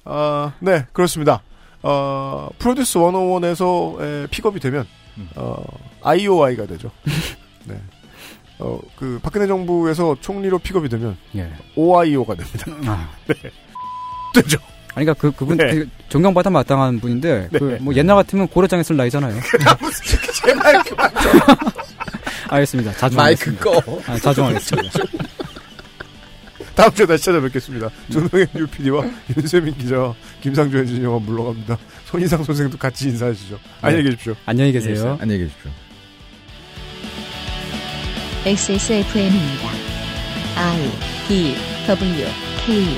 아, 0.05 0.53
네, 0.61 0.87
그렇습니다. 0.93 1.43
어, 1.83 2.49
프로듀스 2.59 2.99
101에서 2.99 4.01
에, 4.01 4.27
픽업이 4.31 4.61
되면, 4.61 4.87
어, 5.37 5.63
IOI가 6.03 6.67
되죠. 6.67 6.91
네. 7.65 7.81
어, 8.59 8.79
그, 8.97 9.19
박근혜 9.23 9.47
정부에서 9.47 10.17
총리로 10.21 10.59
픽업이 10.59 10.89
되면, 10.89 11.17
예. 11.37 11.51
OIO가 11.75 12.35
됩니다. 12.35 12.65
아. 12.87 13.11
네. 13.27 13.35
되죠. 14.35 14.59
아니, 14.95 15.07
그니까 15.07 15.15
그, 15.15 15.33
그분, 15.33 15.57
네. 15.57 15.75
그 15.75 15.89
존경받아 16.09 16.51
마땅한 16.51 17.01
분인데, 17.01 17.49
네. 17.51 17.59
그, 17.59 17.79
뭐, 17.81 17.95
옛날 17.95 18.17
같으면 18.17 18.47
고려장에 18.49 18.83
쓸 18.83 18.97
나이잖아요. 18.97 19.41
제발 20.45 20.83
그만 20.85 21.11
좀. 21.15 21.33
알겠습니다. 22.49 22.93
자중하겠습니다. 22.93 23.65
마이크 23.65 23.83
꺼. 23.83 24.13
아, 24.13 24.19
자중하겠습니다. 24.19 25.01
다음 26.75 26.91
주에 26.93 27.07
다시 27.07 27.25
찾아뵙겠습니다. 27.25 27.89
조동현 28.11 28.49
UPD와 28.57 29.05
윤세민 29.37 29.77
기자와 29.77 30.15
김상조 30.41 30.79
엔지니어가 30.79 31.19
물러갑니다. 31.19 31.79
손희상 32.13 32.45
선생도 32.45 32.77
같이 32.77 33.09
인사하시죠. 33.09 33.59
안녕히 33.81 34.05
계십시오. 34.05 34.35
안녕히 34.45 34.71
계세요. 34.71 35.17
안녕히 35.19 35.45
계십시오. 35.45 35.71
XSFM입니다. 38.45 39.71
I 40.57 40.91
D 41.27 41.55
W 41.87 42.27
K 42.67 42.97